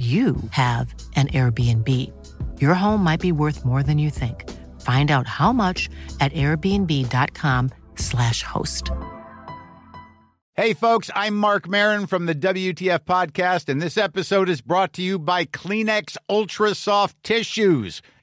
you 0.00 0.36
have 0.52 0.94
an 1.14 1.28
Airbnb. 1.28 1.86
Your 2.58 2.72
home 2.72 3.04
might 3.04 3.20
be 3.20 3.32
worth 3.32 3.66
more 3.66 3.82
than 3.82 3.98
you 3.98 4.08
think. 4.08 4.48
Find 4.80 5.10
out 5.10 5.26
how 5.26 5.52
much 5.52 5.90
at 6.20 6.32
airbnb.com/slash 6.32 8.42
host. 8.42 8.90
Hey, 10.54 10.72
folks, 10.74 11.10
I'm 11.14 11.36
Mark 11.36 11.68
Marin 11.68 12.06
from 12.06 12.24
the 12.26 12.34
WTF 12.34 13.00
Podcast, 13.00 13.68
and 13.68 13.82
this 13.82 13.98
episode 13.98 14.48
is 14.48 14.62
brought 14.62 14.92
to 14.94 15.02
you 15.02 15.18
by 15.18 15.44
Kleenex 15.44 16.16
Ultra 16.28 16.74
Soft 16.74 17.22
Tissues, 17.22 18.02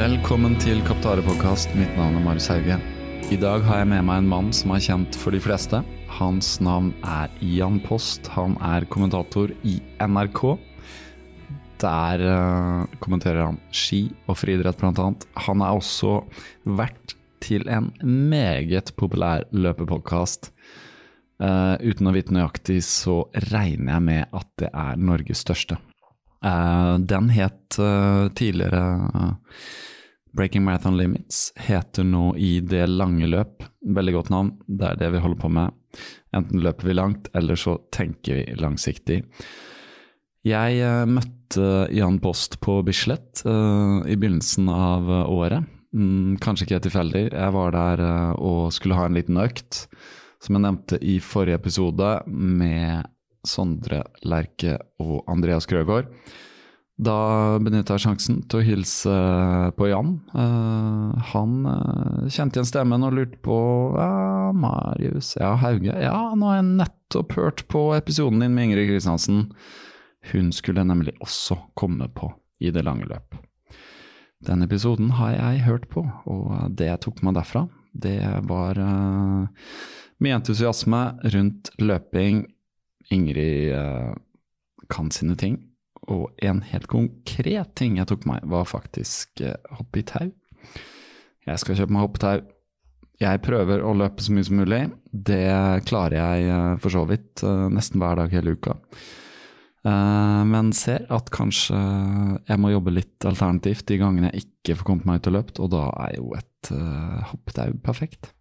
Velkommen 0.00 0.54
til 0.56 0.78
Kaptare-podkast. 0.86 1.74
Mitt 1.76 1.90
navn 1.98 2.14
er 2.16 2.22
Marius 2.24 2.46
Hauge. 2.48 2.78
I 3.28 3.36
dag 3.36 3.60
har 3.66 3.82
jeg 3.82 3.88
med 3.90 4.06
meg 4.08 4.22
en 4.22 4.30
mann 4.30 4.46
som 4.56 4.70
er 4.72 4.80
kjent 4.80 5.18
for 5.20 5.36
de 5.36 5.40
fleste. 5.44 5.82
Hans 6.16 6.54
navn 6.64 6.94
er 7.04 7.28
Jan 7.44 7.76
Post. 7.84 8.30
Han 8.32 8.54
er 8.64 8.86
kommentator 8.88 9.52
i 9.60 9.74
NRK. 10.00 10.40
Der 11.84 12.24
uh, 12.24 12.96
kommenterer 13.04 13.50
han 13.50 13.60
ski 13.76 14.06
og 14.24 14.38
friidrett, 14.40 14.80
annet. 14.80 15.28
Han 15.50 15.60
er 15.60 15.76
også 15.76 16.22
vert 16.64 17.12
til 17.44 17.68
en 17.68 17.92
meget 18.32 18.94
populær 18.96 19.44
løpepodkast. 19.52 20.48
Uh, 21.44 21.76
uten 21.84 22.08
å 22.08 22.16
vite 22.16 22.32
nøyaktig, 22.32 22.80
så 22.88 23.26
regner 23.50 23.98
jeg 23.98 24.08
med 24.08 24.32
at 24.32 24.52
det 24.64 24.72
er 24.72 24.96
Norges 25.12 25.44
største. 25.44 25.76
Uh, 26.40 26.96
den 27.04 27.28
het 27.28 27.76
uh, 27.76 28.28
tidligere 28.32 29.36
Breaking 30.32 30.64
Marathon 30.64 30.96
Limits, 30.96 31.50
heter 31.56 32.06
nå 32.06 32.30
I 32.40 32.60
det 32.64 32.86
lange 32.88 33.26
løp. 33.28 33.66
Veldig 33.84 34.14
godt 34.14 34.30
navn, 34.32 34.54
det 34.68 34.86
er 34.88 35.00
det 35.00 35.10
vi 35.12 35.22
holder 35.24 35.40
på 35.42 35.50
med. 35.52 35.74
Enten 36.36 36.62
løper 36.62 36.86
vi 36.86 36.94
langt, 36.96 37.28
eller 37.34 37.58
så 37.58 37.76
tenker 37.92 38.38
vi 38.38 38.56
langsiktig. 38.60 39.24
Jeg 40.46 41.06
møtte 41.10 41.66
Jan 41.92 42.20
Post 42.22 42.60
på 42.64 42.78
Bislett 42.86 43.42
i 43.44 44.14
begynnelsen 44.14 44.70
av 44.72 45.10
året. 45.26 45.66
Mm, 45.92 46.38
kanskje 46.40 46.68
ikke 46.68 46.84
tilfeldig, 46.86 47.24
jeg 47.34 47.56
var 47.58 47.74
der 47.74 48.04
og 48.38 48.70
skulle 48.72 48.96
ha 48.96 49.08
en 49.10 49.18
liten 49.18 49.40
økt, 49.42 49.88
som 50.40 50.56
jeg 50.56 50.64
nevnte 50.64 51.00
i 51.02 51.18
forrige 51.20 51.58
episode, 51.58 52.14
med 52.30 53.10
Sondre 53.46 54.04
Lerche 54.26 54.76
og 55.00 55.24
Andreas 55.30 55.68
Krøgaard. 55.70 56.10
Da 57.00 57.56
benytta 57.62 57.96
jeg 57.96 58.04
sjansen 58.04 58.40
til 58.50 58.60
å 58.60 58.64
hilse 58.66 59.12
på 59.78 59.88
Jan. 59.88 60.18
Uh, 60.34 61.16
han 61.32 61.54
uh, 61.64 62.26
kjente 62.28 62.58
igjen 62.58 62.68
stemmen 62.68 63.06
og 63.06 63.14
lurte 63.16 63.40
på 63.40 63.60
Ja, 63.96 64.50
Marius 64.52 65.32
Ja, 65.40 65.54
Hauge. 65.62 65.94
Ja, 65.96 66.18
nå 66.36 66.50
har 66.50 66.58
jeg 66.58 66.74
nettopp 66.82 67.38
hørt 67.38 67.64
på 67.72 67.86
episoden 67.96 68.44
din 68.44 68.52
med 68.52 68.68
Ingrid 68.68 68.90
Kristiansen. 68.90 69.46
Hun 70.32 70.52
skulle 70.52 70.84
nemlig 70.84 71.16
også 71.24 71.56
komme 71.78 72.10
på 72.12 72.34
I 72.60 72.74
det 72.74 72.84
lange 72.84 73.08
løp. 73.08 73.38
Den 74.44 74.64
episoden 74.64 75.14
har 75.16 75.32
jeg 75.38 75.64
hørt 75.64 75.88
på, 75.92 76.04
og 76.28 76.76
det 76.76 76.90
jeg 76.90 77.00
tok 77.04 77.24
med 77.24 77.36
derfra, 77.36 77.64
det 77.92 78.20
var 78.48 78.76
uh, 78.76 79.48
mye 80.20 80.36
entusiasme 80.36 81.00
rundt 81.32 81.72
løping, 81.80 82.44
Ingrid 83.10 83.74
uh, 83.74 84.14
kan 84.90 85.10
sine 85.14 85.36
ting. 85.38 85.58
Og 86.10 86.30
en 86.42 86.62
helt 86.66 86.88
konkret 86.90 87.74
ting 87.78 87.98
jeg 87.98 88.08
tok 88.10 88.26
meg, 88.30 88.46
var 88.50 88.68
faktisk 88.70 89.42
uh, 89.44 89.56
hoppe 89.78 90.02
i 90.02 90.06
tau. 90.06 90.30
Jeg 91.48 91.62
skal 91.62 91.78
kjøpe 91.78 91.96
meg 91.96 92.06
hoppetau. 92.06 92.42
Jeg 93.20 93.42
prøver 93.44 93.82
å 93.84 93.92
løpe 93.96 94.24
så 94.24 94.32
mye 94.32 94.46
som 94.46 94.60
mulig. 94.62 94.84
Det 95.10 95.42
klarer 95.88 96.16
jeg 96.20 96.52
uh, 96.54 96.76
for 96.80 96.94
så 96.94 97.04
vidt 97.08 97.44
nesten 97.74 98.00
hver 98.00 98.22
dag 98.22 98.36
hele 98.36 98.56
uka. 98.56 98.78
men 100.44 100.74
ser 100.76 101.06
at 101.08 101.30
kanskje 101.32 101.78
jeg 102.48 102.60
må 102.60 102.68
jobbe 102.68 102.92
litt 102.92 103.24
alternativt 103.24 103.86
de 103.88 103.96
gangene 103.96 104.28
jeg 104.28 104.44
ikke 104.44 104.74
får 104.76 104.86
kommet 104.90 105.06
meg 105.08 105.22
ut 105.22 105.30
og 105.30 105.34
løpt, 105.38 105.60
og 105.64 105.70
da 105.72 105.86
er 106.04 106.18
jo 106.18 106.34
et 106.36 106.70
hoppetau 107.30 107.72
perfekt. 107.80 108.34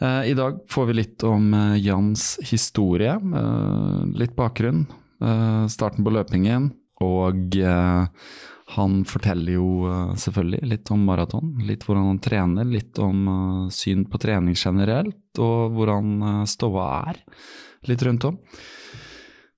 I 0.00 0.34
dag 0.36 0.58
får 0.68 0.86
vi 0.86 0.94
litt 0.98 1.24
om 1.24 1.54
Jans 1.80 2.38
historie, 2.44 3.16
litt 4.12 4.34
bakgrunn, 4.36 4.84
starten 5.72 6.04
på 6.04 6.12
løpingen. 6.12 6.68
Og 7.00 7.56
han 8.76 8.96
forteller 9.08 9.56
jo 9.56 9.88
selvfølgelig 10.20 10.68
litt 10.68 10.92
om 10.92 11.04
maraton, 11.08 11.54
litt 11.64 11.84
hvordan 11.88 12.10
han 12.10 12.20
trener, 12.24 12.68
litt 12.68 13.00
om 13.00 13.68
syn 13.72 14.04
på 14.08 14.20
trening 14.20 14.56
generelt, 14.56 15.40
og 15.40 15.76
hvordan 15.76 16.44
ståa 16.48 16.86
er 17.12 17.22
litt 17.88 18.04
rundt 18.04 18.28
om. 18.28 18.40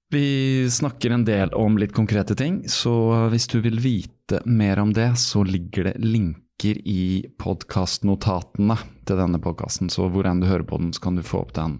Vi 0.08 0.66
snakker 0.70 1.12
en 1.12 1.24
del 1.26 1.50
om 1.58 1.78
litt 1.82 1.92
konkrete 1.96 2.38
ting, 2.38 2.62
så 2.70 3.28
hvis 3.32 3.50
du 3.50 3.58
vil 3.64 3.82
vite 3.82 4.38
mer 4.46 4.78
om 4.80 4.94
det, 4.94 5.16
så 5.18 5.42
ligger 5.42 5.90
det 5.90 5.98
linker 5.98 6.46
i 6.64 7.22
podkastnotatene 7.38 8.76
til 9.06 9.16
denne 9.20 9.38
podkasten. 9.38 9.90
Så 9.92 10.08
hvor 10.10 10.26
enn 10.26 10.40
du 10.42 10.48
hører 10.48 10.66
på 10.66 10.78
den, 10.80 10.92
så 10.92 11.00
kan 11.04 11.14
du 11.14 11.22
få 11.22 11.38
opp 11.44 11.54
den, 11.54 11.78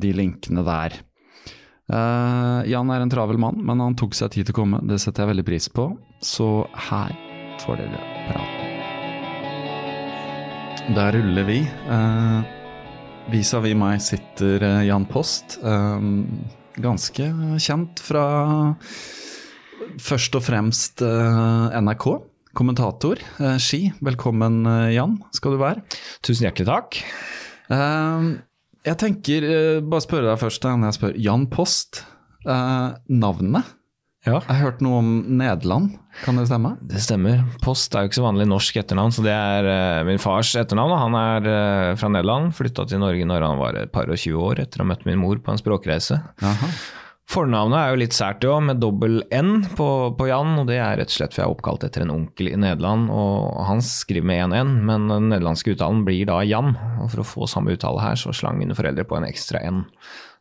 de 0.00 0.12
linkene 0.16 0.64
der. 0.64 0.96
Jan 1.90 2.90
er 2.94 3.00
en 3.02 3.10
travel 3.12 3.36
mann, 3.42 3.58
men 3.66 3.80
han 3.82 3.96
tok 3.98 4.14
seg 4.16 4.30
tid 4.32 4.46
til 4.48 4.54
å 4.54 4.60
komme. 4.62 4.80
Det 4.86 4.96
setter 5.02 5.26
jeg 5.26 5.32
veldig 5.34 5.44
pris 5.48 5.68
på. 5.68 5.90
Så 6.24 6.64
her 6.88 7.12
får 7.60 7.76
dere 7.82 8.00
praten. 8.30 8.66
Der 10.96 11.12
ruller 11.18 11.44
vi. 11.50 11.60
Vis-à-vis 13.30 13.76
meg 13.76 14.00
sitter 14.00 14.82
Jan 14.88 15.04
Post. 15.10 15.60
Ganske 16.80 17.24
kjent 17.60 18.00
fra 18.00 18.24
først 20.00 20.32
og 20.38 20.42
fremst 20.46 21.02
NRK 21.04 22.06
kommentator, 22.56 23.18
eh, 23.38 23.56
ski. 23.58 23.92
Velkommen, 24.02 24.66
eh, 24.66 24.94
Jan, 24.96 25.18
skal 25.32 25.52
du 25.52 25.58
være. 25.58 25.82
Tusen 26.22 26.48
hjertelig 26.48 26.66
takk. 26.66 27.00
Eh, 27.70 28.30
jeg 28.84 28.96
tenker, 28.96 29.80
bare 29.84 30.00
spørre 30.00 30.30
deg 30.30 30.40
først, 30.40 30.64
når 30.64 30.88
jeg 30.90 30.98
spør 31.00 31.20
Jan 31.20 31.46
Post. 31.46 32.04
navnet, 32.46 33.64
Ja. 34.24 34.40
Jeg 34.40 34.48
har 34.48 34.70
hørt 34.70 34.80
noe 34.84 34.98
om 35.00 35.24
Nederland, 35.38 35.98
kan 36.24 36.36
det 36.36 36.46
stemme? 36.48 36.74
Det 36.84 37.00
stemmer. 37.00 37.40
Post 37.64 37.94
er 37.94 38.04
jo 38.04 38.08
ikke 38.08 38.18
så 38.18 38.24
vanlig 38.26 38.46
norsk 38.48 38.76
etternavn, 38.76 39.12
så 39.12 39.22
det 39.24 39.32
er 39.32 39.68
uh, 40.00 40.04
min 40.04 40.20
fars 40.20 40.54
etternavn. 40.60 40.92
Han 40.92 41.14
er 41.16 41.48
uh, 41.48 41.96
fra 41.96 42.08
Nederland, 42.12 42.52
flytta 42.52 42.86
til 42.88 43.00
Norge 43.00 43.24
når 43.24 43.46
han 43.46 43.58
var 43.60 43.76
et 43.80 43.92
par 43.92 44.08
og 44.12 44.20
tjue 44.20 44.36
år 44.36 44.60
etter 44.60 44.80
å 44.80 44.84
ha 44.84 44.90
møtt 44.92 45.06
min 45.08 45.20
mor 45.20 45.40
på 45.40 45.52
en 45.52 45.60
språkreise. 45.60 46.20
Jaha. 46.40 46.68
Fornavnet 47.30 47.78
er 47.78 47.92
jo 47.92 47.98
litt 48.00 48.14
sært, 48.16 48.42
jo, 48.42 48.56
med 48.64 48.80
dobbel 48.82 49.20
N 49.30 49.60
på, 49.78 49.86
på, 50.18 50.26
Jan. 50.26 50.56
og 50.58 50.64
Det 50.66 50.80
er 50.82 50.96
rett 50.98 51.12
og 51.12 51.14
slett 51.14 51.36
for 51.36 51.44
jeg 51.44 51.46
er 51.46 51.54
oppkalt 51.54 51.84
etter 51.86 52.02
en 52.02 52.10
onkel 52.10 52.50
i 52.50 52.58
Nederland. 52.58 53.06
og 53.14 53.60
Han 53.68 53.82
skriver 53.86 54.26
med 54.26 54.42
én 54.48 54.56
N, 54.64 54.72
men 54.88 55.06
den 55.12 55.28
nederlandske 55.30 55.76
uttalen 55.76 56.02
blir 56.08 56.26
da 56.26 56.40
Jan. 56.42 56.74
og 56.98 57.12
For 57.12 57.22
å 57.22 57.28
få 57.36 57.50
samme 57.50 57.76
uttale 57.76 58.02
her, 58.02 58.18
så 58.18 58.34
slang 58.34 58.58
mine 58.58 58.74
foreldre 58.74 59.06
på 59.06 59.20
en 59.20 59.28
ekstra 59.28 59.62
N. 59.62 59.84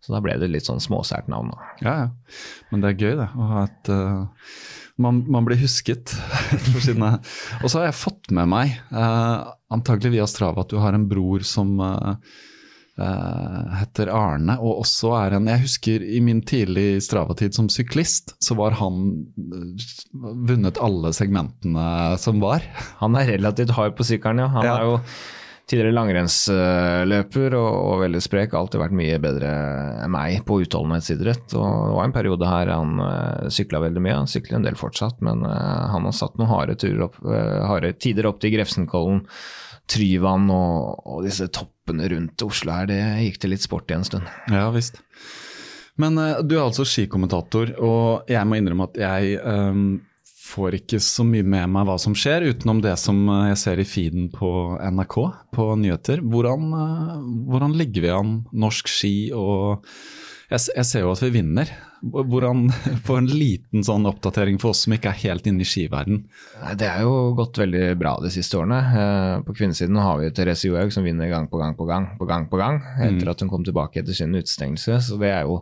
Så 0.02 0.16
da 0.16 0.24
ble 0.24 0.40
det 0.42 0.50
litt 0.50 0.66
sånn 0.66 0.82
småsært 0.82 1.30
navn. 1.30 1.54
Da. 1.54 1.72
Ja, 1.86 1.96
ja. 2.02 2.42
Men 2.72 2.82
det 2.82 2.94
er 2.94 3.02
gøy, 3.04 3.16
det. 3.22 3.30
Å 3.38 3.54
ha 3.54 3.64
et 3.68 3.94
uh, 3.94 4.52
man, 4.98 5.24
man, 5.30 5.46
blir 5.46 5.62
husket 5.62 6.16
for 6.72 6.82
sine 6.84 7.20
Og 7.62 7.70
så 7.70 7.84
har 7.84 7.92
jeg 7.92 8.02
fått 8.02 8.34
med 8.34 8.50
meg, 8.50 8.80
uh, 8.90 9.52
antagelig 9.70 10.18
via 10.18 10.30
Strava, 10.32 10.66
at 10.66 10.74
du 10.74 10.82
har 10.82 10.98
en 10.98 11.06
bror 11.12 11.46
som 11.46 11.78
Uh, 11.78 12.16
heter 13.80 14.12
Arne, 14.14 14.58
og 14.60 14.84
også 14.84 15.14
er 15.20 15.38
en 15.38 15.50
Jeg 15.50 15.64
husker 15.64 16.04
i 16.04 16.20
min 16.24 16.42
tidlig 16.46 17.02
Strava-tid 17.06 17.56
som 17.56 17.70
syklist, 17.72 18.36
så 18.44 18.58
var 18.60 18.78
han 18.80 19.02
uh, 19.40 19.90
vunnet 20.50 20.82
alle 20.84 21.14
segmentene 21.16 21.90
som 22.22 22.42
var. 22.44 22.66
Han 23.04 23.18
er 23.20 23.36
relativt 23.36 23.76
hard 23.78 23.96
på 23.98 24.08
sykkelen, 24.08 24.44
ja. 24.44 24.50
Han 24.56 24.68
ja. 24.68 24.78
er 24.78 24.90
jo 24.90 24.98
tidligere 25.70 25.94
langrennsløper 25.94 27.56
og, 27.58 27.70
og, 27.70 27.96
veldig 28.04 28.22
sprek. 28.24 28.56
Alltid 28.58 28.82
vært 28.82 28.98
mye 28.98 29.20
bedre 29.22 29.52
enn 30.04 30.14
meg 30.14 30.42
på 30.48 30.62
utholdenhetsidrett. 30.64 31.54
Og 31.60 31.70
det 31.70 31.96
var 32.00 32.08
en 32.08 32.16
periode 32.16 32.50
her 32.50 32.74
han 32.74 33.04
uh, 33.04 33.50
sykla 33.54 33.84
veldig 33.86 34.04
mye. 34.06 34.18
Han 34.24 34.32
sykler 34.32 34.60
en 34.60 34.66
del 34.66 34.80
fortsatt, 34.80 35.22
men 35.26 35.46
uh, 35.46 35.90
han 35.94 36.08
har 36.10 36.16
satt 36.16 36.40
noen 36.40 36.52
harde, 36.52 36.78
opp, 37.06 37.20
uh, 37.26 37.60
harde 37.70 37.94
tider 38.02 38.30
opp 38.30 38.42
til 38.42 38.56
Grefsenkollen 38.58 39.26
Tryvann 39.90 40.50
og, 40.54 41.06
og, 41.06 41.24
disse 41.26 41.48
toppene 41.90 42.10
rundt 42.10 42.42
Oslo 42.46 42.74
her, 42.74 42.88
det 42.88 43.00
gikk 43.26 43.40
til 43.42 43.54
litt 43.54 43.66
sport 43.66 43.90
i 43.90 43.98
en 43.98 44.06
stund. 44.06 44.28
Ja 44.50 44.70
visst. 44.72 45.02
Men 46.00 46.18
uh, 46.18 46.42
du 46.42 46.56
er 46.56 46.68
altså 46.68 46.86
skikommentator, 46.88 47.74
og 47.80 48.30
jeg 48.30 48.46
må 48.48 48.60
innrømme 48.60 48.88
at 48.88 49.00
jeg 49.02 49.40
um, 49.44 50.00
får 50.50 50.80
ikke 50.80 51.00
så 51.04 51.26
mye 51.28 51.44
med 51.44 51.70
meg 51.70 51.88
hva 51.88 51.98
som 52.00 52.16
skjer, 52.16 52.48
utenom 52.54 52.80
det 52.82 52.96
som 52.98 53.20
eh, 53.30 53.50
jeg 53.52 53.60
ser 53.62 53.82
i 53.82 53.86
feeden 53.86 54.30
på 54.34 54.50
NRK 54.82 55.18
på 55.54 55.66
nyheter. 55.78 56.24
Hvordan, 56.24 56.72
uh, 56.74 57.20
hvordan 57.50 57.76
ligger 57.78 58.06
vi 58.06 58.16
an 58.16 58.40
norsk 58.54 58.90
ski 58.90 59.14
og 59.36 59.86
jeg, 60.50 60.62
jeg, 60.74 60.86
ser 60.90 61.06
jo 61.06 61.14
at 61.14 61.22
vi 61.22 61.30
vinner. 61.34 61.70
Hvordan 62.02 62.70
Få 63.08 63.20
en 63.20 63.30
liten 63.30 63.84
sånn 63.86 64.08
oppdatering 64.10 64.60
for 64.62 64.74
oss 64.74 64.86
som 64.86 64.96
ikke 64.96 65.12
er 65.12 65.22
helt 65.26 65.48
inne 65.50 65.66
i 65.66 65.68
skiverden. 65.68 66.24
Det 66.80 66.88
er 66.88 67.04
jo 67.06 67.36
gått 67.38 67.60
veldig 67.62 67.94
bra 68.00 68.16
de 68.24 68.32
siste 68.34 68.58
årene. 68.58 68.80
Eh, 69.02 69.34
på 69.46 69.56
kvinnesiden 69.58 70.00
har 70.02 70.22
vi 70.22 70.32
Therese 70.34 70.70
Johaug 70.70 70.94
som 70.96 71.06
vinner 71.06 71.32
gang 71.32 71.50
på 71.52 71.62
gang 71.62 71.76
på 71.78 71.88
gang 71.90 72.14
på 72.20 72.30
gang 72.30 72.48
på 72.50 72.62
gang 72.62 72.82
etter 72.98 73.28
mm. 73.28 73.34
at 73.34 73.44
hun 73.44 73.52
kom 73.52 73.68
tilbake 73.68 74.02
etter 74.02 74.18
sin 74.18 74.34
utestengelse. 74.36 75.02
Så 75.10 75.20
det 75.22 75.34
er 75.36 75.46
jo 75.50 75.62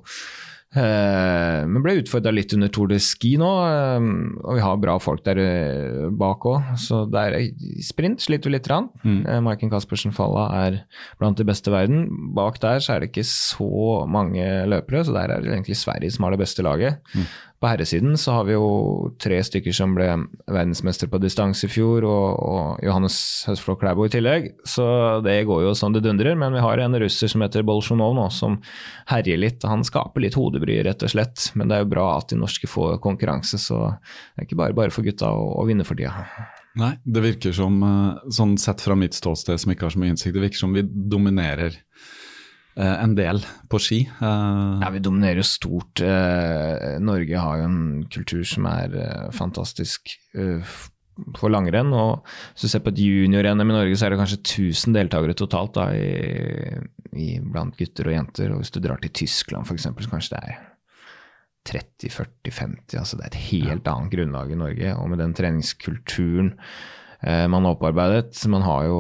men 0.75 1.79
ble 1.83 1.95
utfordra 2.01 2.33
litt 2.33 2.51
under 2.53 2.69
Tour 2.73 2.89
de 2.91 2.99
Ski 3.01 3.35
nå, 3.39 3.47
eh, 3.65 4.07
og 4.43 4.57
vi 4.57 4.63
har 4.65 4.79
bra 4.81 4.97
folk 4.99 5.23
der 5.25 5.39
eh, 5.41 6.07
bak 6.11 6.43
òg. 6.49 6.73
Så 6.83 7.05
der 7.11 7.37
sprint 7.85 8.25
sliter 8.25 8.51
vi 8.51 8.57
litt. 8.57 8.67
Mm. 8.67 9.21
Maiken 9.45 9.71
Caspersen 9.71 10.15
Falla 10.15 10.49
er 10.65 10.81
blant 11.21 11.39
de 11.39 11.47
beste 11.47 11.71
i 11.71 11.75
verden. 11.75 12.07
Bak 12.35 12.59
der 12.63 12.83
så 12.83 12.95
er 12.95 13.03
det 13.03 13.13
ikke 13.13 13.27
så 13.29 14.03
mange 14.11 14.43
løpere, 14.67 15.05
så 15.07 15.15
der 15.15 15.37
er 15.37 15.43
det 15.43 15.53
egentlig 15.53 15.79
Sverige 15.79 16.11
som 16.13 16.27
har 16.27 16.35
det 16.35 16.43
beste 16.43 16.65
laget. 16.67 16.99
Mm. 17.15 17.29
På 17.57 17.71
herresiden 17.71 18.17
så 18.21 18.35
har 18.35 18.43
vi 18.45 18.53
jo 18.53 18.65
tre 19.17 19.39
stykker 19.41 19.73
som 19.73 19.95
ble 19.97 20.05
verdensmester 20.45 21.09
på 21.09 21.17
distanse 21.23 21.65
i 21.65 21.71
fjor, 21.71 22.05
og, 22.05 22.27
og 22.37 22.83
Johannes 22.85 23.17
Høsflå 23.49 23.73
Klæbo 23.81 24.05
i 24.05 24.11
tillegg. 24.13 24.51
Så 24.61 24.85
det 25.25 25.39
går 25.49 25.63
jo 25.65 25.71
sånn 25.77 25.95
det 25.95 26.03
dundrer. 26.05 26.37
Men 26.37 26.53
vi 26.53 26.61
har 26.61 26.83
en 26.83 26.99
russer 27.01 27.31
som 27.33 27.41
heter 27.41 27.65
Bolsjunov 27.65 28.13
nå, 28.17 28.27
som 28.29 28.59
herjer 29.09 29.41
litt. 29.41 29.65
Han 29.65 29.85
skaper 29.87 30.21
litt 30.21 30.37
hodebry, 30.37 30.77
rett 30.85 31.01
og 31.01 31.15
slett. 31.15 31.49
Men 31.57 31.71
det 31.71 31.79
er 31.79 31.83
jo 31.87 31.91
bra 31.95 32.11
at 32.19 32.29
de 32.29 32.37
norske 32.37 32.69
får 32.69 33.01
konkurranse, 33.01 33.57
så 33.57 33.81
det 33.89 34.43
er 34.43 34.49
ikke 34.49 34.61
bare 34.61 34.77
bare 34.77 34.93
for 34.93 35.07
gutta 35.07 35.33
å, 35.33 35.49
å 35.57 35.65
vinne 35.65 35.87
for 35.87 35.97
tida. 35.97 36.27
Nei, 36.77 36.93
det 37.09 37.23
virker 37.23 37.57
som, 37.57 37.81
eh, 37.81 38.29
sånn 38.37 38.53
sett 38.61 38.83
fra 38.85 38.93
mitt 38.93 39.17
ståsted 39.17 39.57
som 39.57 39.73
ikke 39.73 39.87
har 39.87 39.95
så 39.95 40.01
mye 40.01 40.13
innsikt, 40.13 40.35
det 40.35 40.45
virker 40.45 40.61
som 40.61 40.77
vi 40.77 40.85
dominerer 40.85 41.73
en 42.83 43.15
del 43.17 43.41
på 43.69 43.79
ski. 43.81 44.01
Eh, 44.05 44.83
ja, 44.83 44.91
vi 44.93 45.01
dominerer 45.03 45.41
jo 45.41 45.47
stort. 45.47 46.01
Eh, 46.03 46.97
Norge 47.03 47.41
har 47.41 47.61
jo 47.61 47.65
en 47.69 47.81
kultur 48.13 48.43
som 48.47 48.69
er 48.69 48.95
fantastisk 49.35 50.13
for 51.37 51.49
langrenn. 51.49 51.93
og 51.93 52.25
Hvis 52.53 52.67
du 52.67 52.71
ser 52.71 52.83
på 52.85 52.93
et 52.93 53.01
junior-NM 53.01 53.71
i 53.71 53.77
Norge, 53.79 53.97
så 53.97 54.07
er 54.07 54.13
det 54.13 54.21
kanskje 54.21 54.41
1000 54.43 54.97
deltakere 54.97 55.37
totalt 55.37 55.73
da, 55.79 55.89
i, 55.97 56.77
i, 57.17 57.29
blant 57.41 57.77
gutter 57.79 58.11
og 58.11 58.17
jenter. 58.17 58.53
og 58.53 58.61
Hvis 58.61 58.73
du 58.75 58.81
drar 58.83 59.01
til 59.01 59.15
Tyskland 59.23 59.65
f.eks., 59.65 59.89
så 59.89 60.11
kanskje 60.13 60.37
det 60.37 60.43
er 60.43 60.61
30-40-50. 61.67 62.99
altså 62.99 63.17
Det 63.17 63.25
er 63.25 63.33
et 63.33 63.41
helt 63.49 63.89
annet 63.89 64.13
grunnlag 64.13 64.53
i 64.53 64.61
Norge. 64.61 64.93
Og 65.01 65.09
med 65.09 65.23
den 65.23 65.35
treningskulturen 65.37 66.53
Eh, 66.57 66.96
man 67.23 67.65
har 67.65 67.73
opparbeidet. 67.73 68.37
Man 68.51 68.61
har 68.61 68.85
jo 68.85 68.97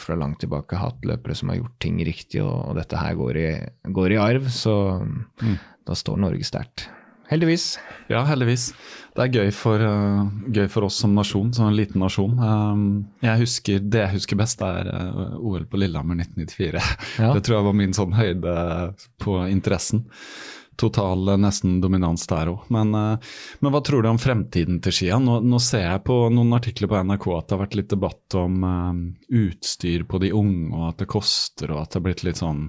fra 0.00 0.16
langt 0.16 0.40
tilbake 0.40 0.78
hatt 0.80 1.04
løpere 1.04 1.36
som 1.36 1.50
har 1.52 1.58
gjort 1.58 1.74
ting 1.84 1.98
riktig, 2.08 2.40
og, 2.40 2.72
dette 2.78 2.96
her 2.96 3.18
går 3.18 3.38
i, 3.40 3.50
går 3.92 4.14
i 4.14 4.20
arv. 4.22 4.48
Så 4.48 4.74
mm. 5.04 5.58
da 5.88 5.96
står 5.98 6.22
Norge 6.24 6.48
sterkt. 6.48 6.86
Heldigvis. 7.32 7.78
Ja, 8.12 8.24
heldigvis. 8.28 8.70
Det 9.16 9.24
er 9.24 9.36
gøy 9.40 9.52
for, 9.56 9.80
uh, 9.80 10.24
gøy 10.52 10.66
for, 10.72 10.88
oss 10.88 10.98
som 11.00 11.14
nasjon, 11.16 11.52
som 11.56 11.70
en 11.70 11.76
liten 11.76 12.02
nasjon. 12.02 12.34
Um, 12.36 12.82
jeg 13.24 13.44
husker, 13.44 13.84
det 13.92 14.02
jeg 14.02 14.14
husker 14.18 14.40
best, 14.40 14.60
er 14.64 14.90
OL 15.38 15.64
på 15.68 15.80
Lillehammer 15.80 16.20
1994. 16.20 16.82
Ja. 17.22 17.30
Det 17.36 17.44
tror 17.46 17.58
jeg 17.58 17.68
var 17.68 17.78
min 17.78 17.96
sånn 17.96 18.16
høyde 18.18 18.56
på 19.22 19.38
interessen 19.48 20.04
total 20.76 21.34
nesten 21.40 21.80
dominans 21.82 22.26
der 22.30 22.52
òg. 22.52 22.66
Men, 22.72 22.94
eh, 22.94 23.32
men, 23.60 23.72
hva 23.72 23.82
tror 23.84 24.02
du 24.02 24.10
om 24.10 24.20
fremtiden 24.20 24.80
til 24.84 24.96
skia? 24.96 25.18
Nå, 25.22 25.40
nå, 25.44 25.60
ser 25.62 25.86
jeg 25.88 26.04
på 26.08 26.18
noen 26.34 26.52
artikler 26.58 26.90
på 26.90 27.00
NRK 27.02 27.26
at 27.36 27.48
det 27.48 27.56
har 27.56 27.64
vært 27.64 27.78
litt 27.80 27.90
debatt 27.92 28.38
om 28.38 28.62
um, 28.64 29.02
utstyr 29.42 30.06
på 30.08 30.22
de 30.22 30.32
unge, 30.36 30.70
og 30.76 30.86
at 30.92 31.02
det 31.02 31.10
koster, 31.12 31.74
og 31.74 31.84
at 31.84 31.92
det 31.92 32.00
har 32.00 32.06
blitt 32.08 32.24
litt 32.26 32.40
sånn 32.42 32.68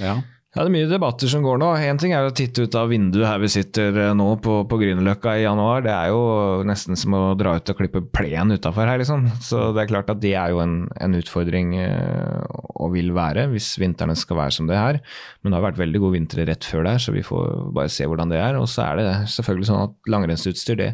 ja. 0.00 0.18
Ja, 0.50 0.64
Det 0.64 0.66
er 0.66 0.74
mye 0.74 0.86
debatter 0.90 1.30
som 1.30 1.44
går 1.46 1.60
nå. 1.62 1.66
Én 1.78 1.98
ting 2.02 2.10
er 2.10 2.26
å 2.26 2.32
titte 2.34 2.64
ut 2.66 2.74
av 2.74 2.88
vinduet 2.90 3.22
her 3.22 3.38
vi 3.38 3.46
sitter 3.52 3.94
eh, 4.02 4.14
nå 4.18 4.32
på, 4.42 4.56
på 4.66 4.78
Grünerløkka 4.80 5.36
i 5.38 5.44
januar. 5.44 5.84
Det 5.84 5.92
er 5.94 6.08
jo 6.10 6.64
nesten 6.66 6.98
som 6.98 7.14
å 7.14 7.20
dra 7.38 7.52
ut 7.54 7.70
og 7.70 7.78
klippe 7.78 8.02
plen 8.10 8.50
utafor 8.50 8.90
her, 8.90 8.98
liksom. 8.98 9.28
Så 9.46 9.68
det 9.76 9.84
er 9.84 9.92
klart 9.92 10.10
at 10.10 10.18
det 10.24 10.34
er 10.34 10.50
jo 10.50 10.58
en, 10.64 10.74
en 10.98 11.14
utfordring 11.20 11.76
eh, 11.78 12.42
og 12.82 12.96
vil 12.96 13.14
være, 13.14 13.46
hvis 13.52 13.76
vintrene 13.78 14.18
skal 14.18 14.40
være 14.40 14.56
som 14.58 14.66
det 14.66 14.74
er. 14.80 14.98
Men 15.38 15.54
det 15.54 15.60
har 15.60 15.68
vært 15.68 15.82
veldig 15.84 16.02
gode 16.02 16.18
vintre 16.18 16.48
rett 16.50 16.66
før 16.66 16.82
der, 16.88 16.98
så 16.98 17.14
vi 17.14 17.22
får 17.30 17.70
bare 17.76 17.94
se 17.94 18.10
hvordan 18.10 18.34
det 18.34 18.42
er. 18.42 18.58
Og 18.58 18.66
så 18.74 18.88
er 18.88 18.98
det 18.98 19.08
selvfølgelig 19.36 19.70
sånn 19.70 19.84
at 19.86 20.10
langrennsutstyr, 20.16 20.82
det 20.82 20.90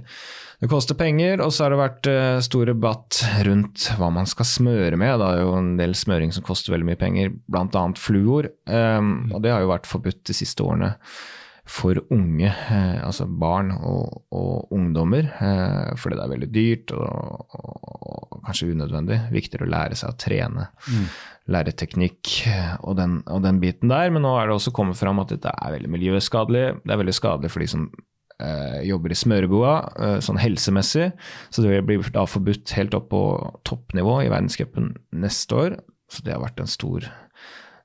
det 0.56 0.70
koster 0.72 0.96
penger, 0.96 1.42
og 1.44 1.50
så 1.52 1.66
har 1.66 1.74
det 1.74 1.80
vært 1.82 2.08
uh, 2.08 2.38
stor 2.44 2.70
debatt 2.70 3.20
rundt 3.44 3.90
hva 3.98 4.08
man 4.14 4.28
skal 4.28 4.48
smøre 4.48 4.96
med. 4.96 5.18
Det 5.20 5.28
er 5.28 5.42
jo 5.42 5.56
en 5.58 5.74
del 5.76 5.92
smøring 5.98 6.32
som 6.32 6.46
koster 6.46 6.72
veldig 6.72 6.88
mye 6.88 7.00
penger, 7.00 7.34
bl.a. 7.52 7.82
fluor. 8.00 8.48
Um, 8.64 9.34
og 9.34 9.42
det 9.44 9.52
har 9.52 9.64
jo 9.64 9.74
vært 9.74 9.90
forbudt 9.90 10.22
de 10.30 10.36
siste 10.36 10.64
årene 10.64 10.94
for 11.66 11.98
unge, 12.14 12.48
uh, 12.48 13.04
altså 13.04 13.26
barn 13.28 13.74
og, 13.76 14.22
og 14.32 14.72
ungdommer, 14.72 15.28
uh, 15.42 15.92
fordi 15.98 16.16
det 16.16 16.24
er 16.24 16.32
veldig 16.32 16.50
dyrt 16.54 16.96
og, 16.96 17.54
og, 17.60 17.86
og, 18.00 18.42
kanskje 18.46 18.72
unødvendig. 18.72 19.20
Viktigere 19.36 19.68
å 19.68 19.72
lære 19.76 19.98
seg 19.98 20.14
å 20.14 20.20
trene. 20.24 20.68
Mm. 20.88 21.08
Lære 21.52 21.76
teknikk 21.78 22.32
og 22.80 22.96
den, 22.98 23.20
og 23.30 23.44
den 23.44 23.60
biten 23.62 23.92
der. 23.92 24.08
Men 24.14 24.24
nå 24.24 24.32
er 24.38 24.48
det 24.48 24.56
også 24.56 24.72
kommet 24.74 24.96
fram 24.98 25.20
at 25.20 25.34
dette 25.34 25.52
er 25.52 25.76
veldig 25.76 25.92
miljøskadelig. 25.92 26.66
Det 26.80 26.94
er 26.94 27.02
veldig 27.02 27.14
skadelig 27.20 27.52
for 27.52 27.62
de 27.62 27.68
som 27.70 27.90
eh, 27.90 28.05
jobber 28.84 29.12
i 29.12 29.16
smøreboa, 29.16 29.74
eh, 29.96 30.16
sånn 30.24 30.40
helsemessig. 30.40 31.10
Så 31.50 31.64
det 31.64 31.80
blir 31.88 32.04
da 32.12 32.26
forbudt 32.28 32.74
helt 32.76 32.96
opp 32.98 33.08
på 33.12 33.22
toppnivå 33.68 34.18
i 34.24 34.32
verdenscupen 34.32 34.94
neste 35.16 35.56
år. 35.56 35.78
Så 36.12 36.24
det 36.26 36.34
har 36.34 36.42
vært 36.44 36.60
en 36.62 36.70
stor, 36.70 37.06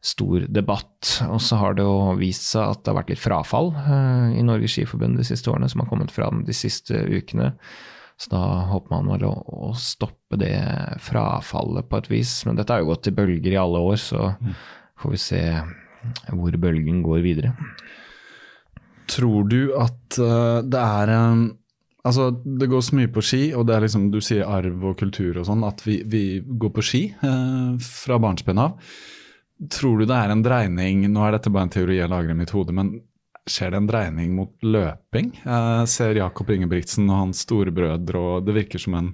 stor 0.05 0.45
debatt. 0.51 1.13
Og 1.29 1.39
så 1.41 1.57
har 1.61 1.77
det 1.77 1.85
jo 1.85 2.17
vist 2.19 2.49
seg 2.51 2.75
at 2.75 2.83
det 2.83 2.91
har 2.91 2.99
vært 2.99 3.13
litt 3.13 3.23
frafall 3.23 3.71
eh, 3.79 4.27
i 4.41 4.45
Norges 4.45 4.75
Skiforbund 4.75 5.21
de 5.21 5.27
siste 5.27 5.51
årene, 5.51 5.71
som 5.71 5.83
har 5.83 5.89
kommet 5.91 6.13
fram 6.13 6.43
de 6.47 6.55
siste 6.57 6.99
ukene. 7.09 7.53
Så 8.21 8.29
da 8.35 8.41
håper 8.69 8.93
man 8.93 9.09
vel 9.15 9.23
å, 9.25 9.33
å, 9.33 9.71
stoppe 9.73 10.37
det 10.37 10.53
frafallet 11.01 11.87
på 11.89 12.01
et 12.03 12.11
vis. 12.11 12.35
Men 12.45 12.59
dette 12.59 12.75
har 12.75 12.83
jo 12.83 12.91
gått 12.91 13.09
i 13.09 13.15
bølger 13.17 13.55
i 13.55 13.61
alle 13.61 13.81
år, 13.81 13.97
så 13.97 14.27
mm. 14.35 14.51
får 15.01 15.15
vi 15.15 15.21
se 15.23 15.41
hvor 16.29 16.59
bølgen 16.61 17.01
går 17.05 17.23
videre. 17.25 17.55
Tror 19.09 19.47
du 19.49 19.73
at 19.79 20.19
uh, 20.19 20.61
det 20.65 20.81
er 20.81 21.15
um, 21.17 21.49
Altså, 22.01 22.31
det 22.33 22.65
går 22.65 22.81
så 22.81 22.95
mye 22.97 23.09
på 23.13 23.21
ski, 23.21 23.41
og 23.53 23.67
det 23.69 23.75
er 23.75 23.83
liksom, 23.85 24.07
du 24.09 24.17
sier 24.25 24.47
arv 24.49 24.85
og 24.89 24.95
kultur 24.97 25.35
og 25.37 25.45
sånn, 25.45 25.61
at 25.67 25.83
vi, 25.85 25.99
vi, 26.09 26.23
går 26.41 26.71
på 26.73 26.81
ski 26.81 27.01
uh, 27.21 27.77
fra 27.77 28.17
barnsben 28.17 28.57
av. 28.57 28.79
Tror 29.69 30.01
du 30.01 30.07
det 30.09 30.17
er 30.17 30.33
en 30.33 30.41
dreining 30.41 31.03
Nå 31.13 31.21
er 31.21 31.35
dette 31.35 31.51
bare 31.53 31.67
en 31.67 31.73
teori 31.75 31.99
jeg 31.99 32.09
lager 32.09 32.33
i 32.33 32.37
mitt 32.39 32.53
hode, 32.55 32.73
men 32.73 32.95
skjer 33.45 33.75
det 33.75 33.83
en 33.83 33.91
dreining 33.91 34.33
mot 34.33 34.65
løping? 34.65 35.29
Jeg 35.43 35.91
ser 35.93 36.17
Jakob 36.17 36.49
Ingebrigtsen 36.49 37.05
og 37.11 37.19
hans 37.19 37.43
storebrødre, 37.45 38.17
og 38.17 38.49
det 38.49 38.57
virker 38.57 38.81
som 38.81 38.97
en 38.97 39.13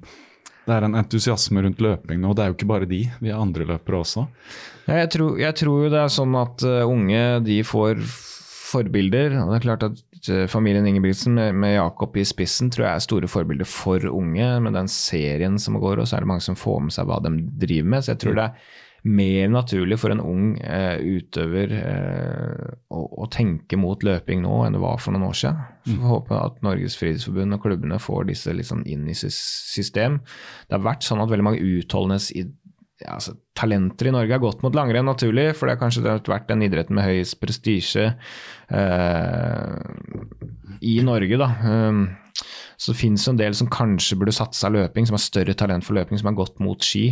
det 0.68 0.76
er 0.76 0.84
en 0.84 0.98
entusiasme 1.00 1.62
rundt 1.64 1.80
løping 1.80 2.20
nå. 2.20 2.34
Det 2.36 2.44
er 2.44 2.50
jo 2.52 2.58
ikke 2.58 2.68
bare 2.68 2.88
de, 2.90 3.06
vi 3.24 3.32
er 3.32 3.40
andre 3.40 3.64
løpere 3.70 4.02
også. 4.04 4.26
Jeg 4.92 5.12
tror, 5.14 5.38
jeg 5.40 5.56
tror 5.62 5.86
jo 5.86 5.92
det 5.94 6.02
er 6.02 6.12
sånn 6.12 6.36
at 6.36 6.66
uh, 6.68 6.82
unge 6.88 7.22
de 7.46 7.62
får 7.68 8.02
forbilder. 8.68 9.38
og 9.42 9.52
det 9.52 9.60
er 9.60 9.66
klart 9.66 9.86
at 9.88 10.02
uh, 10.32 10.48
Familien 10.52 10.88
Ingebrigtsen 10.90 11.38
med, 11.38 11.56
med, 11.56 11.78
Jakob 11.78 12.18
i 12.18 12.26
spissen 12.28 12.72
tror 12.74 12.88
jeg 12.88 12.96
er 12.96 13.06
store 13.06 13.30
forbilder 13.32 13.70
for 13.70 14.04
unge. 14.12 14.50
Med 14.64 14.76
den 14.78 14.92
serien 14.92 15.60
som 15.62 15.80
går, 15.80 16.02
og 16.02 16.10
så 16.10 16.18
er 16.18 16.26
det 16.26 16.34
mange 16.34 16.46
som 16.46 16.60
får 16.60 16.84
med 16.88 16.98
seg 16.98 17.08
hva 17.10 17.22
de 17.24 17.34
driver 17.64 17.96
med. 17.96 18.04
Så 18.04 18.14
jeg 18.14 18.24
tror 18.26 18.36
mm. 18.36 18.42
det 18.42 18.50
er 18.50 18.84
mer 19.08 19.48
naturlig 19.52 19.98
for 20.02 20.12
en 20.12 20.22
ung 20.24 20.46
eh, 20.60 20.98
utøver 21.00 21.74
eh, 21.78 22.72
å, 22.92 23.04
å, 23.24 23.28
tenke 23.32 23.80
mot 23.80 24.02
løping 24.04 24.42
nå 24.44 24.62
enn 24.66 24.76
det 24.76 24.82
var 24.84 25.00
for 25.02 25.16
noen 25.16 25.30
år 25.30 25.38
siden. 25.38 25.62
Så 25.86 25.96
vi 25.96 26.12
håpe 26.12 26.40
at 26.40 26.62
Norges 26.66 26.98
Friidrettsforbund 27.00 27.56
og 27.56 27.64
klubbene 27.64 28.00
får 28.04 28.28
disse 28.32 28.56
liksom 28.56 28.84
inn 28.90 29.08
i 29.08 29.16
system. 29.16 30.20
Det 30.68 30.78
har 30.78 30.86
vært 30.86 31.08
sånn 31.08 31.24
at 31.24 31.32
veldig 31.32 31.48
mange 31.48 31.64
utholdenhets 31.64 32.34
ja, 33.04 33.16
altså, 33.16 33.36
talenter 33.58 34.10
i 34.10 34.14
Norge 34.16 34.34
har 34.34 34.42
gått 34.42 34.64
mot 34.66 34.76
langrenn, 34.76 35.06
naturlig, 35.06 35.52
for 35.58 35.68
det 35.68 35.76
har 35.76 35.82
kanskje 35.84 36.06
vært 36.06 36.48
den 36.50 36.66
idretten 36.66 36.98
med 36.98 37.06
høyest 37.06 37.38
prestisje 37.42 38.08
eh, 38.74 39.76
i 40.82 40.96
Norge, 41.06 41.38
da. 41.38 41.52
Um, 41.62 42.08
så 42.78 42.94
det 42.94 43.00
finnes 43.00 43.26
en 43.30 43.40
del 43.40 43.56
som 43.58 43.70
kanskje 43.74 44.18
burde 44.20 44.36
satsa 44.36 44.70
løping, 44.70 45.08
som 45.10 45.18
har 45.18 45.24
større 45.24 45.56
talent 45.58 45.86
for 45.86 45.98
løping, 45.98 46.20
som 46.20 46.30
har 46.30 46.38
gått 46.38 46.60
mot 46.62 46.84
ski. 46.86 47.10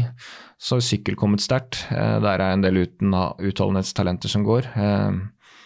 Så 0.61 0.77
har 0.77 0.85
sykkel 0.85 1.17
kommet 1.17 1.41
sterkt. 1.41 1.81
Eh, 1.89 2.17
der 2.21 2.37
er 2.37 2.53
en 2.53 2.65
del 2.65 2.83
uten 2.83 3.15
utholdenhetstalenter 3.15 4.31
som 4.31 4.45
går. 4.45 4.69
Eh, 4.77 5.23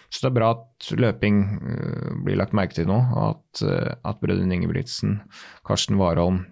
så 0.09 0.23
det 0.23 0.29
er 0.31 0.37
bra 0.39 0.53
at 0.55 0.87
løping 0.95 1.41
eh, 1.59 2.13
blir 2.25 2.39
lagt 2.39 2.55
merke 2.55 2.79
til 2.79 2.87
nå, 2.89 2.95
og 3.11 3.25
at, 3.33 3.65
at 4.07 4.23
brødrene 4.23 4.55
Ingebrigtsen, 4.55 5.19
Karsten 5.67 5.99
Warholm, 5.99 6.45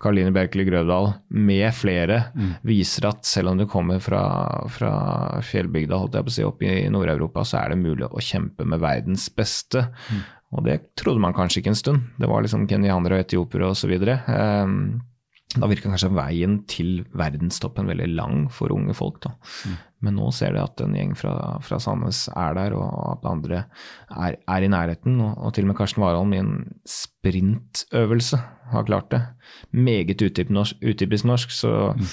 Karoline 0.00 0.32
Bjerkeli 0.34 0.64
Grøvdal 0.68 1.12
med 1.36 1.66
flere 1.76 2.22
mm. 2.34 2.52
viser 2.66 3.10
at 3.10 3.26
selv 3.28 3.52
om 3.52 3.60
du 3.60 3.66
kommer 3.70 4.00
fra, 4.02 4.22
fra 4.72 4.92
fjellbygda 5.44 5.98
holdt 6.00 6.18
jeg 6.18 6.26
på 6.26 6.32
å 6.32 6.36
si, 6.36 6.46
opp 6.48 6.64
i 6.64 6.74
Nord-Europa, 6.92 7.44
så 7.44 7.60
er 7.62 7.74
det 7.74 7.82
mulig 7.82 8.08
å 8.08 8.24
kjempe 8.24 8.66
med 8.68 8.80
verdens 8.82 9.28
beste. 9.36 9.86
Mm. 10.10 10.22
Og 10.50 10.66
det 10.66 10.80
trodde 10.98 11.22
man 11.22 11.36
kanskje 11.36 11.60
ikke 11.60 11.74
en 11.74 11.78
stund. 11.78 12.08
Det 12.18 12.28
var 12.30 12.42
liksom 12.42 12.66
kenyanere 12.70 13.20
og 13.20 13.24
etiopiere 13.26 13.70
osv. 13.70 13.92
Um, 14.26 14.80
da 15.56 15.66
virka 15.66 15.90
kanskje 15.90 16.12
veien 16.14 16.60
til 16.70 17.00
verdenstoppen 17.18 17.88
veldig 17.90 18.06
lang 18.14 18.42
for 18.54 18.70
unge 18.70 18.94
folk. 18.94 19.18
da. 19.24 19.32
Mm. 19.66 19.78
Men 20.06 20.16
nå 20.16 20.28
ser 20.32 20.54
de 20.54 20.62
at 20.62 20.80
en 20.84 20.94
gjeng 20.94 21.16
fra, 21.18 21.32
fra 21.66 21.80
Sandnes 21.82 22.28
er 22.30 22.54
der, 22.56 22.76
og 22.78 23.16
at 23.16 23.26
andre 23.26 23.64
er, 24.14 24.36
er 24.38 24.62
i 24.62 24.70
nærheten. 24.70 25.18
Og, 25.18 25.32
og, 25.34 25.54
til 25.56 25.66
og 25.66 25.72
med 25.72 25.78
Karsten 25.80 26.04
Warholm 26.04 26.36
i 26.36 26.40
en 26.40 26.54
sprintøvelse 26.88 28.38
har 28.70 28.86
klart 28.86 29.10
det. 29.10 29.24
Meget 29.74 30.22
utypisk 30.22 31.26
norsk, 31.26 31.50
så 31.50 31.74
mm. 31.98 32.06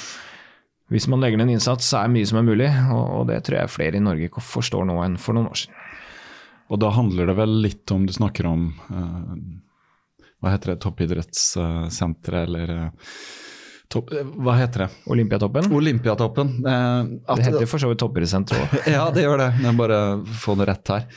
hvis 0.95 1.07
man 1.07 1.21
legger 1.21 1.37
ned 1.37 1.51
en 1.51 1.59
innsats, 1.59 1.93
så 1.93 2.01
er 2.01 2.11
mye 2.15 2.25
som 2.25 2.41
er 2.41 2.49
mulig. 2.49 2.71
Og, 2.89 3.05
og 3.19 3.29
det 3.29 3.43
tror 3.45 3.61
jeg 3.61 3.75
flere 3.75 4.01
i 4.01 4.03
Norge 4.03 4.33
forstår 4.41 4.89
nå 4.89 4.97
enn 5.05 5.21
for 5.21 5.37
noen 5.37 5.51
år 5.53 5.61
siden. 5.61 5.77
Og 6.67 6.81
da 6.81 6.89
handler 6.91 7.29
det 7.29 7.37
vel 7.37 7.53
litt 7.63 7.91
om 7.95 8.01
Du 8.03 8.11
snakker 8.11 8.49
om 8.49 8.65
uh, 8.91 9.37
Hva 10.41 10.53
heter 10.53 10.73
det, 10.73 10.77
toppidrettssenteret, 10.83 12.43
eller 12.43 12.73
uh, 12.75 13.09
topp, 13.89 14.13
uh, 14.13 14.35
Hva 14.45 14.57
heter 14.59 14.85
det? 14.85 14.89
Olympiatoppen? 15.13 15.71
Olympiatoppen. 15.73 16.53
det 16.61 17.47
heter 17.47 17.65
for 17.69 17.81
så 17.81 17.89
vidt 17.91 18.03
toppidrettssenteret 18.03 18.67
òg. 18.67 18.87
ja, 18.97 19.07
det 19.13 19.25
gjør 19.25 19.41
det. 19.45 19.49
Men 19.63 19.79
bare 19.79 19.99
få 20.43 20.57
det 20.59 20.69
rett 20.69 20.93
her. 20.93 21.09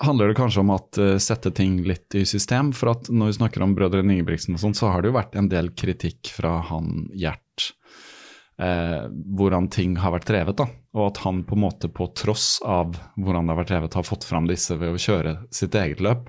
Handler 0.00 0.30
det 0.30 0.38
kanskje 0.38 0.62
om 0.62 0.70
at 0.72 0.96
sette 1.20 1.50
ting 1.52 1.82
litt 1.84 2.14
i 2.16 2.22
system? 2.24 2.70
For 2.72 2.94
at 2.94 3.10
når 3.12 3.32
vi 3.32 3.36
snakker 3.36 3.66
om 3.66 3.74
brødrene 3.76 4.14
Ingebrigtsen 4.14 4.56
og 4.56 4.62
sånn, 4.62 4.78
så 4.78 4.94
har 4.94 5.02
det 5.02 5.10
jo 5.10 5.18
vært 5.18 5.36
en 5.36 5.50
del 5.52 5.74
kritikk 5.76 6.30
fra 6.32 6.54
han 6.70 7.10
Gjert 7.12 7.74
eh, 8.60 9.08
hvordan 9.36 9.68
ting 9.68 9.96
har 9.96 10.14
vært 10.14 10.28
drevet. 10.28 10.56
da, 10.56 10.66
Og 10.94 11.06
at 11.10 11.22
han 11.24 11.44
på 11.44 11.56
en 11.56 11.64
måte 11.64 11.88
på 11.88 12.10
tross 12.16 12.60
av 12.64 12.96
hvordan 13.16 13.46
det 13.46 13.54
har 13.54 13.62
vært 13.62 13.72
drevet, 13.72 13.94
har 13.94 14.06
fått 14.06 14.24
fram 14.28 14.48
disse 14.50 14.76
ved 14.76 14.94
å 14.94 15.00
kjøre 15.00 15.36
sitt 15.54 15.74
eget 15.74 16.00
løp. 16.00 16.28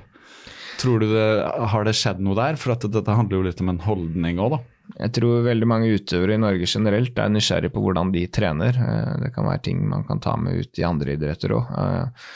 Tror 0.79 1.01
du 1.01 1.09
det, 1.11 1.29
Har 1.73 1.83
det 1.87 1.95
skjedd 1.97 2.21
noe 2.23 2.37
der? 2.37 2.59
For 2.59 2.75
at 2.75 2.85
dette 2.87 3.17
handler 3.17 3.39
jo 3.39 3.47
litt 3.49 3.63
om 3.63 3.73
en 3.73 3.81
holdning 3.83 4.39
òg, 4.41 4.55
da. 4.55 4.61
Jeg 4.99 5.13
tror 5.15 5.45
veldig 5.45 5.67
mange 5.69 5.91
utøvere 5.95 6.35
i 6.35 6.41
Norge 6.41 6.67
generelt 6.67 7.19
er 7.19 7.31
nysgjerrig 7.31 7.71
på 7.73 7.83
hvordan 7.83 8.11
de 8.13 8.25
trener. 8.33 8.75
Eh, 8.75 9.11
det 9.25 9.33
kan 9.35 9.47
være 9.47 9.65
ting 9.67 9.83
man 9.89 10.05
kan 10.07 10.21
ta 10.23 10.35
med 10.39 10.63
ut 10.63 10.81
i 10.81 10.87
andre 10.87 11.15
idretter 11.15 11.55
òg. 11.55 11.71
Eh, 11.81 12.29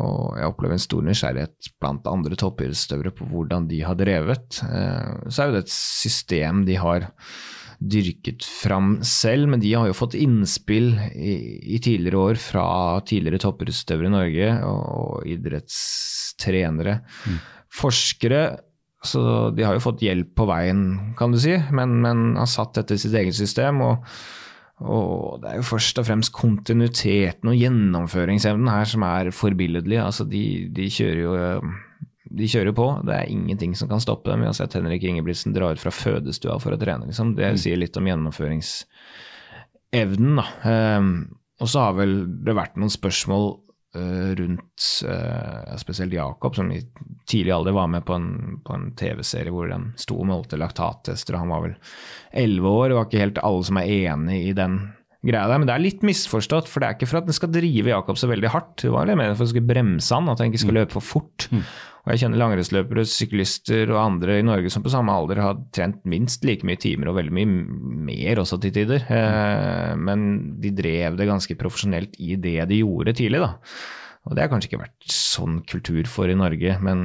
og 0.00 0.36
jeg 0.38 0.52
opplever 0.52 0.76
en 0.76 0.84
stor 0.84 1.02
nysgjerrighet 1.02 1.70
blant 1.82 2.04
andre 2.06 2.36
toppidrettsutøvere 2.38 3.10
på 3.16 3.26
hvordan 3.32 3.66
de 3.70 3.80
har 3.82 3.98
drevet. 3.98 4.60
Eh, 4.64 5.24
så 5.28 5.42
er 5.42 5.50
jo 5.50 5.56
det 5.56 5.64
et 5.66 5.74
system 5.74 6.64
de 6.68 6.78
har 6.78 7.10
dyrket 7.80 8.44
fram 8.44 8.98
selv, 9.06 9.48
men 9.48 9.62
de 9.62 9.72
har 9.72 9.88
jo 9.88 9.96
fått 9.96 10.14
innspill 10.18 10.92
i, 11.16 11.34
i 11.74 11.80
tidligere 11.80 12.20
år 12.28 12.40
fra 12.40 12.64
tidligere 13.08 13.40
toppidrettsutøvere 13.46 14.10
i 14.10 14.14
Norge 14.14 14.50
og 14.68 15.30
idrettstrenere. 15.32 17.00
Mm. 17.24 17.40
Forskere 17.70 18.42
så 19.00 19.48
de 19.56 19.64
har 19.64 19.78
jo 19.78 19.80
fått 19.80 20.02
hjelp 20.04 20.34
på 20.36 20.44
veien, 20.44 21.14
kan 21.16 21.32
du 21.32 21.38
si, 21.40 21.54
men, 21.72 22.02
men 22.04 22.34
har 22.36 22.50
satt 22.50 22.74
dette 22.76 22.98
i 22.98 23.00
sitt 23.00 23.14
eget 23.16 23.38
system. 23.38 23.80
og 23.86 24.04
og 24.80 25.42
det 25.42 25.50
er 25.50 25.58
jo 25.58 25.66
først 25.68 25.98
og 26.00 26.06
fremst 26.08 26.32
kontinuiteten 26.32 27.50
og 27.50 27.58
gjennomføringsevnen 27.58 28.70
her 28.72 28.86
som 28.88 29.02
er 29.04 29.28
forbilledlig. 29.36 29.98
Altså 30.00 30.24
de, 30.24 30.72
de 30.72 30.86
kjører 30.88 31.20
jo 31.20 31.34
de 32.30 32.46
kjører 32.48 32.72
på. 32.76 33.00
Det 33.04 33.14
er 33.16 33.28
ingenting 33.28 33.74
som 33.76 33.88
kan 33.90 34.00
stoppe 34.00 34.30
dem. 34.30 34.40
Vi 34.40 34.46
har 34.48 34.54
sett 34.56 34.74
Henrik 34.78 35.02
Ingebrigtsen 35.04 35.52
dra 35.52 35.72
ut 35.74 35.82
fra 35.82 35.90
fødestua 35.92 36.58
for 36.62 36.72
å 36.72 36.78
trene. 36.80 37.06
Liksom. 37.10 37.34
Det 37.36 37.50
mm. 37.52 37.58
sier 37.60 37.76
litt 37.80 37.96
om 38.00 38.06
gjennomføringsevnen. 38.08 40.34
Da. 40.40 40.46
Um, 40.96 41.10
og 41.60 41.66
så 41.68 41.78
har 41.84 41.92
vel 41.98 42.12
det 42.46 42.54
vært 42.56 42.76
noen 42.80 42.94
spørsmål 42.94 43.44
rundt 43.94 44.84
uh, 45.08 45.76
spesielt 45.76 46.12
Jakob, 46.14 46.54
som 46.54 46.68
i 46.72 46.78
tidlig 47.26 47.52
alder 47.52 47.74
var 47.74 47.88
med 47.90 48.04
på 48.06 48.14
en, 48.14 48.60
en 48.70 48.86
TV-serie 48.98 49.50
hvor 49.50 49.70
han 49.72 49.90
sto 49.98 50.18
og 50.20 50.28
målte 50.30 50.58
laktattester. 50.60 51.38
Han 51.40 51.50
var 51.50 51.64
vel 51.64 51.76
elleve 52.30 52.70
år. 52.70 52.88
Det 52.88 52.98
var 52.98 53.08
ikke 53.08 53.24
helt 53.24 53.42
alle 53.42 53.66
som 53.66 53.80
er 53.80 53.90
enig 53.90 54.40
i 54.46 54.56
den 54.56 54.78
greia 55.26 55.48
der, 55.50 55.60
men 55.60 55.68
det 55.68 55.74
er 55.74 55.84
litt 55.84 56.04
misforstått. 56.06 56.70
For 56.70 56.80
det 56.80 56.88
er 56.88 56.98
ikke 56.98 57.10
for 57.10 57.20
at 57.20 57.28
den 57.28 57.36
skal 57.36 57.52
drive 57.52 57.92
Jakob 57.92 58.20
så 58.20 58.30
veldig 58.30 58.52
hardt. 58.54 58.76
Det 58.84 58.92
var 58.94 59.08
litt 59.08 59.18
mer 59.20 59.32
for 59.32 59.40
at 59.40 59.44
den 59.44 59.52
skulle 59.54 59.72
bremse 59.72 60.16
han, 60.16 60.30
at 60.32 60.42
han 60.42 60.52
ikke 60.52 60.62
skal 60.64 60.74
mm. 60.74 60.80
løpe 60.80 60.96
for 60.96 61.08
fort. 61.10 61.48
Mm. 61.50 61.64
Og 62.00 62.12
jeg 62.14 62.22
kjenner 62.22 62.40
langrennsløpere, 62.40 63.04
syklister 63.08 63.90
og 63.92 64.00
andre 64.00 64.38
i 64.40 64.46
Norge 64.46 64.72
som 64.72 64.84
på 64.84 64.92
samme 64.92 65.12
alder 65.12 65.42
har 65.44 65.60
trent 65.76 66.00
minst 66.08 66.46
like 66.48 66.64
mye 66.66 66.80
timer 66.80 67.10
og 67.10 67.18
veldig 67.18 67.34
mye 67.36 68.04
mer 68.10 68.40
også 68.40 68.60
til 68.62 68.74
tider. 68.78 69.04
Eh, 69.04 69.96
men 70.00 70.28
de 70.62 70.72
drev 70.76 71.20
det 71.20 71.28
ganske 71.28 71.56
profesjonelt 71.60 72.16
i 72.22 72.38
det 72.40 72.58
de 72.70 72.80
gjorde 72.80 73.18
tidlig, 73.20 73.42
da. 73.44 73.54
Og 74.28 74.34
det 74.36 74.42
har 74.42 74.50
kanskje 74.52 74.68
ikke 74.68 74.82
vært 74.82 75.12
sånn 75.14 75.60
kultur 75.68 76.08
for 76.10 76.28
i 76.28 76.36
Norge, 76.36 76.74
men 76.84 76.98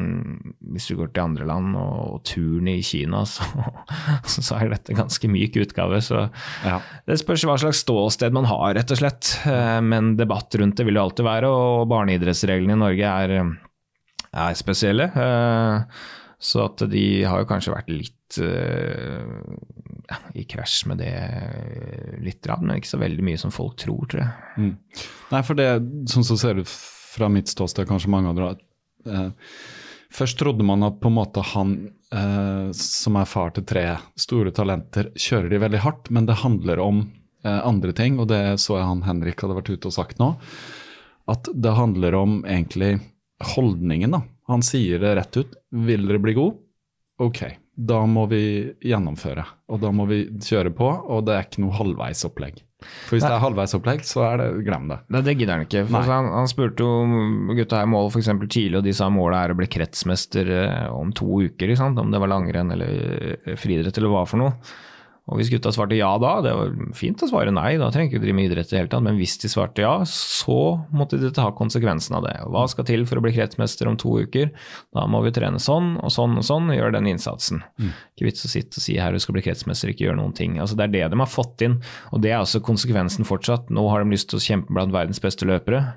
hvis 0.75 0.89
du 0.89 0.97
går 0.99 1.13
til 1.13 1.23
andre 1.23 1.45
land 1.47 1.77
og, 1.79 1.93
og 2.17 2.25
turn 2.27 2.67
i 2.67 2.81
Kina, 2.83 3.21
så, 3.29 3.45
så, 4.27 4.57
er 4.57 4.73
dette 4.73 4.97
ganske 4.97 5.29
myk 5.31 5.55
utgave. 5.63 6.01
Så 6.03 6.25
ja. 6.67 6.81
det 7.07 7.19
spørs 7.21 7.47
hva 7.47 7.55
slags 7.61 7.85
ståsted 7.85 8.35
man 8.35 8.47
har, 8.51 8.73
rett 8.75 8.91
og 8.91 8.99
slett. 8.99 9.31
Eh, 9.47 9.79
men 9.83 10.15
debatt 10.19 10.59
rundt 10.59 10.75
det 10.79 10.87
vil 10.87 10.99
det 10.99 11.05
alltid 11.05 11.29
være, 11.29 11.51
og 11.55 11.87
barneidrettsreglene 11.91 12.75
i 12.75 12.83
Norge 12.83 13.15
er 13.15 13.37
er 14.35 14.57
spesielle. 14.57 15.09
Eh, 15.15 16.03
så 16.45 16.65
at 16.67 16.83
de 16.91 17.05
har 17.25 17.41
jo 17.41 17.49
kanskje 17.49 17.73
vært 17.73 17.91
litt 17.93 18.39
eh, 18.43 19.23
ja, 20.09 20.19
i 20.37 20.43
krasj 20.49 20.83
med 20.91 21.01
det 21.01 21.13
litt, 22.25 22.49
men 22.59 22.75
ikke 22.77 22.91
så 22.91 23.01
veldig 23.01 23.25
mye 23.25 23.39
som 23.41 23.53
folk 23.55 23.79
tror, 23.81 24.03
tror 24.11 24.25
jeg. 24.25 24.51
Mm. 24.59 25.01
Nei, 25.31 25.41
for 25.47 25.57
det, 25.57 25.69
sånn 26.11 26.27
som 26.27 26.39
ser 26.39 26.61
ut 26.61 26.69
fra 26.69 27.31
mitt 27.31 27.49
ståsted, 27.51 27.87
kanskje 27.89 28.11
mange 28.11 28.35
andre 28.35 28.53
eh, 29.07 29.31
Først 30.15 30.37
trodde 30.39 30.63
man 30.63 30.85
at 30.85 31.01
på 31.01 31.09
en 31.09 31.15
måte 31.17 31.41
han 31.43 31.71
som 32.77 33.17
er 33.19 33.25
far 33.27 33.49
til 33.51 33.65
tre 33.67 33.81
store 34.21 34.53
talenter, 34.55 35.09
kjører 35.19 35.49
de 35.51 35.57
veldig 35.59 35.81
hardt, 35.83 36.07
men 36.13 36.29
det 36.29 36.37
handler 36.39 36.79
om 36.79 37.01
andre 37.43 37.91
ting, 37.97 38.21
og 38.21 38.29
det 38.29 38.61
så 38.63 38.77
jeg 38.77 38.87
han 38.87 39.01
Henrik 39.03 39.43
hadde 39.43 39.57
vært 39.57 39.73
ute 39.73 39.89
og 39.89 39.95
sagt 39.97 40.21
nå. 40.21 40.29
At 41.27 41.49
det 41.51 41.73
handler 41.75 42.15
om 42.15 42.37
egentlig 42.45 42.93
holdningen, 43.43 44.15
da. 44.15 44.21
Han 44.47 44.63
sier 44.65 45.01
det 45.01 45.15
rett 45.17 45.37
ut. 45.37 45.55
Vil 45.71 46.07
dere 46.07 46.21
bli 46.21 46.35
gode? 46.37 46.61
Ok, 47.23 47.41
da 47.75 48.01
må 48.07 48.25
vi 48.31 48.43
gjennomføre. 48.83 49.45
Og 49.71 49.79
da 49.83 49.91
må 49.95 50.05
vi 50.09 50.25
kjøre 50.43 50.71
på, 50.75 50.87
og 50.87 51.25
det 51.27 51.35
er 51.35 51.47
ikke 51.47 51.63
noe 51.63 51.75
halvveisopplegg. 51.77 52.59
For 53.07 53.15
hvis 53.15 53.23
Nei. 53.23 53.29
det 53.31 53.37
er 53.37 53.43
halvveisopplegg, 53.43 54.01
så 54.05 54.25
er 54.27 54.41
det 54.41 54.47
glem 54.67 54.89
det. 54.91 54.97
Det, 55.07 55.21
det 55.25 55.35
gidder 55.39 55.53
han 55.55 55.63
ikke. 55.65 55.85
Han, 55.95 56.27
han, 56.35 56.49
spurte 56.51 56.85
jo 56.85 57.53
gutta 57.55 57.79
her 57.79 57.87
mål 57.89 58.11
f.eks. 58.11 58.33
tidlig, 58.45 58.81
og 58.81 58.85
de 58.85 58.93
sa 58.95 59.07
målet 59.13 59.39
er 59.39 59.53
å 59.53 59.59
bli 59.61 59.69
kretsmester 59.71 60.51
eh, 60.57 60.89
om 60.91 61.13
to 61.15 61.39
uker. 61.47 61.71
Om 61.87 62.11
det 62.11 62.21
var 62.21 62.31
langrenn 62.31 62.75
eller 62.75 63.55
friidrett 63.57 63.97
eller 64.01 64.13
hva 64.13 64.25
for 64.29 64.43
noe. 64.43 64.59
Og 65.25 65.39
hvis 65.39 65.49
gutta 65.49 65.71
svarte 65.73 65.97
ja 65.97 66.11
da, 66.21 66.35
det 66.45 66.51
var 66.53 66.73
fint 66.93 67.21
å 67.25 67.29
svare 67.29 67.53
nei, 67.53 67.79
da 67.81 67.87
trenger 67.93 68.11
ikke 68.11 68.21
drive 68.21 68.37
med 68.37 68.49
idrett 68.51 68.69
i 68.69 68.75
det 68.75 68.81
hele 68.83 68.91
tatt, 68.91 69.05
men 69.07 69.17
hvis 69.17 69.39
de 69.41 69.49
svarte 69.49 69.81
ja, 69.81 69.95
så 70.09 70.57
måtte 70.93 71.17
de 71.21 71.31
ta 71.33 71.47
konsekvensen 71.57 72.17
av 72.19 72.27
det. 72.27 72.35
Hva 72.53 72.67
skal 72.69 72.85
til 72.85 73.07
for 73.09 73.17
å 73.17 73.23
bli 73.25 73.33
kretsmester 73.33 73.89
om 73.89 73.97
to 73.97 74.19
uker? 74.21 74.51
Da 74.93 75.07
må 75.09 75.23
vi 75.25 75.33
trene 75.33 75.61
sånn 75.61 75.95
og 75.97 76.13
sånn 76.13 76.37
og 76.37 76.45
sånn, 76.45 76.69
gjøre 76.75 76.93
den 76.99 77.09
innsatsen. 77.15 77.63
Mm. 77.81 77.91
Ikke 78.13 78.29
vits 78.29 78.45
å 78.45 78.53
sitte 78.53 78.77
og 78.77 78.85
si 78.85 78.99
her 79.01 79.17
du 79.17 79.23
skal 79.23 79.39
bli 79.39 79.45
kretsmester, 79.47 79.89
ikke 79.89 80.05
gjøre 80.05 80.21
noen 80.21 80.37
ting. 80.37 80.59
Altså 80.61 80.77
Det 80.77 80.85
er 80.85 80.93
det 80.93 81.05
de 81.15 81.21
har 81.23 81.31
fått 81.31 81.65
inn, 81.65 81.79
og 82.13 82.21
det 82.21 82.35
er 82.35 82.43
altså 82.43 82.61
konsekvensen 82.65 83.25
fortsatt. 83.25 83.73
Nå 83.73 83.89
har 83.89 84.05
de 84.05 84.13
lyst 84.13 84.29
til 84.29 84.37
å 84.37 84.45
kjempe 84.45 84.77
blant 84.77 84.93
verdens 84.93 85.23
beste 85.23 85.49
løpere. 85.49 85.87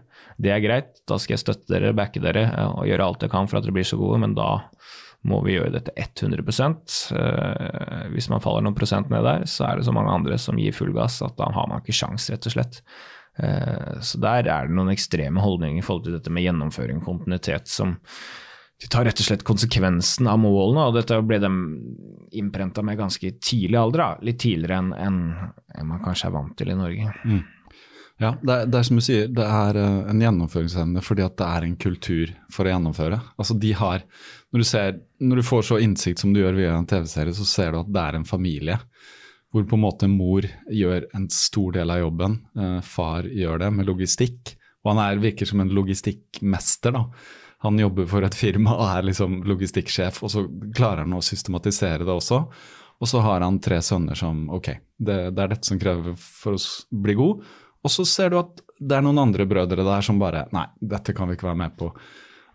Det 0.41 0.55
er 0.55 0.63
greit, 0.63 0.91
da 1.11 1.19
skal 1.19 1.35
jeg 1.35 1.43
støtte 1.43 1.73
dere, 1.73 1.93
backe 1.99 2.23
dere 2.23 2.47
og 2.71 2.87
gjøre 2.87 3.11
alt 3.11 3.25
jeg 3.27 3.33
kan 3.33 3.49
for 3.51 3.59
at 3.59 3.67
dere 3.67 3.75
blir 3.75 3.87
så 3.89 3.99
gode, 3.99 4.21
men 4.23 4.37
da 4.39 4.53
må 5.29 5.43
vi 5.45 5.57
gjøre 5.57 5.75
dette 5.77 5.93
100 5.97 6.43
uh, 6.43 8.09
Hvis 8.15 8.31
man 8.33 8.43
faller 8.45 8.65
noen 8.65 8.77
prosent 8.79 9.13
ned 9.13 9.27
der, 9.27 9.47
så 9.51 9.69
er 9.69 9.79
det 9.79 9.87
så 9.89 9.95
mange 9.95 10.15
andre 10.15 10.41
som 10.41 10.59
gir 10.61 10.77
full 10.77 10.95
gass 10.97 11.21
at 11.25 11.37
da 11.39 11.51
har 11.55 11.71
man 11.71 11.85
ikke 11.85 11.97
sjans, 11.97 12.31
rett 12.33 12.49
og 12.49 12.57
slett. 12.57 12.83
Uh, 13.39 14.01
så 14.03 14.21
der 14.23 14.49
er 14.51 14.69
det 14.69 14.77
noen 14.77 14.93
ekstreme 14.95 15.43
holdninger 15.45 15.83
i 15.83 15.87
forhold 15.87 16.09
til 16.09 16.19
dette 16.19 16.33
med 16.35 16.47
gjennomføring 16.49 17.03
og 17.03 17.11
kontinuitet 17.13 17.71
som 17.71 17.99
de 18.79 18.87
tar 18.87 19.09
rett 19.09 19.19
og 19.19 19.27
slett 19.27 19.43
konsekvensen 19.47 20.29
av 20.31 20.39
målene, 20.39 20.85
og 20.87 20.95
dette 20.95 21.17
ble 21.27 21.41
de 21.43 21.49
innprenta 22.39 22.85
med 22.87 23.01
ganske 23.01 23.33
tidlig 23.43 23.79
alder. 23.81 24.21
Litt 24.23 24.39
tidligere 24.45 24.79
enn 24.79 24.93
en, 24.95 25.23
en 25.75 25.89
man 25.89 26.03
kanskje 26.05 26.29
er 26.29 26.37
vant 26.37 26.55
til 26.59 26.71
i 26.71 26.77
Norge. 26.79 27.15
Mm. 27.27 27.41
Ja, 28.19 28.33
det 28.43 28.55
er, 28.55 28.67
det 28.67 28.79
er, 28.81 28.87
som 28.87 28.99
du 28.99 29.05
sier, 29.05 29.29
det 29.31 29.45
er 29.47 29.79
eh, 29.79 29.99
en 30.11 30.23
gjennomføringsevne 30.23 31.03
fordi 31.07 31.23
at 31.23 31.37
det 31.39 31.47
er 31.47 31.67
en 31.67 31.77
kultur 31.79 32.33
for 32.51 32.67
å 32.67 32.73
gjennomføre. 32.73 33.21
Altså 33.39 33.55
de 33.63 33.71
har, 33.79 34.03
når 34.53 34.63
du, 34.63 34.65
ser, 34.65 35.01
når 35.21 35.41
du 35.41 35.45
får 35.45 35.67
så 35.69 35.79
innsikt 35.85 36.23
som 36.23 36.33
du 36.33 36.41
gjør 36.41 36.57
via 36.57 36.77
en 36.77 36.87
TV-serie, 36.89 37.35
så 37.37 37.45
ser 37.45 37.75
du 37.75 37.83
at 37.83 37.91
det 37.93 38.05
er 38.05 38.17
en 38.17 38.29
familie. 38.29 38.79
Hvor 39.53 39.65
på 39.69 39.77
en 39.77 39.83
måte 39.83 40.09
mor 40.09 40.47
gjør 40.73 41.05
en 41.17 41.27
stor 41.33 41.77
del 41.77 41.93
av 41.93 42.01
jobben, 42.01 42.39
eh, 42.57 42.79
far 42.85 43.29
gjør 43.29 43.61
det 43.65 43.69
med 43.77 43.89
logistikk. 43.89 44.55
Og 44.85 44.93
han 44.93 45.03
er, 45.05 45.21
virker 45.21 45.49
som 45.49 45.61
en 45.61 45.73
logistikkmester. 45.77 46.97
da. 46.97 47.05
Han 47.67 47.81
jobber 47.81 48.07
for 48.09 48.25
et 48.25 48.37
firma 48.39 48.77
og 48.77 48.87
er 48.87 49.09
liksom 49.09 49.41
logistikksjef, 49.49 50.23
og 50.23 50.33
så 50.33 50.45
klarer 50.77 51.05
han 51.05 51.17
å 51.17 51.25
systematisere 51.25 52.07
det 52.07 52.15
også. 52.15 52.45
Og 52.99 53.11
så 53.11 53.21
har 53.23 53.45
han 53.45 53.61
tre 53.63 53.81
sønner 53.85 54.19
som 54.19 54.47
ok, 54.55 54.71
det, 54.99 55.19
det 55.35 55.43
er 55.43 55.53
dette 55.53 55.69
som 55.69 55.81
krever 55.81 56.17
for 56.19 56.57
å 56.57 56.63
bli 57.05 57.17
god. 57.19 57.45
Og 57.85 57.93
så 57.95 58.07
ser 58.09 58.33
du 58.33 58.41
at 58.41 58.63
det 58.79 58.97
er 58.97 59.05
noen 59.05 59.21
andre 59.23 59.47
brødre 59.49 59.85
der 59.87 60.07
som 60.07 60.19
bare 60.21 60.47
Nei, 60.55 60.67
dette 60.81 61.15
kan 61.15 61.29
vi 61.29 61.37
ikke 61.37 61.51
være 61.51 61.63
med 61.67 61.77
på. 61.79 61.93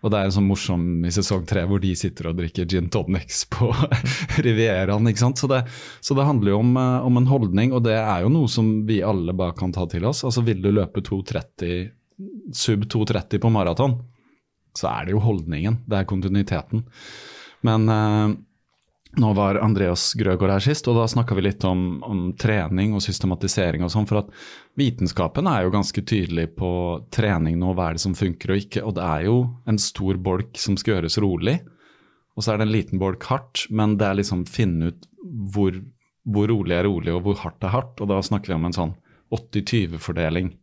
Og 0.04 0.12
det 0.12 0.20
er 0.20 0.28
en 0.28 0.36
sånn 0.36 0.50
morsom 0.50 0.86
i 1.08 1.12
sesong 1.16 1.46
tre 1.48 1.64
hvor 1.70 1.80
de 1.84 1.94
sitter 1.96 2.28
og 2.30 2.40
drikker 2.40 2.68
gin 2.70 2.90
tonics 2.92 3.46
på 3.54 3.70
Rivieraen. 4.46 5.08
ikke 5.08 5.24
sant? 5.24 5.40
Så 5.40 5.48
det, 5.52 5.62
så 6.04 6.18
det 6.18 6.28
handler 6.28 6.54
jo 6.54 6.60
om, 6.60 6.74
eh, 6.80 7.08
om, 7.08 7.20
en 7.20 7.30
holdning, 7.32 7.72
og 7.72 7.86
det 7.88 7.96
er 7.96 8.26
jo 8.26 8.32
noe 8.34 8.52
som 8.52 8.74
vi 8.88 9.00
alle 9.06 9.36
bare 9.38 9.56
kan 9.58 9.72
ta 9.76 9.88
til 9.90 10.04
oss. 10.10 10.26
Altså 10.28 10.44
Vil 10.44 10.60
du 10.64 10.74
løpe 10.76 11.04
2.30, 11.08 11.94
sub 12.56 12.84
2.30 12.92 13.40
på 13.44 13.54
maraton, 13.54 13.96
så 14.76 14.90
er 14.92 15.08
det 15.08 15.16
jo 15.16 15.24
holdningen. 15.24 15.80
Det 15.88 16.02
er 16.02 16.10
kontinuiteten. 16.10 16.84
Men 17.64 17.88
eh, 17.96 18.36
nå 19.16 19.34
var 19.38 19.60
Andreas 19.62 20.14
Grøgaard 20.18 20.56
her 20.56 20.64
sist, 20.66 20.88
og 20.90 20.98
da 20.98 21.06
snakka 21.10 21.36
vi 21.38 21.46
litt 21.46 21.64
om, 21.70 22.02
om, 22.06 22.22
trening 22.40 22.96
og 22.98 23.04
systematisering 23.06 23.84
og 23.86 23.92
sånn. 23.94 24.08
For 24.10 24.24
at 24.24 24.32
vitenskapen 24.80 25.50
er 25.50 25.66
jo 25.66 25.74
ganske 25.76 26.02
tydelig 26.02 26.48
på 26.58 26.72
trening 27.14 27.60
nå, 27.62 27.76
hva 27.78 27.92
er 27.92 28.00
det 28.00 28.04
som 28.06 28.16
funker 28.18 28.56
og 28.56 28.64
ikke. 28.64 28.82
Og 28.82 28.96
det 28.98 29.06
er 29.06 29.28
jo 29.28 29.38
en 29.70 29.78
stor 29.82 30.18
bolk 30.18 30.58
som 30.62 30.80
skal 30.80 30.98
gjøres 30.98 31.20
rolig, 31.22 31.60
og 32.34 32.42
så 32.42 32.54
er 32.54 32.62
det 32.62 32.68
en 32.68 32.74
liten 32.74 33.02
bolk 33.02 33.28
hardt. 33.30 33.68
Men 33.70 33.98
det 34.02 34.10
er 34.10 34.20
liksom 34.22 34.48
finne 34.50 34.90
ut 34.90 35.08
hvor, 35.54 35.78
hvor 36.26 36.50
rolig 36.50 36.80
er 36.80 36.88
rolig, 36.90 37.14
og 37.14 37.28
hvor 37.28 37.38
hardt 37.44 37.70
er 37.70 37.76
hardt. 37.76 38.02
Og 38.02 38.10
da 38.10 38.18
snakker 38.26 38.54
vi 38.54 38.58
om 38.58 38.70
en 38.72 38.78
sånn 38.80 38.96
80-20-fordeling. 39.34 40.56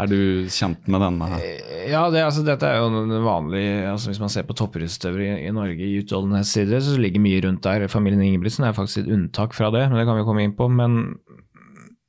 Er 0.00 0.08
du 0.08 0.48
kjent 0.52 0.86
med 0.90 1.02
denne? 1.02 1.28
Eh, 1.40 1.88
ja, 1.90 2.04
det, 2.12 2.22
altså, 2.24 2.44
dette 2.46 2.68
er 2.68 2.80
jo 2.80 3.20
vanlig 3.24 3.64
altså, 3.90 4.10
Hvis 4.12 4.20
man 4.22 4.32
ser 4.32 4.46
på 4.48 4.56
toppidrettsutøvere 4.56 5.26
i, 5.26 5.48
i, 5.48 5.54
Norge 5.54 5.84
i 5.84 5.98
utholdenhetsidrett, 6.00 6.86
så 6.86 7.00
ligger 7.00 7.24
mye 7.24 7.42
rundt 7.44 7.66
der. 7.66 7.88
Familien 7.92 8.24
Ingebrigtsen 8.24 8.66
er 8.68 8.76
faktisk 8.76 9.02
et 9.02 9.12
unntak 9.16 9.56
fra 9.56 9.72
det, 9.74 9.86
men 9.90 10.00
det 10.00 10.06
kan 10.08 10.20
vi 10.20 10.26
komme 10.28 10.46
inn 10.46 10.56
på. 10.56 10.70
Men, 10.72 11.18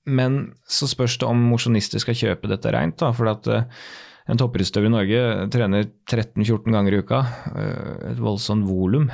men 0.07 0.39
så 0.69 0.87
spørs 0.89 1.17
det 1.21 1.27
om 1.27 1.49
mosjonister 1.51 2.03
skal 2.03 2.17
kjøpe 2.17 2.51
dette 2.51 2.71
reint. 2.73 2.99
Da, 3.01 3.11
for 3.17 3.31
at 3.33 3.49
uh, 3.51 3.65
en 4.31 4.39
toppidrettsutøver 4.39 4.91
i 4.91 4.93
Norge 4.95 5.25
trener 5.51 5.89
13-14 6.07 6.71
ganger 6.71 6.95
i 6.95 7.01
uka. 7.03 7.25
Uh, 7.51 8.13
et 8.13 8.23
voldsomt 8.23 8.69
volum. 8.69 9.09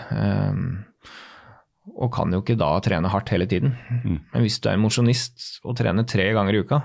Og 1.97 2.11
kan 2.13 2.33
jo 2.35 2.43
ikke 2.43 2.59
da 2.59 2.75
trene 2.83 3.09
hardt 3.09 3.31
hele 3.33 3.47
tiden. 3.49 3.73
Mm. 4.03 4.21
Men 4.33 4.43
hvis 4.43 4.59
du 4.61 4.69
er 4.69 4.79
mosjonist 4.81 5.63
og 5.65 5.79
trener 5.79 6.05
tre 6.05 6.27
ganger 6.35 6.57
i 6.57 6.61
uka, 6.61 6.83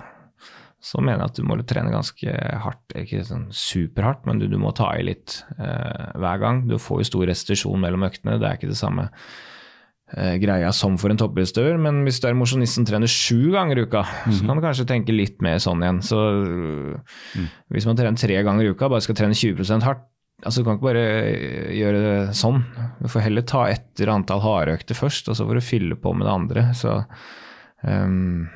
så 0.83 0.99
mener 0.99 1.23
jeg 1.23 1.31
at 1.31 1.39
du 1.39 1.47
må 1.47 1.57
trene 1.63 1.95
ganske 1.95 2.35
hardt. 2.65 2.97
Ikke 2.99 3.23
sånn 3.27 3.47
superhardt, 3.55 4.27
men 4.27 4.43
du, 4.43 4.49
du 4.51 4.59
må 4.59 4.75
ta 4.75 4.91
i 4.99 5.07
litt 5.07 5.39
eh, 5.55 6.13
hver 6.19 6.43
gang. 6.43 6.65
Du 6.67 6.75
får 6.83 7.03
jo 7.03 7.09
stor 7.13 7.27
restitusjon 7.31 7.83
mellom 7.85 8.07
øktene. 8.09 8.41
Det 8.43 8.49
er 8.49 8.59
ikke 8.59 8.73
det 8.73 8.81
samme 8.81 9.07
eh, 10.17 10.35
greia 10.43 10.73
som 10.75 10.99
for 10.99 11.15
en 11.15 11.21
toppidrettsutøver. 11.23 11.79
Men 11.87 12.03
hvis 12.07 12.19
du 12.19 12.27
er 12.27 12.39
mosjonist 12.39 12.81
som 12.81 12.89
trener 12.89 13.11
sju 13.11 13.53
ganger 13.55 13.79
i 13.79 13.87
uka, 13.87 14.03
mm 14.03 14.11
-hmm. 14.11 14.33
så 14.33 14.43
mhm. 14.43 14.49
kan 14.49 14.57
du 14.57 14.67
kanskje 14.67 14.91
tenke 14.91 15.15
litt 15.15 15.39
mer 15.43 15.63
sånn 15.63 15.83
igjen. 15.83 16.03
Så 16.03 16.19
mm. 16.19 17.47
hvis 17.71 17.87
man 17.87 17.97
trener 17.97 18.19
tre 18.19 18.43
ganger 18.43 18.65
i 18.65 18.75
uka, 18.75 18.89
bare 18.89 19.01
skal 19.01 19.15
trene 19.15 19.35
20 19.35 19.81
hardt, 19.83 20.09
Altså, 20.43 20.61
du 20.61 20.67
kan 20.67 20.75
ikke 20.75 20.89
bare 20.89 21.03
eh, 21.31 21.73
gjøre 21.79 21.99
det 22.03 22.35
sånn. 22.35 22.65
Du 22.99 23.07
får 23.11 23.27
heller 23.29 23.45
ta 23.47 23.69
etter 23.71 24.11
antall 24.11 24.43
hardøkter 24.43 24.99
først, 24.99 25.31
og 25.31 25.39
så 25.39 25.47
får 25.47 25.55
du 25.55 25.61
fylle 25.61 25.99
på 26.03 26.15
med 26.17 26.27
det 26.27 26.33
andre. 26.33 26.65
Så 26.75 26.97
um, 27.87 28.49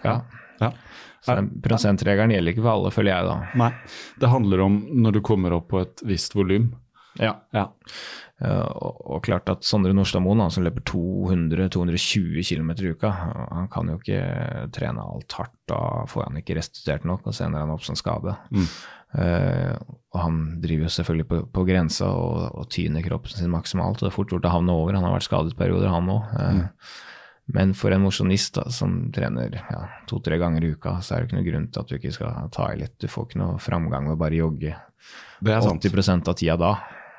ja. 0.00 0.22
ja. 0.62 0.70
Så 1.26 1.36
prosentregelen 1.64 2.34
gjelder 2.36 2.54
ikke 2.54 2.64
for 2.64 2.74
alle, 2.76 2.92
føler 2.94 3.12
jeg 3.12 3.28
da. 3.28 3.36
Nei, 3.62 3.70
det 4.22 4.32
handler 4.32 4.66
om 4.66 4.80
når 5.06 5.18
du 5.18 5.24
kommer 5.26 5.56
opp 5.58 5.70
på 5.72 5.82
et 5.82 6.04
visst 6.06 6.36
volum. 6.38 6.70
Ja. 7.20 7.32
ja. 7.56 7.70
Uh, 8.36 8.60
og, 8.60 8.98
og, 9.00 9.20
klart 9.24 9.48
at 9.48 9.64
Sondre 9.64 9.94
Nordstadmoen, 9.96 10.42
som 10.52 10.66
løper 10.66 10.84
200-220 10.90 12.42
km 12.44 12.74
i 12.76 12.90
uka, 12.92 13.12
han 13.48 13.70
kan 13.72 13.88
jo 13.88 13.96
ikke 13.96 14.20
trene 14.76 15.04
alt 15.04 15.38
hardt. 15.38 15.54
Da 15.70 15.80
får 16.10 16.28
han 16.28 16.36
ikke 16.42 16.58
restituert 16.58 17.06
nok, 17.08 17.24
og 17.26 17.36
så 17.36 17.46
ender 17.46 17.64
han 17.64 17.72
opp 17.72 17.86
som 17.86 17.96
skade. 17.98 18.36
Mm. 18.52 18.68
Uh, 19.16 19.72
og 20.12 20.20
han 20.20 20.38
driver 20.60 20.88
jo 20.88 20.92
selvfølgelig 20.92 21.28
på, 21.30 21.40
på 21.54 21.64
grensa 21.64 22.10
og, 22.12 22.38
og, 22.50 22.68
tyner 22.74 23.04
kroppen 23.06 23.32
sin 23.32 23.52
maksimalt. 23.52 24.02
og 24.02 24.06
Det 24.06 24.12
er 24.12 24.18
fort 24.18 24.34
gjort 24.34 24.48
å 24.48 24.56
havne 24.58 24.76
over. 24.76 24.98
Han 24.98 25.06
har 25.08 25.16
vært 25.16 25.28
skadet 25.30 25.56
perioder, 25.58 25.88
han 25.92 26.12
òg. 26.12 26.32
Uh, 26.36 26.60
mm. 26.60 26.64
Men 27.54 27.74
for 27.78 27.94
en 27.94 28.02
mosjonist 28.02 28.58
som 28.74 28.96
trener 29.14 29.54
ja, 29.70 29.84
to-tre 30.10 30.38
ganger 30.40 30.64
i 30.66 30.72
uka, 30.74 30.96
så 30.98 31.14
er 31.14 31.22
det 31.22 31.28
ikke 31.28 31.38
noe 31.38 31.46
grunn 31.46 31.68
til 31.70 31.82
at 31.82 31.90
du 31.90 31.96
ikke 32.00 32.14
skal 32.16 32.48
ta 32.54 32.72
i 32.72 32.80
litt. 32.80 32.96
Du 32.98 33.06
får 33.10 33.28
ikke 33.28 33.42
noe 33.42 33.60
framgang 33.62 34.08
ved 34.10 34.18
bare 34.18 34.40
jogge 34.40 34.74
80% 35.46 36.32
av 36.32 36.38
tida 36.38 36.56
da. 36.58 36.72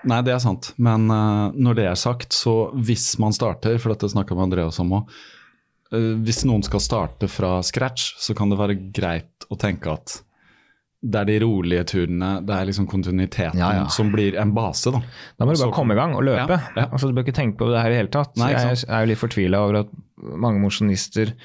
Nei, 0.07 0.19
det 0.27 0.35
er 0.35 0.43
sant. 0.43 0.73
Men 0.75 1.07
uh, 1.09 1.55
når 1.55 1.79
det 1.79 1.87
er 1.89 1.99
sagt, 1.99 2.35
så 2.35 2.69
hvis 2.75 3.15
man 3.21 3.35
starter, 3.35 3.79
for 3.81 3.93
dette 3.93 4.11
snakka 4.11 4.35
med 4.35 4.49
Andreas 4.49 4.79
om 4.83 4.93
òg, 4.99 5.09
uh, 5.09 5.97
eh, 5.97 6.13
hvis 6.27 6.43
noen 6.47 6.63
skal 6.65 6.83
starte 6.83 7.31
fra 7.31 7.57
scratch, 7.65 8.13
så 8.21 8.35
kan 8.37 8.51
det 8.51 8.59
være 8.59 8.77
greit 8.95 9.47
å 9.49 9.57
tenke 9.59 9.95
at 9.95 10.19
det 10.97 11.19
er 11.21 11.29
de 11.29 11.37
rolige 11.43 11.83
turene, 11.91 12.29
det 12.45 12.55
er 12.55 12.69
liksom 12.71 12.87
kontinuiteten 12.89 13.59
ja, 13.59 13.69
ja. 13.83 13.87
som 13.93 14.09
blir 14.13 14.37
en 14.41 14.53
base. 14.55 14.89
Da 14.93 15.01
Da 15.37 15.45
må 15.45 15.53
du 15.53 15.59
bare 15.59 15.69
så, 15.69 15.73
komme 15.75 15.93
i 15.93 15.99
gang 15.99 16.15
og 16.17 16.25
løpe. 16.25 16.57
Ja, 16.73 16.87
altså, 16.87 17.09
du 17.09 17.13
bør 17.13 17.27
ikke 17.27 17.37
tenke 17.37 17.59
på 17.59 17.69
det 17.69 17.83
her 17.83 17.93
i 17.93 17.99
hele 17.99 18.13
tatt. 18.13 18.33
Nei, 18.41 18.53
jeg 18.55 18.79
er 18.87 19.03
jo 19.05 19.11
litt 19.11 19.21
fortvila 19.21 19.61
over 19.67 19.83
at 19.83 19.91
mange 20.17 20.61
mosjonister 20.63 21.35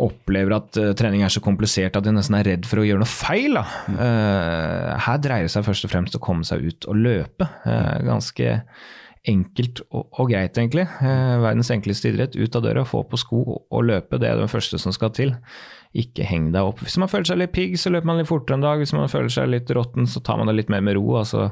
opplever 0.00 0.52
at 0.58 0.76
uh, 0.80 0.90
trening 0.96 1.22
er 1.24 1.32
så 1.32 1.40
komplisert 1.44 1.96
at 1.96 2.04
de 2.04 2.12
nesten 2.12 2.36
er 2.36 2.48
redd 2.50 2.68
for 2.68 2.82
å 2.82 2.84
gjøre 2.84 3.00
noe 3.00 3.08
feil. 3.08 3.56
Mm. 3.88 3.96
Uh, 4.00 4.92
her 5.06 5.20
dreier 5.24 5.48
det 5.48 5.52
seg 5.54 5.64
først 5.68 5.88
og 5.88 5.92
fremst 5.92 6.18
å 6.18 6.22
komme 6.24 6.48
seg 6.48 6.64
ut 6.64 6.88
og 6.88 7.00
løpe. 7.00 7.48
Uh, 7.64 7.96
ganske 8.04 8.58
enkelt 9.26 9.82
og, 9.90 10.04
og 10.20 10.30
greit, 10.30 10.58
egentlig. 10.58 10.86
verdens 11.00 11.72
enkleste 11.74 12.12
idrett. 12.12 12.36
Ut 12.38 12.58
av 12.58 12.62
døra, 12.66 12.84
få 12.86 13.02
på 13.10 13.18
sko 13.20 13.42
og 13.56 13.82
løpe. 13.86 14.20
Det 14.22 14.30
er 14.30 14.38
det 14.40 14.52
første 14.52 14.78
som 14.82 14.94
skal 14.94 15.12
til. 15.16 15.34
Ikke 15.96 16.26
heng 16.28 16.52
deg 16.54 16.68
opp. 16.68 16.84
Hvis 16.84 16.98
man 17.00 17.10
føler 17.10 17.30
seg 17.30 17.40
litt 17.40 17.54
pigg, 17.56 17.76
så 17.80 17.92
løper 17.92 18.10
man 18.10 18.20
litt 18.20 18.30
fortere 18.30 18.60
en 18.60 18.66
dag. 18.66 18.80
Hvis 18.82 18.94
man 18.96 19.10
føler 19.10 19.32
seg 19.32 19.50
litt 19.50 19.72
råtten, 19.74 20.08
så 20.10 20.22
tar 20.24 20.40
man 20.40 20.50
det 20.50 20.58
litt 20.60 20.72
mer 20.72 20.84
med 20.84 20.98
ro. 21.00 21.08
altså 21.22 21.50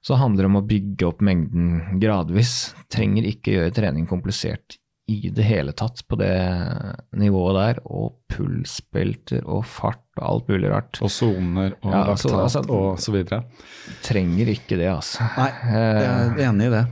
så 0.00 0.16
handler 0.16 0.46
det 0.46 0.48
om 0.48 0.60
å 0.62 0.64
bygge 0.66 1.08
opp 1.10 1.24
mengden 1.24 1.98
gradvis. 2.00 2.72
Trenger 2.92 3.26
ikke 3.28 3.56
gjøre 3.56 3.74
trening 3.76 4.06
komplisert 4.08 4.78
i 5.10 5.30
det 5.34 5.42
hele 5.42 5.74
tatt 5.74 6.04
på 6.08 6.16
det 6.20 6.32
nivået 7.18 7.58
der. 7.58 7.82
Og 7.84 8.14
pulsbelter 8.32 9.44
og 9.44 9.66
fart 9.68 10.02
og 10.16 10.24
alt 10.30 10.48
mulig 10.52 10.70
rart. 10.72 11.02
Og 11.04 11.12
soner 11.12 11.76
og 11.82 11.92
ja, 11.92 12.04
laktat 12.12 12.38
altså, 12.38 12.64
og 12.72 13.02
så 13.02 13.14
videre. 13.14 13.42
Trenger 14.06 14.54
ikke 14.54 14.80
det, 14.80 14.88
altså. 14.92 15.28
Nei, 15.36 15.50
jeg 15.74 16.08
er 16.08 16.42
enig 16.48 16.70
i 16.70 16.74
det. 16.78 16.84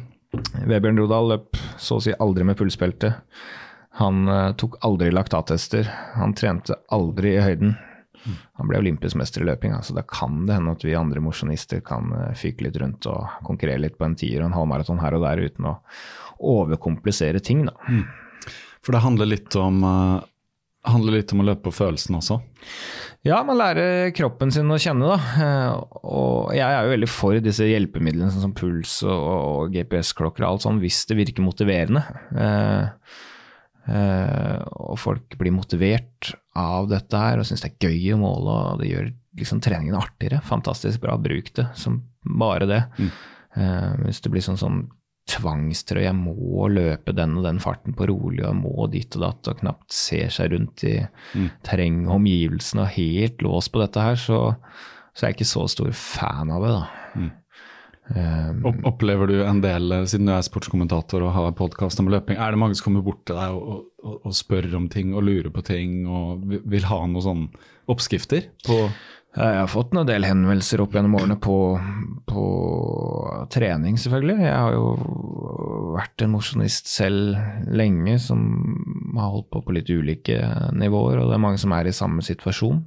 Vebjørn 0.68 1.00
Rodal 1.00 1.30
løp 1.32 1.58
så 1.80 1.98
å 1.98 2.04
si 2.04 2.12
aldri 2.20 2.44
med 2.44 2.58
pulsbelte. 2.58 3.14
Han 3.98 4.28
uh, 4.28 4.52
tok 4.58 4.76
aldri 4.84 5.10
laktattester. 5.14 5.88
Han 6.18 6.34
trente 6.36 6.76
aldri 6.94 7.34
i 7.36 7.42
høyden. 7.42 7.76
Han 8.58 8.68
ble 8.68 8.80
olympisk 8.82 9.16
mester 9.16 9.44
i 9.44 9.46
løping, 9.48 9.72
så 9.72 9.78
altså. 9.78 9.94
da 9.96 10.04
kan 10.10 10.40
det 10.46 10.56
hende 10.58 10.74
at 10.74 10.84
vi 10.84 10.96
andre 10.98 11.22
mosjonister 11.24 11.80
kan 11.86 12.12
uh, 12.12 12.32
fyke 12.36 12.66
litt 12.66 12.78
rundt 12.82 13.08
og 13.10 13.38
konkurrere 13.46 13.86
litt 13.86 13.98
på 13.98 14.08
en 14.08 14.16
tier 14.18 14.42
og 14.42 14.50
en 14.50 14.56
halvmaraton 14.58 15.00
her 15.02 15.16
og 15.16 15.24
der 15.24 15.44
uten 15.46 15.70
å 15.70 15.76
overkomplisere 16.38 17.40
ting, 17.44 17.64
da. 17.66 17.74
Mm. 17.88 18.04
For 18.84 18.94
det 18.94 19.02
handler 19.02 19.30
litt 19.32 19.56
om, 19.58 19.80
uh, 19.82 20.20
handler 20.86 21.18
litt 21.18 21.34
om 21.34 21.42
å 21.42 21.48
løpe 21.50 21.68
på 21.68 21.76
følelsen 21.80 22.18
også? 22.20 22.40
Ja, 23.26 23.40
man 23.42 23.58
lærer 23.58 24.12
kroppen 24.14 24.52
sin 24.54 24.70
å 24.70 24.78
kjenne, 24.80 25.08
da. 25.10 25.16
Eh, 25.42 26.02
og 26.06 26.52
jeg 26.54 26.64
er 26.64 26.86
jo 26.86 26.92
veldig 26.94 27.08
for 27.10 27.40
disse 27.42 27.66
hjelpemidlene 27.66 28.30
sånn 28.30 28.46
som 28.46 28.54
puls 28.56 29.00
og, 29.06 29.72
GPS-klokker 29.74 30.44
og 30.44 30.52
alt 30.52 30.66
sånn, 30.66 30.78
hvis 30.82 31.02
det 31.10 31.18
virker 31.18 31.44
motiverende. 31.44 32.04
Eh, 32.38 33.16
eh, 33.90 34.58
og 34.78 35.00
folk 35.02 35.34
blir 35.40 35.56
motivert 35.56 36.32
av 36.58 36.86
dette 36.92 37.24
her 37.24 37.42
og 37.42 37.48
syns 37.48 37.64
det 37.64 37.72
er 37.74 37.90
gøy 37.90 38.14
å 38.14 38.20
måle, 38.22 38.60
og 38.72 38.84
det 38.84 38.92
gjør 38.92 39.10
liksom 39.38 39.62
treningen 39.66 39.98
artigere. 39.98 40.40
Fantastisk 40.46 41.02
bra, 41.02 41.18
bruk 41.18 41.50
det 41.58 41.66
som 41.78 42.00
bare 42.22 42.70
det. 42.70 42.84
Mm. 42.98 43.10
Eh, 43.58 43.92
hvis 44.06 44.22
det 44.22 44.32
blir 44.32 44.44
sånn, 44.44 44.60
sånn 44.60 44.84
tvangstrøye. 45.28 46.06
Jeg 46.08 46.16
må 46.18 46.68
løpe 46.72 47.14
den 47.16 47.36
og 47.40 47.46
den 47.46 47.60
farten 47.62 47.96
på 47.96 48.08
rolig, 48.10 48.42
og 48.44 48.52
jeg 48.52 48.60
må 48.60 48.86
dit 48.92 49.18
og 49.18 49.24
datt, 49.26 49.50
og 49.50 49.60
knapt 49.62 49.94
ser 49.94 50.32
seg 50.34 50.54
rundt 50.54 50.86
i 50.88 50.94
mm. 51.04 51.50
terreng 51.66 52.04
og 52.06 52.18
omgivelsene 52.20 52.86
og 52.86 52.94
helt 52.96 53.44
låst 53.44 53.72
på 53.74 53.82
dette 53.82 54.04
her, 54.04 54.18
så, 54.20 54.40
så 55.12 55.26
er 55.26 55.32
jeg 55.32 55.40
ikke 55.40 55.52
så 55.52 55.66
stor 55.74 55.92
fan 55.96 56.54
av 56.54 56.64
det, 56.64 56.72
da. 56.78 57.18
Mm. 57.18 57.30
Um, 58.08 58.62
Opplever 58.88 59.28
du 59.28 59.34
en 59.44 59.58
del, 59.60 59.92
siden 60.08 60.30
du 60.30 60.32
er 60.32 60.44
sportskommentator 60.46 61.26
og 61.26 61.34
har 61.34 61.50
podkast 61.58 62.00
om 62.00 62.08
løping, 62.08 62.38
er 62.40 62.54
det 62.54 62.60
mange 62.60 62.78
som 62.78 62.86
kommer 62.86 63.04
bort 63.04 63.20
til 63.28 63.36
deg 63.36 63.52
og, 63.52 63.82
og, 64.00 64.14
og, 64.22 64.32
spør 64.36 64.70
om 64.78 64.86
ting 64.88 65.12
og 65.12 65.26
lurer 65.26 65.50
på 65.52 65.60
ting 65.66 66.06
og 66.08 66.46
vil 66.48 66.88
ha 66.88 67.02
noen 67.04 67.26
sånne 67.26 67.66
oppskrifter 67.92 68.48
på 68.64 68.78
jeg 69.38 69.58
har 69.60 69.70
fått 69.70 69.92
en 69.94 70.06
del 70.08 70.26
henvendelser 70.26 70.80
opp 70.82 70.96
gjennom 70.96 71.14
årene 71.18 71.36
på, 71.38 71.56
på, 72.26 72.44
trening, 73.54 73.98
selvfølgelig. 74.00 74.36
Jeg 74.42 74.56
har 74.56 74.74
jo 74.74 74.88
vært 75.94 76.24
en 76.24 76.32
mosjonist 76.34 76.90
selv 76.90 77.36
lenge, 77.70 78.16
som 78.22 78.42
har 79.14 79.30
holdt 79.36 79.50
på 79.54 79.62
på 79.62 79.76
litt 79.76 79.90
ulike 79.90 80.40
nivåer, 80.74 81.20
og 81.20 81.30
det 81.30 81.38
er 81.38 81.44
mange 81.44 81.62
som 81.62 81.74
er 81.76 81.86
i 81.86 81.94
samme 81.94 82.24
situasjon. 82.26 82.82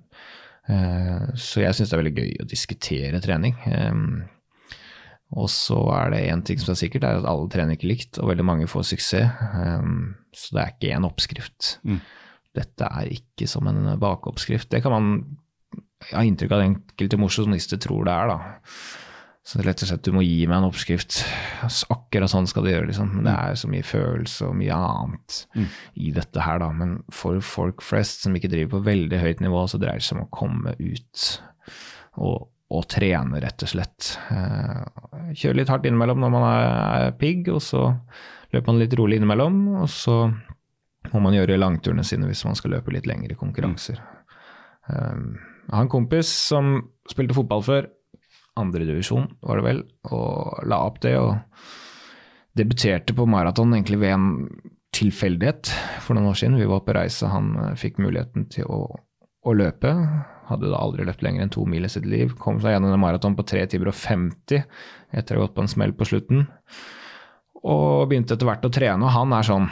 Eh, 0.71 1.31
så 1.39 1.63
jeg 1.63 1.77
syns 1.77 1.91
det 1.91 1.97
er 1.97 2.03
veldig 2.03 2.15
gøy 2.19 2.31
å 2.43 2.49
diskutere 2.51 3.21
trening. 3.23 3.55
Eh, 3.71 4.01
og 5.39 5.47
så 5.47 5.79
er 5.95 6.11
det 6.11 6.25
én 6.27 6.43
ting 6.43 6.59
som 6.59 6.73
er 6.73 6.81
sikkert, 6.81 7.05
det 7.05 7.13
er 7.13 7.21
at 7.21 7.29
alle 7.31 7.47
trener 7.51 7.77
ikke 7.77 7.93
likt, 7.93 8.19
og 8.19 8.33
veldig 8.33 8.47
mange 8.47 8.67
får 8.71 8.89
suksess. 8.91 9.39
Eh, 9.63 9.87
så 10.35 10.57
det 10.57 10.65
er 10.65 10.75
ikke 10.75 10.91
én 10.97 11.07
oppskrift. 11.07 11.77
Mm. 11.87 12.01
Dette 12.59 12.91
er 12.91 13.13
ikke 13.15 13.47
som 13.47 13.71
en 13.71 13.93
bakeoppskrift. 13.99 14.67
Det 14.73 14.83
kan 14.83 14.91
man 14.91 15.13
jeg 16.09 16.17
har 16.17 16.27
inntrykk 16.27 16.51
av 16.51 16.59
at 16.61 16.67
enkelte 16.69 17.19
mosjonister 17.21 17.79
tror 17.81 18.07
det 18.07 18.15
er, 18.17 18.31
da. 18.33 18.67
Så 19.41 19.57
det 19.57 19.63
er 19.63 19.67
rett 19.71 19.81
og 19.81 19.89
slett 19.89 20.05
du 20.05 20.13
må 20.13 20.21
gi 20.21 20.45
meg 20.45 20.59
en 20.59 20.67
oppskrift. 20.67 21.23
Akkurat 21.93 22.29
sånn 22.29 22.47
skal 22.49 22.65
du 22.65 22.71
gjøre, 22.71 22.89
liksom. 22.91 23.15
Men 23.15 23.25
det 23.25 23.33
er 23.33 23.57
så 23.57 23.69
mye 23.71 23.85
følelse 23.85 24.49
og 24.51 24.57
mye 24.59 24.77
annet 24.77 25.37
mm. 25.57 25.69
i 26.05 26.11
dette 26.13 26.45
her, 26.45 26.61
da. 26.61 26.69
Men 26.77 26.99
for 27.13 27.41
folk 27.45 27.81
flest 27.85 28.25
som 28.25 28.37
ikke 28.37 28.51
driver 28.51 28.75
på 28.75 28.83
veldig 28.91 29.21
høyt 29.23 29.41
nivå, 29.41 29.63
så 29.65 29.81
dreier 29.81 30.01
det 30.01 30.05
seg 30.05 30.19
om 30.19 30.27
å 30.27 30.33
komme 30.37 30.75
ut 30.77 31.25
og, 32.21 32.47
og 32.69 32.87
trene, 32.93 33.41
rett 33.41 33.65
og 33.65 33.73
slett. 33.73 34.13
Eh, 34.29 35.33
kjøre 35.33 35.57
litt 35.57 35.73
hardt 35.73 35.89
innimellom 35.89 36.21
når 36.21 36.33
man 36.37 36.47
er 36.51 37.09
pigg, 37.17 37.49
og 37.49 37.63
så 37.65 37.87
løper 38.53 38.67
man 38.69 38.81
litt 38.83 38.97
rolig 38.99 39.17
innimellom. 39.17 39.61
Og 39.81 39.89
så 39.89 40.21
må 41.11 41.23
man 41.25 41.33
gjøre 41.33 41.57
langturene 41.57 42.05
sine 42.05 42.29
hvis 42.29 42.45
man 42.45 42.59
skal 42.59 42.77
løpe 42.77 42.93
litt 42.93 43.09
lengre 43.09 43.39
konkurranser. 43.39 43.97
Mm. 43.97 44.21
Um, 44.91 45.50
jeg 45.71 45.77
har 45.77 45.85
en 45.85 45.91
kompis 45.91 46.27
som 46.51 46.73
spilte 47.07 47.35
fotball 47.37 47.61
før, 47.63 47.85
andredivisjon 48.59 49.29
var 49.39 49.61
det 49.61 49.63
vel, 49.63 49.77
og 50.11 50.65
la 50.67 50.81
opp 50.83 50.97
det. 51.05 51.13
og 51.15 51.37
Debuterte 52.59 53.15
på 53.15 53.23
maraton 53.31 53.71
egentlig 53.71 54.01
ved 54.01 54.11
en 54.11 54.25
tilfeldighet 54.91 55.71
for 56.03 56.17
noen 56.17 56.33
år 56.33 56.41
siden. 56.41 56.57
Vi 56.59 56.67
var 56.67 56.83
på 56.83 56.95
reise, 56.97 57.29
han 57.31 57.53
eh, 57.55 57.77
fikk 57.79 58.01
muligheten 58.03 58.49
til 58.51 58.67
å, 58.67 58.81
å 59.47 59.53
løpe. 59.55 59.93
Hadde 60.49 60.73
da 60.73 60.81
aldri 60.81 61.05
løpt 61.07 61.23
lenger 61.23 61.45
enn 61.45 61.53
to 61.55 61.63
mil 61.63 61.87
i 61.87 61.91
sitt 61.93 62.03
liv. 62.03 62.35
Kom 62.41 62.59
seg 62.59 62.75
gjennom 62.75 62.91
en 62.91 62.99
maraton 62.99 63.37
på 63.37 63.47
3 63.47 63.63
timer 63.71 63.93
og 63.93 63.95
50 63.95 64.65
etter 65.15 65.37
å 65.37 65.39
ha 65.39 65.47
gått 65.47 65.55
på 65.55 65.63
en 65.63 65.71
smell 65.71 65.95
på 65.95 66.09
slutten. 66.11 66.43
Og 67.63 68.11
begynte 68.11 68.35
etter 68.35 68.49
hvert 68.49 68.67
å 68.67 68.73
trene, 68.73 69.07
og 69.07 69.15
han 69.15 69.37
er 69.37 69.47
sånn 69.47 69.71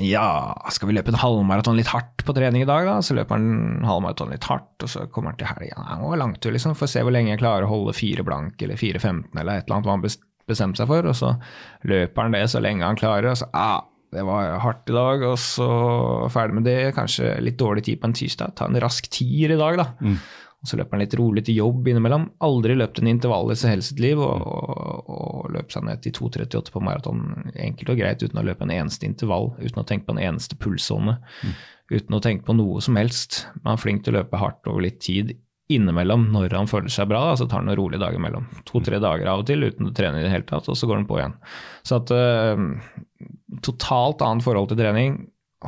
ja, 0.00 0.54
skal 0.72 0.90
vi 0.90 0.94
løpe 0.96 1.12
en 1.12 1.20
halvmaraton 1.20 1.78
litt 1.78 1.90
hardt 1.90 2.24
på 2.24 2.34
trening 2.36 2.62
i 2.64 2.68
dag, 2.68 2.86
da? 2.86 2.98
Så 3.04 3.16
løper 3.16 3.38
han 3.38 3.84
halvmaraton 3.86 4.32
litt 4.32 4.46
hardt, 4.48 4.72
og 4.84 4.92
så 4.92 5.06
kommer 5.12 5.32
han 5.32 5.40
til 5.40 5.50
helga. 5.50 5.72
Ja, 5.72 5.98
det 5.98 6.10
var 6.12 6.20
langtur, 6.20 6.54
liksom. 6.54 6.76
Får 6.78 6.92
se 6.92 7.04
hvor 7.04 7.14
lenge 7.14 7.32
jeg 7.32 7.42
klarer 7.42 7.66
å 7.66 7.72
holde 7.72 7.96
fire 7.96 8.24
blank 8.26 8.62
eller 8.62 8.80
fire 8.80 9.00
15 9.00 9.32
eller 9.34 9.60
et 9.60 9.66
eller 9.66 9.78
annet 9.78 9.88
hva 9.88 9.96
han 9.96 10.04
bestemte 10.50 10.82
seg 10.82 10.90
for. 10.90 11.10
Og 11.10 11.16
så 11.16 11.32
løper 11.90 12.26
han 12.28 12.36
det 12.36 12.44
så 12.52 12.62
lenge 12.62 12.86
han 12.86 13.00
klarer, 13.00 13.32
og 13.32 13.40
så 13.40 13.48
ah, 13.56 13.80
det 14.10 14.24
var 14.26 14.56
hardt 14.64 14.90
i 14.90 14.94
dag, 14.94 15.24
og 15.28 15.36
så 15.38 15.70
ferdig 16.34 16.58
med 16.58 16.66
det. 16.66 16.78
Kanskje 16.96 17.36
litt 17.44 17.58
dårlig 17.60 17.86
tid 17.86 18.00
på 18.02 18.10
en 18.10 18.16
tirsdag. 18.16 18.56
Ta 18.58 18.66
en 18.66 18.80
rask 18.82 19.06
tier 19.12 19.54
i 19.54 19.58
dag, 19.60 19.78
da. 19.78 19.90
Mm. 20.02 20.16
Og 20.60 20.68
så 20.68 20.76
løper 20.76 20.96
han 20.96 21.02
litt 21.04 21.16
rolig 21.16 21.44
til 21.46 21.56
jobb 21.56 21.88
innimellom. 21.88 22.26
Aldri 22.44 22.74
løpt 22.76 23.00
en 23.00 23.08
intervall 23.08 23.52
i 23.52 23.56
hele 23.64 23.84
sitt 23.84 24.00
liv, 24.02 24.20
og, 24.20 24.44
og, 24.44 25.12
og 25.16 25.52
løp 25.54 25.72
seg 25.72 25.86
ned 25.88 26.02
til 26.04 26.12
2,38 26.18 26.74
på 26.74 26.82
maraton 26.84 27.22
enkelt 27.54 27.94
og 27.94 28.00
greit 28.02 28.24
uten 28.24 28.42
å 28.42 28.44
løpe 28.44 28.66
en 28.66 28.74
eneste 28.74 29.08
intervall, 29.08 29.54
uten 29.60 29.80
å 29.80 29.86
tenke 29.88 30.08
på 30.08 30.16
en 30.16 30.24
eneste 30.28 30.58
pulssone, 30.60 31.16
mm. 31.16 31.54
uten 31.96 32.18
å 32.18 32.24
tenke 32.24 32.44
på 32.48 32.58
noe 32.58 32.82
som 32.84 33.00
helst. 33.00 33.46
Man 33.62 33.78
er 33.78 33.80
flink 33.80 34.04
til 34.04 34.14
å 34.14 34.20
løpe 34.20 34.42
hardt 34.42 34.68
over 34.68 34.84
litt 34.84 35.00
tid 35.06 35.32
innimellom 35.70 36.26
når 36.34 36.56
han 36.58 36.68
føler 36.68 36.92
seg 36.92 37.08
bra. 37.08 37.22
Da, 37.30 37.38
så 37.40 37.46
tar 37.48 37.62
han 37.62 37.70
noen 37.70 37.78
rolige 37.80 38.02
dager 38.02 38.20
imellom. 38.20 38.48
To-tre 38.68 39.00
dager 39.00 39.30
av 39.32 39.44
og 39.44 39.48
til 39.48 39.64
uten 39.64 39.88
å 39.88 39.94
trene 39.96 40.20
i 40.20 40.26
det 40.26 40.32
hele 40.34 40.48
tatt, 40.48 40.68
og 40.68 40.76
så 40.76 40.90
går 40.90 41.00
han 41.00 41.08
på 41.08 41.20
igjen. 41.20 41.36
Så 41.86 42.02
at 42.02 42.12
uh, 42.12 42.64
Totalt 43.64 44.22
annet 44.24 44.44
forhold 44.44 44.70
til 44.70 44.80
trening. 44.80 45.16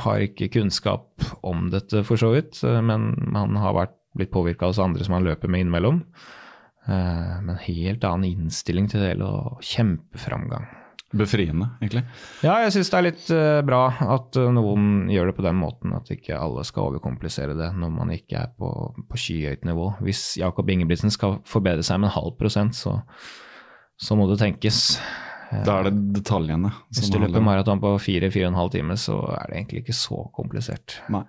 Har 0.00 0.22
ikke 0.24 0.48
kunnskap 0.55 1.24
om 1.44 1.66
dette, 1.72 2.00
for 2.09 2.16
så 2.16 2.31
vidt, 2.33 2.62
men 2.64 3.11
han 3.37 3.59
har 3.61 3.74
vært 3.76 3.98
blitt 4.16 4.33
påvirka 4.33 4.66
av 4.66 4.75
oss 4.75 4.83
andre 4.83 5.05
som 5.07 5.16
han 5.16 5.27
løper 5.27 5.51
med 5.51 5.64
innimellom. 5.64 6.03
Uh, 6.83 7.38
men 7.46 7.59
helt 7.62 8.05
annen 8.05 8.27
innstilling 8.27 8.88
til 8.90 9.03
det 9.03 9.12
hele 9.12 9.29
og 9.29 9.61
kjempeframgang. 9.66 10.66
Befriende, 11.12 11.66
egentlig? 11.83 12.07
Ja, 12.40 12.55
jeg 12.64 12.72
syns 12.72 12.88
det 12.88 12.96
er 12.98 13.05
litt 13.05 13.27
uh, 13.37 13.61
bra 13.68 13.83
at 14.14 14.38
uh, 14.40 14.48
noen 14.55 15.11
gjør 15.12 15.29
det 15.29 15.37
på 15.37 15.44
den 15.44 15.59
måten. 15.61 15.92
At 15.94 16.09
ikke 16.11 16.38
alle 16.40 16.64
skal 16.66 16.88
overkomplisere 16.88 17.57
det 17.59 17.68
når 17.77 17.92
man 17.94 18.14
ikke 18.14 18.40
er 18.40 18.55
på, 18.57 18.70
på 19.09 19.20
skyhøyt 19.20 19.66
nivå. 19.68 19.90
Hvis 20.03 20.25
Jakob 20.40 20.72
Ingebrigtsen 20.72 21.12
skal 21.12 21.38
forbedre 21.48 21.85
seg 21.87 22.01
med 22.01 22.11
en 22.11 22.16
halv 22.16 22.35
prosent, 22.40 22.79
så, 22.79 22.96
så 24.01 24.16
må 24.18 24.27
det 24.33 24.40
tenkes. 24.42 24.96
Da 25.53 25.83
er 25.83 25.90
det 25.90 26.14
detaljene. 26.16 26.72
Hvis 26.96 27.12
du 27.12 27.20
løper 27.20 27.44
maraton 27.44 27.81
på 27.83 27.92
fire-fire 28.01 28.48
og 28.48 28.55
en 28.55 28.61
halv 28.62 28.72
time, 28.72 28.96
så 28.96 29.18
er 29.37 29.51
det 29.51 29.59
egentlig 29.59 29.83
ikke 29.85 29.98
så 30.01 30.25
komplisert. 30.35 30.96
Nei. 31.12 31.27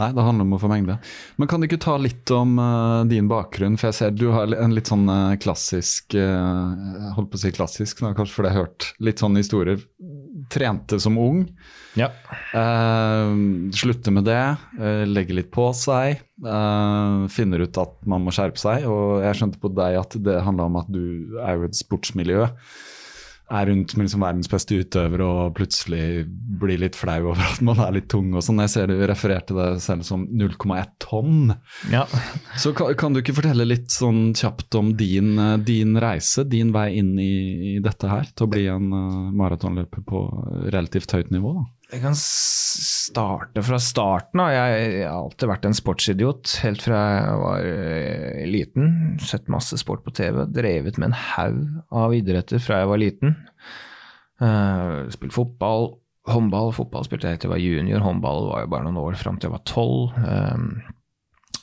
Nei, 0.00 0.10
det 0.16 0.24
handler 0.24 0.46
om 0.46 0.54
å 0.56 0.60
få 0.62 0.68
mengde. 0.70 0.96
Men 1.36 1.48
kan 1.50 1.60
du 1.60 1.66
ikke 1.66 1.80
ta 1.82 1.96
litt 2.00 2.30
om 2.32 2.54
uh, 2.56 3.02
din 3.08 3.28
bakgrunn? 3.28 3.76
For 3.80 3.90
jeg 3.90 3.98
ser 3.98 4.14
du 4.16 4.30
har 4.32 4.48
en 4.56 4.72
litt 4.72 4.88
sånn 4.88 5.04
uh, 5.10 5.36
klassisk 5.40 6.16
uh, 6.16 7.10
Holdt 7.16 7.32
på 7.32 7.36
å 7.36 7.42
si 7.42 7.52
klassisk, 7.52 8.00
da, 8.00 8.14
kanskje 8.16 8.38
fordi 8.38 8.50
jeg 8.50 8.56
har 8.56 8.64
hørt 8.64 8.88
litt 9.04 9.20
sånne 9.20 9.42
historier. 9.44 9.82
Trente 10.50 10.98
som 11.02 11.18
ung. 11.20 11.44
Ja. 11.98 12.06
slutte 13.74 14.12
med 14.14 14.24
det. 14.28 14.42
legge 15.10 15.34
litt 15.34 15.50
på 15.52 15.66
seg. 15.76 16.22
finner 17.34 17.64
ut 17.66 17.80
at 17.82 17.96
man 18.08 18.24
må 18.24 18.34
skjerpe 18.34 18.58
seg. 18.62 18.86
Og 18.90 19.20
jeg 19.24 19.38
skjønte 19.38 19.60
på 19.62 19.72
deg 19.74 19.98
at 20.00 20.16
det 20.22 20.38
handla 20.46 20.68
om 20.70 20.78
at 20.80 20.88
du 20.90 21.36
er 21.42 21.58
jo 21.58 21.68
et 21.68 21.78
sportsmiljø 21.78 22.46
er 23.50 23.66
rundt 23.66 23.96
med 23.96 24.06
liksom 24.06 24.22
verdens 24.22 24.50
beste 24.50 24.78
utøver 24.78 25.22
og 25.24 25.54
plutselig 25.58 26.24
blir 26.60 26.80
litt 26.82 26.98
flau 26.98 27.32
over 27.32 27.42
at 27.42 27.62
man 27.66 27.80
er 27.82 27.96
litt 27.96 28.08
tung 28.12 28.30
og 28.34 28.44
sånn. 28.46 28.62
Jeg 28.64 28.72
ser 28.74 28.90
du 28.90 29.00
refererte 29.08 29.56
det 29.56 29.68
selv 29.84 30.06
som 30.06 30.26
0,1 30.30 30.92
tonn. 31.02 31.54
Ja. 31.92 32.04
Så 32.60 32.74
kan, 32.76 32.94
kan, 32.98 33.14
du 33.14 33.22
ikke 33.22 33.36
fortelle 33.40 33.66
litt 33.66 33.90
sånn 33.94 34.30
kjapt 34.38 34.78
om 34.78 34.94
din, 34.98 35.34
din 35.66 35.98
reise, 36.00 36.46
din 36.46 36.70
vei 36.74 36.88
inn 37.00 37.16
i, 37.18 37.32
i, 37.74 37.76
dette 37.82 38.10
her, 38.10 38.30
til 38.34 38.46
å 38.46 38.52
bli 38.54 38.66
en 38.70 38.88
uh, 38.94 39.28
maratonløper 39.34 40.06
på 40.06 40.24
relativt 40.70 41.18
høyt 41.18 41.34
nivå? 41.34 41.58
da? 41.58 41.66
Jeg 41.90 42.02
kan 42.04 42.14
starte 42.14 43.62
fra 43.66 43.78
starten. 43.82 44.42
Jeg, 44.54 44.90
har 45.02 45.16
alltid 45.16 45.50
vært 45.50 45.64
en 45.66 45.74
sportsidiot 45.74 46.52
helt 46.62 46.84
fra 46.84 47.00
jeg 47.16 47.40
var 47.40 47.66
eh, 47.66 48.44
liten. 48.46 48.92
Sett 49.22 49.50
masse 49.50 49.78
sport 49.80 50.04
på 50.06 50.14
TV. 50.14 50.44
Drevet 50.54 51.00
med 51.00 51.10
en 51.10 51.18
haug 51.18 51.58
av 52.02 52.14
idretter 52.14 52.62
fra 52.62 52.82
jeg 52.82 52.92
var 52.92 53.02
liten. 53.02 53.34
Uh, 54.40 55.10
spilt 55.12 55.34
fotball, 55.34 55.90
håndball. 56.30 56.70
Fotball 56.76 57.04
spilte 57.08 57.32
jeg 57.32 57.42
til 57.42 57.50
jeg 57.50 57.56
var 57.56 57.64
junior. 57.64 58.06
Håndball 58.06 58.46
var 58.52 58.64
jo 58.64 58.72
bare 58.76 58.86
noen 58.86 59.02
år 59.02 59.18
fram 59.20 59.40
til 59.40 59.50
jeg 59.50 59.56
var 59.58 59.66
tolv. 59.68 60.14
Uh, 60.22 60.96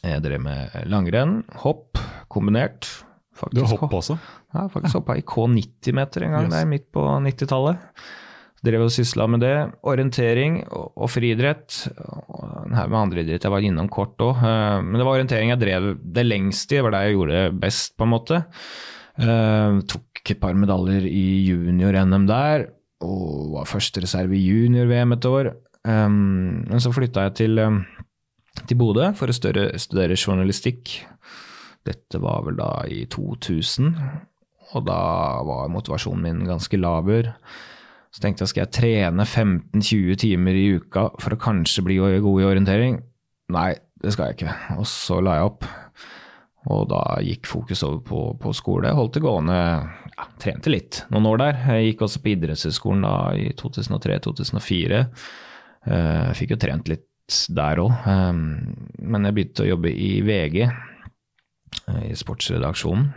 jeg 0.03 0.23
drev 0.27 0.43
med 0.43 0.77
langrenn, 0.91 1.39
hopp, 1.63 1.99
kombinert. 2.31 2.91
Faktisk, 3.37 3.55
du 3.55 3.63
har 3.63 3.83
hopp 3.85 3.99
også? 3.99 4.19
Ja, 4.55 4.67
faktisk 4.73 4.99
hoppa 4.99 5.15
i 5.19 5.25
K90-meter 5.25 6.25
en 6.25 6.35
gang 6.35 6.47
yes. 6.47 6.55
der 6.55 6.69
midt 6.69 6.87
på 6.95 7.03
90-tallet. 7.05 7.91
Drev 8.67 8.83
og 8.87 8.91
sysla 8.91 9.27
med 9.31 9.43
det. 9.45 9.55
Orientering 9.87 10.59
og, 10.67 11.05
friidrett. 11.11 11.85
Haug 11.95 12.91
med 12.91 12.99
andre 12.99 13.23
idrett 13.23 13.45
jeg 13.45 13.53
var 13.53 13.63
innom 13.63 13.87
kort 13.91 14.19
òg. 14.23 14.41
Eh, 14.43 14.79
men 14.83 14.99
det 14.99 15.05
var 15.07 15.15
orientering 15.15 15.53
jeg 15.53 15.61
drev 15.61 15.89
det 16.03 16.25
lengst 16.25 16.71
i. 16.73 16.79
Det 16.79 16.85
var 16.85 16.95
det 16.95 17.03
jeg 17.05 17.17
gjorde 17.17 17.43
best, 17.61 17.95
på 17.95 18.07
en 18.07 18.13
måte. 18.13 18.41
Uh, 19.17 19.79
tok 19.89 20.29
et 20.29 20.37
par 20.37 20.53
medaljer 20.53 21.07
i 21.09 21.47
junior-NM 21.47 22.27
der. 22.29 22.67
og 23.01 23.53
var 23.53 23.69
førstereserve 23.69 24.33
i 24.33 24.43
junior-VM 24.43 25.15
et 25.15 25.25
år. 25.29 25.51
Um, 25.85 26.65
men 26.67 26.81
så 26.81 26.91
flytta 26.91 27.27
jeg 27.27 27.35
til, 27.37 27.61
til 28.65 28.77
Bodø 28.77 29.11
for 29.17 29.29
å 29.29 29.35
større, 29.37 29.69
studere 29.79 30.17
journalistikk. 30.17 30.97
Dette 31.87 32.19
var 32.19 32.43
vel 32.47 32.57
da 32.59 32.71
i 32.89 33.05
2000, 33.05 33.93
og 34.75 34.85
da 34.89 34.99
var 35.47 35.71
motivasjonen 35.71 36.25
min 36.25 36.45
ganske 36.49 36.79
laber. 36.81 37.31
Så 38.17 38.23
tenkte 38.23 38.41
jeg 38.41 38.49
skal 38.49 38.63
jeg 38.63 38.73
trene 38.73 39.25
15-20 39.29 40.15
timer 40.23 40.55
i 40.57 40.69
uka 40.81 41.03
for 41.21 41.35
å 41.35 41.37
kanskje 41.37 41.83
bli 41.85 41.99
god 42.01 42.39
i 42.41 42.47
orientering? 42.47 42.95
Nei, 43.53 43.75
det 44.01 44.15
skal 44.15 44.31
jeg 44.31 44.39
ikke. 44.39 44.55
Og 44.81 44.87
så 44.89 45.19
la 45.21 45.35
jeg 45.37 45.51
opp. 45.51 45.67
Og 46.73 46.87
da 46.89 47.01
gikk 47.21 47.45
fokus 47.45 47.85
over 47.85 47.99
på, 48.07 48.21
på 48.41 48.53
skole. 48.57 48.89
Holdt 48.97 49.19
det 49.19 49.21
gående, 49.21 49.59
ja, 50.09 50.25
trente 50.41 50.73
litt 50.73 51.03
noen 51.13 51.29
år 51.29 51.43
der. 51.43 51.61
Jeg 51.75 51.91
gikk 51.91 52.01
også 52.07 52.23
på 52.23 52.33
idrettshøyskolen 52.33 53.05
da 53.05 53.13
i 53.37 53.51
2003-2004. 53.61 55.03
Uh, 55.85 56.33
fikk 56.41 56.55
jo 56.55 56.59
trent 56.65 56.89
litt 56.89 57.37
der 57.53 57.83
òg. 57.85 58.01
Um, 58.01 58.41
men 58.97 59.29
jeg 59.29 59.37
begynte 59.37 59.67
å 59.67 59.71
jobbe 59.75 59.93
i 59.93 60.09
VG, 60.25 60.65
uh, 60.65 62.01
i 62.01 62.17
sportsredaksjonen. 62.17 63.13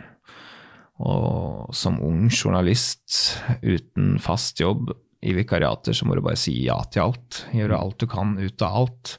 Og 1.01 1.71
som 1.75 1.99
ung 2.05 2.27
journalist 2.29 3.39
uten 3.61 4.17
fast 4.21 4.61
jobb 4.61 4.91
i 5.21 5.35
vikariater, 5.37 5.93
så 5.93 6.07
må 6.07 6.17
du 6.17 6.23
bare 6.25 6.39
si 6.39 6.55
ja 6.65 6.79
til 6.89 7.09
alt. 7.09 7.45
Gjøre 7.53 7.77
alt 7.77 8.01
du 8.01 8.07
kan 8.09 8.35
ut 8.39 8.65
av 8.65 8.77
alt. 8.83 9.15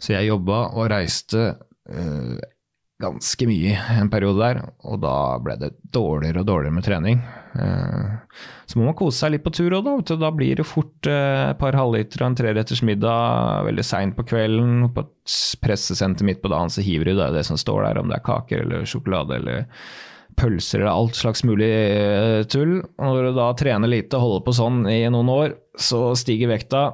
Så 0.00 0.14
jeg 0.14 0.28
jobba 0.30 0.66
og 0.74 0.90
reiste 0.92 1.46
uh, 1.54 2.36
ganske 3.02 3.46
mye 3.48 3.74
en 3.98 4.10
periode 4.12 4.40
der, 4.40 4.60
og 4.86 5.00
da 5.02 5.14
ble 5.42 5.56
det 5.60 5.72
dårligere 5.94 6.42
og 6.42 6.48
dårligere 6.48 6.76
med 6.76 6.86
trening. 6.86 7.20
Eh, 7.58 8.38
så 8.66 8.78
må 8.78 8.86
man 8.86 8.96
kose 8.98 9.18
seg 9.18 9.34
litt 9.34 9.44
på 9.44 9.52
tur 9.54 9.74
òg, 9.74 9.88
da. 9.88 10.16
Da 10.22 10.30
blir 10.34 10.60
det 10.60 10.66
fort 10.68 11.08
eh, 11.10 11.50
et 11.50 11.60
par 11.60 11.76
halvliter 11.78 12.22
og 12.22 12.30
en 12.30 12.38
treretters 12.38 12.84
middag 12.86 13.66
veldig 13.68 13.86
seint 13.86 14.16
på 14.16 14.26
kvelden. 14.30 14.88
På 14.94 15.04
et 15.04 15.36
pressesenter 15.64 16.28
midt 16.28 16.42
på 16.44 16.52
dagen 16.52 16.72
så 16.72 16.84
hiver 16.86 17.10
du 17.10 17.16
det, 17.18 17.32
det 17.36 17.46
som 17.50 17.60
står 17.60 17.88
der, 17.88 18.02
om 18.02 18.10
det 18.10 18.20
er 18.20 18.26
kaker 18.30 18.64
eller 18.64 18.88
sjokolade 18.88 19.40
eller 19.40 19.66
pølser 20.38 20.82
eller 20.82 20.92
alt 20.92 21.18
slags 21.18 21.44
mulig 21.46 21.70
eh, 21.70 22.42
tull. 22.50 22.78
Når 23.00 23.28
du 23.28 23.32
da 23.36 23.48
trener 23.58 23.90
lite 23.90 24.20
holder 24.20 24.44
på 24.46 24.56
sånn 24.56 24.84
i 24.90 25.02
noen 25.12 25.30
år, 25.32 25.56
så 25.78 26.12
stiger 26.18 26.52
vekta. 26.52 26.86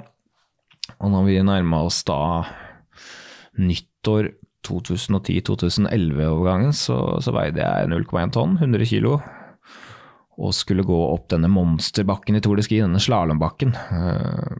Og 0.98 1.12
når 1.12 1.28
vi 1.28 1.40
nærma 1.46 1.84
oss 1.86 2.02
da 2.08 2.20
nyttår 3.60 4.32
2010-2011-overgangen 4.66 6.74
så, 6.76 6.96
så, 7.24 7.32
veide 7.34 7.64
jeg 7.64 7.90
0,1 7.92 8.34
tonn, 8.36 8.58
100 8.60 8.88
kilo. 8.90 9.18
Og 10.40 10.54
skulle 10.56 10.86
gå 10.86 10.98
opp 11.10 11.28
denne 11.32 11.50
monsterbakken 11.52 12.38
i 12.38 12.42
Tour 12.44 12.60
de 12.60 12.64
Ski, 12.64 12.80
denne 12.82 13.02
slalåmbakken. 13.02 13.74
Eh, 13.76 14.50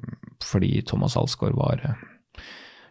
fordi 0.45 0.73
Thomas 0.88 1.16
Alsgaard 1.21 1.57
var 1.57 1.85
eh, 1.85 2.07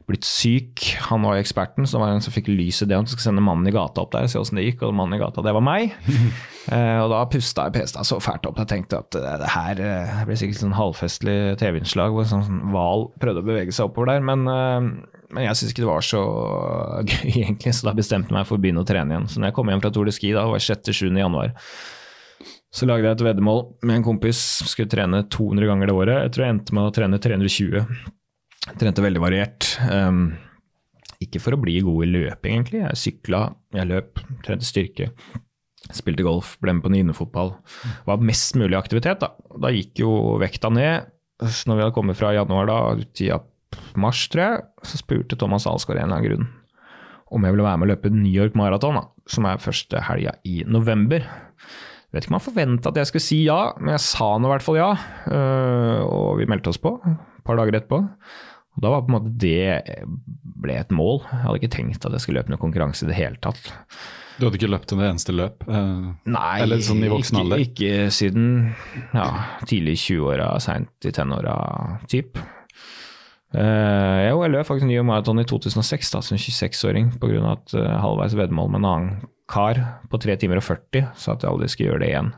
blitt 0.10 0.28
syk. 0.28 0.84
Han 1.08 1.24
var 1.26 1.38
jo 1.38 1.44
eksperten, 1.46 1.88
så 1.88 1.98
det 1.98 2.02
var 2.04 2.16
en 2.16 2.24
som 2.26 2.34
fikk 2.36 2.50
lys 2.52 2.82
i 2.84 2.90
det. 2.90 2.98
Han 2.98 3.08
skulle 3.10 3.28
sende 3.28 3.44
mannen 3.46 3.70
i 3.70 3.74
gata 3.76 4.04
opp 4.04 4.12
der 4.16 4.28
og 4.28 4.34
se 4.34 4.42
åssen 4.42 4.60
det 4.60 4.66
gikk, 4.68 4.84
og 4.88 4.98
mannen 4.98 5.18
i 5.18 5.22
gata, 5.22 5.44
det 5.46 5.54
var 5.56 5.66
meg. 5.66 5.94
uh, 6.10 6.98
og 7.04 7.14
da 7.14 7.22
pusta 7.32 7.68
jeg 7.70 7.78
pesta 7.78 8.06
så 8.08 8.20
fælt 8.24 8.50
opp. 8.50 8.60
Jeg 8.64 8.72
tenkte 8.74 9.04
at 9.04 9.14
det, 9.16 9.38
det 9.44 9.54
her 9.54 9.78
det 9.80 10.26
ble 10.28 10.40
sikkert 10.42 10.64
sånn 10.64 10.76
halvfestlig 10.78 11.38
TV-innslag 11.62 12.16
hvor 12.16 12.26
en 12.26 12.34
sånn 12.50 12.66
hval 12.74 13.08
prøvde 13.22 13.46
å 13.46 13.50
bevege 13.52 13.76
seg 13.76 13.92
oppover 13.92 14.16
der. 14.16 14.28
Men 14.32 14.46
eh, 14.50 14.92
men 15.30 15.46
jeg 15.46 15.58
syntes 15.60 15.74
ikke 15.76 15.84
det 15.84 15.92
var 15.92 16.06
så 16.06 16.20
gøy, 17.12 17.32
egentlig, 17.44 17.76
så 17.78 17.90
da 17.90 17.96
bestemte 17.98 18.32
jeg 18.32 18.40
meg 18.40 18.50
for 18.50 18.58
å 18.58 18.64
begynne 18.64 18.82
å 18.82 18.90
trene 18.90 19.14
igjen. 19.14 19.30
Så 19.30 19.42
når 19.42 19.52
jeg 19.52 19.60
kom 19.60 19.70
hjem 19.70 19.84
fra 19.84 19.92
Tour 19.94 20.10
de 20.10 20.14
Ski, 20.16 20.34
da 20.34 20.48
var 20.50 20.64
6.-7. 20.64 21.12
januar, 21.22 21.54
så 22.74 22.86
lagde 22.86 23.08
jeg 23.08 23.18
et 23.18 23.26
veddemål 23.26 23.64
med 23.86 24.00
en 24.00 24.06
kompis. 24.06 24.40
Skulle 24.70 24.90
trene 24.92 25.24
200 25.26 25.70
ganger 25.70 25.90
det 25.90 25.96
året. 25.98 26.18
Jeg 26.28 26.34
tror 26.36 26.46
jeg 26.46 26.56
endte 26.56 26.76
med 26.78 26.86
å 26.86 26.94
trene 26.94 27.22
320. 27.22 27.86
Trente 28.80 29.04
veldig 29.04 29.22
variert. 29.24 29.68
Um, 29.88 30.34
ikke 31.24 31.42
for 31.44 31.56
å 31.56 31.62
bli 31.62 31.80
god 31.86 32.06
i 32.06 32.10
løping, 32.14 32.58
egentlig. 32.58 32.84
Jeg 32.84 33.02
sykla, 33.04 33.44
jeg 33.76 33.90
løp, 33.90 34.24
trente 34.46 34.68
styrke. 34.68 35.12
Spilte 35.96 36.26
golf, 36.28 36.54
ble 36.64 36.76
med 36.76 36.86
på 36.86 36.92
ninefotball. 36.94 37.54
Var 38.08 38.28
mest 38.28 38.60
mulig 38.60 38.78
aktivitet, 38.78 39.24
da. 39.24 39.34
Da 39.64 39.72
gikk 39.74 40.04
jo 40.04 40.38
vekta 40.42 40.72
ned. 40.74 41.10
Når 41.40 41.78
vi 41.78 41.86
hadde 41.86 41.96
kommet 41.96 42.20
fra 42.20 42.34
januar 42.36 42.68
da, 42.68 42.80
i 43.00 43.32
mars, 44.00 44.26
tror 44.32 44.44
jeg, 44.44 44.64
så 44.84 45.00
spurte 45.00 45.40
Thomas 45.40 45.68
Alsgaard 45.70 46.02
en 46.02 46.10
eller 46.10 46.20
annen 46.20 46.30
grunn 46.30 46.50
om 47.30 47.46
jeg 47.46 47.54
ville 47.54 47.66
være 47.66 47.80
med 47.80 47.88
å 47.88 47.92
løpe 47.94 48.12
New 48.14 48.34
York 48.34 48.58
Marathon, 48.58 48.98
som 49.30 49.46
er 49.46 49.62
første 49.62 50.02
helga 50.08 50.36
i 50.48 50.64
november. 50.68 51.22
Jeg 51.22 52.16
vet 52.16 52.26
ikke 52.26 52.34
om 52.34 52.40
han 52.40 52.46
forventa 52.48 52.90
at 52.90 52.98
jeg 52.98 53.10
skulle 53.10 53.26
si 53.26 53.40
ja, 53.46 53.60
men 53.78 53.94
jeg 53.94 54.06
sa 54.08 54.32
nå 54.38 54.50
i 54.50 54.54
hvert 54.56 54.66
fall 54.66 54.80
ja. 54.80 54.90
Øh, 55.30 56.00
og 56.08 56.40
vi 56.40 56.48
meldte 56.50 56.74
oss 56.74 56.82
på 56.82 56.96
et 57.06 57.44
par 57.46 57.60
dager 57.60 57.78
etterpå. 57.78 58.02
Og 58.78 58.86
da 58.86 58.94
var 58.94 59.04
på 59.04 59.12
en 59.12 59.18
måte 59.18 59.34
det 59.42 60.06
ble 60.60 60.78
et 60.80 60.94
mål. 60.96 61.24
Jeg 61.26 61.44
hadde 61.46 61.60
ikke 61.62 61.76
tenkt 61.76 62.06
at 62.06 62.16
jeg 62.16 62.24
skulle 62.24 62.42
løpe 62.42 62.54
noen 62.54 62.62
konkurranse 62.62 63.06
i 63.06 63.10
det 63.10 63.18
hele 63.18 63.40
tatt. 63.44 63.72
Du 64.40 64.46
hadde 64.46 64.56
ikke 64.56 64.70
løpt 64.72 64.94
en 64.96 65.02
eneste 65.04 65.36
løp? 65.36 65.66
Eh, 65.68 66.06
Nei, 66.32 66.54
eller 66.64 66.80
sånn 66.86 67.04
i 67.04 67.10
voksen 67.12 67.42
alder? 67.42 67.64
Ikke, 67.66 67.90
ikke 67.90 68.14
siden 68.16 68.46
ja, 69.12 69.28
tidlig 69.68 69.98
i 69.98 70.02
20-åra, 70.06 70.54
seint 70.64 71.10
i 71.10 71.12
tenåra, 71.16 71.58
typ. 72.12 72.40
Uh, 73.50 74.30
jo, 74.30 74.44
jeg 74.46 74.54
løp 74.54 74.68
faktisk 74.68 74.86
New 74.86 75.02
Marathon 75.08 75.42
i 75.42 75.48
2006 75.50 76.12
da, 76.14 76.20
som 76.22 76.38
26-åring 76.38 77.10
pga. 77.18 77.56
et 77.56 77.74
uh, 77.74 77.96
halvveis 77.98 78.36
veddemål 78.38 78.70
med 78.70 78.84
en 78.84 78.90
annen 78.92 79.30
kar 79.50 79.80
på 80.12 80.20
3 80.22 80.36
timer 80.44 80.62
og 80.62 80.68
40 80.68 81.08
sa 81.18 81.34
at 81.34 81.44
jeg 81.44 81.50
aldri 81.50 81.70
skulle 81.72 81.90
gjøre 81.90 82.04
det 82.04 82.12
igjen. 82.12 82.30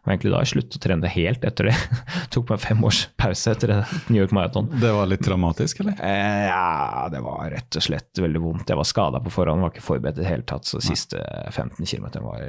Og 0.00 0.12
egentlig 0.12 0.32
da 0.32 0.42
jeg 0.42 0.52
sluttet 0.54 0.78
å 0.78 0.82
trene 0.84 1.04
det 1.04 1.12
helt 1.14 1.44
etter 1.46 1.70
det. 1.70 1.76
Tok 2.34 2.52
meg 2.52 2.62
fem 2.62 2.84
års 2.88 3.02
pause 3.20 3.54
etter 3.54 3.74
New 4.08 4.20
York 4.20 4.34
Marathon. 4.36 4.70
Det 4.80 4.92
var 4.96 5.10
litt 5.10 5.24
dramatisk, 5.26 5.82
eller? 5.84 6.00
Eh, 6.04 6.46
ja, 6.48 7.06
det 7.12 7.22
var 7.24 7.50
rett 7.52 7.80
og 7.80 7.86
slett 7.86 8.22
veldig 8.24 8.44
vondt. 8.44 8.70
Jeg 8.70 8.80
var 8.80 8.88
skada 8.88 9.22
på 9.24 9.32
forhånd, 9.34 9.64
var 9.64 9.74
ikke 9.74 9.86
forberedt 9.86 10.20
i 10.20 10.24
det 10.24 10.30
hele 10.30 10.46
tatt. 10.48 10.68
Så 10.68 10.80
de 10.80 10.88
siste 10.88 11.20
15 11.52 11.84
km 11.84 12.08
var 12.24 12.44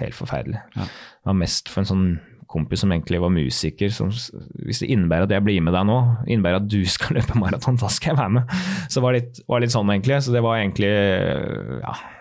helt 0.00 0.18
forferdelig. 0.18 0.62
Ja. 0.76 0.86
Det 0.86 1.32
var 1.32 1.40
mest 1.40 1.72
for 1.72 1.82
en 1.82 1.90
sånn 1.90 2.06
kompis 2.50 2.82
som 2.82 2.90
egentlig 2.92 3.20
var 3.22 3.30
musiker, 3.30 3.92
som 3.94 4.10
hvis 4.10 4.82
det 4.82 4.90
innebærer 4.90 5.28
at 5.28 5.34
jeg 5.36 5.44
blir 5.46 5.60
med 5.62 5.74
deg 5.76 5.86
nå, 5.86 5.98
innebærer 6.26 6.58
at 6.58 6.70
du 6.70 6.80
skal 6.96 7.18
løpe 7.18 7.38
maraton, 7.38 7.78
da 7.80 7.90
skal 7.92 8.14
jeg 8.14 8.20
være 8.22 8.36
med. 8.40 8.56
Så 8.88 8.98
det 8.98 9.04
var 9.06 9.18
litt, 9.18 9.42
var 9.50 9.62
litt 9.62 9.74
sånn, 9.74 9.92
egentlig. 9.94 10.22
Så 10.26 10.34
det 10.34 10.42
var 10.46 10.58
egentlig 10.58 10.90
ja, 10.90 11.94
det 11.94 12.19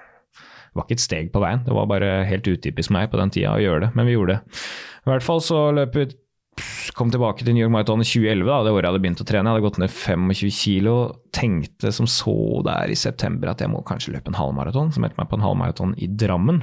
var 0.80 0.88
ikke 0.88 0.98
et 0.98 1.06
steg 1.06 1.30
på 1.34 1.44
veien. 1.44 1.62
Det 1.68 1.76
var 1.76 1.92
bare 1.92 2.24
helt 2.30 2.48
utypisk 2.48 2.94
meg 2.96 3.12
på 3.12 3.20
den 3.20 3.34
tida 3.36 3.54
å 3.54 3.62
gjøre 3.62 3.86
det, 3.88 3.92
men 4.00 4.10
vi 4.10 4.16
gjorde 4.16 4.40
det. 4.40 4.58
I 5.06 5.12
hvert 5.14 5.26
fall 5.26 5.44
så 5.44 5.70
løp 5.76 6.00
vi 6.00 6.10
Kom 6.98 7.08
tilbake 7.14 7.46
til 7.46 7.54
New 7.56 7.64
York 7.64 7.72
Marathon 7.72 8.02
i 8.04 8.08
2011, 8.08 8.44
da, 8.50 8.56
det 8.66 8.72
året 8.74 8.84
jeg 8.84 8.92
hadde 8.92 9.02
begynt 9.06 9.22
å 9.24 9.26
trene. 9.30 9.48
Jeg 9.48 9.56
hadde 9.56 9.64
gått 9.64 9.78
ned 9.80 9.94
25 9.94 10.50
kilo. 10.52 10.96
Tenkte 11.32 11.92
som 11.96 12.10
så 12.10 12.36
der 12.66 12.92
i 12.92 12.98
september 13.00 13.54
at 13.54 13.64
jeg 13.64 13.72
må 13.72 13.80
kanskje 13.88 14.12
løpe 14.18 14.34
en 14.34 14.36
halvmaraton. 14.36 14.92
Så 14.92 15.00
meldte 15.00 15.22
meg 15.22 15.30
på 15.32 15.38
en 15.40 15.46
halvmaraton 15.46 15.94
i 16.02 16.10
Drammen. 16.20 16.60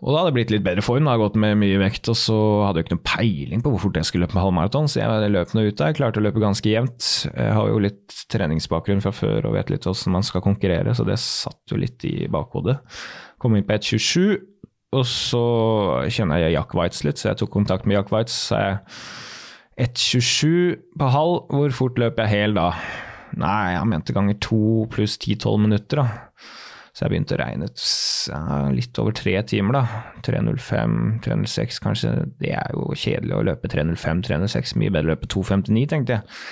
Og 0.00 0.14
da 0.14 0.20
hadde 0.22 0.30
det 0.30 0.36
blitt 0.38 0.52
litt 0.54 0.64
bedre 0.64 0.84
form, 0.84 1.04
da 1.04 1.12
hadde 1.12 1.26
gått 1.26 1.38
med 1.42 1.58
mye 1.60 1.80
vekt, 1.82 2.08
og 2.08 2.16
så 2.16 2.36
hadde 2.64 2.80
jeg 2.80 2.86
ikke 2.86 2.94
noen 2.96 3.08
peiling 3.10 3.64
på 3.64 3.72
hvor 3.74 3.82
fort 3.82 3.98
jeg 4.00 4.08
skulle 4.08 4.24
løpe 4.24 4.38
med 4.38 4.46
halvmaraton, 4.46 4.88
så 4.88 5.02
jeg 5.02 5.32
løp 5.34 5.52
nå 5.52 5.64
ut 5.66 5.80
der, 5.82 5.96
klarte 5.98 6.22
å 6.22 6.24
løpe 6.24 6.40
ganske 6.40 6.72
jevnt. 6.72 7.08
Jeg 7.28 7.56
har 7.58 7.68
jo 7.68 7.82
litt 7.84 8.22
treningsbakgrunn 8.32 9.04
fra 9.04 9.12
før 9.12 9.50
og 9.50 9.58
vet 9.58 9.72
litt 9.74 9.84
hvordan 9.84 10.16
man 10.16 10.24
skal 10.24 10.44
konkurrere, 10.46 10.94
så 10.96 11.04
det 11.04 11.18
satt 11.20 11.74
jo 11.74 11.80
litt 11.80 12.06
i 12.08 12.14
bakhodet. 12.32 12.78
Kom 13.40 13.58
inn 13.58 13.66
på 13.68 13.76
1,27, 13.76 14.40
og 14.96 15.04
så 15.06 15.44
kjenner 16.10 16.46
jeg 16.46 16.56
Jack 16.56 16.72
Waitz 16.74 17.04
litt, 17.06 17.20
så 17.20 17.30
jeg 17.30 17.42
tok 17.42 17.52
kontakt 17.60 17.84
med 17.84 18.00
Jack 18.00 18.08
Waitz. 18.14 18.32
Så 18.48 18.56
jeg 18.56 18.80
1,27 19.84 20.80
på 20.98 21.12
halv, 21.12 21.44
hvor 21.52 21.76
fort 21.76 22.00
løper 22.00 22.24
jeg 22.24 22.40
hel 22.40 22.56
da? 22.56 22.72
Nei, 23.38 23.76
han 23.76 23.92
mente 23.92 24.16
ganger 24.16 24.40
to 24.42 24.88
pluss 24.90 25.14
10-12 25.20 25.60
minutter, 25.62 26.00
da. 26.02 26.29
Så 27.00 27.06
jeg 27.06 27.14
begynte 27.14 27.32
å 27.32 27.40
regne 27.40 27.66
litt 28.76 28.98
over 29.00 29.14
tre 29.16 29.32
timer, 29.48 29.78
da. 29.78 30.00
3.05, 30.26 30.96
3.06 31.24 31.78
kanskje. 31.80 32.10
Det 32.36 32.50
er 32.52 32.74
jo 32.76 32.90
kjedelig 32.92 33.38
å 33.38 33.46
løpe 33.48 33.70
3.05, 33.72 34.20
3.06. 34.26 34.74
Mye 34.76 34.92
bedre 34.92 35.08
å 35.08 35.14
løpe 35.14 35.30
2.59, 35.32 35.86
tenkte 35.88 36.18
jeg. 36.18 36.42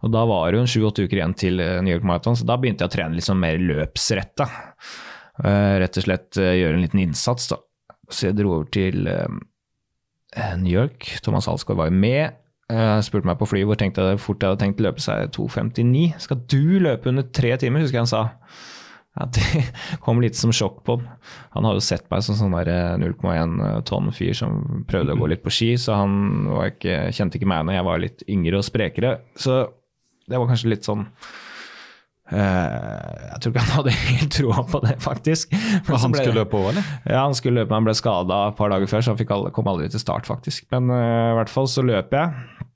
Og 0.00 0.14
da 0.16 0.24
var 0.30 0.48
det 0.48 0.56
jo 0.56 0.62
en 0.64 0.72
sju-åtte 0.72 1.04
uker 1.04 1.20
igjen 1.20 1.36
til 1.36 1.60
eh, 1.60 1.76
New 1.84 1.92
York 1.92 2.08
Marathon, 2.08 2.40
så 2.40 2.48
da 2.48 2.56
begynte 2.56 2.86
jeg 2.86 2.88
å 2.88 2.96
trene 2.96 3.20
litt 3.20 3.28
sånn 3.28 3.42
mer 3.44 3.60
løpsretta. 3.60 4.48
Uh, 5.44 5.76
rett 5.84 6.00
og 6.00 6.08
slett 6.08 6.40
uh, 6.40 6.54
gjøre 6.56 6.78
en 6.78 6.86
liten 6.86 7.04
innsats, 7.04 7.52
da. 7.52 7.60
Så 8.08 8.30
jeg 8.30 8.40
dro 8.40 8.56
over 8.56 8.72
til 8.72 9.04
New 9.04 10.72
York. 10.72 11.18
Thomas 11.24 11.52
Alsgaard 11.52 11.82
var 11.82 11.92
jo 11.92 12.00
med. 12.00 12.40
Jeg 12.72 13.04
spurte 13.04 13.28
meg 13.28 13.36
på 13.40 13.52
flyet 13.52 13.68
hvor 13.68 13.76
fort 13.76 14.40
jeg 14.40 14.52
hadde 14.54 14.60
tenkt 14.64 14.80
å 14.80 14.88
løpe 14.88 15.04
seg 15.04 15.32
2,59. 15.36 16.16
Skal 16.24 16.40
du 16.48 16.80
løpe 16.80 17.12
under 17.12 17.28
tre 17.28 17.52
timer, 17.60 17.84
husker 17.84 18.00
jeg 18.00 18.06
han 18.06 18.12
sa. 18.12 18.22
Ja, 19.12 19.26
Det 19.28 19.64
kom 20.04 20.22
litt 20.24 20.38
som 20.38 20.52
sjokk 20.56 20.80
på 20.86 20.96
han. 20.96 21.08
Han 21.56 21.68
har 21.68 21.76
jo 21.76 21.84
sett 21.84 22.08
meg 22.12 22.24
som 22.24 22.38
sånn 22.38 22.54
0,1 22.54 23.04
eh, 23.04 23.68
eh, 23.68 23.78
tonn 23.88 24.08
fyr 24.14 24.32
som 24.36 24.84
prøvde 24.88 25.12
å 25.16 25.20
gå 25.20 25.28
litt 25.34 25.44
på 25.44 25.52
ski, 25.52 25.74
så 25.80 25.98
han 26.00 26.48
ikke, 26.70 27.12
kjente 27.12 27.38
ikke 27.40 27.50
meg 27.50 27.66
når 27.68 27.78
jeg 27.78 27.88
var 27.90 28.02
litt 28.06 28.26
yngre 28.32 28.60
og 28.62 28.66
sprekere. 28.66 29.18
Så 29.36 29.64
det 30.30 30.38
var 30.40 30.48
kanskje 30.48 30.70
litt 30.72 30.86
sånn 30.86 31.04
eh, 32.32 33.12
Jeg 33.34 33.42
tror 33.42 33.52
ikke 33.52 33.64
han 33.66 33.76
hadde 33.76 33.94
helt 34.08 34.34
troa 34.38 34.64
på 34.72 34.80
det, 34.86 34.96
faktisk. 35.04 35.52
Men 35.52 36.00
han 36.06 36.16
ble- 36.16 36.24
skulle 36.24 36.40
løpe 36.40 36.60
òg, 36.62 36.70
eller? 36.72 36.90
Ja, 37.04 37.26
han 37.26 37.36
skulle 37.36 37.60
løpe, 37.60 37.72
men 37.74 37.82
han 37.82 37.90
ble 37.90 37.98
skada 37.98 38.42
et 38.48 38.58
par 38.60 38.72
dager 38.72 38.88
før, 38.90 39.04
så 39.04 39.12
han 39.12 39.36
aldri, 39.36 39.54
kom 39.58 39.68
aldri 39.74 39.92
til 39.92 40.02
start, 40.02 40.28
faktisk. 40.30 40.70
Men 40.72 40.88
uh, 40.88 41.32
i 41.34 41.38
hvert 41.42 41.52
fall 41.52 41.68
så 41.68 41.84
løp 41.84 42.16
jeg, 42.16 42.68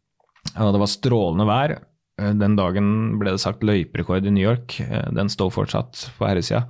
og 0.57 0.75
det 0.77 0.85
var 0.85 0.93
strålende 0.93 1.49
vær. 1.49 1.79
Eh, 2.19 2.33
Den 2.33 2.57
dagen 2.57 3.19
ble 3.21 3.31
det 3.35 3.41
sagt 3.43 3.63
løyperekord 3.67 4.27
i 4.27 4.31
New 4.33 4.45
York. 4.47 4.79
Eh, 4.81 5.11
Den 5.17 5.29
står 5.33 5.51
fortsatt 5.53 6.07
på 6.19 6.27
herresida. 6.29 6.63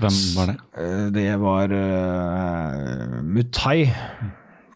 Hvem 0.00 0.16
var 0.36 0.46
det? 0.52 0.56
Eh, 0.80 1.06
Det 1.14 1.28
var 1.42 1.68
uh, 1.72 3.20
Mutai. 3.22 3.92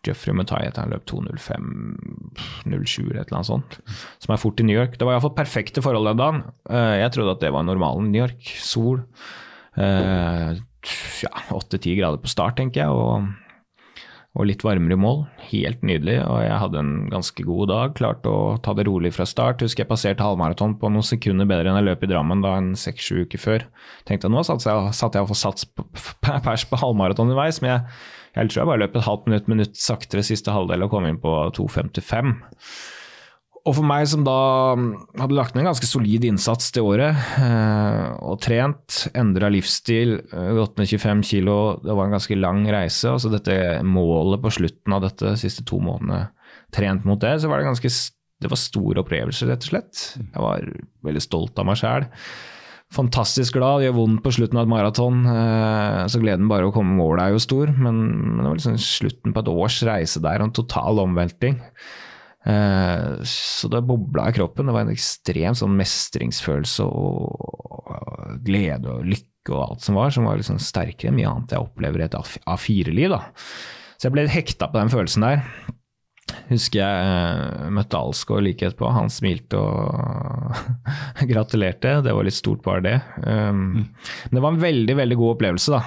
Jeffrey 0.05 0.35
Mutai 0.37 0.67
heter 0.67 0.83
han, 0.85 0.91
løp 0.93 1.07
2.05,07 1.09 3.07
eller 3.09 3.23
et 3.23 3.31
eller 3.31 3.39
annet 3.39 3.49
sånt. 3.49 3.79
Som 4.21 4.35
er 4.35 4.43
fort 4.43 4.61
i 4.61 4.67
New 4.69 4.77
York. 4.77 4.99
Det 5.01 5.07
var 5.09 5.15
iallfall 5.17 5.33
perfekte 5.39 5.81
forhold 5.85 6.11
den 6.11 6.21
dagen. 6.21 6.43
Jeg 6.69 7.11
trodde 7.15 7.33
at 7.39 7.41
det 7.41 7.53
var 7.55 7.65
normalen 7.65 8.11
i 8.11 8.13
New 8.13 8.21
York. 8.27 8.43
Sol. 8.61 9.01
Eh, 9.81 10.61
Ja, 11.25 11.31
åtte-ti 11.57 11.95
grader 11.97 12.21
på 12.21 12.29
start, 12.29 12.59
tenker 12.59 12.83
jeg. 12.83 12.91
og 12.93 13.25
og 14.35 14.49
litt 14.49 14.65
varmere 14.67 14.97
i 14.97 14.99
mål. 14.99 15.21
Helt 15.53 15.85
nydelig. 15.87 16.17
Og 16.27 16.41
jeg 16.43 16.59
hadde 16.59 16.81
en 16.81 16.95
ganske 17.13 17.45
god 17.47 17.71
dag. 17.71 17.93
Klarte 17.95 18.33
å 18.33 18.57
ta 18.65 18.75
det 18.75 18.87
rolig 18.89 19.13
fra 19.15 19.27
start. 19.31 19.63
Husker 19.63 19.85
jeg 19.85 19.91
passerte 19.93 20.27
halvmaraton 20.27 20.75
på 20.81 20.91
noen 20.91 21.07
sekunder 21.07 21.47
bedre 21.47 21.71
enn 21.71 21.79
jeg 21.79 21.87
løp 21.87 22.03
i 22.03 22.11
Drammen 22.11 22.43
da 22.43 22.57
en 22.59 22.73
seks-sju 22.79 23.23
uker 23.29 23.43
før. 23.43 23.67
Tenkte 24.11 24.33
nå 24.33 24.43
satte 24.43 24.67
jeg, 24.67 24.97
satt 24.99 25.15
jeg 25.15 25.23
iallfall 25.23 25.39
sats 25.39 25.69
pers 26.49 26.67
på 26.67 26.83
halvmaraton 26.83 27.31
underveis, 27.31 27.63
men 27.63 27.77
jeg, 27.77 28.03
jeg 28.35 28.51
tror 28.51 28.63
jeg 28.65 28.71
bare 28.73 28.83
løp 28.83 28.99
et 28.99 29.07
halvt 29.07 29.31
minutt, 29.31 29.53
minutt 29.55 29.79
saktere 29.79 30.27
siste 30.27 30.55
halvdel 30.55 30.89
og 30.89 30.91
kom 30.97 31.07
inn 31.07 31.23
på 31.23 31.37
2.55. 31.55 32.35
Og 33.65 33.73
for 33.79 33.87
meg 33.89 34.05
som 34.11 34.27
da 34.27 34.35
hadde 35.17 35.37
lagt 35.37 35.55
ned 35.55 35.63
en 35.63 35.71
ganske 35.71 35.89
solid 35.89 36.27
innsats 36.29 36.67
det 36.77 36.83
året, 36.85 37.17
eh, 37.41 38.09
og 38.21 38.37
trent, 38.45 39.07
endra 39.17 39.49
livsstil, 39.49 40.19
eh, 40.21 40.51
gått 40.59 40.77
ned 40.77 40.91
25 40.91 41.23
kilo, 41.25 41.55
det 41.81 41.97
var 41.97 42.11
en 42.11 42.17
ganske 42.19 42.37
lang 42.37 42.61
reise. 42.69 43.09
Altså 43.09 43.33
dette 43.33 43.57
målet 43.89 44.43
på 44.45 44.53
slutten 44.53 44.93
av 44.93 45.07
dette 45.07 45.33
siste 45.41 45.65
to 45.65 45.81
månedene 45.81 46.27
trent 46.77 47.07
mot 47.09 47.21
det, 47.23 47.39
så 47.41 47.49
var 47.49 47.63
det 47.63 47.71
ganske 47.71 47.95
Det 48.45 48.51
var 48.51 48.59
store 48.61 49.01
opplevelser, 49.01 49.49
rett 49.49 49.63
og 49.65 49.71
slett. 49.71 50.01
Jeg 50.19 50.43
var 50.43 50.65
veldig 51.07 51.23
stolt 51.23 51.59
av 51.63 51.65
meg 51.65 51.79
sjæl. 51.81 52.05
Fantastisk 52.93 53.55
glad, 53.57 53.81
det 53.81 53.87
gjør 53.87 53.97
vondt 53.97 54.23
på 54.27 54.33
slutten 54.37 54.59
av 54.59 54.67
et 54.67 54.73
maraton. 54.75 55.25
eh, 55.25 56.05
Så 56.13 56.21
gleden 56.21 56.51
bare 56.51 56.69
å 56.69 56.75
komme 56.75 56.93
i 56.93 56.99
mål 56.99 57.23
er 57.23 57.33
jo 57.33 57.41
stor, 57.41 57.73
men, 57.73 58.03
men 58.35 58.43
det 58.43 58.51
var 58.51 58.59
liksom 58.59 58.77
slutten 58.77 59.33
på 59.33 59.41
et 59.41 59.49
års 59.55 59.79
reise 59.89 60.21
der, 60.21 60.43
og 60.43 60.51
en 60.51 60.59
total 60.59 61.01
omvelting. 61.07 61.63
Eh, 62.47 63.23
Så 63.25 63.69
det 63.73 63.83
bobla 63.89 64.29
i 64.29 64.35
kroppen. 64.37 64.67
Det 64.69 64.75
var 64.77 64.85
en 64.87 64.95
ekstrem 64.95 65.57
sånn 65.57 65.77
mestringsfølelse 65.79 66.85
og 66.89 68.41
glede 68.45 68.91
og 68.93 69.07
lykke 69.09 69.53
og 69.55 69.63
alt 69.63 69.85
som 69.85 69.97
var, 69.99 70.13
som 70.13 70.25
var 70.29 70.39
liksom 70.41 70.59
sterkere 70.63 71.11
enn 71.11 71.19
mye 71.19 71.29
annet 71.31 71.53
jeg 71.53 71.61
opplever 71.65 72.01
i 72.01 72.07
et 72.07 72.15
A4-liv. 72.17 73.13
Så 73.97 74.07
jeg 74.09 74.15
ble 74.15 74.25
hekta 74.33 74.69
på 74.73 74.81
den 74.81 74.93
følelsen 74.93 75.25
der. 75.27 75.43
Husker 76.49 76.81
jeg 76.81 77.09
eh, 77.09 77.69
møtte 77.73 78.01
Alsgaard 78.01 78.45
like 78.47 78.65
etterpå. 78.67 78.89
Han 78.93 79.13
smilte 79.13 79.61
og 79.61 80.57
gratulerte. 81.31 81.99
Det 82.05 82.15
var 82.17 82.27
litt 82.27 82.37
stort, 82.37 82.63
bare 82.65 82.85
det. 82.85 82.97
Um, 83.25 83.85
Men 84.29 84.39
det 84.39 84.43
var 84.45 84.53
en 84.57 84.65
veldig, 84.65 84.97
veldig 85.01 85.19
god 85.21 85.35
opplevelse, 85.37 85.77
da. 85.77 85.83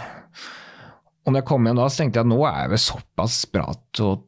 Og 1.25 1.33
når 1.33 1.41
jeg 1.41 1.47
kom 1.49 1.65
hjem 1.67 1.81
da, 1.81 1.89
så 1.91 1.99
tenkte 2.03 2.21
jeg 2.21 2.25
at 2.29 2.31
nå 2.31 2.39
er 2.47 2.59
jeg 2.61 2.71
vel 2.71 2.83
såpass 2.85 3.39
bra 3.51 3.65
til 3.97 4.05
å 4.13 4.19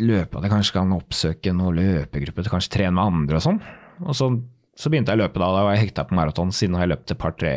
løpe 0.00 0.38
at 0.38 0.46
jeg 0.46 0.52
kanskje 0.52 0.76
kan 0.76 0.94
oppsøke 0.96 1.54
noen 1.56 1.78
løpegruppe 1.78 2.46
kanskje 2.48 2.74
trene 2.76 2.94
med 2.96 3.04
andre 3.04 3.38
og 3.40 3.44
sånn. 3.44 3.60
Og 4.04 4.14
så, 4.16 4.30
så 4.78 4.92
begynte 4.92 5.14
jeg 5.14 5.20
å 5.20 5.24
løpe 5.24 5.42
da. 5.42 5.50
Da 5.56 5.64
var 5.66 5.76
jeg 5.76 5.88
hekta 5.88 6.06
på 6.08 6.18
maraton, 6.18 6.52
siden 6.54 6.78
har 6.78 6.86
jeg 6.86 6.94
løpt 6.94 7.14
et 7.14 7.20
par-tre 7.20 7.54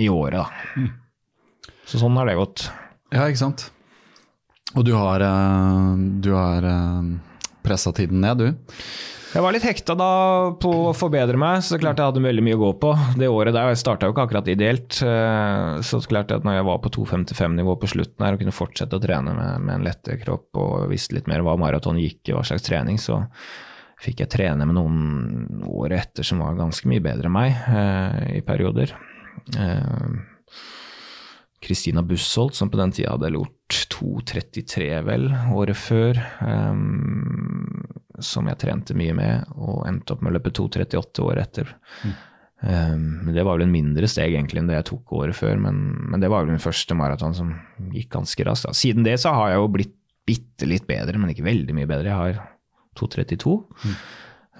i 0.00 0.08
året, 0.12 0.40
da. 0.40 0.88
Så 1.90 2.00
sånn 2.00 2.16
har 2.20 2.28
det 2.30 2.38
gått. 2.38 2.68
Ja, 3.10 3.26
ikke 3.26 3.42
sant. 3.42 3.66
Og 4.78 4.84
du 4.86 4.92
har, 4.94 5.22
eh, 5.26 5.94
du 6.22 6.30
har 6.36 6.66
pressa 7.66 7.92
tiden 7.92 8.22
ned, 8.22 8.38
du. 8.38 8.76
Jeg 9.30 9.44
var 9.44 9.54
litt 9.54 9.62
hekta 9.62 9.94
da 9.94 10.12
på 10.58 10.70
å 10.88 10.94
forbedre 10.96 11.38
meg, 11.38 11.60
så 11.62 11.76
det 11.76 11.84
klart 11.84 12.00
jeg 12.02 12.10
hadde 12.10 12.22
veldig 12.24 12.42
mye 12.42 12.56
å 12.56 12.62
gå 12.64 12.70
på. 12.82 12.88
Det 13.20 13.28
året 13.30 13.54
der, 13.54 13.68
jeg 13.70 13.78
starta 13.78 14.08
jo 14.08 14.14
ikke 14.14 14.24
akkurat 14.26 14.48
ideelt, 14.50 14.96
eh, 15.06 15.74
så 15.86 16.00
det 16.00 16.10
klart 16.10 16.34
at 16.34 16.46
når 16.46 16.56
jeg 16.56 16.66
var 16.66 16.80
på 16.82 16.90
2.55-nivå 16.96 17.76
på 17.78 17.90
slutten 17.92 18.26
her 18.26 18.34
og 18.34 18.42
kunne 18.42 18.54
fortsette 18.56 18.98
å 18.98 19.04
trene 19.04 19.36
med, 19.36 19.62
med 19.68 19.76
en 19.76 19.86
lettere 19.86 20.18
kropp 20.18 20.58
og 20.58 20.88
visste 20.90 21.14
litt 21.14 21.30
mer 21.30 21.44
hva 21.46 21.54
maraton 21.62 22.00
gikk 22.02 22.32
i, 22.32 22.34
hva 22.34 22.42
slags 22.48 22.66
trening, 22.66 22.98
så 22.98 23.20
fikk 24.02 24.24
jeg 24.24 24.32
trene 24.34 24.66
med 24.66 24.80
noen 24.80 25.62
året 25.68 26.08
etter 26.08 26.26
som 26.26 26.42
var 26.42 26.58
ganske 26.58 26.90
mye 26.90 27.04
bedre 27.04 27.30
enn 27.30 27.36
meg 27.36 27.54
eh, 27.54 28.38
i 28.40 28.42
perioder. 28.42 28.96
Eh, 29.54 30.10
Kristina 31.60 32.02
Bussholt, 32.02 32.54
som 32.56 32.70
på 32.72 32.78
den 32.80 32.92
tida 32.96 33.12
hadde 33.12 33.32
gjort 33.34 33.76
2.33 33.92 34.88
vel, 35.06 35.28
året 35.54 35.76
før, 35.78 36.20
Um, 36.40 37.86
som 38.20 38.48
jeg 38.50 38.58
trente 38.60 38.92
mye 38.96 39.14
med, 39.16 39.46
og 39.56 39.86
endte 39.88 40.12
opp 40.12 40.20
med 40.20 40.32
å 40.32 40.34
løpe 40.36 40.50
2.38 40.52 41.22
året 41.24 41.46
etter. 41.46 41.70
Mm. 42.04 42.10
Um, 42.60 43.30
det 43.32 43.44
var 43.46 43.56
vel 43.56 43.64
en 43.64 43.72
mindre 43.72 44.08
steg 44.10 44.34
egentlig 44.34 44.60
enn 44.60 44.68
det 44.68 44.76
jeg 44.76 44.88
tok 44.90 45.14
året 45.16 45.36
før, 45.38 45.56
men, 45.56 45.78
men 46.12 46.20
det 46.20 46.28
var 46.28 46.44
vel 46.44 46.52
min 46.52 46.60
første 46.60 46.96
maraton 46.98 47.36
som 47.36 47.54
gikk 47.94 48.10
ganske 48.18 48.44
raskt. 48.44 48.68
Da. 48.68 48.74
Siden 48.76 49.06
det 49.06 49.16
så 49.22 49.32
har 49.32 49.54
jeg 49.54 49.62
jo 49.62 49.70
blitt 49.72 49.94
bitte 50.28 50.68
litt 50.68 50.84
bedre, 50.86 51.16
men 51.18 51.32
ikke 51.32 51.46
veldig 51.46 51.74
mye 51.74 51.88
bedre. 51.88 52.10
Jeg 52.12 52.18
har 52.20 52.42
2.32. 53.00 53.54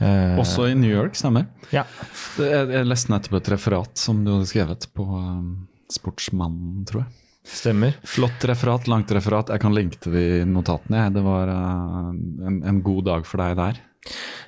Eh, 0.00 0.38
Også 0.40 0.70
i 0.70 0.76
New 0.78 0.90
York, 0.90 1.18
stemmer. 1.20 1.50
ja. 1.74 1.84
Jeg, 2.40 2.70
jeg 2.72 2.88
leste 2.88 3.12
nettopp 3.12 3.36
et 3.42 3.52
referat 3.52 4.00
som 4.00 4.24
du 4.24 4.32
hadde 4.32 4.48
skrevet 4.48 4.88
på 4.96 5.04
um, 5.04 5.50
Sportsmannen, 5.92 6.86
tror 6.88 7.04
jeg. 7.04 7.12
Stemmer. 7.50 7.94
Flott 8.06 8.44
referat, 8.46 8.88
langt 8.90 9.10
referat. 9.16 9.50
Jeg 9.50 9.62
kan 9.62 9.74
linke 9.74 9.98
til 10.02 10.14
de 10.14 10.24
notatene. 10.46 11.08
Det 11.14 11.22
var 11.24 11.50
uh, 11.50 12.10
en, 12.12 12.60
en 12.68 12.82
god 12.84 13.06
dag 13.08 13.24
for 13.28 13.42
deg 13.42 13.56
der. 13.58 13.80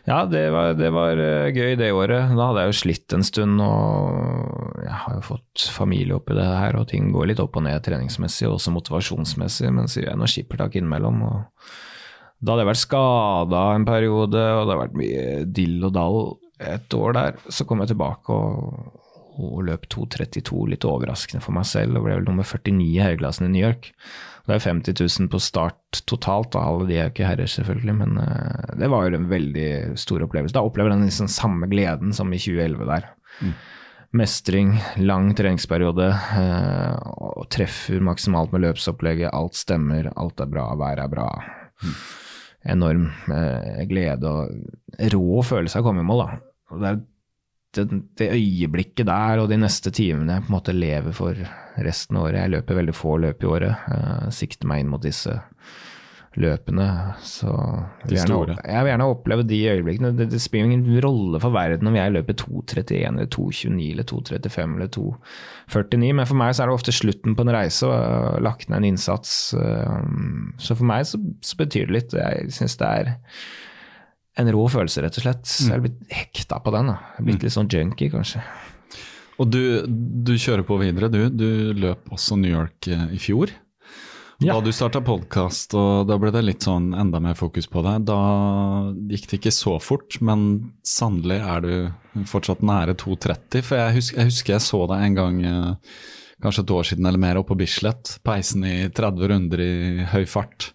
Ja, 0.08 0.24
det 0.26 0.46
var, 0.50 0.72
det 0.74 0.88
var 0.90 1.20
eh, 1.20 1.52
gøy 1.54 1.76
det 1.78 1.92
året. 1.94 2.32
Da 2.34 2.48
hadde 2.48 2.64
jeg 2.64 2.72
jo 2.72 2.78
slitt 2.80 3.14
en 3.14 3.24
stund, 3.26 3.60
og 3.62 4.80
jeg 4.82 4.96
har 5.04 5.18
jo 5.18 5.24
fått 5.26 5.66
familie 5.70 6.16
oppi 6.16 6.36
det 6.36 6.46
her, 6.46 6.78
og 6.80 6.88
ting 6.90 7.12
går 7.14 7.30
litt 7.30 7.42
opp 7.42 7.58
og 7.60 7.66
ned 7.68 7.84
treningsmessig, 7.84 8.48
og 8.48 8.56
også 8.56 8.74
motivasjonsmessig, 8.74 9.70
men 9.76 9.90
så 9.90 10.00
gjør 10.00 10.10
jeg 10.10 10.22
noe 10.22 10.32
skippertak 10.32 10.78
innimellom. 10.80 11.20
og 11.28 11.68
Da 12.40 12.54
hadde 12.54 12.64
jeg 12.64 12.72
vært 12.72 12.82
skada 12.82 13.62
en 13.76 13.86
periode, 13.88 14.46
og 14.56 14.64
det 14.66 14.74
har 14.74 14.82
vært 14.82 14.98
mye 14.98 15.26
dill 15.60 15.78
og 15.86 15.94
dall 15.98 16.20
et 16.72 16.98
år 16.98 17.16
der. 17.18 17.38
Så 17.52 17.68
kom 17.68 17.84
jeg 17.84 17.92
tilbake 17.92 18.34
og, 18.34 18.98
og 19.40 19.62
løp 19.68 19.86
2.32, 19.92 20.66
litt 20.72 20.84
overraskende 20.88 21.42
for 21.44 21.56
meg 21.56 21.66
selv, 21.68 21.96
og 21.96 22.06
ble 22.06 22.18
vel 22.18 22.26
nummer 22.26 22.46
49 22.46 22.82
i 22.84 23.00
herreklassen 23.00 23.48
i 23.48 23.52
New 23.54 23.64
York. 23.64 23.90
Det 24.46 24.56
er 24.56 24.64
50 24.64 24.98
000 24.98 25.30
på 25.32 25.40
start 25.42 26.02
totalt, 26.10 26.50
da. 26.54 26.64
alle 26.66 26.88
de 26.88 26.96
er 26.96 27.06
jo 27.06 27.12
ikke 27.14 27.28
herrer, 27.28 27.50
selvfølgelig, 27.50 27.94
men 28.00 28.18
uh, 28.18 28.72
det 28.78 28.90
var 28.90 29.06
jo 29.06 29.20
en 29.20 29.28
veldig 29.30 29.68
stor 30.00 30.24
opplevelse. 30.26 30.56
Da 30.56 30.64
opplever 30.66 30.92
den 30.92 31.06
liksom 31.06 31.30
samme 31.30 31.68
gleden 31.70 32.14
som 32.16 32.32
i 32.34 32.40
2011 32.42 32.88
der. 32.90 33.08
Mestring, 34.12 34.74
lang 35.00 35.30
treningsperiode, 35.38 36.10
uh, 36.10 36.96
og 37.38 37.46
treffer 37.54 38.02
maksimalt 38.04 38.52
med 38.52 38.66
løpsopplegget, 38.66 39.30
alt 39.32 39.56
stemmer, 39.56 40.10
alt 40.16 40.42
er 40.42 40.50
bra, 40.50 40.66
været 40.80 41.06
er 41.06 41.14
bra. 41.14 41.28
Enorm 42.74 43.08
uh, 43.30 43.80
glede 43.90 44.28
og 44.28 45.06
rå 45.14 45.42
følelse 45.46 45.78
av 45.78 45.86
å 45.86 45.88
komme 45.88 46.04
i 46.04 46.10
mål, 46.10 46.26
da. 46.26 46.42
Og 46.72 46.82
det 46.82 46.90
er 46.90 47.02
det, 47.76 47.86
det 48.20 48.32
øyeblikket 48.36 49.08
der 49.08 49.42
og 49.42 49.48
de 49.52 49.60
neste 49.60 49.92
timene 49.94 50.38
jeg 50.38 50.46
på 50.46 50.52
en 50.52 50.56
måte 50.58 50.76
lever 50.76 51.16
for 51.16 51.38
resten 51.82 52.18
av 52.18 52.28
året. 52.28 52.42
Jeg 52.42 52.54
løper 52.56 52.78
veldig 52.82 52.96
få 52.96 53.16
løp 53.22 53.42
i 53.42 53.48
året. 53.48 53.86
Uh, 53.88 54.28
sikter 54.34 54.68
meg 54.68 54.82
inn 54.82 54.92
mot 54.92 55.02
disse 55.02 55.38
løpene. 56.40 56.86
Så 57.24 57.48
jeg 57.48 58.08
vil, 58.08 58.16
gjerne, 58.16 58.56
jeg 58.64 58.84
vil 58.84 58.90
gjerne 58.92 59.08
oppleve 59.12 59.46
de 59.48 59.58
øyeblikkene. 59.72 60.12
Det, 60.16 60.28
det 60.32 60.40
spiller 60.40 60.70
ingen 60.70 61.00
rolle 61.04 61.40
for 61.42 61.54
verden 61.54 61.90
om 61.90 61.96
jeg 61.98 62.14
løper 62.14 62.38
2.31 62.40 62.94
eller 63.10 63.28
2.29 63.32 63.90
eller 63.90 64.08
2.35 64.12 64.76
eller 64.78 64.92
2.49, 64.96 66.12
men 66.20 66.28
for 66.28 66.40
meg 66.40 66.54
så 66.54 66.64
er 66.64 66.70
det 66.70 66.78
ofte 66.78 66.96
slutten 66.96 67.36
på 67.36 67.46
en 67.46 67.54
reise 67.56 67.88
og 67.88 68.40
lagt 68.44 68.70
ned 68.70 68.80
en 68.80 68.90
innsats. 68.92 69.34
uh, 69.58 70.00
Så 70.60 70.76
for 70.78 70.88
meg 70.88 71.04
så, 71.08 71.20
så 71.44 71.60
betyr 71.60 71.88
det 71.90 71.98
litt. 71.98 72.16
Jeg 72.16 72.56
syns 72.56 72.78
det 72.80 72.92
er 73.02 73.14
en 74.40 74.52
rå 74.54 74.66
følelse, 74.72 75.02
rett 75.04 75.18
og 75.20 75.26
slett. 75.26 75.42
Så 75.48 75.68
jeg 75.68 75.76
er 75.76 75.84
blitt 75.86 76.12
hekta 76.12 76.60
på 76.64 76.72
den. 76.74 76.92
da. 76.92 76.98
Jeg 77.14 77.20
er 77.22 77.28
blitt 77.28 77.46
litt 77.46 77.56
sånn 77.56 77.70
junkie, 77.72 78.12
kanskje. 78.12 78.44
Og 79.40 79.50
du, 79.50 79.62
du 79.88 80.32
kjører 80.38 80.64
på 80.68 80.78
videre, 80.80 81.10
du. 81.12 81.26
Du 81.28 81.48
løp 81.76 82.12
også 82.14 82.38
New 82.40 82.52
York 82.52 82.88
eh, 82.92 83.08
i 83.16 83.20
fjor. 83.20 83.52
Ja. 84.42 84.56
Da 84.56 84.64
du 84.64 84.72
starta 84.74 84.98
podkast, 85.04 85.74
og 85.78 86.08
da 86.08 86.16
ble 86.18 86.32
det 86.34 86.42
litt 86.42 86.64
sånn 86.66 86.90
enda 86.98 87.20
mer 87.22 87.36
fokus 87.38 87.68
på 87.70 87.82
deg, 87.86 88.08
Da 88.08 88.16
gikk 89.12 89.28
det 89.30 89.38
ikke 89.38 89.54
så 89.54 89.76
fort, 89.82 90.18
men 90.24 90.72
sannelig 90.86 91.38
er 91.38 91.62
du 91.62 92.24
fortsatt 92.30 92.64
nære 92.66 92.96
2,30. 92.98 93.62
For 93.62 93.78
jeg 93.78 93.96
husker, 94.00 94.18
jeg 94.18 94.32
husker 94.32 94.56
jeg 94.56 94.64
så 94.66 94.82
deg 94.90 95.06
en 95.06 95.18
gang, 95.20 95.38
eh, 95.46 95.94
kanskje 96.42 96.64
et 96.66 96.74
år 96.74 96.88
siden 96.90 97.06
eller 97.06 97.22
mer, 97.22 97.38
oppe 97.38 97.54
på 97.54 97.60
Bislett. 97.62 98.16
Peisen 98.26 98.66
i 98.66 98.76
30 98.90 99.30
runder 99.30 99.62
i 99.62 99.72
høy 100.10 100.24
fart. 100.26 100.72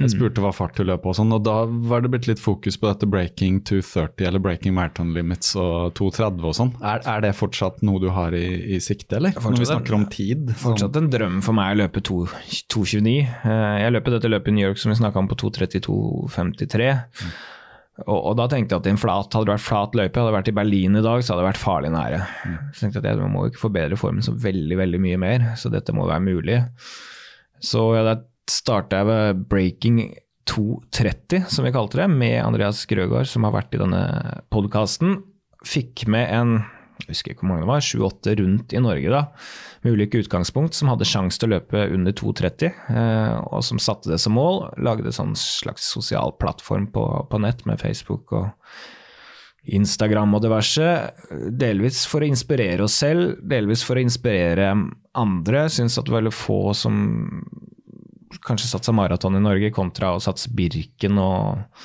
Jeg 0.00 0.14
spurte 0.14 0.40
hva 0.40 0.50
fart 0.54 0.78
du 0.78 0.84
løp 0.88 1.04
og 1.08 1.16
sånn, 1.18 1.32
og 1.36 1.42
da 1.44 1.56
var 1.68 2.00
det 2.04 2.10
blitt 2.14 2.28
litt 2.30 2.40
fokus 2.40 2.78
på 2.80 2.88
dette 2.88 3.08
breaking 3.10 3.60
230 3.68 4.28
eller 4.30 4.42
breaking 4.42 4.74
marathon 4.76 5.12
limits 5.16 5.52
og 5.60 5.92
230 5.98 6.48
og 6.48 6.56
sånn. 6.56 6.72
Er, 6.80 7.04
er, 7.04 7.22
det 7.26 7.34
fortsatt 7.36 7.84
noe 7.86 8.00
du 8.02 8.08
har 8.16 8.34
i, 8.36 8.46
i 8.76 8.80
sikte, 8.80 9.18
eller? 9.18 9.34
Fortsatt, 9.36 9.52
Når 9.52 9.64
vi 9.64 9.70
snakker 9.70 9.98
om 9.98 10.08
tid? 10.12 10.50
Sånn. 10.54 10.62
Fortsatt 10.64 10.98
en 11.02 11.12
drøm 11.12 11.38
for 11.44 11.56
meg 11.56 11.74
å 11.74 11.80
løpe 11.82 12.02
2.29. 12.08 13.14
Eh, 13.20 13.76
jeg 13.84 13.94
løper 13.96 14.16
dette 14.16 14.32
løpet 14.32 14.52
i 14.52 14.56
New 14.56 14.68
York 14.70 14.80
som 14.80 14.94
vi 14.94 15.00
snakka 15.02 15.20
om 15.20 15.30
på 15.30 15.40
2.32,53. 15.44 16.90
Mm. 17.20 17.32
Og, 18.06 18.16
og, 18.16 18.32
da 18.38 18.46
tenkte 18.48 18.76
jeg 18.76 18.80
at 18.80 18.88
en 18.88 19.00
flat, 19.00 19.34
hadde 19.36 19.50
det 19.50 19.56
vært 19.58 19.66
flat 19.66 19.96
løype, 19.98 20.16
hadde 20.16 20.30
jeg 20.30 20.38
vært 20.38 20.50
i 20.52 20.56
Berlin 20.56 20.96
i 20.96 21.04
dag, 21.04 21.20
så 21.20 21.34
hadde 21.34 21.42
det 21.42 21.50
vært 21.50 21.60
farlig 21.60 21.92
nære. 21.92 22.20
Mm. 22.48 22.58
Så 22.72 22.84
tenkte 22.84 23.02
jeg 23.02 23.04
at 23.04 23.24
jeg 23.26 23.32
må 23.34 23.46
ikke 23.50 23.64
forbedre 23.66 24.00
formen 24.00 24.24
så 24.24 24.34
veldig 24.48 24.80
veldig 24.80 25.00
mye 25.04 25.20
mer, 25.20 25.46
så 25.60 25.72
dette 25.72 25.94
må 25.96 26.08
være 26.08 26.24
mulig. 26.24 26.60
Så 27.60 27.84
ja, 27.92 28.04
da 28.06 28.16
starta 28.50 29.00
jeg 29.00 29.08
ved 29.10 29.46
breaking 29.50 30.02
230, 30.50 31.46
som 31.52 31.66
vi 31.66 31.72
kalte 31.74 32.02
det, 32.02 32.08
med 32.10 32.40
Andreas 32.42 32.82
Grøgaard, 32.90 33.28
som 33.30 33.46
har 33.46 33.54
vært 33.54 33.76
i 33.76 33.80
denne 33.80 34.02
podkasten. 34.50 35.20
Fikk 35.66 36.06
med 36.10 36.30
en 36.34 36.60
jeg 37.00 37.14
husker 37.14 37.32
ikke 37.32 37.44
hvor 37.44 37.50
mange 37.54 37.64
det 37.64 37.70
var, 37.70 37.84
sju-åtte 37.84 38.34
rundt 38.40 38.74
i 38.76 38.80
Norge 38.82 39.12
da, 39.12 39.20
med 39.84 39.96
ulike 39.96 40.20
utgangspunkt, 40.20 40.76
som 40.76 40.90
hadde 40.92 41.08
sjanse 41.08 41.40
til 41.40 41.48
å 41.48 41.54
løpe 41.56 41.86
under 41.94 42.14
2,30, 42.16 42.70
eh, 42.92 43.36
og 43.40 43.64
som 43.64 43.80
satte 43.80 44.10
det 44.12 44.20
som 44.20 44.36
mål. 44.36 44.66
Lagde 44.84 45.12
en 45.22 45.36
slags 45.38 45.88
sosial 45.94 46.34
plattform 46.40 46.90
på, 46.92 47.04
på, 47.30 47.42
nett 47.42 47.64
med 47.68 47.80
Facebook 47.80 48.34
og 48.36 48.50
Instagram 49.64 50.36
og 50.36 50.44
diverse. 50.44 50.92
Delvis 51.60 52.04
for 52.08 52.24
å 52.24 52.30
inspirere 52.30 52.86
oss 52.86 53.00
selv, 53.00 53.38
delvis 53.48 53.84
for 53.86 53.96
å 53.96 54.04
inspirere 54.04 54.72
andre. 55.18 55.66
Syns 55.72 55.98
at 55.98 56.08
det 56.08 56.14
var 56.14 56.22
veldig 56.22 56.36
få 56.36 56.62
som 56.76 57.00
kanskje 58.46 58.70
satsa 58.70 58.94
maraton 58.94 59.38
i 59.38 59.42
Norge, 59.42 59.72
kontra 59.74 60.14
å 60.14 60.22
satse 60.22 60.52
Birken 60.54 61.18
og, 61.20 61.82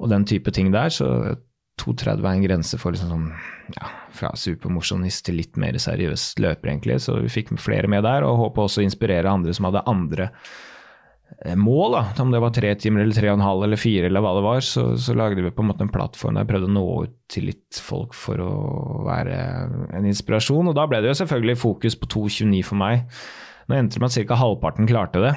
og 0.00 0.12
den 0.12 0.24
type 0.28 0.52
ting 0.54 0.72
der. 0.74 0.92
Så 0.94 1.08
2,30 1.82 2.22
er 2.24 2.30
en 2.30 2.44
grense 2.44 2.78
for 2.80 2.94
liksom 2.94 3.10
sånn, 3.12 3.26
ja, 3.76 3.90
fra 4.16 4.30
supermosjonist 4.38 5.26
til 5.26 5.36
litt 5.42 5.58
mer 5.60 5.76
seriøs 5.80 6.30
løper, 6.40 6.72
egentlig. 6.72 7.00
Så 7.04 7.18
vi 7.20 7.32
fikk 7.32 7.52
flere 7.60 7.90
med 7.90 8.06
der, 8.06 8.24
og 8.24 8.40
håper 8.46 8.64
også 8.64 8.82
å 8.82 8.86
inspirere 8.86 9.32
andre 9.32 9.52
som 9.56 9.68
hadde 9.68 9.84
andre 9.90 10.30
eh, 11.44 11.56
mål. 11.60 11.98
da, 11.98 12.02
Om 12.24 12.32
det 12.32 12.40
var 12.40 12.54
tre 12.56 12.72
timer 12.80 13.04
eller 13.04 13.18
tre 13.18 13.28
og 13.28 13.36
en 13.36 13.44
halv 13.44 13.66
eller 13.68 13.80
fire 13.80 14.08
eller 14.08 14.24
hva 14.24 14.32
det 14.38 14.46
var, 14.48 14.64
så, 14.64 14.88
så 14.96 15.16
lagde 15.18 15.44
vi 15.44 15.52
på 15.52 15.64
en 15.64 15.70
måte 15.74 15.84
en 15.84 15.92
plattform 15.92 16.38
der 16.38 16.46
jeg 16.46 16.54
prøvde 16.54 16.70
å 16.72 16.76
nå 16.78 16.86
ut 17.04 17.16
til 17.32 17.50
litt 17.52 17.82
folk 17.84 18.16
for 18.16 18.40
å 18.40 18.52
være 19.10 19.40
en 19.98 20.08
inspirasjon. 20.08 20.72
Og 20.72 20.78
da 20.78 20.88
ble 20.88 21.04
det 21.04 21.12
jo 21.12 21.20
selvfølgelig 21.20 21.60
fokus 21.60 22.00
på 22.00 22.08
2,29 22.16 22.64
for 22.70 22.80
meg. 22.80 23.04
Nå 23.66 23.76
endte 23.76 23.98
det 23.98 24.02
med 24.04 24.12
at 24.12 24.28
ca. 24.28 24.38
halvparten 24.38 24.88
klarte 24.88 25.22
det. 25.22 25.32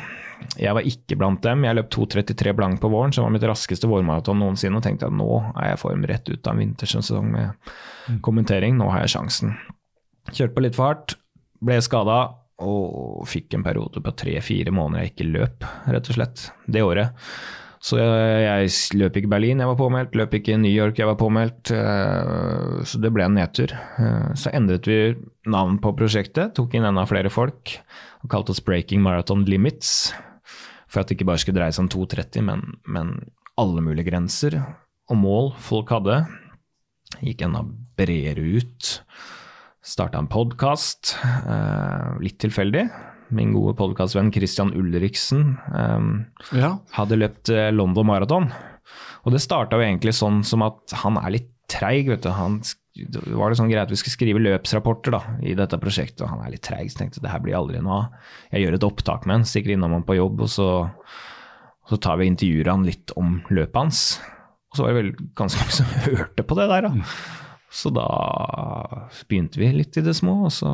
Jeg 0.60 0.76
var 0.78 0.86
ikke 0.88 1.18
blant 1.20 1.42
dem. 1.44 1.66
Jeg 1.66 1.78
løp 1.78 1.90
2.33 1.94 2.54
blank 2.56 2.82
på 2.82 2.92
våren, 2.92 3.14
som 3.16 3.26
var 3.26 3.34
mitt 3.34 3.46
raskeste 3.48 3.90
vårmaraton 3.90 4.40
noensinne. 4.40 4.80
Og 4.80 4.86
tenkte 4.86 5.10
at 5.10 5.16
nå 5.16 5.30
er 5.56 5.72
jeg 5.72 5.80
i 5.80 5.82
form 5.82 6.06
rett 6.10 6.30
ut 6.30 6.48
av 6.48 6.54
en 6.54 6.64
vintersesong 6.64 7.32
med 7.34 7.50
mm. 7.50 8.20
kommentering. 8.26 8.78
Nå 8.80 8.90
har 8.94 9.06
jeg 9.06 9.16
sjansen. 9.18 9.56
Kjørte 10.30 10.56
på 10.56 10.66
litt 10.66 10.78
for 10.78 10.92
hardt, 10.92 11.18
ble 11.66 11.80
skada 11.84 12.20
og 12.60 13.24
fikk 13.30 13.56
en 13.56 13.64
periode 13.64 14.02
på 14.04 14.14
tre-fire 14.20 14.72
måneder 14.76 15.06
jeg 15.06 15.14
ikke 15.14 15.30
løp, 15.32 15.64
rett 15.88 16.10
og 16.12 16.18
slett, 16.18 16.50
det 16.68 16.84
året. 16.84 17.16
Så 17.80 17.96
jeg, 17.96 18.72
løp 19.00 19.16
ikke 19.16 19.32
Berlin, 19.32 19.62
jeg 19.64 19.70
var 19.70 19.78
påmeldt. 19.80 20.18
Løp 20.20 20.34
ikke 20.36 20.58
New 20.60 20.72
York, 20.72 20.98
jeg 21.00 21.08
var 21.08 21.16
påmeldt. 21.20 21.72
Eh, 21.72 22.82
så 22.84 23.00
det 23.00 23.12
ble 23.16 23.24
en 23.24 23.38
nedtur. 23.40 23.72
Eh, 23.72 24.34
så 24.36 24.52
endret 24.52 24.90
vi 24.90 25.00
navn 25.48 25.78
på 25.80 25.94
prosjektet, 25.96 26.52
tok 26.58 26.76
inn 26.76 26.88
enda 26.90 27.08
flere 27.08 27.32
folk 27.32 27.78
og 28.24 28.32
kalte 28.32 28.54
oss 28.54 28.64
Breaking 28.64 29.04
Marathon 29.04 29.46
Limits. 29.48 30.12
For 30.90 31.02
at 31.02 31.10
det 31.10 31.20
ikke 31.20 31.30
bare 31.30 31.42
skulle 31.42 31.60
dreie 31.60 31.74
seg 31.76 31.86
om 31.86 31.92
2,30, 31.94 32.46
men, 32.46 32.64
men, 32.90 33.18
alle 33.60 33.82
mulige 33.84 34.08
grenser 34.08 34.56
og 35.12 35.18
mål 35.20 35.50
folk 35.60 35.90
hadde. 35.92 36.22
Gikk 37.20 37.44
enda 37.44 37.66
bredere 38.00 38.46
ut. 38.56 38.92
Starta 39.84 40.22
en 40.22 40.30
podkast, 40.32 41.18
eh, 41.26 42.14
litt 42.24 42.40
tilfeldig. 42.40 42.86
Min 43.36 43.52
gode 43.54 43.76
podkastvenn 43.78 44.32
Christian 44.34 44.72
Ulriksen 44.78 45.58
eh, 45.76 46.08
ja. 46.62 46.72
hadde 46.96 47.20
løpt 47.20 47.52
eh, 47.52 47.68
London 47.76 48.08
Marathon. 48.08 48.48
Og 49.28 49.36
det 49.36 49.44
starta 49.44 49.78
jo 49.78 49.86
egentlig 49.86 50.16
sånn 50.16 50.40
som 50.48 50.64
at 50.64 50.96
han 51.04 51.20
er 51.20 51.36
litt 51.36 51.52
treig, 51.70 52.08
vet 52.10 52.24
du. 52.24 52.32
Han 52.34 52.62
var 53.08 53.52
det 53.52 53.60
sånn 53.60 53.70
greit 53.72 53.86
at 53.86 53.94
vi 53.94 54.00
skulle 54.00 54.16
skrive 54.16 54.42
løpsrapporter 54.44 55.16
da, 55.16 55.22
i 55.46 55.56
dette 55.58 55.80
prosjektet, 55.82 56.24
og 56.26 56.34
han 56.34 56.44
er 56.46 56.54
litt 56.56 56.66
treig, 56.66 56.92
så 56.92 57.02
tenkte 57.02 57.20
jeg 57.20 57.26
det 57.28 57.34
her 57.34 57.44
blir 57.44 57.58
aldri 57.60 57.82
noe 57.84 57.98
av. 57.98 58.32
Jeg 58.54 58.66
gjør 58.66 58.78
et 58.78 58.88
opptak 58.88 59.28
med 59.28 59.40
han, 59.40 59.48
stikker 59.50 59.76
innom 59.76 59.96
han 59.98 60.08
på 60.08 60.18
jobb, 60.18 60.46
og 60.46 60.52
så, 60.52 60.70
så 61.90 62.00
tar 62.02 62.20
vi 62.22 62.30
intervjuer 62.32 62.72
han 62.72 62.88
litt 62.88 63.14
om 63.20 63.40
løpet 63.50 63.80
hans. 63.80 64.02
Og 64.70 64.78
så 64.80 64.86
var 64.86 64.94
det 64.94 65.02
vel 65.02 65.30
ganske 65.40 65.62
mange 65.64 65.78
som 65.80 65.94
hørte 66.08 66.46
på 66.46 66.60
det 66.60 66.68
der, 66.74 66.90
da. 66.90 67.12
Så 67.70 67.92
da 67.94 68.08
begynte 69.30 69.62
vi 69.62 69.70
litt 69.76 69.98
i 70.00 70.06
det 70.06 70.16
små, 70.18 70.40
og 70.48 70.54
så, 70.54 70.74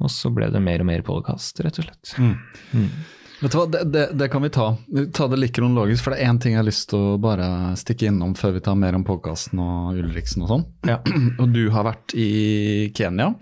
og 0.00 0.10
så 0.10 0.32
ble 0.34 0.50
det 0.50 0.62
mer 0.64 0.82
og 0.82 0.90
mer 0.90 1.06
podkast, 1.06 1.62
rett 1.62 1.82
og 1.82 1.86
slett. 1.86 2.14
Mm. 2.18 2.36
Mm. 2.74 2.92
Vet 3.40 3.54
du 3.54 3.56
hva, 3.56 3.66
det, 3.72 3.84
det, 3.88 4.06
det, 4.20 4.28
kan 4.28 4.42
vi 4.44 4.50
ta. 4.52 4.76
Ta 5.16 5.28
det 5.32 5.38
litt 5.40 5.54
kronologisk, 5.56 6.04
for 6.04 6.12
det 6.12 6.20
er 6.20 6.28
én 6.28 6.40
ting 6.40 6.52
jeg 6.52 6.60
har 6.60 6.68
lyst 6.68 6.90
til 6.92 7.00
å 7.00 7.20
bare 7.20 7.72
stikke 7.80 8.10
innom 8.10 8.34
før 8.36 8.58
vi 8.58 8.64
tar 8.66 8.76
mer 8.76 8.98
om 8.98 9.04
podkasten 9.06 9.62
og 9.64 10.00
Ulriksen 10.00 10.44
og 10.44 10.52
sånn. 10.52 10.66
Ja. 10.88 10.98
Og 11.40 11.46
du 11.54 11.62
har 11.72 11.88
vært 11.88 12.12
i 12.12 12.90
Kenya. 12.96 13.32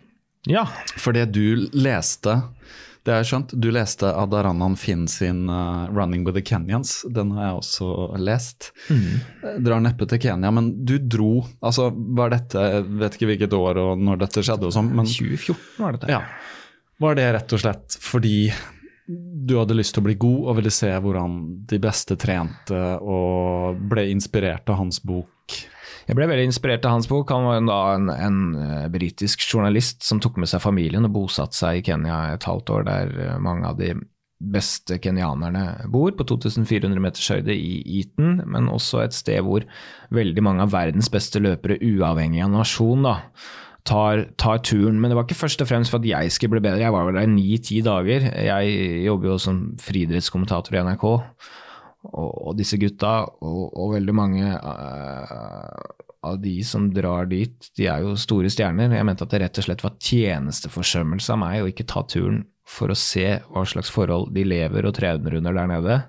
Ja. 0.46 0.68
For 0.96 1.16
det 1.16 1.32
du 1.34 1.66
leste, 1.74 2.36
det 3.02 3.14
har 3.14 3.24
jeg 3.24 3.30
skjønt, 3.32 3.56
du 3.58 3.68
leste 3.74 4.12
Adaranan 4.14 4.78
Finn 4.78 5.08
sin 5.10 5.48
uh, 5.50 5.90
'Running 5.90 6.22
with 6.28 6.38
the 6.38 6.44
Kenyans'. 6.46 7.02
Den 7.10 7.34
har 7.34 7.48
jeg 7.48 7.58
også 7.58 7.90
lest. 8.22 8.70
Mm. 8.92 9.58
Drar 9.66 9.82
neppe 9.82 10.06
til 10.06 10.22
Kenya, 10.22 10.54
men 10.54 10.70
du 10.86 10.98
dro 11.02 11.42
Altså, 11.58 11.90
var 11.90 12.30
dette 12.36 12.64
vet 12.86 13.18
ikke 13.18 13.32
hvilket 13.32 13.58
år 13.58 13.82
og 13.82 13.98
når 13.98 14.22
dette 14.22 14.46
skjedde 14.46 14.70
og 14.70 14.74
sånn, 14.78 14.94
men 14.94 15.10
2014 15.10 15.82
var 15.82 15.98
det 15.98 16.06
det. 16.06 16.14
Ja. 16.14 16.22
Var 16.98 17.18
det 17.18 17.30
rett 17.34 17.54
og 17.54 17.62
slett 17.62 17.98
fordi 18.02 18.36
du 19.48 19.56
hadde 19.58 19.76
lyst 19.78 19.96
til 19.96 20.04
å 20.04 20.08
bli 20.08 20.18
god 20.20 20.50
og 20.50 20.58
ville 20.60 20.72
se 20.74 20.90
hvordan 20.92 21.38
de 21.70 21.80
beste 21.82 22.18
trente, 22.20 22.82
og 23.00 23.80
ble 23.90 24.08
inspirert 24.12 24.68
av 24.70 24.82
hans 24.82 25.00
bok? 25.00 25.56
Jeg 26.08 26.16
ble 26.16 26.28
veldig 26.30 26.46
inspirert 26.48 26.86
av 26.88 26.94
hans 26.96 27.08
bok. 27.08 27.28
Han 27.34 27.44
var 27.44 27.64
da 27.68 27.80
en, 27.96 28.12
en 28.12 28.38
uh, 28.56 28.86
britisk 28.92 29.44
journalist 29.44 30.06
som 30.06 30.22
tok 30.24 30.38
med 30.40 30.48
seg 30.48 30.62
familien 30.64 31.04
og 31.04 31.12
bosatte 31.12 31.58
seg 31.58 31.80
i 31.80 31.82
Kenya 31.84 32.30
et 32.32 32.46
halvt 32.48 32.72
år, 32.72 32.86
der 32.88 33.12
uh, 33.18 33.34
mange 33.44 33.68
av 33.68 33.76
de 33.80 33.92
beste 34.38 35.00
kenyanerne 35.02 35.90
bor, 35.90 36.12
på 36.14 36.24
2400 36.30 37.02
meters 37.02 37.28
høyde 37.34 37.52
i 37.52 37.80
Eton, 37.98 38.38
men 38.46 38.70
også 38.70 39.02
et 39.02 39.16
sted 39.16 39.42
hvor 39.44 39.66
veldig 40.14 40.44
mange 40.46 40.64
av 40.64 40.72
verdens 40.72 41.10
beste 41.12 41.42
løpere, 41.42 41.80
uavhengig 41.82 42.44
av 42.46 42.54
nasjon, 42.54 43.02
da, 43.04 43.16
tar, 43.86 44.24
tar, 44.40 44.62
turen. 44.66 44.98
Men 45.00 45.10
det 45.10 45.18
var 45.18 45.26
ikke 45.26 45.38
først 45.38 45.62
og 45.64 45.70
fremst 45.70 45.92
for 45.92 46.02
at 46.02 46.08
jeg 46.08 46.32
skulle 46.34 46.56
bli 46.56 46.64
bedre. 46.64 46.82
Jeg 46.82 46.94
var 46.94 47.06
vel 47.08 47.20
der 47.20 47.30
ni-ti 47.30 47.80
dager. 47.84 48.26
Jeg 48.48 49.04
jobber 49.06 49.32
jo 49.32 49.38
som 49.42 49.62
friidrettskommentator 49.82 50.76
i 50.78 50.82
NRK. 50.88 51.06
Og, 52.08 52.28
og, 52.48 52.52
disse 52.58 52.78
gutta, 52.80 53.20
og, 53.44 53.62
og 53.74 53.96
veldig 53.96 54.14
mange 54.14 54.52
uh, 54.54 55.80
av 56.28 56.38
de 56.42 56.54
som 56.66 56.86
drar 56.94 57.26
dit, 57.30 57.70
de 57.76 57.88
er 57.90 58.04
jo 58.04 58.14
store 58.18 58.50
stjerner. 58.52 58.94
Jeg 58.96 59.06
mente 59.06 59.26
at 59.26 59.34
det 59.34 59.42
rett 59.42 59.60
og 59.60 59.66
slett 59.66 59.84
var 59.84 59.98
tjenesteforsømmelse 60.02 61.34
av 61.34 61.42
meg 61.42 61.62
å 61.62 61.72
ikke 61.72 61.88
ta 61.90 62.04
turen 62.08 62.44
for 62.68 62.92
å 62.92 62.98
se 62.98 63.26
hva 63.48 63.64
slags 63.66 63.90
forhold 63.92 64.32
de 64.36 64.44
lever 64.46 64.86
og 64.86 64.96
trener 64.98 65.38
under 65.38 65.56
der 65.56 65.70
nede 65.70 66.00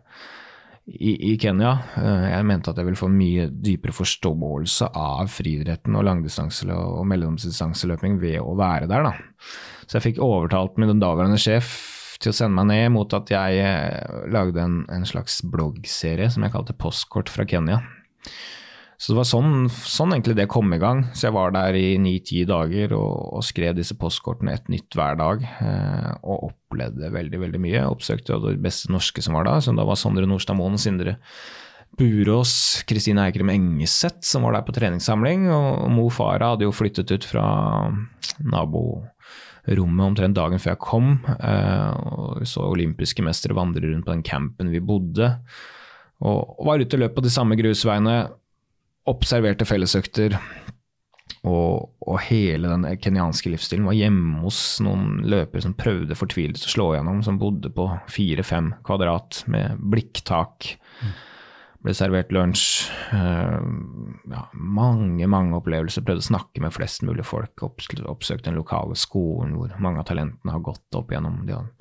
i, 0.90 1.14
i, 1.32 1.36
Kenya. 1.42 1.76
Eh, 1.98 2.26
jeg 2.34 2.48
mente 2.50 2.72
at 2.72 2.80
jeg 2.80 2.88
ville 2.88 3.00
få 3.00 3.10
mye 3.14 3.48
dypere 3.50 3.94
forståelse 3.96 4.90
av 4.98 5.30
friidretten 5.32 5.98
og 5.98 6.06
langdistanse- 6.08 6.74
og 6.74 7.06
mellomdistanseløping 7.10 8.20
ved 8.22 8.40
å 8.42 8.56
være 8.60 8.90
der. 8.90 9.08
Da. 9.10 9.14
Så 9.86 9.98
jeg 9.98 10.08
fikk 10.10 10.22
overtalt 10.26 10.80
min 10.82 11.02
daværende 11.02 11.40
sjef 11.42 11.72
til 12.20 12.34
å 12.34 12.36
sende 12.36 12.60
meg 12.60 12.70
ned 12.72 12.94
mot 12.98 13.14
at 13.16 13.32
jeg 13.32 13.62
eh, 13.64 14.24
lagde 14.34 14.64
en, 14.64 14.82
en 14.92 15.08
slags 15.08 15.40
bloggserie 15.48 16.30
som 16.34 16.46
jeg 16.46 16.56
kalte 16.56 16.76
Postkort 16.78 17.32
fra 17.32 17.48
Kenya. 17.48 17.80
Så 19.00 19.14
det 19.14 19.20
var 19.22 19.28
sånn, 19.30 19.52
sånn, 19.72 20.12
egentlig 20.12 20.36
det 20.36 20.50
kom 20.52 20.74
i 20.76 20.80
gang. 20.82 21.06
Så 21.16 21.30
jeg 21.30 21.36
var 21.38 21.54
der 21.56 21.76
i 21.80 21.94
ni-ti 22.04 22.42
dager 22.48 22.92
og, 22.98 23.38
og, 23.38 23.44
skrev 23.48 23.78
disse 23.78 23.96
postkortene 23.96 24.58
et 24.58 24.68
nytt 24.68 24.98
hver 24.98 25.16
dag. 25.16 25.46
Eh, 25.64 26.10
og 26.20 26.50
opplevde 26.50 27.12
veldig 27.14 27.40
veldig 27.46 27.62
mye. 27.64 27.86
Oppsøkte 27.88 28.42
de 28.44 28.58
beste 28.60 28.92
norske 28.92 29.24
som 29.24 29.38
var 29.40 29.48
da, 29.48 29.56
som 29.64 29.80
da 29.80 29.86
var 29.88 30.00
Sondre 30.00 30.28
Nordstad 30.28 30.60
Moen, 30.60 30.76
Sindre 30.82 31.16
Burås, 31.96 32.84
Kristine 32.92 33.24
Eikrem 33.24 33.54
Engeseth, 33.54 34.20
som 34.28 34.44
var 34.44 34.58
der 34.58 34.68
på 34.68 34.76
treningssamling. 34.76 35.48
Og 35.48 35.88
Mo 35.96 36.10
Farah 36.12 36.58
hadde 36.58 36.68
jo 36.68 36.76
flyttet 36.76 37.16
ut 37.16 37.28
fra 37.28 37.46
naborommet 38.44 40.10
omtrent 40.10 40.36
dagen 40.36 40.60
før 40.60 40.74
jeg 40.76 40.82
kom. 40.84 41.14
Eh, 41.40 42.04
og 42.04 42.44
så 42.44 42.68
olympiske 42.68 43.24
mestere 43.24 43.56
vandre 43.56 43.88
rundt 43.88 44.04
på 44.04 44.12
den 44.12 44.28
campen 44.28 44.76
vi 44.76 44.84
bodde. 44.84 45.38
Og 46.28 46.68
var 46.68 46.84
ute 46.84 47.00
og 47.00 47.06
løp 47.06 47.16
på 47.16 47.24
de 47.24 47.32
samme 47.32 47.56
grusveiene 47.56 48.20
observerte 49.08 49.68
fellesøkter 49.68 50.36
Og, 51.48 51.88
og, 52.04 52.18
hele 52.26 52.68
den 52.68 52.84
kenyanske 53.00 53.54
livsstilen 53.54 53.88
var 53.88 53.96
hjemme 53.96 54.42
hos 54.44 54.82
noen 54.84 55.22
løpere 55.24 55.64
som 55.64 55.76
prøvde 55.78 56.18
fortvilet 56.20 56.60
å 56.68 56.72
slå 56.74 56.88
gjennom, 56.98 57.22
som 57.24 57.40
bodde 57.40 57.72
på 57.72 57.86
fire-fem 58.12 58.74
kvadrat 58.84 59.46
med 59.48 59.80
blikktak. 59.94 60.74
Ble 61.80 61.94
servert 61.96 62.34
lunsj. 62.36 62.90
Uh, 63.14 63.56
ja, 64.28 64.44
mange, 64.52 65.30
mange 65.32 65.56
opplevelser. 65.62 66.04
Prøvde 66.04 66.26
å 66.26 66.28
snakke 66.28 66.60
med 66.60 66.76
flest 66.76 67.06
mulig 67.08 67.24
folk. 67.24 67.64
Oppsøkte 67.64 68.50
den 68.50 68.60
lokale 68.60 69.00
skolen 69.00 69.56
hvor 69.56 69.72
mange 69.80 70.04
av 70.04 70.10
talentene 70.10 70.58
har 70.58 70.66
gått 70.66 71.00
opp 71.00 71.16
gjennom. 71.16 71.46
De 71.48 71.56
har 71.56 71.72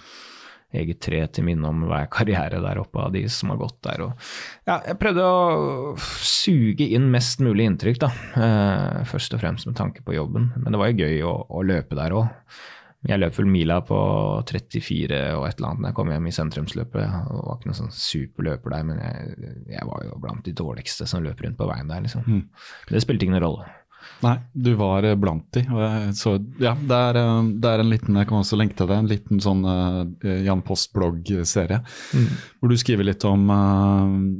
eget 0.76 1.00
tre 1.00 1.22
til 1.32 1.46
minne 1.48 1.68
om 1.68 1.84
hver 1.88 2.08
karriere 2.12 2.60
der 2.60 2.80
oppe 2.82 3.00
av 3.00 3.12
de 3.14 3.24
som 3.32 3.52
har 3.52 3.60
gått 3.60 3.78
der. 3.86 4.04
Og, 4.04 4.30
ja, 4.68 4.78
jeg 4.84 4.98
prøvde 5.00 5.24
å 5.24 5.94
suge 6.24 6.88
inn 6.92 7.08
mest 7.12 7.40
mulig 7.44 7.68
inntrykk, 7.70 8.02
da. 8.04 8.10
Eh, 8.36 9.04
først 9.08 9.36
og 9.36 9.44
fremst 9.44 9.68
med 9.68 9.78
tanke 9.80 10.04
på 10.04 10.16
jobben. 10.16 10.50
Men 10.58 10.74
det 10.74 10.82
var 10.82 10.92
jo 10.92 11.06
gøy 11.06 11.22
å, 11.24 11.36
å 11.48 11.64
løpe 11.64 11.98
der 11.98 12.16
òg. 12.16 12.28
Jeg 13.06 13.20
løp 13.22 13.36
vel 13.38 13.46
mila 13.46 13.76
på 13.86 13.96
34 14.48 15.18
og 15.38 15.44
et 15.46 15.60
eller 15.60 15.68
annet 15.68 15.84
da 15.84 15.90
jeg 15.92 15.96
kom 16.00 16.08
hjem 16.10 16.26
i 16.26 16.34
sentrumsløpet. 16.34 17.04
Jeg 17.04 17.36
var 17.46 17.60
ikke 17.60 17.70
noen 17.70 17.78
sånn 17.78 17.94
superløper 17.94 18.74
der, 18.74 18.88
men 18.88 18.98
jeg, 19.04 19.36
jeg, 19.70 19.84
var 19.86 20.02
jo 20.02 20.18
blant 20.24 20.42
de 20.48 20.54
dårligste 20.58 21.06
som 21.06 21.22
løp 21.22 21.44
rundt 21.44 21.60
på 21.60 21.68
veien 21.70 21.92
der, 21.92 22.02
liksom. 22.04 22.26
Mm. 22.26 22.42
Det 22.90 23.04
spilte 23.04 23.28
ingen 23.28 23.44
rolle. 23.44 23.68
Nei, 24.24 24.34
du 24.52 24.72
var 24.74 25.06
eh, 25.06 25.14
blant 25.14 25.46
de. 25.54 25.62
Så 26.16 26.34
ja, 26.58 26.74
det 26.74 26.96
er, 27.10 27.18
eh, 27.20 27.50
det 27.62 27.70
er, 27.70 27.82
en 27.82 27.92
liten 27.92 28.18
jeg 28.18 28.30
kan 28.30 28.40
også 28.40 28.58
lenke 28.58 28.78
til 28.78 28.90
det, 28.90 28.96
en 28.98 29.10
liten 29.10 29.42
sånn 29.42 29.62
uh, 29.66 30.32
Jan 30.44 30.64
Post-blogg-serie. 30.66 31.78
Mm. 32.14 32.32
Hvor 32.58 32.72
du 32.72 32.78
skriver 32.80 33.06
litt 33.06 33.26
om 33.28 33.46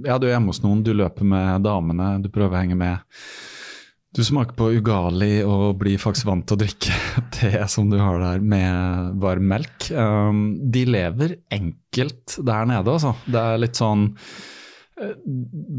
Ja, 0.07 0.19
du 0.19 0.27
er 0.27 0.35
hjemme 0.35 0.53
hos 0.53 0.65
noen, 0.65 0.83
du 0.87 0.91
løper 0.97 1.27
med 1.29 1.63
damene, 1.67 2.17
du 2.23 2.31
prøver 2.33 2.57
å 2.57 2.63
henge 2.63 2.79
med. 2.79 3.07
Du 4.17 4.25
smaker 4.25 4.57
på 4.57 4.71
ugali 4.81 5.43
og 5.47 5.77
blir 5.83 6.01
faktisk 6.01 6.27
vant 6.27 6.47
til 6.49 6.57
å 6.57 6.63
drikke 6.63 6.95
te 7.37 7.53
som 7.71 7.91
du 7.93 7.99
har 8.01 8.19
der 8.23 8.43
med 8.43 9.19
varm 9.23 9.51
melk. 9.53 9.91
Um, 9.93 10.57
de 10.73 10.87
lever 10.89 11.37
enkelt 11.55 12.39
der 12.43 12.71
nede, 12.71 12.95
altså. 12.95 13.15
Det 13.29 13.43
er 13.43 13.61
litt 13.63 13.79
sånn 13.79 14.09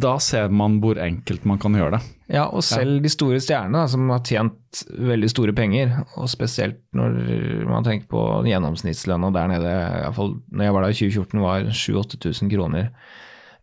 da 0.04 0.14
ser 0.24 0.52
man 0.54 0.78
hvor 0.84 1.00
enkelt 1.02 1.46
man 1.50 1.60
kan 1.62 1.76
gjøre 1.76 1.98
det. 1.98 2.02
Ja, 2.32 2.46
og 2.48 2.64
selv 2.64 3.02
de 3.04 3.12
store 3.12 3.40
stjernene 3.44 3.84
som 3.92 4.10
har 4.14 4.22
tjent 4.26 4.84
veldig 4.96 5.30
store 5.32 5.56
penger, 5.58 5.96
og 6.16 6.30
spesielt 6.32 6.82
når 6.96 7.18
man 7.70 7.88
tenker 7.88 8.10
på 8.12 8.26
gjennomsnittslønna 8.48 9.32
der 9.36 9.50
nede, 9.52 9.74
iallfall 10.04 10.38
når 10.54 10.68
jeg 10.68 10.76
var 10.76 10.86
der 10.86 10.94
i 10.94 11.00
2014, 11.00 11.42
var 11.44 11.72
7000-8000 11.74 12.54
kroner 12.54 12.94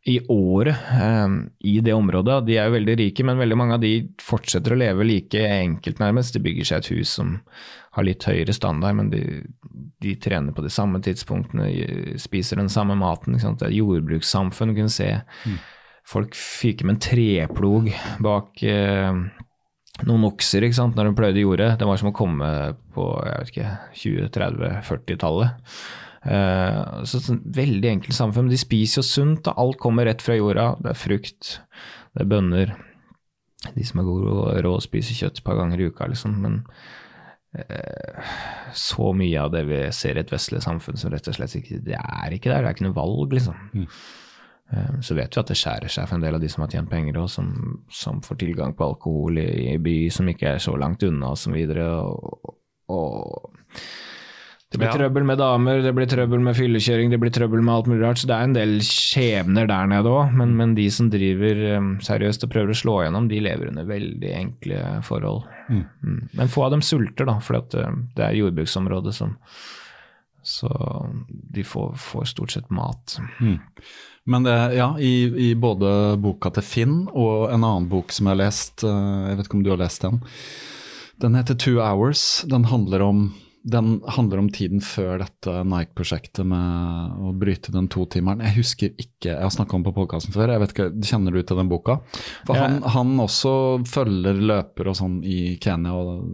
i 0.07 0.21
året 0.31 0.77
eh, 1.03 1.39
i 1.67 1.79
det 1.83 1.95
området. 1.95 2.45
De 2.47 2.59
er 2.59 2.69
jo 2.69 2.77
veldig 2.77 2.99
rike, 3.01 3.27
men 3.27 3.41
veldig 3.41 3.59
mange 3.59 3.79
av 3.79 3.83
de 3.83 3.95
fortsetter 4.23 4.75
å 4.75 4.79
leve 4.79 5.07
like 5.07 5.41
enkelt, 5.41 6.03
nærmest. 6.03 6.37
De 6.37 6.45
bygger 6.45 6.69
seg 6.69 6.83
et 6.83 6.93
hus 6.95 7.17
som 7.19 7.37
har 7.97 8.07
litt 8.07 8.27
høyere 8.29 8.53
standard, 8.53 8.99
men 8.99 9.09
de, 9.13 9.23
de 10.05 10.15
trener 10.21 10.53
på 10.57 10.65
de 10.65 10.73
samme 10.73 11.01
tidspunktene, 11.05 11.71
spiser 12.21 12.61
den 12.61 12.71
samme 12.73 12.97
maten. 13.01 13.39
Det 13.39 13.49
er 13.57 13.71
et 13.71 13.79
jordbrukssamfunn. 13.79 14.73
Du 14.73 14.81
kunne 14.83 14.93
se 14.93 15.09
mm. 15.17 15.59
folk 16.09 16.37
fyke 16.37 16.87
med 16.87 16.99
en 16.99 17.05
treplog 17.09 17.91
bak 18.25 18.63
eh, 18.69 19.23
noen 20.05 20.27
okser 20.29 20.67
ikke 20.67 20.77
sant, 20.77 20.97
når 20.97 21.09
de 21.09 21.17
pløyde 21.17 21.45
jordet. 21.45 21.71
Det 21.81 21.87
var 21.89 22.01
som 22.01 22.11
å 22.11 22.17
komme 22.17 22.49
på 22.93 23.07
jeg 23.25 23.39
vet 23.39 23.53
ikke, 23.55 23.71
20-, 24.03 24.33
30-, 24.35 24.75
40-tallet. 24.91 25.71
Eh, 26.27 26.81
så 27.09 27.21
sånn, 27.23 27.41
Veldig 27.57 27.93
enkelt 27.95 28.19
samfunn. 28.19 28.51
De 28.53 28.61
spiser 28.61 29.01
jo 29.01 29.07
sunt, 29.07 29.45
da. 29.47 29.57
alt 29.57 29.81
kommer 29.81 30.09
rett 30.09 30.25
fra 30.25 30.37
jorda. 30.37 30.75
Det 30.83 30.93
er 30.93 31.01
frukt, 31.01 31.55
det 32.13 32.27
er 32.27 32.31
bønner. 32.35 32.77
De 33.73 33.87
som 33.87 34.03
er 34.03 34.09
gode 34.09 34.35
og 34.37 34.61
rå, 34.67 34.77
spiser 34.85 35.17
kjøtt 35.17 35.41
et 35.41 35.47
par 35.47 35.57
ganger 35.63 35.81
i 35.81 35.89
uka, 35.89 36.11
liksom. 36.13 36.37
Men 36.45 36.61
så 38.77 39.11
mye 39.17 39.41
av 39.41 39.53
det 39.55 39.65
vi 39.69 39.81
ser 39.95 40.19
i 40.19 40.23
et 40.23 40.33
vestlig 40.33 40.63
samfunn 40.65 40.99
som 41.01 41.13
rett 41.13 41.29
og 41.31 41.37
slett 41.37 41.57
ikke 41.59 41.81
Det 41.87 41.97
er 41.97 42.35
ikke 42.37 42.51
der. 42.53 42.63
Det 42.63 42.71
er 42.71 42.77
ikke 42.77 42.87
noe 42.89 42.97
valg, 42.97 43.37
liksom. 43.39 43.59
Mm. 43.73 43.87
Uh, 44.67 44.97
så 45.01 45.15
vet 45.15 45.31
vi 45.31 45.41
at 45.41 45.51
det 45.53 45.59
skjærer 45.61 45.93
seg 45.93 46.09
for 46.09 46.19
en 46.19 46.25
del 46.25 46.37
av 46.37 46.43
de 46.43 46.51
som 46.51 46.65
har 46.65 46.73
tjent 46.75 46.91
penger, 46.91 47.21
og 47.23 47.31
som, 47.31 47.49
som 47.93 48.19
får 48.25 48.41
tilgang 48.43 48.75
på 48.75 48.89
alkohol 48.89 49.39
i, 49.39 49.47
i, 49.71 49.77
by 49.79 49.97
som 50.13 50.29
ikke 50.33 50.57
er 50.57 50.63
så 50.63 50.75
langt 50.81 51.07
unna. 51.07 51.33
Og, 51.33 52.51
og, 52.51 52.57
og 52.97 53.77
det 54.77 54.83
blir 54.83 54.91
ja. 54.91 54.97
trøbbel 54.99 55.25
med 55.25 55.39
damer, 55.41 55.79
det 55.81 55.91
blir 55.97 56.09
trøbbel 56.11 56.43
med 56.45 56.57
fyllekjøring, 56.59 57.09
det 57.09 57.19
blir 57.23 57.31
trøbbel 57.33 57.63
med 57.65 57.73
alt 57.73 57.87
mulig 57.89 58.03
rart. 58.03 58.19
Så 58.21 58.29
det 58.29 58.35
er 58.37 58.45
en 58.45 58.57
del 58.57 58.75
skjebner 58.85 59.69
der 59.71 59.87
nede 59.89 60.11
òg. 60.13 60.35
Men, 60.37 60.53
men, 60.59 60.75
de 60.77 60.85
som 60.93 61.09
driver 61.09 61.63
um, 61.79 61.95
seriøst 62.05 62.45
og 62.45 62.53
prøver 62.53 62.75
å 62.75 62.77
slå 62.77 62.97
gjennom, 63.07 63.31
de 63.31 63.39
lever 63.41 63.71
under 63.71 63.87
veldig 63.89 64.33
enkle 64.37 64.83
forhold. 65.07 65.47
Mm. 65.71 65.81
Mm. 66.05 66.19
Men 66.37 66.53
få 66.53 66.67
av 66.67 66.75
dem 66.75 66.85
sulter, 66.85 67.25
da, 67.31 67.39
for 67.41 67.57
uh, 67.57 67.87
det 68.19 68.27
er 68.27 68.37
jordbruksområdet 68.43 69.17
som 69.17 69.33
Så 70.47 70.69
de 71.25 71.65
får, 71.65 71.97
får 71.97 72.29
stort 72.35 72.53
sett 72.53 72.69
mat. 72.69 73.17
Mm. 73.41 73.57
Men 74.29 74.45
det, 74.45 74.59
ja, 74.77 74.91
i, 75.01 75.15
i, 75.49 75.55
både 75.57 76.19
boka 76.21 76.53
til 76.53 76.69
Finn 76.69 77.01
og 77.15 77.49
en 77.49 77.65
annen 77.65 77.89
bok 77.89 78.13
som 78.13 78.29
jeg 78.29 78.37
har 78.37 78.43
lest, 78.45 78.85
uh, 78.85 79.31
jeg 79.31 79.41
vet 79.41 79.49
ikke 79.49 79.61
om 79.63 79.65
du 79.65 79.73
har 79.73 79.81
lest 79.81 80.05
den. 80.05 80.21
Den 81.25 81.41
heter 81.41 81.57
Two 81.57 81.81
Hours. 81.81 82.45
Den 82.45 82.69
handler 82.69 83.09
om 83.09 83.27
den 83.67 83.97
handler 84.07 84.39
om 84.39 84.49
tiden 84.55 84.79
før 84.85 85.19
dette 85.25 85.53
Nike-prosjektet 85.67 86.47
med 86.47 87.17
å 87.19 87.33
bryte 87.35 87.73
den 87.75 87.89
totimeren. 87.91 88.45
Jeg 88.47 88.61
husker 88.61 88.93
ikke, 88.95 89.33
jeg 89.33 89.43
har 89.43 89.51
snakka 89.51 89.75
om 89.75 89.87
på 89.89 89.93
podkasten 89.97 90.35
før, 90.35 90.53
jeg 90.55 90.63
vet 90.63 90.75
ikke, 90.75 90.87
kjenner 91.09 91.35
du 91.35 91.41
til 91.43 91.59
den 91.59 91.73
boka? 91.73 91.97
For 92.47 92.55
ja. 92.55 92.69
han, 92.69 92.79
han, 92.95 93.17
også 93.25 93.55
følger 93.91 94.39
løper 94.53 94.93
og 94.93 94.99
sånn 95.01 95.17
i 95.27 95.57
Kenya. 95.63 95.97
og 95.99 96.29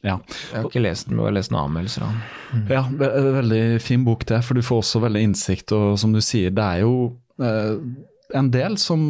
ja. 0.00 0.16
Jeg 0.48 0.62
har 0.62 0.70
ikke 0.70 0.82
lest 0.86 1.10
den, 1.10 1.18
men 1.18 1.26
jeg 1.26 1.28
har 1.28 1.36
lest 1.36 1.52
noen 1.52 1.66
anmeldelser 1.66 2.06
av 2.06 2.14
den. 2.14 2.22
Mm. 2.62 2.64
Ja, 2.72 3.20
veldig 3.36 3.60
fin 3.84 4.08
bok 4.08 4.24
det, 4.32 4.40
for 4.46 4.56
du 4.56 4.64
får 4.64 4.80
også 4.86 5.04
veldig 5.04 5.26
innsikt. 5.28 5.76
Og 5.76 6.00
som 6.00 6.16
du 6.16 6.22
sier, 6.24 6.56
det 6.56 6.70
er 6.70 6.86
jo 6.86 6.94
eh, 7.36 7.76
en 8.40 8.50
del 8.54 8.80
som 8.80 9.04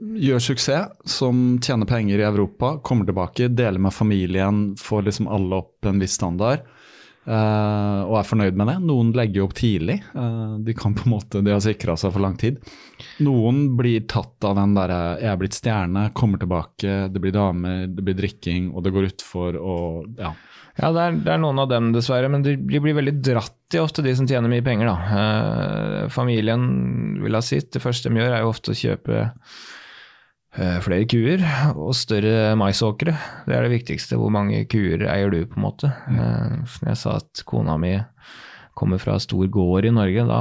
gjør 0.00 0.42
suksess, 0.42 0.98
som 1.06 1.60
tjener 1.62 1.86
penger 1.86 2.18
i 2.18 2.26
Europa, 2.26 2.80
kommer 2.82 3.06
tilbake, 3.06 3.52
deler 3.54 3.78
med 3.78 3.94
familien, 3.94 4.62
får 4.80 5.06
liksom 5.06 5.30
alle 5.30 5.62
opp 5.62 5.86
en 5.86 6.02
viss 6.02 6.18
standard. 6.18 6.66
Uh, 7.28 8.06
og 8.08 8.14
er 8.16 8.26
fornøyd 8.26 8.56
med 8.56 8.70
det. 8.70 8.76
Noen 8.88 9.10
legger 9.14 9.44
opp 9.44 9.52
tidlig. 9.58 9.98
Uh, 10.14 10.56
de 10.64 10.74
kan 10.76 10.94
på 10.96 11.04
en 11.04 11.12
måte, 11.12 11.42
de 11.44 11.52
har 11.52 11.60
sikra 11.64 11.96
seg 12.00 12.14
for 12.14 12.24
lang 12.24 12.38
tid. 12.40 12.60
Noen 13.24 13.74
blir 13.76 14.06
tatt 14.08 14.46
av 14.48 14.56
den 14.56 14.72
derre 14.76 15.20
'jeg 15.20 15.32
er 15.32 15.40
blitt 15.40 15.58
stjerne', 15.58 16.12
kommer 16.16 16.40
tilbake, 16.40 17.12
det 17.12 17.20
blir 17.20 17.36
damer, 17.36 17.86
det 17.86 18.04
blir 18.04 18.16
drikking, 18.16 18.72
og 18.72 18.84
det 18.84 18.92
går 18.94 19.10
utfor 19.12 19.56
og 19.60 20.16
ja. 20.18 20.32
Ja, 20.80 20.92
det 20.92 21.00
er, 21.00 21.12
det 21.12 21.32
er, 21.34 21.40
noen 21.42 21.58
av 21.58 21.68
dem, 21.68 21.92
dessverre, 21.92 22.30
men 22.30 22.42
de, 22.42 22.54
blir 22.56 22.94
veldig 22.96 23.20
dratt 23.20 23.74
i 23.74 23.82
ofte, 23.82 24.02
de 24.02 24.14
som 24.16 24.26
tjener 24.26 24.48
mye 24.48 24.64
penger. 24.64 24.88
da. 24.88 26.04
Uh, 26.04 26.08
familien 26.08 27.20
vil 27.20 27.36
ha 27.36 27.42
sitt. 27.44 27.72
Det 27.74 27.82
første 27.82 28.08
de 28.08 28.16
gjør, 28.16 28.32
er 28.32 28.40
jo 28.40 28.54
ofte 28.54 28.72
å 28.72 28.78
kjøpe 28.78 29.18
Eh, 29.18 29.79
flere 30.54 31.06
kuer 31.10 31.42
og 31.76 31.94
større 31.94 32.56
maisåkre. 32.58 33.14
Det 33.46 33.54
er 33.54 33.66
det 33.66 33.74
viktigste. 33.76 34.18
Hvor 34.18 34.32
mange 34.34 34.64
kuer 34.70 35.06
eier 35.06 35.30
du, 35.30 35.44
på 35.46 35.60
en 35.60 35.66
måte? 35.66 35.92
Mm. 36.10 36.64
Når 36.66 36.90
jeg 36.92 37.00
sa 37.02 37.18
at 37.20 37.44
kona 37.46 37.76
mi 37.80 37.94
kommer 38.80 39.00
fra 39.02 39.18
stor 39.20 39.44
gård 39.52 39.84
i 39.84 39.90
Norge, 39.92 40.22
da, 40.24 40.40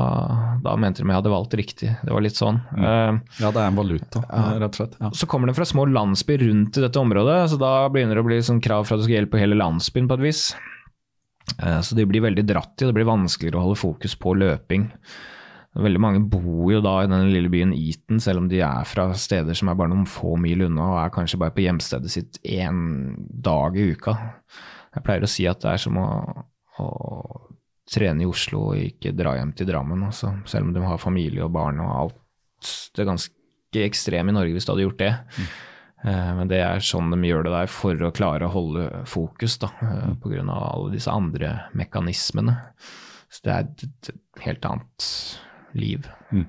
da 0.63 0.75
mente 0.79 1.01
de 1.01 1.09
jeg 1.09 1.17
hadde 1.17 1.31
valgt 1.33 1.55
riktig. 1.59 1.89
Det 2.05 2.13
var 2.13 2.23
litt 2.23 2.37
sånn. 2.39 2.61
Mm. 2.71 3.17
Ja, 3.41 3.49
det 3.51 3.59
er 3.59 3.65
en 3.67 3.79
valuta, 3.79 4.21
rett 4.61 4.69
og 4.69 4.79
slett. 4.79 4.93
Ja. 5.01 5.09
Så 5.17 5.27
kommer 5.27 5.49
de 5.49 5.55
fra 5.57 5.67
små 5.67 5.83
landsbyer 5.89 6.45
rundt 6.45 6.79
i 6.79 6.83
dette 6.85 7.01
området, 7.01 7.39
så 7.51 7.59
da 7.59 7.73
begynner 7.91 8.15
det 8.15 8.23
å 8.23 8.29
bli 8.29 8.37
sånn 8.45 8.61
krav 8.63 8.87
for 8.87 8.95
at 8.95 9.03
du 9.03 9.09
skal 9.09 9.17
hjelpe 9.17 9.41
hele 9.41 9.59
landsbyen 9.59 10.07
på 10.07 10.19
et 10.19 10.23
vis. 10.29 10.43
Så 11.57 11.97
de 11.97 12.05
blir 12.07 12.23
veldig 12.23 12.45
dratt 12.47 12.79
i, 12.79 12.87
det 12.87 12.95
blir 12.95 13.09
vanskeligere 13.09 13.59
å 13.59 13.65
holde 13.65 13.81
fokus 13.81 14.15
på 14.21 14.37
løping. 14.37 14.87
Veldig 15.77 15.99
mange 16.01 16.21
bor 16.25 16.71
jo 16.73 16.79
da 16.81 16.95
i 17.03 17.09
den 17.09 17.27
lille 17.29 17.49
byen 17.51 17.75
Eton, 17.77 18.17
selv 18.23 18.41
om 18.41 18.47
de 18.49 18.63
er 18.65 18.87
fra 18.89 19.05
steder 19.13 19.57
som 19.57 19.69
er 19.69 19.77
bare 19.77 19.91
noen 19.91 20.07
få 20.09 20.33
mil 20.41 20.65
unna, 20.65 20.87
og 20.95 21.01
er 21.03 21.13
kanskje 21.13 21.37
bare 21.41 21.53
på 21.53 21.61
hjemstedet 21.67 22.09
sitt 22.09 22.39
én 22.41 23.13
dag 23.29 23.77
i 23.77 23.91
uka. 23.93 24.15
Jeg 24.95 25.05
pleier 25.05 25.25
å 25.25 25.29
si 25.29 25.45
at 25.49 25.61
det 25.61 25.75
er 25.75 25.83
som 25.83 25.99
å, 26.01 26.09
å 26.81 26.89
trene 27.89 28.25
i 28.25 28.29
Oslo 28.29 28.71
og 28.71 28.81
ikke 28.81 29.13
dra 29.17 29.35
hjem 29.37 29.53
til 29.57 29.69
Drammen, 29.69 30.07
altså. 30.09 30.33
selv 30.49 30.69
om 30.69 30.73
de 30.73 30.85
har 30.85 31.01
familie 31.01 31.45
og 31.45 31.53
barn 31.53 31.81
og 31.85 31.91
alt. 31.95 32.21
Det 32.95 33.03
er 33.03 33.11
ganske 33.11 33.83
ekstremt 33.85 34.33
i 34.33 34.35
Norge 34.35 34.55
hvis 34.55 34.65
du 34.65 34.73
hadde 34.73 34.87
gjort 34.87 35.03
det. 35.03 35.11
Mm. 35.37 35.51
Eh, 36.09 36.31
men 36.39 36.49
det 36.51 36.63
er 36.63 36.81
sånn 36.85 37.11
de 37.13 37.19
gjør 37.29 37.45
det 37.45 37.53
der 37.53 37.69
for 37.71 38.07
å 38.07 38.13
klare 38.15 38.47
å 38.47 38.53
holde 38.53 38.87
fokus, 39.09 39.59
da, 39.61 39.69
eh, 39.83 40.01
mm. 40.13 40.17
pga. 40.23 40.41
alle 40.47 40.95
disse 40.95 41.13
andre 41.13 41.53
mekanismene. 41.77 42.57
Så 43.29 43.45
det 43.45 43.53
er 43.53 43.69
et 43.85 44.11
helt 44.41 44.65
annet 44.65 45.11
liv. 45.77 46.07
Mm. 46.31 46.47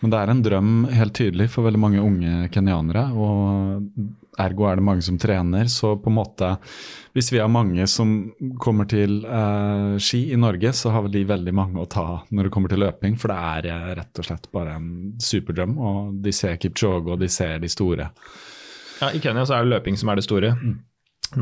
Men 0.00 0.12
det 0.12 0.18
er 0.20 0.30
en 0.30 0.42
drøm 0.44 0.72
helt 0.92 1.14
tydelig 1.16 1.48
for 1.50 1.66
veldig 1.66 1.80
mange 1.80 2.02
unge 2.04 2.48
kenyanere. 2.54 3.06
Og 3.16 4.40
ergo 4.42 4.66
er 4.68 4.78
det 4.78 4.84
mange 4.84 5.04
som 5.04 5.18
trener. 5.20 5.70
Så 5.72 5.94
på 6.00 6.12
en 6.12 6.18
måte, 6.18 6.50
hvis 7.16 7.30
vi 7.32 7.40
har 7.40 7.50
mange 7.52 7.86
som 7.90 8.12
kommer 8.62 8.88
til 8.90 9.22
eh, 9.24 9.96
ski 10.02 10.26
i 10.34 10.40
Norge, 10.40 10.72
så 10.76 10.92
har 10.94 11.06
vel 11.06 11.16
de 11.16 11.24
veldig 11.28 11.54
mange 11.56 11.80
å 11.80 11.88
ta 11.90 12.06
når 12.30 12.48
det 12.48 12.54
kommer 12.54 12.72
til 12.72 12.84
løping. 12.84 13.16
For 13.20 13.32
det 13.32 13.38
er 13.52 13.70
eh, 13.72 13.94
rett 14.00 14.22
og 14.22 14.28
slett 14.28 14.50
bare 14.54 14.76
en 14.76 14.90
superdrøm. 15.22 15.78
Og 15.78 16.20
de 16.24 16.34
ser 16.36 16.60
Kipchoge, 16.60 17.16
og 17.16 17.24
de 17.24 17.30
ser 17.32 17.58
de 17.64 17.72
store. 17.72 18.10
Ja, 19.00 19.10
I 19.12 19.20
Kenya 19.20 19.44
så 19.48 19.56
er 19.56 19.64
det 19.64 19.74
løping 19.74 19.96
som 20.00 20.12
er 20.12 20.20
det 20.20 20.28
store. 20.28 20.54
Mm. 20.60 20.76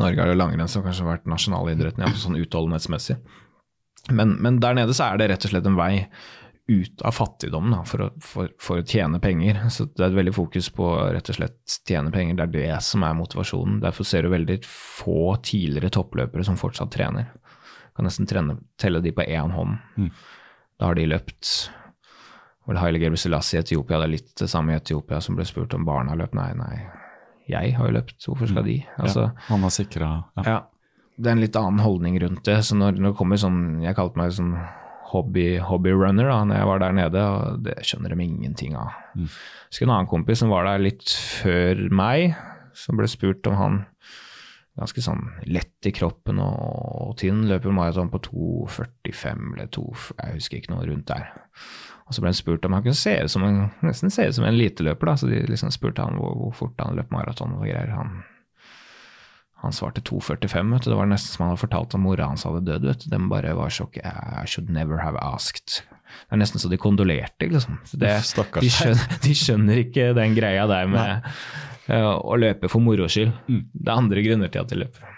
Norge 0.01 0.23
er 0.23 0.33
jo 0.33 0.39
langrenn 0.39 0.71
som 0.71 0.85
kanskje 0.85 1.05
har 1.05 1.19
vært 1.19 1.29
nasjonalidretten, 1.29 2.07
ja, 2.07 2.15
sånn 2.19 2.39
utholdenhetsmessig. 2.41 3.19
Men, 4.13 4.37
men, 4.43 4.61
der 4.61 4.77
nede 4.77 4.95
så 4.97 5.11
er 5.11 5.21
det 5.21 5.31
rett 5.31 5.45
og 5.47 5.53
slett 5.53 5.69
en 5.69 5.79
vei 5.79 5.93
ut 6.67 7.03
av 7.05 7.13
fattigdom 7.13 7.71
da, 7.75 7.83
for, 7.85 8.07
å, 8.07 8.11
for, 8.25 8.49
for, 8.61 8.81
å, 8.81 8.87
tjene 8.89 9.21
penger. 9.21 9.61
Så 9.73 9.87
det 9.91 10.01
er 10.01 10.11
et 10.11 10.19
veldig 10.19 10.35
fokus 10.37 10.71
på 10.73 10.89
rett 11.13 11.29
og 11.29 11.39
slett 11.39 11.79
tjene 11.89 12.13
penger. 12.15 12.39
Det 12.39 12.47
er 12.47 12.55
det 12.55 12.83
som 12.87 13.05
er 13.05 13.17
motivasjonen. 13.19 13.83
Derfor 13.85 14.09
ser 14.09 14.25
du 14.25 14.33
veldig 14.33 14.59
få 14.69 15.37
tidligere 15.45 15.93
toppløpere 15.99 16.47
som 16.47 16.57
fortsatt 16.61 16.93
trener. 16.95 17.29
Du 17.35 18.01
kan 18.01 18.09
nesten 18.09 18.29
trene, 18.29 18.59
telle 18.81 19.05
de 19.05 19.13
på 19.15 19.27
én 19.29 19.53
hånd. 19.55 19.77
Mm. 20.01 20.11
Da 20.81 20.91
har 20.91 20.99
de 20.99 21.09
løpt 21.09 21.51
Vel 22.65 22.81
Haile 22.81 23.01
Gebrselassie 23.03 23.59
i 23.59 23.61
Etiopia, 23.61 23.99
det 24.01 24.07
er 24.07 24.13
litt 24.15 24.31
det 24.41 24.47
samme 24.49 24.73
i 24.73 24.79
Etiopia 24.79 25.19
som 25.21 25.37
ble 25.37 25.45
spurt 25.45 25.75
om 25.77 25.85
barna 25.85 26.15
har 26.15 26.23
løpt. 26.23 26.37
Nei, 26.39 26.49
nei, 26.57 26.79
jeg 27.51 27.75
har 27.77 27.91
jo 27.91 27.97
løpt, 27.99 28.17
hvorfor 28.25 28.49
skal 28.49 28.65
de? 28.65 28.79
Altså, 28.97 29.27
ja, 29.29 29.45
han 29.51 29.67
har 29.67 29.75
sikra 29.75 30.09
ja. 30.39 30.45
ja. 30.49 30.61
Det 31.15 31.29
er 31.29 31.37
en 31.37 31.45
litt 31.45 31.59
annen 31.61 31.83
holdning 31.85 32.17
rundt 32.23 32.41
det. 32.49 32.57
Så 32.65 32.75
når, 32.79 32.97
når 32.97 33.13
det 33.13 33.19
kommer 33.21 33.39
sånn 33.39 33.61
Jeg 33.85 33.95
kalte 33.95 34.19
meg 34.19 34.33
sånn 34.35 34.57
hobby, 35.15 35.47
hobbyrunner 35.63 36.29
da 36.31 36.41
når 36.45 36.61
jeg 36.61 36.71
var 36.71 36.83
der 36.83 36.99
nede, 36.99 37.25
og 37.31 37.65
det 37.65 37.79
skjønner 37.87 38.15
de 38.15 38.27
ingenting 38.27 38.77
av. 38.79 38.93
Mm. 39.15 39.31
Husker 39.71 39.87
en 39.87 39.95
annen 39.97 40.11
kompis 40.11 40.43
som 40.43 40.53
var 40.53 40.69
der 40.69 40.83
litt 40.83 41.07
før 41.09 41.87
meg, 41.95 42.35
som 42.75 42.99
ble 42.99 43.09
spurt 43.11 43.47
om 43.51 43.59
han 43.59 43.83
ganske 44.75 45.05
sånn 45.05 45.23
lett 45.47 45.87
i 45.87 45.93
kroppen 45.95 46.41
og, 46.43 47.15
tynn, 47.21 47.45
løper 47.47 47.75
maraton 47.75 48.11
på 48.11 48.21
2,45 48.27 49.53
eller 49.55 49.71
2, 49.75 49.85
jeg 50.19 50.39
husker 50.41 50.59
ikke 50.59 50.75
noe 50.75 50.87
rundt 50.89 51.07
der. 51.13 51.31
Og 52.05 52.17
så 52.17 52.21
ble 52.21 52.33
han 52.33 52.37
spurt 52.37 52.67
om 52.67 52.75
han 52.77 52.83
kunne 52.85 52.99
se 52.99 53.15
ut 53.23 53.33
som 53.33 53.47
en, 53.47 53.61
nesten 53.87 54.13
se 54.13 54.27
ut 54.29 54.37
som 54.37 54.45
en 54.45 54.53
eliteløper, 54.53 55.09
da, 55.09 55.17
så 55.17 55.31
de 55.31 55.45
liksom 55.49 55.71
spurte 55.73 56.05
han 56.05 56.19
hvor, 56.19 56.35
hvor 56.41 56.57
fort 56.59 56.83
han 56.83 56.99
løp 56.99 57.15
maraton 57.15 57.55
og 57.57 57.65
greier. 57.65 57.95
Han 57.95 58.25
han 59.67 59.77
svarte 59.77 60.03
2,45. 60.05 60.73
vet 60.75 60.87
du. 60.87 60.91
Det 60.93 60.99
var 61.01 61.11
nesten 61.11 61.35
som 61.35 61.45
han 61.45 61.53
hadde 61.55 61.65
fortalt 61.65 61.97
at 61.97 62.03
mora 62.03 62.29
hans 62.31 62.47
hadde 62.49 62.65
dødd. 62.69 62.89
vet 62.91 63.05
du. 63.05 63.11
De 63.13 63.21
bare 63.33 63.57
var 63.59 63.73
sjokk. 63.75 63.99
I 64.05 64.47
should 64.51 64.71
never 64.73 65.01
have 65.03 65.21
asked. 65.23 65.83
Det 66.15 66.37
er 66.37 66.41
nesten 66.41 66.63
så 66.63 66.71
de 66.71 66.81
kondolerte, 66.81 67.49
liksom. 67.51 67.81
Det, 67.93 68.13
de, 68.61 68.71
skjønner, 68.71 69.17
de, 69.25 69.35
skjønner, 69.37 69.81
ikke 69.87 70.13
den 70.17 70.37
greia 70.37 70.67
der 70.71 70.87
med 70.91 71.27
uh, 71.91 72.15
å 72.23 72.39
løpe 72.39 72.71
for 72.71 72.85
moro 72.85 73.09
skyld. 73.11 73.35
Mm. 73.49 73.65
Det 73.73 73.89
er 73.89 73.99
andre 73.99 74.25
grunner 74.27 74.53
til 74.53 74.63
at 74.63 74.71
de 74.71 74.81
løper. 74.85 75.11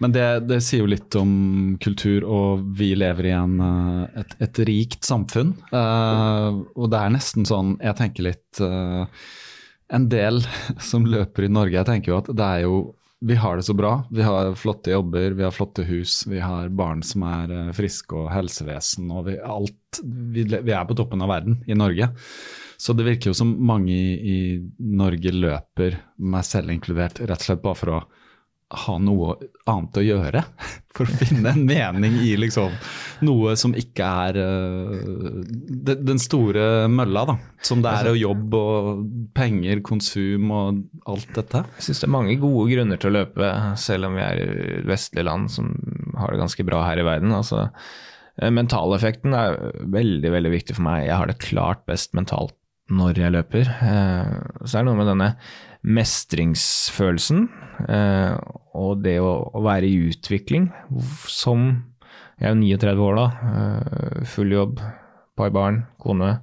Men 0.00 0.14
det, 0.16 0.26
det, 0.48 0.62
sier 0.64 0.80
jo 0.80 0.88
litt 0.88 1.12
om 1.20 1.32
kultur, 1.82 2.24
og 2.24 2.64
vi 2.78 2.94
lever 2.96 3.28
i 3.28 3.34
en, 3.36 3.58
eh, 3.60 4.22
et, 4.22 4.32
et, 4.46 4.60
rikt 4.64 5.04
samfunn. 5.04 5.52
Uh, 5.74 6.64
og 6.72 6.88
det 6.92 7.02
er 7.02 7.12
nesten 7.12 7.44
sånn, 7.48 7.74
jeg 7.84 7.98
tenker 7.98 8.30
litt 8.30 8.62
uh, 8.64 9.04
En 9.92 10.06
del 10.08 10.40
som 10.88 11.04
løper 11.04 11.44
i 11.44 11.52
Norge, 11.52 11.76
jeg 11.76 11.88
tenker 11.88 12.14
jo 12.14 12.20
at 12.22 12.32
det 12.32 12.46
er 12.46 12.64
jo 12.64 12.78
vi 13.20 13.36
har 13.36 13.56
det 13.56 13.62
så 13.62 13.74
bra. 13.74 14.04
Vi 14.10 14.22
har 14.22 14.54
flotte 14.54 14.94
jobber, 14.94 15.30
vi 15.36 15.44
har 15.44 15.52
flotte 15.52 15.84
hus, 15.84 16.24
vi 16.26 16.40
har 16.40 16.68
barn 16.68 17.02
som 17.04 17.24
er 17.28 17.52
uh, 17.52 17.72
friske 17.76 18.16
og 18.16 18.30
helsevesen 18.32 19.10
og 19.12 19.26
vi, 19.28 19.36
alt. 19.44 20.00
Vi, 20.04 20.46
vi, 20.48 20.72
er 20.72 20.86
på 20.88 20.96
toppen 20.96 21.20
av 21.24 21.32
verden 21.32 21.60
i 21.68 21.76
Norge. 21.76 22.08
Så 22.80 22.96
det 22.96 23.04
virker 23.04 23.30
jo 23.30 23.36
som 23.36 23.52
mange 23.68 23.92
i, 23.92 24.14
i 24.16 24.38
Norge 24.96 25.34
løper, 25.36 25.98
meg 26.16 26.46
selv 26.48 26.72
inkludert, 26.72 27.20
rett 27.20 27.44
og 27.44 27.48
slett 27.50 27.64
bare 27.64 27.76
for 27.76 27.92
å 27.92 28.00
ha 28.70 28.96
noe 29.02 29.34
annet 29.70 29.98
å 29.98 30.04
gjøre. 30.04 30.42
For 30.96 31.06
å 31.06 31.18
finne 31.20 31.52
en 31.52 31.62
mening 31.66 32.16
i 32.22 32.32
liksom 32.38 32.74
noe 33.26 33.54
som 33.58 33.74
ikke 33.78 34.06
er 34.24 34.38
uh, 34.42 35.40
den 35.86 36.20
store 36.22 36.88
mølla, 36.90 37.24
da. 37.30 37.36
Som 37.66 37.84
det 37.84 37.92
er 37.94 38.10
å 38.10 38.18
jobbe 38.18 38.60
og 38.60 39.04
penger, 39.36 39.82
konsum 39.86 40.50
og 40.54 40.82
alt 41.10 41.30
dette. 41.36 41.64
Jeg 41.78 41.88
syns 41.88 42.02
det 42.02 42.08
er 42.08 42.14
mange 42.16 42.38
gode 42.42 42.66
grunner 42.72 43.00
til 43.00 43.12
å 43.12 43.16
løpe, 43.20 43.50
selv 43.80 44.10
om 44.10 44.18
vi 44.18 44.24
er 44.26 44.42
i 44.42 44.80
vestlige 44.88 45.28
land 45.30 45.50
som 45.52 45.70
har 46.18 46.34
det 46.34 46.42
ganske 46.42 46.66
bra 46.66 46.82
her 46.88 47.02
i 47.02 47.06
verden. 47.06 47.34
altså 47.36 47.68
eh, 47.68 48.50
Mentaleffekten 48.50 49.36
er 49.36 49.60
veldig 49.94 50.34
veldig 50.34 50.54
viktig 50.58 50.78
for 50.78 50.88
meg. 50.90 51.06
Jeg 51.06 51.20
har 51.22 51.30
det 51.30 51.38
klart 51.42 51.86
best 51.90 52.18
mentalt 52.18 52.56
når 52.90 53.20
jeg 53.22 53.34
løper. 53.36 53.68
Så 53.70 54.66
så 54.66 54.78
er 54.78 54.82
det 54.82 54.88
noe 54.88 54.98
med 54.98 55.06
denne 55.06 55.34
mestringsfølelsen 55.80 57.46
eh, 57.88 58.34
og 58.76 59.00
det 59.04 59.16
å, 59.24 59.32
være 59.64 59.88
i 59.88 60.10
utvikling 60.10 60.68
som 61.30 61.70
Jeg 62.40 62.50
er 62.50 62.54
jo 62.54 62.60
39 62.60 63.06
år 63.06 63.16
da, 63.18 63.26
eh, 63.48 64.20
full 64.28 64.52
jobb, 64.52 64.78
par 65.36 65.50
barn, 65.52 65.82
kone. 66.00 66.34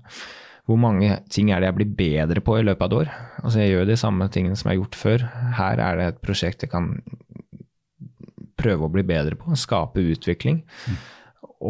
Hvor 0.68 0.78
mange 0.82 1.20
ting 1.34 1.50
er 1.50 1.62
det 1.62 1.72
jeg 1.72 1.78
blir 1.78 1.94
bedre 1.98 2.44
på 2.44 2.58
i 2.60 2.66
løpet 2.66 2.84
av 2.84 2.92
et 2.92 2.98
år? 3.00 3.14
Altså 3.44 3.62
Jeg 3.62 3.72
gjør 3.72 3.88
de 3.88 3.98
samme 3.98 4.28
tingene 4.34 4.58
som 4.60 4.70
jeg 4.70 4.76
har 4.76 4.82
gjort 4.84 5.00
før. 5.00 5.26
Her 5.58 5.82
er 5.86 5.98
det 5.98 6.08
et 6.12 6.20
prosjekt 6.26 6.66
jeg 6.66 6.74
kan 6.74 6.92
prøve 8.58 8.88
å 8.88 8.92
bli 8.92 9.06
bedre 9.08 9.38
på, 9.40 9.56
skape 9.58 10.04
utvikling. 10.14 10.64
Mm. 10.90 11.00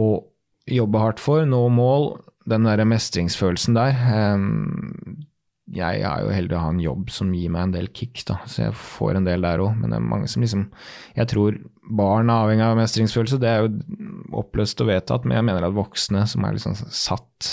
Og 0.01 0.72
jobbe 0.72 1.03
hardt 1.03 1.24
for, 1.24 1.45
nå 1.47 1.61
mål. 1.72 2.15
Den 2.47 2.68
der 2.68 2.84
mestringsfølelsen 2.88 3.76
der. 3.76 3.95
Um, 4.36 5.26
jeg 5.76 5.99
er 6.07 6.22
jo 6.24 6.32
heldig 6.32 6.55
å 6.55 6.61
ha 6.63 6.70
en 6.72 6.80
jobb 6.80 7.09
som 7.11 7.34
gir 7.36 7.51
meg 7.51 7.65
en 7.65 7.74
del 7.76 7.89
kick, 7.91 8.22
da, 8.30 8.38
så 8.47 8.68
jeg 8.68 8.76
får 8.80 9.20
en 9.20 9.28
del 9.28 9.43
der 9.43 9.63
òg. 9.63 9.74
Men 9.76 9.91
det 9.91 9.97
er 9.99 10.05
mange 10.13 10.30
som 10.32 10.43
liksom 10.43 10.68
Jeg 11.18 11.28
tror 11.34 11.57
barn 11.84 12.32
er 12.32 12.45
avhengig 12.45 12.63
av 12.63 12.78
mestringsfølelse, 12.80 13.39
det 13.41 13.49
er 13.51 13.65
jo 13.65 14.38
oppløst 14.39 14.84
og 14.84 14.91
vedtatt, 14.91 15.26
men 15.28 15.38
jeg 15.38 15.47
mener 15.49 15.68
at 15.68 15.76
voksne 15.76 16.24
som 16.30 16.45
er 16.47 16.55
liksom 16.55 16.78
satt, 16.78 17.49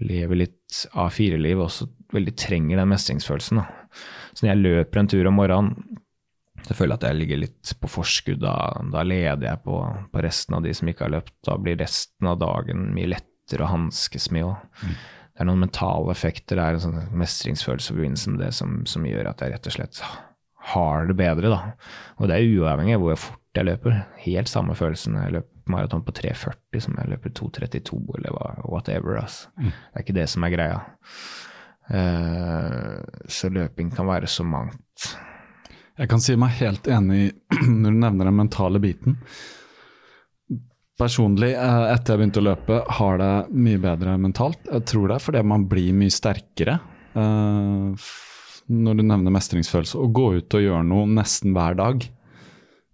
lever 0.00 0.44
litt 0.44 0.80
A4-liv, 0.94 1.60
også 1.60 1.88
veldig 2.14 2.34
trenger 2.38 2.80
den 2.80 2.92
mestringsfølelsen. 2.94 3.60
Da. 3.60 4.00
Så 4.32 4.44
når 4.44 4.52
jeg 4.52 4.64
løper 4.64 5.02
en 5.02 5.12
tur 5.12 5.28
om 5.28 5.36
morgenen, 5.36 5.98
så 6.64 6.74
føler 6.74 6.94
jeg 6.94 7.00
at 7.00 7.06
jeg 7.08 7.18
ligger 7.20 7.42
litt 7.44 7.74
på 7.80 7.90
forskudd. 7.92 8.40
Da, 8.42 8.54
da 8.92 9.04
leder 9.06 9.50
jeg 9.50 9.62
på, 9.64 9.76
på, 10.12 10.24
resten 10.24 10.56
av 10.58 10.64
de 10.64 10.72
som 10.76 10.88
ikke 10.90 11.06
har 11.06 11.14
løpt. 11.18 11.36
Da 11.46 11.56
blir 11.60 11.78
resten 11.80 12.28
av 12.28 12.40
dagen 12.40 12.88
mye 12.96 13.12
lettere 13.12 13.64
å 13.64 13.72
hanskes 13.72 14.28
med 14.34 14.48
òg 14.48 14.82
det 15.38 15.44
er 15.44 15.46
noen 15.52 15.60
mentale 15.62 16.10
effekter, 16.10 16.58
det 16.58 16.62
er 16.64 16.76
en 16.76 16.82
sånn 16.82 17.12
mestringsfølelse 17.14 17.92
i 17.92 17.94
forbindelse 17.94 18.30
med 18.32 18.40
det 18.42 18.48
som, 18.56 18.72
som, 18.90 19.04
gjør 19.06 19.28
at 19.30 19.44
jeg 19.44 19.52
rett 19.52 19.68
og 19.70 19.74
slett 19.76 20.00
har 20.72 21.04
det 21.06 21.14
bedre. 21.14 21.52
da. 21.52 21.60
Og 22.18 22.26
det 22.26 22.34
er 22.34 22.56
uavhengig 22.58 22.96
av 22.96 23.04
hvor 23.04 23.20
fort 23.22 23.60
jeg 23.60 23.68
løper. 23.68 24.00
Helt 24.24 24.50
samme 24.50 24.74
følelsen 24.74 25.14
når 25.14 25.22
jeg 25.22 25.36
løper 25.36 25.70
maraton 25.70 26.02
på 26.02 26.16
3,40 26.18 26.82
som 26.82 26.98
jeg 26.98 27.12
løper 27.12 27.36
2,32 27.38 28.00
eller 28.18 28.40
whatever. 28.66 29.20
Altså. 29.20 29.52
Mm. 29.62 29.70
Det 29.70 29.94
er 29.94 30.06
ikke 30.08 30.16
det 30.18 30.26
som 30.34 30.48
er 30.48 30.54
greia. 30.56 30.80
Uh, 31.86 33.22
så 33.30 33.52
løping 33.54 33.94
kan 33.94 34.10
være 34.10 34.26
så 34.26 34.42
mangt. 34.42 35.06
Jeg 36.02 36.10
kan 36.10 36.24
si 36.24 36.34
meg 36.34 36.58
helt 36.58 36.90
enig 36.90 37.30
når 37.62 37.94
du 37.94 38.02
nevner 38.02 38.26
den 38.26 38.42
mentale 38.42 38.82
biten 38.82 39.20
personlig, 40.98 41.52
eh, 41.54 41.84
etter 41.92 42.14
jeg 42.14 42.22
begynte 42.22 42.42
å 42.42 42.48
løpe, 42.48 42.82
har 42.98 43.18
det 43.20 43.32
mye 43.54 43.80
bedre 43.82 44.16
mentalt. 44.20 44.60
Jeg 44.66 44.86
tror 44.90 45.08
det 45.08 45.18
er 45.18 45.24
fordi 45.24 45.42
man 45.46 45.66
blir 45.70 45.96
mye 45.96 46.14
sterkere. 46.14 46.78
Eh, 47.14 48.06
når 48.68 48.98
du 48.98 49.02
nevner 49.06 49.34
mestringsfølelse, 49.34 49.96
å 49.96 50.12
gå 50.12 50.28
ut 50.38 50.56
og 50.58 50.64
gjøre 50.64 50.84
noe 50.84 51.08
nesten 51.08 51.54
hver 51.56 51.78
dag, 51.78 52.08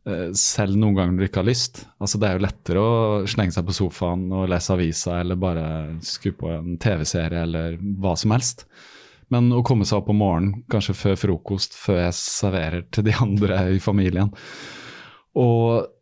eh, 0.07 0.29
selv 0.33 0.77
noen 0.77 0.95
ganger 0.99 1.19
du 1.19 1.25
ikke 1.27 1.43
har 1.43 1.49
lyst. 1.49 1.87
Altså 1.99 2.21
Det 2.21 2.29
er 2.29 2.39
jo 2.39 2.47
lettere 2.47 2.85
å 2.85 3.27
slenge 3.27 3.57
seg 3.57 3.67
på 3.67 3.75
sofaen 3.75 4.31
og 4.33 4.49
lese 4.49 4.71
avisa 4.71 5.21
eller 5.21 5.37
bare 5.37 5.99
skru 6.01 6.33
på 6.33 6.53
en 6.53 6.77
TV-serie 6.77 7.43
eller 7.43 7.79
hva 7.81 8.17
som 8.17 8.31
helst. 8.31 8.67
Men 9.31 9.51
å 9.51 9.65
komme 9.65 9.87
seg 9.89 10.03
opp 10.03 10.11
om 10.11 10.21
morgenen, 10.21 10.65
kanskje 10.71 10.95
før 10.95 11.17
frokost, 11.17 11.73
før 11.73 12.05
jeg 12.05 12.13
serverer 12.21 12.85
til 12.93 13.05
de 13.05 13.17
andre 13.27 13.75
i 13.75 13.81
familien, 13.81 14.31
og 15.35 15.93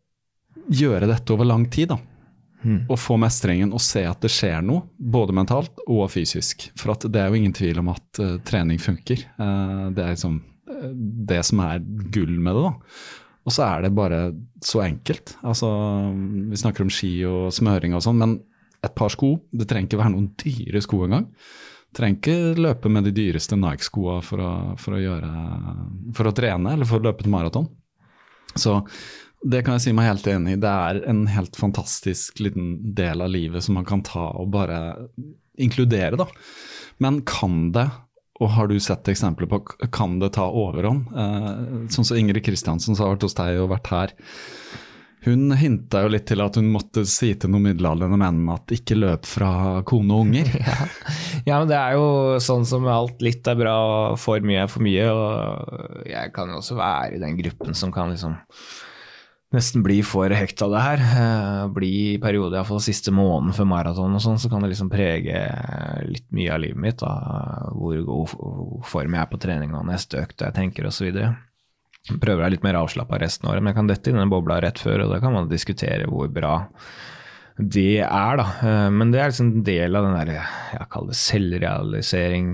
gjøre 0.71 1.09
dette 1.09 1.33
over 1.35 1.47
lang 1.49 1.67
tid. 1.71 1.93
da. 1.93 1.99
Mm. 2.63 2.85
Og 2.87 2.95
få 2.99 3.17
mestringen 3.19 3.73
og 3.75 3.81
se 3.83 4.05
at 4.07 4.21
det 4.23 4.31
skjer 4.31 4.63
noe, 4.63 4.85
både 4.97 5.35
mentalt 5.35 5.83
og 5.83 6.05
fysisk. 6.13 6.69
For 6.79 6.95
det 7.03 7.19
er 7.19 7.27
jo 7.27 7.41
ingen 7.41 7.55
tvil 7.55 7.81
om 7.81 7.91
at 7.91 8.21
uh, 8.23 8.37
trening 8.47 8.79
funker. 8.79 9.25
Uh, 9.35 9.91
det 9.91 10.05
er 10.05 10.15
liksom 10.15 10.39
uh, 10.71 10.93
det 11.27 11.41
som 11.49 11.59
er 11.65 11.83
gull 11.83 12.37
med 12.39 12.55
det. 12.55 12.63
da. 12.69 12.73
Og 13.43 13.51
så 13.51 13.65
er 13.67 13.83
det 13.83 13.95
bare 13.97 14.21
så 14.63 14.85
enkelt. 14.85 15.35
Altså, 15.43 15.67
Vi 16.49 16.59
snakker 16.59 16.85
om 16.85 16.93
ski 16.93 17.11
og 17.27 17.51
smøring 17.55 17.95
og 17.95 18.03
sånn, 18.05 18.21
men 18.21 18.39
et 18.83 18.95
par 18.95 19.11
sko 19.13 19.37
Det 19.51 19.67
trenger 19.67 19.87
ikke 19.87 19.99
være 20.01 20.13
noen 20.15 20.31
dyre 20.39 20.81
sko 20.83 21.03
engang. 21.05 21.27
Trenger 21.93 22.17
ikke 22.19 22.61
løpe 22.63 22.89
med 22.89 23.05
de 23.05 23.13
dyreste 23.15 23.55
Nike-skoa 23.59 24.17
for, 24.25 24.41
for, 24.81 24.97
for, 26.17 26.29
å 26.29 26.35
trene 26.35 26.73
eller 26.73 26.89
for 26.89 26.99
å 26.99 27.05
løpe 27.05 27.23
et 27.23 27.31
maraton. 27.31 27.67
Så 28.55 28.79
det 29.43 29.63
kan 29.65 29.75
jeg 29.75 29.85
si 29.85 29.93
meg 29.95 30.07
helt 30.07 30.27
enig 30.31 30.55
i. 30.55 30.61
Det 30.63 30.71
er 30.71 31.01
en 31.09 31.25
helt 31.31 31.57
fantastisk 31.59 32.39
liten 32.43 32.77
del 32.95 33.23
av 33.23 33.33
livet 33.33 33.65
som 33.65 33.75
man 33.79 33.87
kan 33.87 34.03
ta 34.05 34.29
og 34.39 34.53
bare 34.53 34.79
inkludere, 35.59 36.17
da. 36.19 36.27
Men 37.03 37.21
kan 37.27 37.73
det, 37.75 37.89
og 38.39 38.53
har 38.55 38.69
du 38.71 38.77
sett 38.81 39.09
eksempler 39.11 39.49
på, 39.51 39.59
kan 39.93 40.17
det 40.21 40.33
ta 40.37 40.47
overhånd? 40.47 41.11
Eh, 41.11 41.91
sånn 41.93 42.07
som 42.07 42.19
Ingrid 42.19 42.45
Kristiansen 42.45 42.95
som 42.95 43.05
har 43.05 43.15
vært 43.15 43.27
hos 43.27 43.37
deg 43.37 43.59
og 43.61 43.73
vært 43.73 43.91
her. 43.93 44.15
Hun 45.23 45.53
hinta 45.55 46.01
jo 46.03 46.09
litt 46.11 46.25
til 46.27 46.41
at 46.43 46.57
hun 46.59 46.67
måtte 46.71 47.05
si 47.07 47.29
til 47.39 47.51
noen 47.51 47.69
middelaldrende 47.69 48.17
menn 48.19 48.41
at 48.51 48.73
ikke 48.75 48.97
løp 48.97 49.27
fra 49.27 49.81
kone 49.87 50.11
og 50.11 50.25
unger. 50.25 50.49
ja. 50.67 50.87
ja, 51.47 51.59
men 51.59 51.69
det 51.71 51.77
er 51.79 51.95
jo 51.95 52.07
sånn 52.43 52.67
som 52.67 52.87
alt. 52.91 53.23
Litt 53.23 53.47
er 53.47 53.59
bra, 53.59 53.75
for 54.19 54.43
mye 54.43 54.65
er 54.65 54.71
for 54.71 54.83
mye. 54.83 55.05
Og 55.07 56.09
jeg 56.11 56.33
kan 56.35 56.51
jo 56.51 56.59
også 56.59 56.79
være 56.79 57.15
i 57.15 57.21
den 57.23 57.39
gruppen 57.39 57.77
som 57.77 57.93
kan 57.95 58.11
liksom 58.11 58.35
nesten 59.53 59.83
bli 59.85 59.99
for 60.05 60.33
hekta 60.33 60.67
det 60.71 60.83
her. 60.83 61.05
Eh, 61.21 61.63
bli 61.75 61.93
i 62.13 62.19
perioder, 62.21 62.59
iallfall 62.59 62.81
siste 62.83 63.13
måneden 63.13 63.55
før 63.55 63.69
maraton 63.69 64.17
og 64.17 64.23
sånn, 64.23 64.41
så 64.41 64.51
kan 64.51 64.65
det 64.65 64.73
liksom 64.73 64.91
prege 64.91 65.45
litt 66.09 66.27
mye 66.35 66.51
av 66.53 66.63
livet 66.65 66.83
mitt. 66.87 66.99
Da. 67.03 67.69
Hvor 67.77 68.03
god 68.09 68.85
form 68.89 69.17
jeg 69.17 69.23
er 69.23 69.31
på 69.31 69.41
trening 69.45 69.75
og 69.77 69.87
neste 69.89 70.23
økt 70.25 70.45
jeg 70.45 70.57
tenker 70.57 70.89
osv 70.89 71.11
prøver 72.03 72.35
å 72.35 72.43
være 72.43 72.55
litt 72.57 72.65
mer 72.65 72.77
avslappa 72.81 73.19
resten 73.21 73.47
av 73.47 73.53
året, 73.53 73.63
men 73.63 73.71
jeg 73.71 73.79
kan 73.79 73.89
dette 73.89 74.11
i 74.11 74.15
den 74.15 74.31
bobla 74.31 74.59
rett 74.63 74.79
før, 74.81 75.05
og 75.05 75.13
da 75.13 75.21
kan 75.23 75.35
man 75.35 75.51
diskutere 75.51 76.09
hvor 76.11 76.27
bra 76.33 76.57
det 77.57 78.01
er, 78.03 78.39
da. 78.39 78.47
Eh, 78.65 78.89
men 78.91 79.13
det 79.13 79.21
er 79.21 79.31
liksom 79.31 79.51
en 79.51 79.65
del 79.67 79.95
av 79.95 80.07
den 80.07 80.17
der, 80.17 80.33
jeg 80.73 80.89
kaller 80.91 81.13
det 81.13 81.21
selvrealisering, 81.21 82.49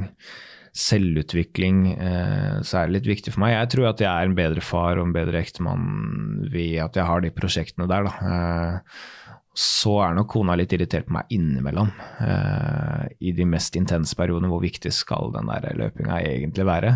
selvutvikling. 0.80 1.86
Eh, 2.00 2.58
så 2.64 2.82
er 2.82 2.90
det 2.90 2.98
litt 2.98 3.12
viktig 3.14 3.36
for 3.36 3.44
meg. 3.44 3.56
Jeg 3.56 3.72
tror 3.76 3.92
at 3.92 4.04
jeg 4.04 4.10
er 4.10 4.30
en 4.30 4.38
bedre 4.38 4.64
far 4.64 5.00
og 5.00 5.10
en 5.10 5.16
bedre 5.16 5.42
ektemann 5.42 6.50
ved 6.54 6.80
at 6.86 7.00
jeg 7.00 7.10
har 7.10 7.24
de 7.24 7.34
prosjektene 7.36 7.90
der. 7.92 8.08
Eh, 8.08 9.00
så 9.60 9.96
er 10.06 10.14
nok 10.16 10.30
kona 10.32 10.54
litt 10.56 10.72
irritert 10.76 11.10
på 11.10 11.16
meg 11.18 11.32
innimellom. 11.36 11.90
Eh, 12.24 13.08
I 13.28 13.34
de 13.36 13.48
mest 13.50 13.76
intense 13.76 14.16
periodene. 14.16 14.48
Hvor 14.52 14.62
viktig 14.64 14.92
skal 14.96 15.34
den 15.36 15.50
der 15.52 15.68
løpinga 15.76 16.22
egentlig 16.22 16.68
være? 16.70 16.94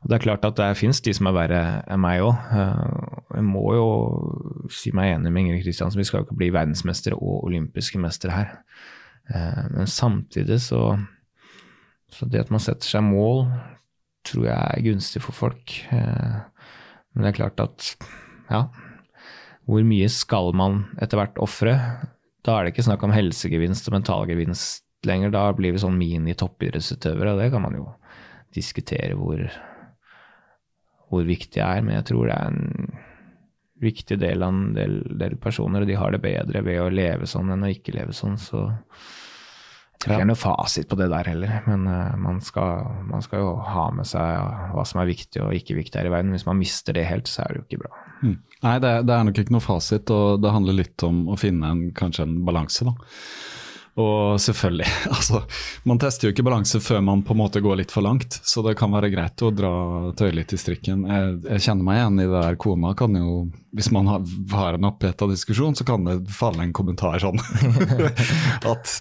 Og 0.00 0.08
Det 0.08 0.16
er 0.16 0.24
klart 0.24 0.46
at 0.48 0.56
det 0.56 0.70
fins 0.78 1.02
de 1.04 1.12
som 1.12 1.28
er 1.28 1.36
verre 1.36 1.62
enn 1.84 2.00
meg 2.00 2.22
òg. 2.24 2.32
Eh, 2.54 3.18
jeg 3.36 3.44
må 3.50 3.66
jo 3.76 3.88
si 4.72 4.94
meg 4.96 5.18
enig 5.18 5.32
med 5.32 5.44
Ingrid 5.44 5.66
Kristiansen, 5.66 6.00
vi 6.00 6.08
skal 6.08 6.22
jo 6.22 6.28
ikke 6.28 6.38
bli 6.40 6.52
verdensmestere 6.54 7.18
og 7.18 7.44
olympiske 7.50 8.00
mestere 8.00 8.32
her. 8.32 8.56
Uh, 9.28 9.66
men 9.74 9.86
samtidig 9.86 10.56
så, 10.64 10.94
så 12.12 12.28
det 12.28 12.44
at 12.46 12.52
man 12.52 12.62
setter 12.62 12.88
seg 12.88 13.04
mål, 13.06 13.46
tror 14.26 14.48
jeg 14.48 14.58
er 14.58 14.84
gunstig 14.86 15.22
for 15.24 15.36
folk. 15.36 15.74
men 15.92 17.24
det 17.24 17.30
er 17.30 17.38
klart 17.38 17.60
at 17.62 17.94
ja, 18.48 18.66
hvor 19.68 19.84
mye 19.84 20.08
skal 20.12 20.54
man 20.56 20.84
etter 20.96 21.20
hvert 21.20 21.40
ofre? 21.44 21.74
Da 22.46 22.56
er 22.56 22.64
det 22.64 22.72
ikke 22.72 22.86
snakk 22.86 23.02
om 23.04 23.12
helsegevinst 23.12 23.90
og 23.90 23.98
mentalgevinst 23.98 24.84
lenger. 25.08 25.32
Da 25.34 25.50
blir 25.56 25.74
vi 25.74 25.82
sånn 25.82 25.98
mini-toppidrettsutøvere, 26.00 27.34
og 27.34 27.42
det 27.42 27.50
kan 27.52 27.64
man 27.64 27.76
jo 27.76 27.84
diskutere 28.56 29.18
hvor, 29.18 29.42
hvor 31.12 31.28
viktig 31.28 31.58
det 31.58 31.66
er. 31.66 31.84
Men 31.84 31.98
jeg 31.98 32.08
tror 32.12 32.30
det 32.30 32.38
er 32.38 32.54
en 32.54 32.98
viktig 33.78 34.18
del 34.18 34.42
av 34.42 34.54
en 34.54 34.72
del, 34.74 35.00
del, 35.20 35.36
personer, 35.42 35.84
og 35.84 35.90
de 35.90 35.98
har 36.00 36.14
det 36.14 36.22
bedre 36.24 36.64
ved 36.66 36.80
å 36.82 36.90
leve 36.92 37.28
sånn 37.30 37.52
enn 37.54 37.66
å 37.66 37.72
ikke 37.72 37.94
leve 37.98 38.16
sånn. 38.16 38.38
Så 38.40 38.64
jeg 39.98 40.04
tror 40.04 40.12
ikke 40.12 40.18
det 40.20 40.24
er 40.28 40.30
noe 40.30 40.38
fasit 40.38 40.86
på 40.86 40.96
det 41.00 41.08
der 41.10 41.26
heller. 41.26 41.54
Men 41.66 41.86
uh, 41.90 42.12
man, 42.22 42.36
skal, 42.44 42.84
man, 43.08 43.22
skal, 43.24 43.40
jo 43.42 43.48
ha 43.66 43.88
med 43.90 44.06
seg 44.06 44.70
hva 44.70 44.84
som 44.86 45.00
er 45.02 45.08
viktig 45.08 45.42
og 45.42 45.56
ikke 45.56 45.74
viktig 45.74 45.98
her 45.98 46.06
i 46.06 46.12
verden. 46.14 46.30
Hvis 46.36 46.46
man 46.46 46.60
mister 46.60 46.94
det 46.94 47.08
helt, 47.08 47.26
så 47.26 47.42
er 47.42 47.50
det 47.50 47.58
jo 47.58 47.64
ikke 47.66 47.80
bra. 47.82 48.04
Mm. 48.22 48.36
Nei, 48.62 48.76
det, 48.84 48.92
det, 49.08 49.16
er 49.16 49.26
nok 49.26 49.40
ikke 49.42 49.56
noe 49.56 49.64
fasit, 49.64 50.12
og 50.14 50.38
det 50.44 50.54
handler 50.54 50.78
litt 50.78 51.02
om 51.06 51.24
å 51.34 51.38
finne 51.38 51.72
en, 51.74 51.82
kanskje 51.98 52.28
en 52.28 52.36
balanse. 52.46 52.86
da. 52.86 52.94
Og 53.98 54.38
selvfølgelig, 54.40 54.86
altså 55.16 55.42
Man 55.88 55.98
tester 55.98 56.28
jo 56.28 56.34
ikke 56.34 56.46
balanse 56.46 56.80
før 56.82 57.00
man 57.04 57.24
på 57.26 57.34
en 57.34 57.40
måte 57.40 57.62
går 57.64 57.80
litt 57.80 57.94
for 57.94 58.06
langt, 58.06 58.38
så 58.46 58.62
det 58.66 58.76
kan 58.78 58.92
være 58.94 59.10
greit 59.10 59.42
å 59.42 59.50
dra 59.54 59.72
tøye 60.18 60.36
litt 60.36 60.54
i 60.54 60.58
strikken. 60.60 61.02
Jeg, 61.08 61.32
jeg, 61.48 61.64
kjenner 61.66 61.86
meg 61.88 61.98
igjen 61.98 62.20
i 62.22 62.28
det 62.28 62.42
der 62.44 62.58
kona 62.60 62.92
kan 62.98 63.16
jo 63.18 63.32
Hvis 63.74 63.90
man 63.92 64.06
har, 64.08 64.22
har 64.52 64.78
en 64.78 64.86
oppheta 64.88 65.26
diskusjon, 65.28 65.74
så 65.76 65.84
kan 65.88 66.06
det 66.06 66.16
falle 66.32 66.62
en 66.64 66.74
kommentar 66.76 67.18
sånn 67.22 67.40
at 68.72 68.94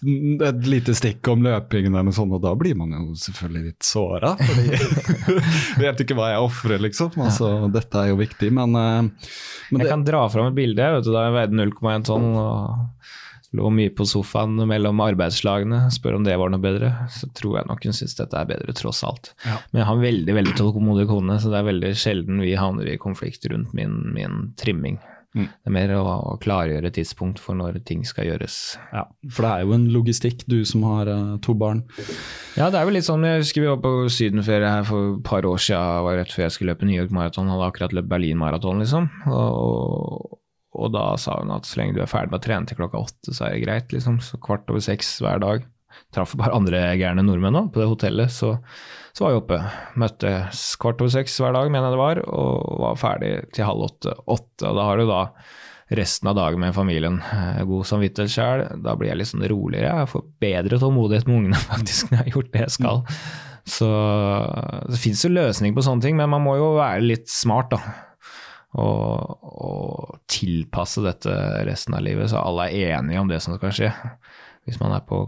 Et 0.50 0.68
lite 0.68 0.96
stikk 0.98 1.30
om 1.32 1.46
løpingen 1.46 1.94
eller 1.94 2.10
noe 2.10 2.18
sånt, 2.18 2.34
og 2.34 2.42
da 2.44 2.56
blir 2.58 2.78
man 2.80 2.96
jo 2.96 3.16
selvfølgelig 3.22 3.72
litt 3.72 3.86
såra. 3.88 4.34
Fordi 4.40 4.82
vet 5.84 6.04
ikke 6.04 6.18
hva 6.18 6.32
jeg 6.34 6.48
ofrer, 6.48 6.82
liksom. 6.84 7.14
Altså, 7.22 7.52
dette 7.74 8.02
er 8.02 8.12
jo 8.12 8.20
viktig, 8.20 8.52
men, 8.58 8.76
uh, 8.76 9.30
men 9.72 9.86
Jeg 9.86 9.94
kan 9.94 10.06
dra 10.08 10.26
fram 10.32 10.52
et 10.52 10.58
bilde 10.58 10.92
vet 10.98 11.06
du, 11.06 11.14
da 11.14 11.28
jeg 11.28 11.38
veide 11.38 11.62
0,1 11.62 12.10
tonn. 12.10 12.30
og 12.42 13.16
Lå 13.58 13.72
mye 13.74 13.94
på 13.98 14.06
sofaen 14.08 14.56
mellom 14.70 15.02
arbeidslagene, 15.04 15.88
spør 15.94 16.20
om 16.20 16.28
det 16.28 16.38
var 16.38 16.54
noe 16.54 16.62
bedre. 16.64 16.94
Så 17.14 17.30
tror 17.38 17.60
jeg 17.60 17.70
nok 17.72 17.90
hun 17.90 17.98
syns 17.98 18.18
dette 18.20 18.38
er 18.38 18.50
bedre, 18.50 18.76
tross 18.78 19.04
alt. 19.08 19.34
Ja. 19.46 19.58
Men 19.72 19.82
jeg 19.82 19.90
har 19.90 20.00
en 20.00 20.08
veldig 20.08 20.40
veldig 20.40 20.56
tålmodig 20.60 21.08
kone, 21.10 21.40
så 21.42 21.54
det 21.54 21.62
er 21.62 21.70
veldig 21.72 21.94
sjelden 21.98 22.42
vi 22.44 22.58
havner 22.60 22.90
i 22.92 23.00
konflikt 23.02 23.48
rundt 23.52 23.74
min, 23.78 24.00
min 24.16 24.42
trimming. 24.60 25.00
Mm. 25.36 25.48
Det 25.52 25.70
er 25.70 25.74
mer 25.76 25.92
å, 25.98 26.04
å, 26.32 26.36
klargjøre 26.42 26.90
tidspunkt 26.96 27.42
for 27.42 27.58
når 27.58 27.82
ting 27.86 28.02
skal 28.08 28.30
gjøres. 28.30 28.78
Ja, 28.94 29.04
For 29.30 29.46
det 29.46 29.52
er 29.52 29.68
jo 29.68 29.76
en 29.76 29.86
logistikk, 29.94 30.46
du 30.50 30.62
som 30.66 30.86
har 30.88 31.12
uh, 31.12 31.36
to 31.44 31.54
barn. 31.58 31.84
Ja, 32.58 32.72
det 32.74 32.80
er 32.80 32.88
jo 32.88 32.96
litt 32.96 33.08
sånn, 33.08 33.26
jeg 33.28 33.44
husker 33.44 33.66
vi 33.66 33.70
var 33.70 33.82
på 33.84 33.94
sydenferie 34.14 34.72
her 34.72 34.88
for 34.88 35.18
et 35.18 35.24
par 35.28 35.46
år 35.46 35.62
siden, 35.62 36.08
var 36.08 36.18
rett 36.22 36.34
før 36.34 36.48
jeg 36.48 36.56
skulle 36.56 36.74
løpe 36.74 36.90
New 36.90 36.98
York 36.98 37.14
Marathon, 37.14 37.52
hadde 37.52 37.70
akkurat 37.70 37.96
løpt 37.98 38.12
Berlin 38.12 38.40
Marathon, 38.42 38.82
liksom. 38.82 39.10
Og, 39.28 40.40
og 40.78 40.94
da 40.96 41.08
sa 41.20 41.40
hun 41.42 41.54
at 41.56 41.68
så 41.68 41.82
lenge 41.82 41.98
du 41.98 42.04
er 42.04 42.12
ferdig 42.12 42.32
med 42.32 42.42
å 42.42 42.46
trene 42.46 42.70
til 42.70 42.80
klokka 42.80 43.02
åtte, 43.02 43.34
så 43.34 43.48
er 43.48 43.56
det 43.56 43.66
greit. 43.66 43.94
liksom, 43.96 44.22
Så 44.24 44.40
kvart 44.44 44.70
over 44.72 44.84
seks 44.84 45.18
hver 45.24 45.42
dag. 45.44 45.66
Traff 46.14 46.36
bare 46.38 46.56
andre 46.56 46.80
gærne 47.00 47.24
nordmenn 47.26 47.58
òg 47.58 47.72
på 47.74 47.82
det 47.82 47.88
hotellet, 47.90 48.32
så, 48.32 48.54
så 49.18 49.26
var 49.26 49.34
vi 49.34 49.40
oppe. 49.42 49.62
Møttes 50.00 50.68
kvart 50.80 51.02
over 51.02 51.14
seks 51.14 51.40
hver 51.42 51.56
dag, 51.58 51.72
mener 51.74 51.90
jeg 51.90 51.98
det 51.98 52.04
var, 52.04 52.22
og 52.30 52.84
var 52.84 53.00
ferdig 53.02 53.32
til 53.56 53.68
halv 53.68 53.88
åtte. 53.90 54.14
åtte 54.38 54.70
og 54.70 54.78
da 54.78 54.86
har 54.88 55.02
du 55.02 55.08
da 55.10 55.24
resten 55.98 56.30
av 56.30 56.38
dagen 56.38 56.62
med 56.62 56.76
familien. 56.76 57.20
Eh, 57.24 57.64
god 57.68 57.88
samvittighet 57.88 58.34
sjøl. 58.34 58.66
Da 58.84 58.96
blir 59.00 59.14
jeg 59.14 59.22
litt 59.22 59.32
sånn 59.32 59.48
roligere. 59.48 59.94
Jeg 60.04 60.12
får 60.14 60.26
bedre 60.44 60.82
tålmodighet 60.84 61.30
med 61.30 61.40
ungene 61.42 61.62
faktisk 61.72 62.12
når 62.12 62.20
jeg 62.20 62.26
har 62.26 62.36
gjort 62.36 62.52
det 62.54 62.66
jeg 62.66 62.76
skal. 62.78 63.06
Så 63.68 63.88
det 64.88 65.00
fins 65.02 65.24
jo 65.26 65.32
løsning 65.34 65.74
på 65.76 65.84
sånne 65.84 66.06
ting, 66.06 66.20
men 66.20 66.32
man 66.32 66.44
må 66.44 66.56
jo 66.60 66.76
være 66.78 67.04
litt 67.04 67.32
smart, 67.32 67.74
da 67.74 68.04
og, 68.78 69.48
tilpasse 70.38 71.04
dette 71.06 71.34
resten 71.68 71.98
av 71.98 72.06
livet, 72.06 72.30
så 72.32 72.44
alle 72.44 72.70
er 72.70 72.98
enige 73.00 73.24
om 73.24 73.32
det 73.32 73.42
som 73.44 73.58
skal 73.58 73.74
skje. 73.76 73.90
Hvis 74.68 74.80
man 74.82 74.94
er 74.96 75.04
på, 75.08 75.24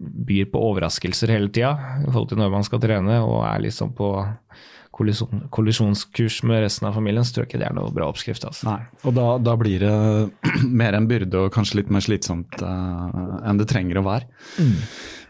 byr 0.00 0.50
på 0.52 0.62
overraskelser 0.70 1.32
hele 1.32 1.50
tida 1.52 1.72
i 2.02 2.10
forhold 2.10 2.32
til 2.32 2.42
når 2.42 2.52
man 2.52 2.66
skal 2.66 2.82
trene, 2.82 3.20
og 3.24 3.42
er 3.46 3.64
liksom 3.64 3.94
på 3.98 4.12
kollisjon, 4.92 5.46
kollisjonskurs 5.54 6.42
med 6.48 6.62
resten 6.66 6.88
av 6.88 6.96
familien, 6.98 7.24
så 7.24 7.34
tror 7.34 7.46
jeg 7.46 7.52
ikke 7.52 7.62
det 7.62 7.68
er 7.70 7.76
noe 7.76 7.92
bra 7.94 8.08
oppskrift. 8.12 8.44
Altså. 8.48 8.68
Nei, 8.68 8.84
og 9.08 9.16
da, 9.16 9.26
da, 9.40 9.56
blir 9.60 9.82
det 9.86 10.62
mer 10.82 10.98
en 10.98 11.08
byrde 11.10 11.46
og 11.46 11.52
kanskje 11.54 11.80
litt 11.80 11.92
mer 11.92 12.04
slitsomt 12.04 12.60
uh, 12.62 13.42
enn 13.48 13.60
det 13.60 13.68
trenger 13.72 14.00
å 14.00 14.06
være. 14.06 14.28
Mm. 14.60 14.76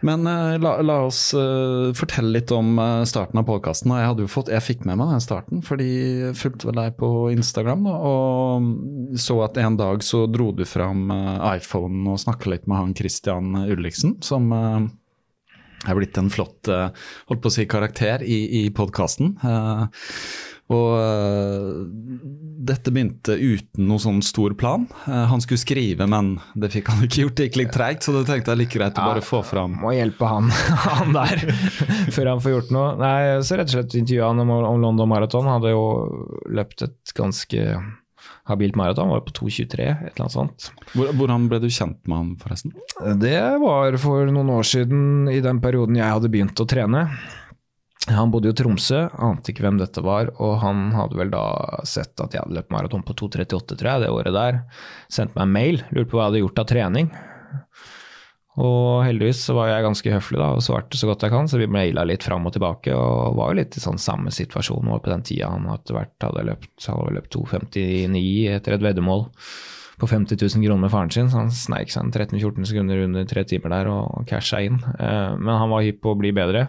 Men 0.03 0.27
uh, 0.27 0.59
la, 0.59 0.75
la, 0.83 0.99
oss 1.07 1.31
uh, 1.35 1.93
fortelle 1.97 2.35
litt 2.35 2.53
om 2.55 2.75
uh, 2.79 3.05
starten 3.09 3.39
av 3.39 3.47
podkasten. 3.49 3.95
Jeg, 3.95 4.29
jeg 4.51 4.65
fikk 4.67 4.87
med 4.89 4.99
meg 4.99 5.15
den 5.15 5.23
starten 5.23 5.63
fordi 5.67 5.89
jeg 6.27 6.39
fulgte 6.39 6.69
vel 6.71 6.81
deg 6.81 6.97
på 6.99 7.11
Instagram 7.33 7.87
da, 7.87 7.95
og 8.11 9.19
så 9.21 9.39
at 9.47 9.61
en 9.63 9.79
dag 9.79 10.03
så 10.07 10.25
dro 10.31 10.51
du 10.57 10.65
fram 10.69 11.07
iPhonen 11.53 12.09
og 12.11 12.21
snakka 12.23 12.51
litt 12.51 12.67
med 12.71 12.81
han 12.81 12.97
Christian 12.99 13.55
Ulriksen, 13.63 14.17
som 14.25 14.51
er 14.53 15.99
blitt 15.99 16.19
en 16.19 16.31
flott 16.31 16.71
holdt 16.71 17.43
på 17.43 17.51
å 17.51 17.55
si, 17.55 17.67
karakter 17.71 18.23
i, 18.23 18.39
i 18.63 18.65
podkasten. 18.75 19.37
Og 20.73 20.91
uh, 20.99 21.83
dette 22.63 22.93
begynte 22.95 23.37
uten 23.37 23.89
noen 23.89 24.03
sånn 24.03 24.21
stor 24.25 24.55
plan. 24.59 24.87
Uh, 25.07 25.25
han 25.31 25.43
skulle 25.45 25.63
skrive, 25.63 26.07
men 26.11 26.37
det 26.59 26.73
fikk 26.75 26.93
han 26.93 27.07
ikke 27.07 27.25
gjort. 27.25 27.39
Det 27.39 27.49
gikk 27.49 27.59
litt 27.63 27.73
treigt, 27.77 28.07
så 28.07 28.15
det 28.17 28.27
tenkte 28.29 28.55
jeg 28.55 28.63
like 28.65 28.79
greit 28.79 29.01
å 29.01 29.09
bare 29.13 29.25
få 29.25 29.43
fram. 29.47 29.79
Må 29.83 29.95
hjelpe 29.97 30.29
han, 30.31 30.53
han 30.89 31.17
der 31.17 31.47
før 32.15 32.35
han 32.35 32.45
får 32.45 32.57
gjort 32.57 32.77
noe. 32.77 32.93
Nei, 33.03 33.17
så 33.47 33.59
rett 33.59 33.73
og 33.73 33.79
slett 33.79 33.99
intervjua 33.99 34.31
han 34.33 34.45
om, 34.45 34.55
om 34.75 34.87
London 34.87 35.11
Marathon. 35.13 35.49
Han 35.49 35.61
hadde 35.61 35.75
jo 35.75 35.85
løpt 36.53 36.87
et 36.89 37.17
ganske 37.19 37.67
habilt 38.51 38.77
maraton, 38.79 39.09
var 39.09 39.23
på 39.27 39.35
2,23, 39.39 39.85
et 39.87 40.15
eller 40.15 40.25
annet 40.25 40.35
sånt. 40.35 40.71
Hvordan 40.95 41.47
ble 41.51 41.61
du 41.63 41.69
kjent 41.71 42.01
med 42.11 42.17
han, 42.17 42.33
forresten? 42.43 42.75
Det 43.23 43.39
var 43.63 43.97
for 44.03 44.31
noen 44.35 44.51
år 44.57 44.67
siden, 44.67 45.31
i 45.31 45.41
den 45.45 45.63
perioden 45.63 45.99
jeg 45.99 46.11
hadde 46.11 46.31
begynt 46.33 46.63
å 46.63 46.67
trene. 46.69 47.07
Han 48.11 48.33
bodde 48.35 48.51
jo 48.51 48.55
i 48.55 48.59
Tromsø, 48.59 49.05
ante 49.23 49.53
ikke 49.53 49.63
hvem 49.63 49.77
dette 49.79 50.03
var, 50.03 50.33
og 50.43 50.57
han 50.59 50.89
hadde 50.97 51.19
vel 51.21 51.31
da 51.31 51.43
sett 51.87 52.19
at 52.19 52.35
jeg 52.35 52.43
hadde 52.43 52.57
løpt 52.57 52.73
maraton 52.75 53.05
på 53.07 53.15
2.38, 53.21 53.77
tror 53.79 53.91
jeg, 53.93 54.03
det 54.03 54.09
året 54.11 54.35
der. 54.35 54.59
Sendte 55.07 55.39
meg 55.39 55.45
en 55.47 55.55
mail, 55.55 55.85
lurte 55.95 56.11
på 56.11 56.19
hva 56.19 56.25
jeg 56.25 56.33
hadde 56.33 56.41
gjort 56.43 56.63
av 56.65 56.73
trening. 56.73 57.13
Og 58.61 59.05
heldigvis 59.07 59.45
så 59.47 59.55
var 59.57 59.71
jeg 59.71 59.85
ganske 59.87 60.13
høflig 60.13 60.41
da, 60.43 60.51
og 60.57 60.65
svarte 60.67 60.99
så 60.99 61.09
godt 61.09 61.23
jeg 61.25 61.33
kan, 61.33 61.47
så 61.49 61.61
vi 61.61 61.71
maila 61.71 62.03
litt 62.05 62.27
fram 62.27 62.49
og 62.49 62.57
tilbake. 62.57 62.97
Og 62.97 63.39
var 63.39 63.53
jo 63.53 63.61
litt 63.63 63.79
i 63.79 63.85
sånn 63.85 64.03
samme 64.03 64.35
situasjon 64.35 64.91
var 64.93 65.05
på 65.05 65.13
den 65.13 65.23
tida 65.29 65.53
han 65.55 65.71
etter 65.73 65.97
hvert 65.97 66.27
hadde 66.27 66.45
løpt, 66.51 66.75
hadde 66.85 67.15
løpt 67.17 67.39
2,59 67.39 68.27
etter 68.57 68.77
et 68.77 68.85
veddemål 68.85 69.25
på 70.03 70.11
50 70.11 70.37
000 70.43 70.67
kroner 70.67 70.83
med 70.83 70.91
faren 70.91 71.15
sin, 71.15 71.31
så 71.31 71.45
han 71.45 71.55
sneik 71.55 71.93
seg 71.95 72.11
13-14 72.11 72.67
sekunder 72.73 73.05
under 73.07 73.25
tre 73.31 73.47
timer 73.47 73.73
der 73.77 73.91
og 73.93 74.27
casha 74.29 74.59
inn. 74.67 74.83
Eh, 74.99 75.33
men 75.39 75.55
han 75.55 75.71
var 75.71 75.87
hypp 75.87 76.03
på 76.03 76.13
å 76.13 76.19
bli 76.19 76.35
bedre. 76.35 76.67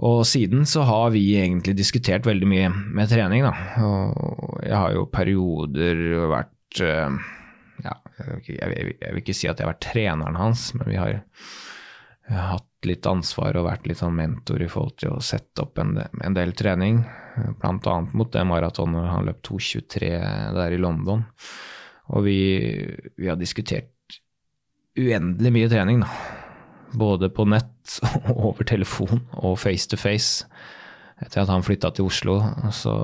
Og 0.00 0.22
siden 0.24 0.64
så 0.68 0.84
har 0.88 1.10
vi 1.12 1.24
egentlig 1.36 1.74
diskutert 1.76 2.24
veldig 2.24 2.48
mye 2.48 2.70
med 2.72 3.10
trening, 3.10 3.44
da. 3.44 3.52
Og 3.84 4.62
jeg 4.64 4.76
har 4.76 4.94
jo 4.96 5.04
perioder 5.12 6.00
vært 6.30 6.80
eh, 6.86 7.18
ja, 7.84 7.96
jeg, 8.20 8.70
vil 8.70 9.20
ikke, 9.20 9.36
si 9.36 9.48
at 9.50 9.60
jeg 9.60 9.66
har 9.66 9.74
vært 9.74 9.84
treneren 9.90 10.38
hans, 10.40 10.70
men 10.76 10.88
vi 10.88 10.96
har, 11.00 11.20
hatt 12.30 12.86
litt 12.86 13.04
ansvar 13.10 13.58
og 13.58 13.66
vært 13.66 13.88
litt 13.90 14.00
sånn 14.00 14.16
mentor 14.16 14.62
i 14.62 14.68
forhold 14.70 14.96
til 15.02 15.16
å 15.16 15.24
sette 15.24 15.64
opp 15.64 15.80
en, 15.82 15.96
en 15.98 16.36
del 16.36 16.54
trening. 16.56 17.02
Blant 17.60 17.88
annet 17.90 18.14
mot 18.16 18.30
det 18.32 18.44
maratonet 18.48 19.10
han 19.10 19.26
løp 19.28 19.42
2.23 19.44 20.12
der 20.56 20.76
i 20.76 20.80
London. 20.80 21.26
Og 22.14 22.24
vi, 22.24 22.38
vi 23.20 23.28
har 23.28 23.36
diskutert 23.40 24.20
uendelig 24.96 25.52
mye 25.54 25.72
trening, 25.72 26.04
da. 26.06 26.39
Både 26.98 27.30
på 27.32 27.46
nett, 27.48 27.98
og 28.26 28.30
over 28.52 28.66
telefon 28.66 29.24
og 29.38 29.58
face 29.60 29.90
to 29.90 29.98
face 30.00 30.46
etter 31.20 31.42
at 31.42 31.50
han 31.52 31.64
flytta 31.64 31.90
til 31.92 32.08
Oslo. 32.08 32.38
Så 32.74 32.94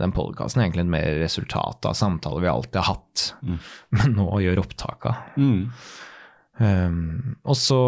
den 0.00 0.14
podkasten 0.16 0.62
er 0.62 0.68
egentlig 0.68 0.86
et 0.86 0.94
mer 0.94 1.18
resultat 1.20 1.88
av 1.88 1.98
samtaler 1.98 2.44
vi 2.44 2.52
alltid 2.52 2.80
har 2.80 2.94
hatt, 2.94 3.26
mm. 3.44 3.58
men 3.98 4.16
nå 4.16 4.28
gjør 4.44 4.62
opptaka. 4.64 5.14
Mm. 5.36 5.60
Um, 6.62 7.36
og 7.48 7.56
så, 7.56 7.78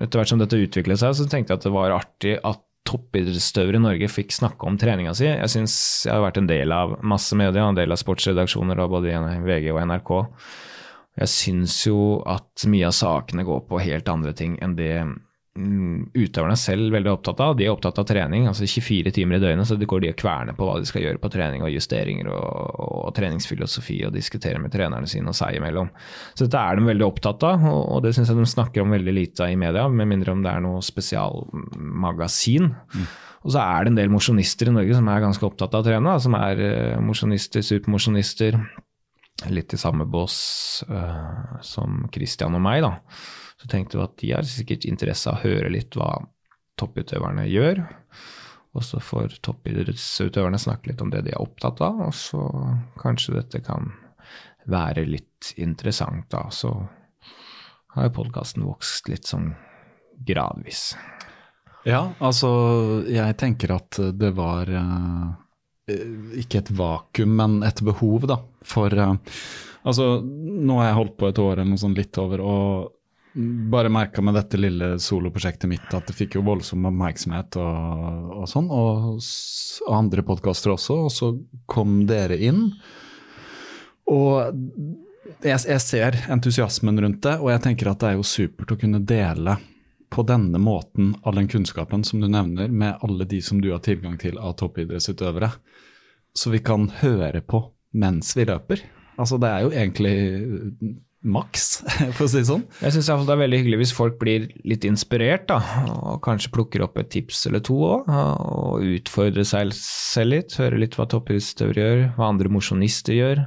etter 0.00 0.20
hvert 0.20 0.32
som 0.32 0.40
dette 0.40 0.58
utviklet 0.60 1.00
seg, 1.00 1.16
så 1.16 1.28
tenkte 1.28 1.54
jeg 1.54 1.60
at 1.60 1.68
det 1.68 1.76
var 1.76 1.96
artig 1.96 2.34
at 2.40 2.64
toppidrettsutøvere 2.88 3.78
i 3.78 3.84
Norge 3.84 4.08
fikk 4.10 4.32
snakke 4.34 4.66
om 4.66 4.78
treninga 4.80 5.12
si. 5.16 5.28
Jeg 5.28 5.52
synes 5.52 5.74
jeg 6.06 6.14
har 6.14 6.24
vært 6.24 6.40
en 6.40 6.48
del 6.48 6.72
av 6.74 6.96
masse 7.06 7.36
medier, 7.38 7.62
en 7.62 7.78
del 7.78 7.92
av 7.92 8.00
sportsredaksjoner 8.00 8.80
både 8.80 8.90
både 8.96 9.20
VG 9.44 9.70
og 9.74 9.82
NRK. 9.90 10.12
Jeg 11.18 11.32
syns 11.32 11.80
jo 11.88 12.20
at 12.28 12.66
mye 12.70 12.86
av 12.88 12.94
sakene 12.96 13.44
går 13.44 13.64
på 13.68 13.82
helt 13.82 14.08
andre 14.08 14.32
ting 14.36 14.54
enn 14.62 14.76
det 14.78 14.94
Mm, 15.58 16.12
utøverne 16.14 16.54
selv 16.54 16.92
veldig 16.94 17.10
opptatt 17.10 17.40
av. 17.42 17.56
De 17.58 17.64
er 17.66 17.72
opptatt 17.72 17.98
av 17.98 18.06
trening. 18.06 18.46
altså 18.46 18.64
24 18.70 19.10
timer 19.10 19.36
i 19.36 19.40
døgnet, 19.42 19.66
så 19.66 19.74
det 19.76 19.88
går 19.90 20.00
de 20.00 20.10
og 20.12 20.20
kverner 20.20 20.54
på 20.54 20.66
hva 20.66 20.76
de 20.78 20.86
skal 20.86 21.02
gjøre 21.02 21.18
på 21.18 21.30
trening 21.34 21.64
og 21.66 21.72
justeringer 21.74 22.30
og, 22.30 23.08
og 23.08 23.14
treningsfilosofi 23.16 23.98
og 24.06 24.14
diskutere 24.14 24.62
med 24.62 24.70
trenerne 24.70 25.10
sine 25.10 25.32
og 25.32 25.34
seg 25.36 25.58
imellom. 25.58 25.90
Så 26.38 26.46
dette 26.46 26.60
er 26.60 26.78
de 26.78 26.86
veldig 26.86 27.06
opptatt 27.06 27.42
av, 27.48 27.66
og, 27.66 27.82
og 27.96 28.04
det 28.04 28.14
syns 28.14 28.30
jeg 28.30 28.38
de 28.38 28.46
snakker 28.46 28.84
om 28.84 28.94
veldig 28.94 29.16
lite 29.16 29.44
av 29.44 29.50
i 29.50 29.58
media, 29.58 29.88
med 29.88 30.12
mindre 30.12 30.36
om 30.36 30.44
det 30.44 30.52
er 30.52 30.62
noe 30.64 30.84
spesialmagasin. 30.86 32.70
Mm. 32.70 33.10
Og 33.40 33.50
så 33.56 33.64
er 33.64 33.82
det 33.82 33.90
en 33.90 33.98
del 33.98 34.12
mosjonister 34.12 34.70
i 34.70 34.76
Norge 34.76 34.94
som 34.94 35.10
er 35.10 35.24
ganske 35.24 35.50
opptatt 35.50 35.74
av 35.74 35.82
å 35.82 35.88
trene, 35.88 36.14
som 36.22 36.38
er 36.38 36.62
uh, 36.62 37.02
mosjonister, 37.02 37.64
supermosjonister. 37.66 38.60
Litt 39.48 39.72
i 39.72 39.78
samme 39.80 40.04
bås 40.04 40.36
uh, 40.90 41.60
som 41.64 42.02
Christian 42.12 42.58
og 42.58 42.64
meg, 42.64 42.82
da. 42.84 42.96
Så 43.60 43.68
tenkte 43.72 43.96
vi 43.96 44.04
at 44.04 44.18
de 44.20 44.34
har 44.34 44.48
sikkert 44.48 44.84
interesse 44.88 45.30
av 45.30 45.40
å 45.40 45.44
høre 45.46 45.72
litt 45.72 45.96
hva 45.96 46.12
topputøverne 46.80 47.46
gjør. 47.48 47.82
Og 48.76 48.84
så 48.86 49.00
får 49.02 49.40
toppidrettsutøverne 49.44 50.60
snakke 50.60 50.92
litt 50.92 51.02
om 51.02 51.10
det 51.12 51.24
de 51.26 51.34
er 51.34 51.42
opptatt 51.42 51.80
av, 51.82 52.04
og 52.06 52.14
så 52.14 52.44
kanskje 53.00 53.38
dette 53.40 53.62
kan 53.66 53.90
være 54.70 55.06
litt 55.08 55.54
interessant, 55.56 56.28
da. 56.30 56.46
Så 56.54 56.70
har 57.96 58.06
jo 58.06 58.16
podkasten 58.20 58.66
vokst 58.68 59.10
litt 59.10 59.26
sånn 59.26 59.54
gradvis. 60.26 60.92
Ja, 61.88 62.10
altså 62.20 62.50
jeg 63.08 63.38
tenker 63.40 63.72
at 63.78 63.96
det 64.20 64.34
var 64.36 64.68
uh, 64.68 65.32
ikke 66.42 66.62
et 66.62 66.72
vakuum, 66.76 67.34
men 67.40 67.58
et 67.66 67.82
behov, 67.86 68.28
da, 68.30 68.40
for 68.66 68.94
uh, 68.96 69.16
Altså, 69.80 70.18
nå 70.20 70.74
har 70.76 70.90
jeg 70.90 70.96
holdt 70.98 71.14
på 71.16 71.28
et 71.30 71.38
år 71.40 71.54
eller 71.54 71.70
noe 71.70 71.80
sånt 71.80 71.96
litt 71.96 72.18
over, 72.20 72.42
og 72.44 72.90
bare 73.72 73.88
merka 73.92 74.22
med 74.22 74.34
dette 74.34 74.58
lille 74.58 74.90
soloprosjektet 75.00 75.70
mitt 75.70 75.94
at 75.94 76.08
det 76.08 76.16
fikk 76.18 76.36
jo 76.36 76.42
voldsom 76.46 76.88
oppmerksomhet 76.90 77.56
og, 77.62 78.32
og 78.42 78.48
sånn, 78.50 78.68
og, 78.74 79.20
og 79.86 79.94
andre 79.94 80.24
podkaster 80.26 80.74
også. 80.74 80.98
Og 81.06 81.14
så 81.14 81.30
kom 81.70 82.02
dere 82.10 82.36
inn. 82.36 82.66
Og 84.10 84.50
jeg, 85.46 85.56
jeg, 85.56 85.80
ser 85.84 86.18
entusiasmen 86.32 86.98
rundt 87.00 87.22
det, 87.24 87.36
og 87.38 87.52
jeg 87.54 87.64
tenker 87.68 87.92
at 87.92 88.02
det 88.02 88.12
er 88.12 88.18
jo 88.18 88.26
supert 88.26 88.74
å 88.74 88.80
kunne 88.80 89.02
dele 89.06 89.56
på 90.10 90.24
denne 90.26 90.58
måten 90.58 91.12
all 91.22 91.38
den 91.38 91.48
kunnskapen 91.48 92.02
som 92.04 92.20
du 92.20 92.26
nevner, 92.26 92.68
med 92.68 92.98
alle 93.06 93.24
de 93.30 93.38
som 93.46 93.60
du 93.62 93.70
har 93.70 93.84
tilgang 93.86 94.18
til 94.18 94.40
av 94.42 94.56
toppidrettsutøvere. 94.58 95.52
Så 96.36 96.52
vi 96.54 96.62
kan 96.62 96.88
høre 97.00 97.42
på 97.42 97.64
mens 97.96 98.36
vi 98.38 98.46
løper. 98.46 98.82
Altså 99.20 99.38
det 99.40 99.50
er 99.50 99.64
jo 99.64 99.72
egentlig 99.74 100.16
maks, 101.20 101.82
for 102.16 102.24
å 102.24 102.30
si 102.30 102.40
det 102.40 102.48
sånn. 102.48 102.64
Jeg 102.80 102.94
syns 102.94 103.10
det 103.28 103.34
er 103.34 103.42
veldig 103.42 103.60
hyggelig 103.60 103.80
hvis 103.82 103.92
folk 103.96 104.16
blir 104.22 104.48
litt 104.68 104.86
inspirert, 104.88 105.46
da, 105.50 105.58
og 105.90 106.22
kanskje 106.24 106.52
plukker 106.54 106.84
opp 106.86 106.96
et 107.00 107.10
tips 107.12 107.44
eller 107.50 107.64
to 107.66 107.76
òg, 107.90 108.08
og 108.08 108.86
utfordrer 108.96 109.46
seg 109.48 109.74
selv 109.76 110.36
litt. 110.36 110.56
Høre 110.60 110.80
litt 110.80 110.96
hva 110.96 111.08
toppidrettsutøvere 111.10 111.84
gjør, 111.84 112.02
hva 112.16 112.32
andre 112.32 112.52
mosjonister 112.52 113.18
gjør. 113.18 113.44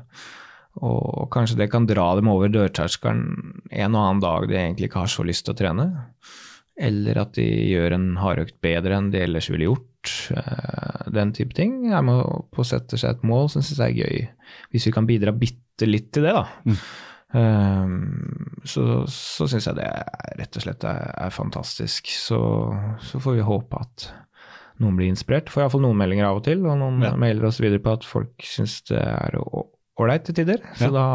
Og 0.83 1.27
kanskje 1.33 1.59
det 1.59 1.69
kan 1.69 1.85
dra 1.89 2.07
dem 2.17 2.29
over 2.31 2.49
dørterskelen 2.49 3.25
en 3.69 3.93
og 3.93 3.99
annen 3.99 4.23
dag 4.23 4.47
de 4.49 4.57
egentlig 4.57 4.89
ikke 4.89 5.03
har 5.03 5.11
så 5.13 5.25
lyst 5.25 5.45
til 5.45 5.53
å 5.53 5.59
trene. 5.59 5.89
Eller 6.81 7.19
at 7.21 7.35
de 7.37 7.45
gjør 7.45 7.93
en 7.97 8.07
hardøkt 8.17 8.57
bedre 8.65 8.97
enn 8.97 9.11
de 9.13 9.21
ellers 9.21 9.51
ville 9.53 9.69
gjort. 9.69 9.85
Eh, 10.33 11.07
den 11.13 11.33
type 11.35 11.55
ting. 11.57 11.79
Jeg 11.91 12.05
må 12.07 12.19
på 12.53 12.65
sette 12.67 12.99
seg 12.99 13.15
et 13.15 13.25
mål 13.27 13.49
som 13.53 13.63
syns 13.63 13.79
jeg 13.79 13.95
er 13.95 14.03
gøy. 14.03 14.27
Hvis 14.73 14.89
vi 14.89 14.95
kan 14.95 15.09
bidra 15.09 15.33
bitte 15.35 15.89
litt 15.89 16.11
til 16.15 16.27
det, 16.29 16.37
da. 16.37 16.45
Mm 16.67 16.77
Um, 17.33 18.61
så 18.63 19.07
så 19.09 19.47
syns 19.49 19.65
jeg 19.65 19.79
det 19.79 19.87
er, 19.89 20.03
rett 20.37 20.57
og 20.59 20.65
slett 20.67 20.83
er, 20.85 21.07
er 21.25 21.33
fantastisk. 21.33 22.11
Så, 22.13 22.39
så, 23.01 23.21
får 23.21 23.39
vi 23.39 23.47
håpe 23.47 23.79
at 23.81 24.07
noen 24.83 24.99
blir 24.99 25.09
inspirert. 25.09 25.49
Får 25.49 25.65
iallfall 25.65 25.83
noen 25.85 25.97
meldinger 25.97 26.29
av 26.29 26.41
og 26.41 26.45
til, 26.45 26.61
og 26.69 26.77
noen 26.81 27.01
ja. 27.05 27.15
mailer 27.17 27.49
oss 27.49 27.61
videre 27.63 27.81
på 27.81 27.95
at 27.97 28.05
folk 28.05 28.45
syns 28.45 28.81
det 28.91 29.01
er 29.01 29.39
ålreit 29.41 30.27
til 30.29 30.37
tider. 30.43 30.61
Så 30.77 30.91
ja. 30.91 30.93
da 30.93 31.05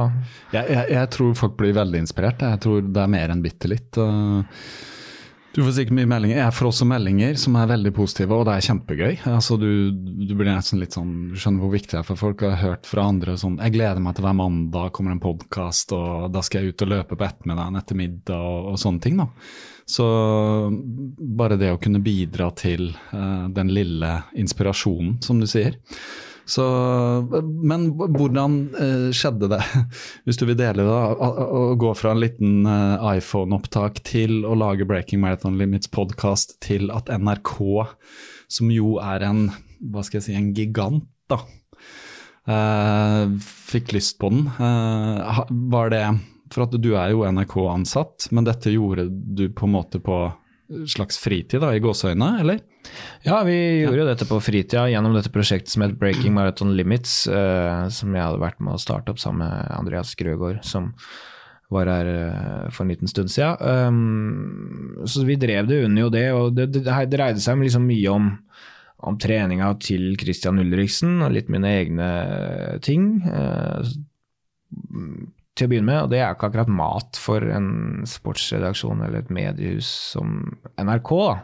jeg, 0.57 0.65
jeg, 0.75 0.85
jeg, 0.97 1.13
tror 1.15 1.39
folk 1.39 1.59
blir 1.61 1.79
veldig 1.79 2.03
inspirert. 2.03 2.43
Jeg 2.43 2.65
tror 2.67 2.83
det 2.87 3.05
er 3.05 3.15
mer 3.15 3.35
enn 3.35 3.45
bitte 3.45 3.71
litt. 3.71 3.99
Uh, 3.99 4.43
du 5.59 5.65
får 5.67 5.73
sikkert 5.75 5.97
mye 5.99 6.07
meldinger. 6.07 6.37
Jeg 6.39 6.55
får 6.55 6.69
også 6.69 6.87
meldinger 6.87 7.39
som 7.43 7.57
er 7.59 7.71
veldig 7.73 7.91
positive, 7.97 8.37
og 8.37 8.45
det 8.47 8.53
er 8.55 8.67
kjempegøy. 8.69 9.15
Altså, 9.27 9.57
du, 9.59 9.91
du, 9.91 10.35
blir 10.39 10.53
nesten 10.53 10.79
litt 10.79 10.95
sånn, 10.95 11.33
du 11.33 11.35
skjønner 11.35 11.65
hvor 11.65 11.73
viktig 11.73 11.97
det 11.97 11.99
er 11.99 12.07
for 12.07 12.21
folk. 12.21 12.45
Jeg 12.47 12.55
har 12.55 12.77
hørt 12.77 12.87
fra 12.87 13.09
andre 13.11 13.35
sånn 13.41 13.57
Jeg 13.59 13.75
gleder 13.75 13.99
meg 14.05 14.15
til 14.15 14.29
hver 14.29 14.37
mandag 14.39 14.93
kommer 14.95 15.17
en 15.17 15.23
podkast, 15.25 15.97
og 15.97 16.29
da 16.31 16.45
skal 16.47 16.63
jeg 16.63 16.77
ut 16.77 16.87
og 16.87 16.93
løpe 16.93 17.19
på 17.19 17.27
ettermiddagen 17.27 17.81
etter 17.81 17.99
middag 17.99 18.39
og, 18.39 18.71
og, 18.71 18.79
sånne 18.85 19.03
ting. 19.03 19.19
da. 19.19 19.27
Så 19.89 20.07
bare 21.43 21.59
det 21.59 21.73
å 21.75 21.83
kunne 21.83 22.05
bidra 22.07 22.53
til 22.55 22.93
uh, 23.11 23.51
den 23.51 23.75
lille 23.75 24.15
inspirasjonen, 24.39 25.19
som 25.27 25.43
du 25.43 25.51
sier. 25.51 25.81
Så, 26.49 26.65
men 27.45 27.91
hvordan 27.93 28.55
eh, 28.81 29.09
skjedde 29.13 29.51
det, 29.53 29.61
hvis 30.25 30.41
du 30.41 30.47
vil 30.49 30.57
dele 30.57 30.87
det, 30.87 30.95
å 31.21 31.75
gå 31.77 31.91
fra 31.99 32.15
en 32.15 32.23
liten 32.23 32.65
eh, 32.65 33.05
iPhone-opptak 33.19 34.01
til 34.09 34.47
å 34.49 34.55
lage 34.57 34.87
Breaking 34.89 35.21
Marathon 35.21 35.59
Limits 35.61 35.91
podkast 35.93 36.57
til 36.65 36.89
at 36.95 37.13
NRK, 37.13 37.59
som 38.49 38.73
jo 38.73 38.97
er 39.05 39.27
en, 39.29 39.45
hva 39.93 40.07
skal 40.07 40.23
jeg 40.23 40.29
si, 40.31 40.39
en 40.41 40.49
gigant, 40.57 41.05
da, 41.29 41.43
eh, 42.49 43.37
fikk 43.69 43.93
lyst 43.99 44.17
på 44.23 44.33
den. 44.33 44.49
Var 45.69 45.93
det 45.93 46.05
For 46.49 46.65
at 46.65 46.81
du 46.81 46.95
er 46.97 47.13
jo 47.13 47.27
NRK-ansatt, 47.29 48.31
men 48.33 48.49
dette 48.49 48.73
gjorde 48.73 49.11
du 49.13 49.51
på 49.53 49.69
en 49.69 49.77
måte 49.77 50.01
på 50.01 50.23
slags 50.89 51.21
fritid, 51.21 51.61
da, 51.61 51.75
i 51.77 51.85
gåseøyne, 51.85 52.33
eller? 52.41 52.65
Ja, 53.27 53.43
vi 53.47 53.57
gjorde 53.83 54.05
ja. 54.05 54.11
dette 54.13 54.27
på 54.29 54.39
fritida 54.43 54.87
gjennom 54.91 55.17
dette 55.17 55.33
prosjektet 55.35 55.73
som 55.73 55.85
het 55.85 55.97
Breaking 55.99 56.35
Marathon 56.37 56.75
Limits, 56.79 57.21
uh, 57.31 57.89
som 57.93 58.15
jeg 58.15 58.25
hadde 58.25 58.43
vært 58.43 58.61
med 58.63 58.77
å 58.77 58.83
starte 58.83 59.13
opp 59.13 59.23
sammen 59.23 59.47
med 59.47 59.73
Andreas 59.75 60.15
Grøgaard, 60.19 60.63
som 60.67 60.93
var 61.75 61.91
her 61.93 62.09
uh, 62.09 62.69
for 62.73 62.85
en 62.85 62.93
liten 62.95 63.11
stund 63.11 63.33
siden. 63.33 63.59
Um, 63.61 65.07
så 65.07 65.25
vi 65.29 65.39
drev 65.41 65.69
det 65.69 65.83
under 65.85 66.07
jo 66.07 66.13
det, 66.15 66.27
og 66.33 66.53
det, 66.57 66.71
det, 66.77 66.85
det 66.87 67.01
dreide 67.13 67.43
seg 67.45 67.61
liksom 67.65 67.89
mye 67.91 68.15
om, 68.15 68.31
om 69.09 69.19
treninga 69.21 69.73
til 69.85 70.13
Christian 70.21 70.63
Ulriksen 70.63 71.19
og 71.27 71.35
litt 71.37 71.51
mine 71.53 71.75
egne 71.83 72.13
ting. 72.87 73.11
Uh, 73.27 73.83
til 75.59 75.69
å 75.69 75.73
begynne 75.73 75.91
med, 75.91 76.01
og 76.05 76.13
det 76.13 76.21
er 76.23 76.35
ikke 76.35 76.49
akkurat 76.49 76.71
mat 76.71 77.19
for 77.21 77.45
en 77.55 77.71
sportsredaksjon 78.09 79.03
eller 79.05 79.25
et 79.25 79.33
mediehus 79.35 79.89
som 80.15 80.41
NRK. 80.79 81.11
Da. 81.19 81.35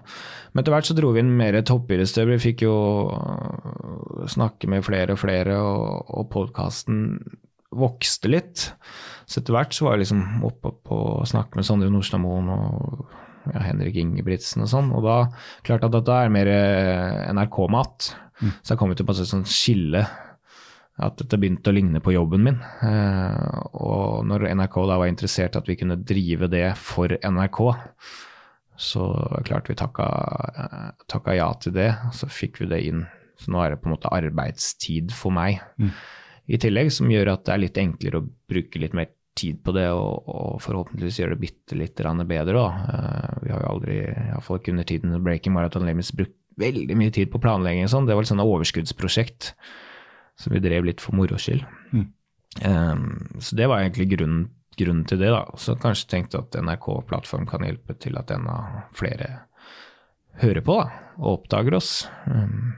Men 0.53 0.62
etter 0.62 0.77
hvert 0.77 0.91
så 0.91 0.97
dro 0.99 1.11
vi 1.15 1.25
inn 1.25 1.33
mer 1.39 1.59
toppidrettsutøvere. 1.67 2.39
Vi 2.39 2.47
fikk 2.49 2.67
jo 2.67 2.77
øh, 3.11 4.25
snakke 4.31 4.71
med 4.71 4.87
flere 4.87 5.17
og 5.17 5.23
flere, 5.23 5.59
og, 5.59 6.15
og 6.15 6.31
podkasten 6.33 7.05
vokste 7.75 8.31
litt. 8.31 8.69
Så 9.27 9.41
etter 9.41 9.57
hvert 9.57 9.75
så 9.75 9.89
var 9.89 9.97
jeg 9.97 10.05
liksom 10.05 10.45
oppe 10.47 10.73
på 10.87 11.01
å 11.19 11.29
snakke 11.29 11.59
med 11.59 11.67
Sondre 11.67 11.91
Nordstadmoen 11.93 12.51
og 12.55 13.07
ja, 13.51 13.61
Henrik 13.67 13.99
Ingebrigtsen 14.01 14.65
og 14.65 14.71
sånn. 14.71 14.93
Og 14.95 15.05
da 15.05 15.19
klart 15.67 15.87
at 15.87 15.95
dette 15.97 16.21
er 16.21 16.33
mer 16.33 16.51
øh, 16.55 17.33
NRK-mat. 17.35 18.12
Mm. 18.41 18.55
Så 18.61 18.75
jeg 18.75 18.81
kom 18.81 18.95
til 18.95 19.11
et 19.11 19.27
sånt 19.31 19.51
skille 19.51 20.05
at 21.03 21.16
dette 21.18 21.38
begynte 21.42 21.72
å 21.72 21.74
ligne 21.74 21.99
på 22.03 22.14
jobben 22.14 22.45
min. 22.47 22.61
Eh, 22.86 23.57
og 23.74 24.22
når 24.30 24.47
NRK 24.55 24.76
da 24.90 24.99
var 25.01 25.11
interessert 25.11 25.57
i 25.57 25.62
at 25.62 25.70
vi 25.70 25.78
kunne 25.80 25.99
drive 25.99 26.49
det 26.53 26.68
for 26.78 27.11
NRK, 27.18 27.61
så 28.78 29.09
klart 29.47 29.70
vi 29.70 29.78
takka, 29.78 30.07
eh, 30.55 30.92
takka 31.11 31.34
ja 31.34 31.51
til 31.59 31.74
det. 31.74 31.90
Så 32.14 32.30
fikk 32.30 32.62
vi 32.62 32.70
det 32.70 32.80
inn. 32.86 33.03
Så 33.42 33.51
nå 33.51 33.62
er 33.64 33.74
det 33.74 33.80
på 33.82 33.90
en 33.90 33.97
måte 33.97 34.12
arbeidstid 34.14 35.11
for 35.14 35.34
meg. 35.34 35.61
Mm. 35.78 35.90
i 36.45 36.59
tillegg, 36.61 36.90
som 36.92 37.09
gjør 37.09 37.30
at 37.32 37.47
det 37.47 37.53
er 37.55 37.61
litt 37.62 37.78
enklere 37.80 38.18
å 38.20 38.26
bruke 38.53 38.76
litt 38.76 38.92
mer 38.92 39.07
tid 39.34 39.62
på 39.64 39.72
det, 39.72 39.86
og, 39.97 40.26
og 40.28 40.59
forhåpentligvis 40.61 41.22
gjøre 41.22 41.32
det 41.32 41.40
bitte 41.40 41.78
litt 41.78 41.97
bedre. 41.97 42.53
Da. 42.53 42.66
Uh, 42.68 43.38
vi 43.47 43.51
har 43.51 43.62
jo 43.62 43.70
aldri, 43.70 43.97
iallfall 44.12 44.61
ikke 44.61 44.74
under 44.74 44.84
tiden 44.84 45.22
Breaking 45.24 45.55
Marathon 45.55 45.86
Limits, 45.88 46.12
brukt 46.12 46.36
veldig 46.61 46.99
mye 47.01 47.11
tid 47.11 47.32
på 47.32 47.40
planlegging 47.40 47.88
og 47.88 47.95
sånn. 47.95 48.05
Det 48.07 48.12
var 48.12 48.26
et 48.26 48.30
sånt 48.30 48.45
overskuddsprosjekt 48.45 49.55
som 50.41 50.55
vi 50.55 50.62
drev 50.62 50.87
litt 50.89 51.03
for 51.03 51.16
moro 51.16 51.39
skyld. 51.41 51.64
Mm. 51.93 52.07
Um, 52.64 53.41
så 53.43 53.57
det 53.59 53.68
var 53.70 53.82
egentlig 53.82 54.11
grunnen, 54.14 54.47
grunnen 54.78 55.05
til 55.11 55.20
det, 55.22 55.32
da. 55.35 55.45
Så 55.61 55.76
kanskje 55.80 56.11
tenkte 56.11 56.43
at 56.43 56.57
NRK-plattform 56.59 57.49
kan 57.51 57.66
hjelpe 57.66 57.97
til 58.03 58.18
at 58.20 58.32
enda 58.35 58.87
flere 58.95 59.30
hører 60.43 60.64
på 60.66 60.78
da, 60.80 60.89
og 61.20 61.39
oppdager 61.39 61.78
oss. 61.78 61.93
Um, 62.26 62.74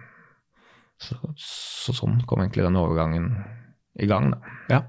så, 1.00 1.16
så, 1.36 1.92
sånn 1.96 2.22
kom 2.28 2.42
egentlig 2.42 2.64
den 2.64 2.78
overgangen 2.80 3.32
i 4.00 4.08
gang, 4.08 4.32
da. 4.34 4.56
Ja. 4.72 4.82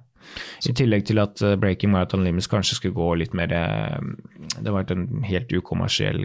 I 0.67 0.73
tillegg 0.75 1.05
til 1.07 1.21
at 1.21 1.39
eh, 1.45 1.55
Breaking 1.59 1.93
Marathon 1.93 2.25
Limits 2.25 2.49
kanskje 2.51 2.75
skulle 2.75 2.97
gå 2.97 3.13
litt 3.15 3.35
mer 3.37 3.53
eh, 3.55 4.01
Det 4.59 4.73
var 4.73 4.89
en 4.91 5.05
helt 5.23 5.53
ukommersiell 5.55 6.19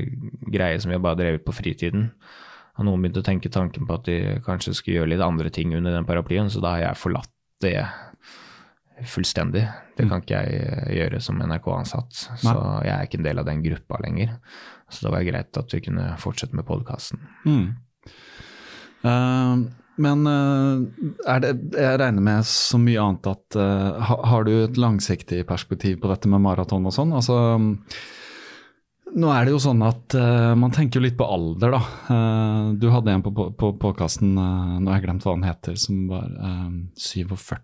greie 0.50 0.80
som 0.82 0.90
vi 0.90 0.98
bare 0.98 1.20
drevet 1.20 1.44
på 1.46 1.54
fritiden. 1.54 2.08
Og 2.78 2.86
noen 2.88 3.02
begynte 3.04 3.20
å 3.20 3.26
tenke 3.26 3.52
tanken 3.52 3.84
på 3.88 3.98
at 3.98 4.06
de 4.08 4.18
kanskje 4.46 4.72
skulle 4.78 5.02
gjøre 5.02 5.12
litt 5.12 5.24
andre 5.24 5.52
ting 5.52 5.74
under 5.76 5.92
den 5.92 6.08
paraplyen, 6.08 6.48
så 6.50 6.62
da 6.64 6.76
har 6.76 6.86
jeg 6.86 7.02
forlatt 7.02 7.32
det 7.62 7.76
fullstendig. 9.08 9.66
Det 9.96 10.06
kan 10.08 10.22
ikke 10.22 10.40
jeg 10.40 10.62
eh, 10.62 10.88
gjøre 10.98 11.20
som 11.22 11.40
NRK-ansatt. 11.42 12.22
Så 12.42 12.54
jeg 12.86 12.94
er 12.94 13.06
ikke 13.06 13.20
en 13.20 13.28
del 13.28 13.42
av 13.42 13.48
den 13.48 13.62
gruppa 13.64 14.00
lenger. 14.02 14.34
Så 14.92 15.06
det 15.06 15.14
var 15.14 15.26
greit 15.26 15.60
at 15.60 15.74
vi 15.74 15.82
kunne 15.84 16.08
fortsette 16.20 16.56
med 16.56 16.68
podkasten. 16.68 17.22
Mm. 17.48 17.68
Uh, 19.02 19.64
men 20.02 20.26
uh, 20.28 20.82
er 21.28 21.42
det, 21.42 21.52
jeg 21.74 22.00
regner 22.00 22.24
med 22.24 22.46
så 22.48 22.78
mye 22.80 23.02
annet 23.02 23.28
at 23.32 23.56
uh, 23.58 24.12
Har 24.30 24.46
du 24.46 24.52
et 24.54 24.78
langsiktig 24.78 25.40
perspektiv 25.48 25.98
på 26.02 26.10
dette 26.10 26.30
med 26.30 26.42
maraton 26.44 26.86
og 26.86 26.94
sånn? 26.94 27.14
Altså, 27.18 27.38
nå 29.18 29.32
er 29.32 29.46
det 29.46 29.54
jo 29.54 29.60
sånn 29.62 29.82
at 29.86 30.16
uh, 30.18 30.52
man 30.58 30.72
tenker 30.74 31.00
jo 31.00 31.06
litt 31.06 31.18
på 31.18 31.26
alder, 31.28 31.74
da. 31.74 31.82
du 32.78 32.86
hadde 32.92 33.12
en 33.12 33.24
på, 33.24 33.32
på, 33.34 33.50
på 33.58 33.74
podkasten, 33.80 34.34
nå 34.36 34.88
har 34.88 34.98
jeg 34.98 35.06
glemt 35.08 35.26
hva 35.26 35.36
han 35.36 35.46
heter, 35.46 35.76
som 35.80 36.06
var 36.10 36.30
47. 36.98 37.58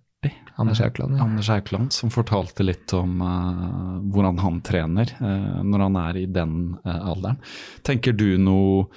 Anders 0.59 0.81
Haukeland. 0.83 1.15
Ja. 1.15 1.23
Anders 1.25 1.49
Haukland, 1.53 1.93
som 1.95 2.11
fortalte 2.11 2.67
litt 2.67 2.91
om 2.97 3.21
hvordan 4.11 4.41
han 4.43 4.59
trener 4.67 5.13
når 5.63 5.85
han 5.85 5.99
er 6.03 6.19
i 6.19 6.27
den 6.27 6.57
alderen. 6.83 7.39
Tenker 7.87 8.17
du 8.19 8.33
noe 8.43 8.89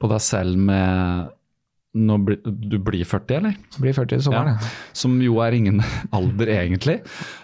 på 0.00 0.08
deg 0.10 0.24
selv 0.24 0.58
med 0.58 1.28
bli, 1.92 2.38
du 2.44 2.78
blir 2.78 3.04
40, 3.04 3.36
eller? 3.36 3.56
Blir 3.76 3.96
40 3.96 4.16
i 4.16 4.24
sommeren, 4.24 4.56
ja. 4.56 4.72
Som 4.96 5.18
jo 5.22 5.38
er 5.44 5.56
ingen 5.56 5.82
alder, 6.18 6.52
egentlig. 6.56 7.00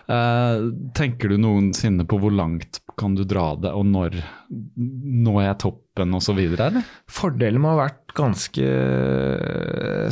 Uh, 0.09 0.71
tenker 0.97 1.33
du 1.33 1.39
noensinne 1.41 2.07
på 2.09 2.21
hvor 2.23 2.33
langt 2.33 2.81
kan 2.99 3.15
du 3.15 3.27
dra 3.29 3.53
det, 3.61 3.75
og 3.77 3.87
når 3.87 4.17
når 4.49 5.43
jeg 5.43 5.57
toppen 5.61 6.15
osv., 6.17 6.39
eller? 6.41 6.87
Fordelen 7.13 7.61
med 7.61 7.69
å 7.69 7.75
ha 7.75 7.83
vært 7.83 8.15
ganske 8.17 8.69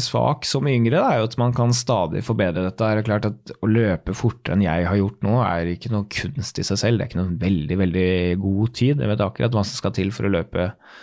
svak 0.05 0.45
som 0.47 0.69
yngre, 0.69 0.99
da, 0.99 1.09
er 1.09 1.23
jo 1.23 1.29
at 1.31 1.39
man 1.41 1.55
kan 1.57 1.73
stadig 1.75 2.21
forbedre 2.27 2.67
dette. 2.67 2.77
Det 2.77 3.01
er 3.01 3.07
klart 3.07 3.29
at 3.31 3.55
Å 3.57 3.71
løpe 3.71 4.15
fortere 4.17 4.59
enn 4.59 4.67
jeg 4.67 4.87
har 4.91 5.01
gjort 5.01 5.25
nå, 5.25 5.39
er 5.47 5.73
ikke 5.73 5.93
noe 5.95 6.09
kunst 6.13 6.61
i 6.61 6.67
seg 6.69 6.83
selv. 6.83 6.99
Det 7.01 7.07
er 7.07 7.11
ikke 7.11 7.23
noen 7.23 7.39
veldig, 7.41 7.81
veldig 7.81 8.11
god 8.45 8.77
tid. 8.77 9.01
Jeg 9.01 9.13
vet 9.15 9.25
akkurat 9.25 9.57
hva 9.57 9.65
som 9.65 9.81
skal 9.81 9.97
til 9.97 10.13
for 10.15 10.29
å 10.29 10.35
løpe 10.37 10.69
eh, 10.69 10.95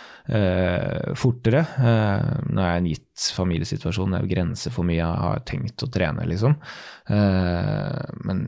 fortere. 1.20 1.60
Eh, 1.76 2.28
nå 2.48 2.62
er 2.62 2.70
jeg 2.70 2.80
en 2.80 2.88
gitt 2.88 3.26
familiesituasjon, 3.36 4.14
det 4.14 4.18
er 4.18 4.24
jo 4.24 4.32
grenser 4.32 4.72
for 4.72 4.88
mye 4.88 4.96
jeg 4.96 5.20
har 5.24 5.42
tenkt 5.48 5.84
å 5.84 5.90
trene, 5.92 6.24
liksom. 6.30 6.56
Eh, 7.12 8.00
men 8.24 8.46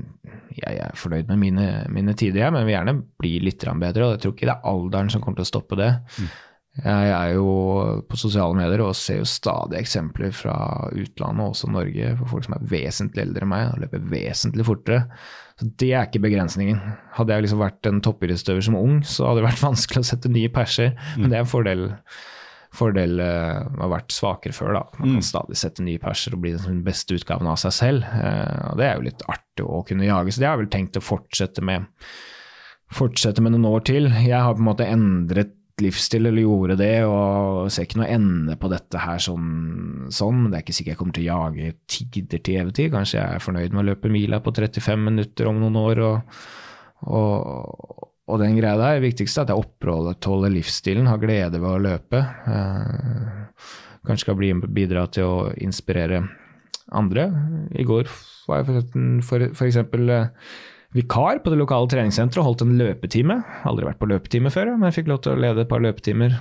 jeg 0.57 0.81
er 0.87 0.97
fornøyd 0.97 1.29
med 1.29 1.43
mine, 1.43 1.69
mine 1.93 2.17
tider, 2.17 2.47
jeg, 2.47 2.55
men 2.55 2.65
vil 2.65 2.79
gjerne 2.79 2.97
bli 3.21 3.37
litt 3.45 3.67
bedre. 3.67 4.07
Og 4.07 4.17
jeg 4.17 4.25
tror 4.25 4.37
ikke 4.37 4.49
det 4.49 4.57
er 4.57 4.69
alderen 4.73 5.13
som 5.13 5.25
kommer 5.25 5.43
til 5.43 5.49
å 5.49 5.53
stoppe 5.53 5.81
det. 5.81 5.93
Mm. 6.17 6.35
Jeg 6.77 7.13
er 7.17 7.31
jo 7.33 7.53
på 8.05 8.19
sosiale 8.21 8.57
medier 8.57 8.83
og 8.85 8.97
ser 8.99 9.23
jo 9.23 9.29
stadig 9.29 9.79
eksempler 9.81 10.33
fra 10.37 10.57
utlandet, 10.93 11.53
også 11.53 11.71
Norge, 11.73 12.11
for 12.19 12.35
folk 12.35 12.49
som 12.49 12.57
er 12.57 12.67
vesentlig 12.69 13.25
eldre 13.25 13.47
enn 13.47 13.53
meg 13.53 13.71
og 13.71 13.85
løper 13.85 14.09
vesentlig 14.13 14.67
fortere. 14.69 15.07
Så 15.57 15.69
Det 15.81 15.91
er 15.95 16.05
ikke 16.05 16.25
begrensningen. 16.27 16.81
Hadde 17.17 17.33
jeg 17.33 17.47
liksom 17.47 17.63
vært 17.63 17.89
en 17.89 18.03
toppidrettsutøver 18.05 18.65
som 18.67 18.77
ung, 18.77 18.99
så 19.09 19.31
hadde 19.31 19.41
det 19.41 19.49
vært 19.49 19.65
vanskelig 19.71 20.03
å 20.05 20.09
sette 20.11 20.33
nye 20.33 20.53
perser, 20.53 20.93
men 21.17 21.31
det 21.31 21.39
er 21.39 21.47
en 21.47 21.53
fordel. 21.53 21.87
Fordel 22.77 23.23
uh, 23.23 23.65
har 23.81 23.89
vært 23.89 24.13
svakere 24.13 24.53
før. 24.53 24.75
da. 24.77 24.83
Man 24.99 25.15
kan 25.15 25.23
mm. 25.23 25.29
stadig 25.31 25.57
sette 25.57 25.85
nye 25.87 26.01
perser 26.03 26.37
og 26.37 26.43
bli 26.45 26.53
den 26.61 26.83
beste 26.85 27.17
utgaven 27.17 27.49
av 27.49 27.57
seg 27.63 27.73
selv. 27.73 28.05
Uh, 28.05 28.73
og 28.73 28.81
Det 28.83 28.89
er 28.89 28.99
jo 28.99 29.07
litt 29.07 29.29
artig 29.33 29.65
å 29.65 29.81
kunne 29.89 30.09
jage, 30.09 30.35
så 30.35 30.43
det 30.43 30.51
har 30.51 30.59
jeg 30.59 30.67
vel 30.67 30.75
tenkt 30.77 31.01
å 31.01 31.07
fortsette 31.07 31.65
med 31.65 31.89
fortsette 32.95 33.43
med 33.43 33.55
noen 33.55 33.67
år 33.71 33.87
til. 33.89 34.11
Jeg 34.13 34.37
har 34.37 34.55
på 34.55 34.63
en 34.63 34.69
måte 34.69 34.87
endret 34.87 35.56
livsstil 35.83 36.29
eller 36.29 36.41
gjorde 36.41 36.79
det, 36.81 36.95
og 37.05 37.69
ser 37.73 37.85
ikke 37.85 38.01
noe 38.01 38.09
ende 38.09 38.57
på 38.57 38.71
dette 38.73 39.01
her 39.03 39.21
sånn, 39.21 40.07
sånn. 40.15 40.47
Det 40.49 40.59
er 40.59 40.65
ikke 40.65 40.77
sikkert 40.79 40.95
jeg 40.95 41.01
kommer 41.03 41.17
til 41.19 41.27
å 41.27 41.35
jage 41.35 41.73
tider 41.93 42.41
til 42.41 42.61
evig. 42.63 42.89
Kanskje 42.95 43.19
jeg 43.21 43.37
er 43.37 43.45
fornøyd 43.45 43.77
med 43.77 43.83
å 43.83 43.89
løpe 43.91 44.13
mila 44.13 44.41
på 44.41 44.55
35 44.57 45.05
minutter 45.11 45.51
om 45.51 45.61
noen 45.61 45.77
år. 45.83 46.03
og, 46.07 46.39
og, 47.13 48.07
og 48.27 48.41
den 48.43 48.57
greia 48.59 48.79
der. 48.79 48.99
Det 48.99 49.07
viktigste 49.07 49.43
er 49.43 49.47
at 49.47 49.53
jeg 49.55 49.63
opprettholder 49.63 50.55
livsstilen, 50.55 51.11
har 51.11 51.21
glede 51.23 51.61
ved 51.63 51.69
å 51.71 51.83
løpe. 51.83 52.23
Eh, 52.51 53.67
kanskje 54.07 54.25
skal 54.25 54.39
bli, 54.39 54.53
bidra 54.81 55.07
til 55.13 55.29
å 55.29 55.37
inspirere 55.63 56.25
andre. 56.95 57.29
I 57.77 57.87
går 57.87 58.11
var 58.47 58.63
jeg 58.63 58.69
for, 58.71 59.05
for, 59.29 59.47
for 59.59 59.69
eksempel 59.69 60.11
eh, 60.15 60.51
vikar 60.97 61.43
på 61.45 61.53
det 61.53 61.59
lokale 61.61 61.89
treningssenteret 61.93 62.41
og 62.43 62.51
holdt 62.51 62.65
en 62.65 62.77
løpetime. 62.81 63.41
Aldri 63.69 63.89
vært 63.89 64.01
på 64.01 64.09
løpetime 64.11 64.53
før, 64.53 64.73
men 64.75 64.89
jeg 64.89 65.03
fikk 65.03 65.13
lov 65.13 65.23
til 65.25 65.35
å 65.35 65.43
lede 65.45 65.65
et 65.65 65.71
par 65.71 65.85
løpetimer. 65.85 66.37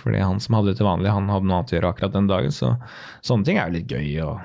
Fordi 0.00 0.22
han 0.22 0.40
som 0.40 0.56
hadde 0.56 0.72
det 0.72 0.80
til 0.80 0.88
vanlig, 0.88 1.12
han 1.12 1.28
hadde 1.32 1.48
noe 1.48 1.60
annet 1.60 1.74
å 1.74 1.76
gjøre 1.76 1.90
akkurat 1.92 2.16
den 2.16 2.30
dagen. 2.30 2.54
Så 2.54 2.72
sånne 3.26 3.48
ting 3.48 3.60
er 3.60 3.68
jo 3.68 3.76
litt 3.78 3.92
gøy. 3.92 4.08
Og, 4.24 4.40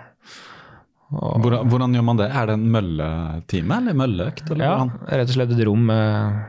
hvordan, 1.43 1.69
hvordan, 1.71 1.95
gjør 1.95 2.07
man 2.09 2.19
det? 2.19 2.29
Er 2.31 2.49
det 2.49 2.57
en 2.57 2.67
mølletime 2.73 3.79
eller 3.83 3.99
mølleøkt? 4.01 4.49
Eller 4.51 4.67
ja, 4.67 4.79
rett 5.21 5.31
og 5.31 5.37
slett 5.37 5.53
et 5.55 5.63
rom 5.67 5.85
med 5.91 6.43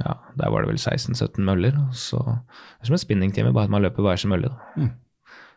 ja, 0.00 0.16
der 0.40 0.52
var 0.52 0.64
det 0.64 0.72
vel 0.72 0.80
16-17 0.80 1.44
møller. 1.44 1.76
Så 1.92 2.20
det 2.24 2.82
er 2.82 2.90
som 2.90 2.96
en 2.96 3.04
spinningtime, 3.04 3.52
bare 3.56 3.68
at 3.68 3.74
man 3.76 3.84
løper 3.84 4.04
hver 4.04 4.20
sin 4.20 4.32
mølle. 4.32 4.52
Mm. 4.76 4.92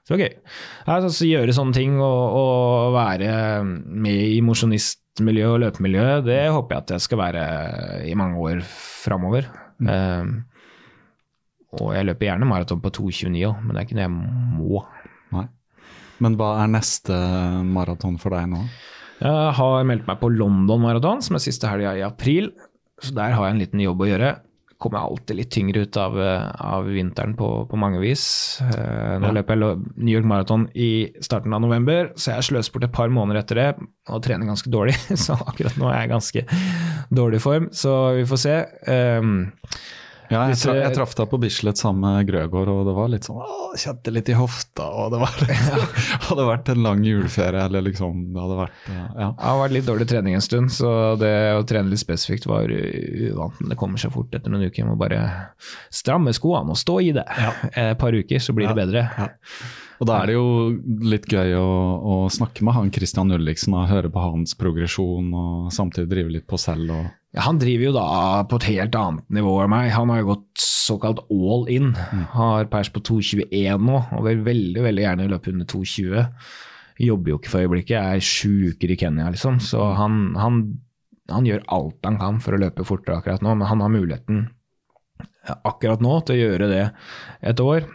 Så 0.03 0.13
det 0.13 0.17
var 0.17 0.23
gøy. 0.25 0.55
Altså, 0.91 1.27
gjøre 1.29 1.55
sånne 1.55 1.77
ting 1.77 1.95
og, 2.03 2.21
og 2.35 2.95
være 2.97 3.33
med 3.63 4.33
i 4.35 4.41
mosjonistmiljø 4.43 5.51
og 5.53 5.61
løpemiljø, 5.63 6.07
det 6.27 6.41
håper 6.51 6.75
jeg 6.75 6.83
at 6.83 6.95
jeg 6.95 7.05
skal 7.05 7.21
være 7.21 7.43
i 8.09 8.15
mange 8.19 8.41
år 8.43 8.63
framover. 8.67 9.47
Mm. 9.79 9.87
Um, 9.93 10.33
og 11.79 11.93
jeg 11.95 12.05
løper 12.09 12.27
gjerne 12.27 12.49
maraton 12.49 12.83
på 12.83 12.91
2,29 12.99 13.45
òg, 13.47 13.61
men 13.63 13.71
det 13.71 13.81
er 13.81 13.87
ikke 13.87 13.97
det 13.97 14.05
jeg 14.05 14.13
må. 14.13 14.83
Nei. 15.33 15.47
Men 16.23 16.35
hva 16.39 16.51
er 16.61 16.73
neste 16.75 17.15
maraton 17.65 18.19
for 18.21 18.35
deg 18.35 18.51
nå? 18.51 18.61
Jeg 19.23 19.55
har 19.57 19.87
meldt 19.87 20.07
meg 20.09 20.19
på 20.19 20.29
London 20.33 20.83
Maraton, 20.83 21.23
som 21.23 21.37
er 21.37 21.43
siste 21.43 21.69
helga 21.69 21.95
i 21.95 22.03
april. 22.03 22.51
Så 23.01 23.15
der 23.15 23.33
har 23.37 23.47
jeg 23.47 23.55
en 23.55 23.63
liten 23.63 23.81
jobb 23.83 24.03
å 24.03 24.09
gjøre 24.09 24.33
kommer 24.83 24.99
jeg 24.99 25.13
alltid 25.13 25.39
litt 25.39 25.51
tyngre 25.55 25.85
ut 25.85 25.99
av, 26.01 26.17
av 26.19 26.89
vinteren 26.91 27.35
på, 27.39 27.49
på, 27.69 27.79
mange 27.79 28.01
vis. 28.03 28.25
Uh, 28.61 29.17
nå 29.23 29.31
ja. 29.31 29.33
løper 29.39 29.57
jeg 29.57 29.79
New 29.95 30.13
York 30.13 30.27
Marathon 30.29 30.67
i 30.75 30.91
starten 31.23 31.55
av 31.55 31.63
november, 31.63 32.11
så 32.19 32.35
jeg 32.35 32.49
sløser 32.49 32.75
bort 32.75 32.87
et 32.89 32.95
par 32.95 33.13
måneder 33.13 33.43
etter 33.43 33.61
det 33.61 33.69
og 34.11 34.23
trener 34.25 34.49
ganske 34.49 34.71
dårlig. 34.73 34.97
Så 35.23 35.37
akkurat 35.39 35.75
nå 35.79 35.87
er 35.89 36.01
jeg 36.01 36.11
ganske 36.11 36.45
dårlig 37.13 37.39
form, 37.43 37.69
så 37.75 37.93
vi 38.17 38.25
får 38.27 38.41
se. 38.41 38.55
Um, 38.89 39.35
ja, 40.31 40.45
jeg, 40.51 40.57
tra 40.61 40.75
jeg 40.77 40.93
traff 40.95 41.15
deg 41.17 41.29
på 41.31 41.39
Bislett 41.41 41.79
sammen 41.81 42.03
med 42.05 42.27
Grøgaard, 42.29 42.71
og 42.71 42.87
det 42.87 42.95
var 42.95 43.11
litt 43.11 43.27
sånn 43.27 43.41
å, 43.43 43.59
Kjente 43.79 44.13
litt 44.13 44.29
i 44.29 44.35
hofta, 44.37 44.85
og 44.85 45.13
det 45.13 45.19
var 45.23 45.39
litt, 45.41 45.93
hadde 46.27 46.47
vært 46.47 46.71
en 46.73 46.83
lang 46.85 47.03
juleferie, 47.05 47.63
eller 47.65 47.85
liksom 47.87 48.27
Det 48.35 48.43
hadde 48.43 48.57
vært 48.59 48.89
ja. 48.93 49.05
Det 49.15 49.47
har 49.47 49.61
vært 49.63 49.75
litt 49.77 49.87
dårlig 49.89 50.09
trening 50.11 50.37
en 50.37 50.45
stund, 50.45 50.73
så 50.73 50.91
det 51.19 51.33
å 51.57 51.63
trene 51.67 51.91
litt 51.91 52.03
spesifikt 52.03 52.45
var 52.49 52.69
uvant. 52.69 53.57
Men 53.59 53.73
det 53.73 53.79
kommer 53.79 54.01
seg 54.01 54.13
fort 54.13 54.33
etter 54.35 54.53
noen 54.53 54.67
uker. 54.67 54.83
Jeg 54.83 54.89
må 54.89 54.97
bare 54.99 55.21
stramme 55.93 56.33
skoene 56.35 56.75
og 56.75 56.79
stå 56.79 56.99
i 57.03 57.13
det. 57.15 57.25
Ja. 57.25 57.53
Et 57.73 57.97
par 57.99 58.13
uker, 58.15 58.43
så 58.43 58.55
blir 58.55 58.69
det 58.69 58.77
bedre. 58.77 59.07
Og 60.01 60.07
da 60.09 60.19
er 60.19 60.29
det 60.31 60.37
jo 60.37 60.47
litt 61.05 61.27
gøy 61.29 61.53
å, 61.59 61.67
å 62.01 62.15
snakke 62.33 62.65
med 62.65 62.75
han 62.77 62.93
Christian 62.93 63.33
Ulliksen 63.35 63.75
og 63.77 63.91
høre 63.91 64.09
på 64.13 64.23
hans 64.23 64.55
progresjon, 64.59 65.29
og 65.33 65.73
samtidig 65.75 66.09
drive 66.11 66.33
litt 66.37 66.47
på 66.49 66.59
selv. 66.61 66.93
og 66.95 67.11
ja, 67.33 67.47
han 67.47 67.57
driver 67.57 67.87
jo 67.87 67.93
da 67.95 68.07
på 68.45 68.59
et 68.59 68.67
helt 68.69 68.95
annet 68.97 69.25
nivå 69.33 69.55
enn 69.63 69.71
meg. 69.73 69.89
Han 69.95 70.11
har 70.13 70.21
jo 70.21 70.35
gått 70.35 70.61
såkalt 70.61 71.23
all 71.33 71.65
in. 71.71 71.89
Mm. 71.97 72.27
Har 72.35 72.69
pers 72.69 72.91
på 72.93 73.01
2,21 73.01 73.81
nå, 73.81 74.01
og 74.13 74.27
vil 74.27 74.43
veldig 74.45 74.83
veldig 74.85 75.05
gjerne 75.07 75.29
løpe 75.31 75.49
under 75.49 75.69
2,20. 75.71 76.27
Jobber 77.01 77.33
jo 77.33 77.39
ikke 77.39 77.53
for 77.55 77.65
øyeblikket, 77.65 77.97
er 77.97 78.21
sju 78.21 78.75
uker 78.75 78.93
i 78.93 78.99
Kenya, 79.01 79.31
liksom. 79.33 79.57
Så 79.65 79.81
han, 79.97 80.35
han, 80.37 80.61
han, 81.33 81.49
gjør 81.49 81.65
alt 81.73 82.05
han 82.05 82.21
kan 82.21 82.37
for 82.43 82.53
å 82.53 82.61
løpe 82.61 82.85
fortere 82.85 83.17
akkurat 83.17 83.41
nå, 83.41 83.57
men 83.57 83.71
han 83.71 83.81
har 83.81 83.95
muligheten 83.95 84.45
akkurat 85.65 86.05
nå 86.05 86.19
til 86.27 86.37
å 86.37 86.43
gjøre 86.43 86.69
det 86.69 86.83
et 87.49 87.65
år. 87.65 87.89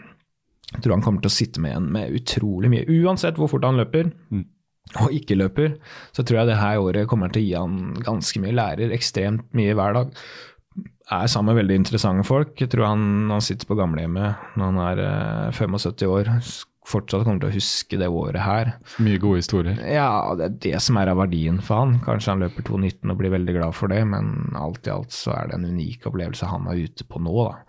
Jeg 0.69 0.83
tror 0.83 0.97
han 0.97 1.03
kommer 1.05 1.23
til 1.23 1.31
å 1.31 1.33
sitte 1.33 1.61
med 1.63 1.73
igjen 1.73 1.91
med 1.95 2.15
utrolig 2.19 2.69
mye, 2.71 2.87
uansett 3.01 3.39
hvor 3.39 3.49
fort 3.51 3.65
han 3.65 3.79
løper. 3.79 4.11
Mm 4.29 4.45
og 4.97 5.13
ikke 5.13 5.37
løper, 5.37 5.75
så 6.15 6.25
tror 6.25 6.41
jeg 6.41 6.49
det 6.49 6.61
her 6.61 6.81
året 6.81 7.09
kommer 7.09 7.29
til 7.33 7.43
å 7.43 7.45
gi 7.45 7.57
han 7.57 7.75
ganske 8.05 8.41
mye. 8.41 8.55
Lærer 8.57 8.95
ekstremt 8.95 9.45
mye 9.57 9.75
hver 9.77 9.99
dag. 9.99 10.15
Er 11.13 11.29
sammen 11.29 11.53
med 11.53 11.63
veldig 11.63 11.77
interessante 11.81 12.25
folk. 12.25 12.55
Jeg 12.57 12.71
tror 12.73 12.87
han, 12.91 13.03
han 13.33 13.45
sitter 13.45 13.69
på 13.69 13.77
gamlehjemmet 13.77 14.57
når 14.57 14.71
han 14.71 14.81
er 14.87 15.03
eh, 15.05 15.57
75 15.57 16.09
år, 16.09 16.33
fortsatt 16.89 17.25
kommer 17.25 17.41
til 17.43 17.51
å 17.51 17.53
huske 17.53 17.99
det 18.01 18.09
året 18.09 18.41
her. 18.41 18.71
Mye 19.05 19.21
gode 19.21 19.43
historier. 19.43 19.77
Ja, 19.85 20.33
det 20.37 20.47
er 20.47 20.57
det 20.65 20.81
som 20.85 20.97
er 20.97 21.11
av 21.11 21.19
verdien 21.21 21.59
for 21.65 21.83
han. 21.83 21.97
Kanskje 22.05 22.33
han 22.33 22.43
løper 22.45 22.65
2,19 22.65 23.13
og 23.13 23.19
blir 23.19 23.33
veldig 23.35 23.57
glad 23.59 23.77
for 23.77 23.93
det, 23.93 24.01
men 24.09 24.55
alt 24.57 24.89
i 24.89 24.93
alt 24.93 25.13
så 25.13 25.35
er 25.37 25.51
det 25.51 25.59
en 25.59 25.69
unik 25.69 26.07
opplevelse 26.09 26.49
han 26.49 26.69
er 26.71 26.81
ute 26.85 27.05
på 27.09 27.21
nå, 27.21 27.35
da. 27.45 27.59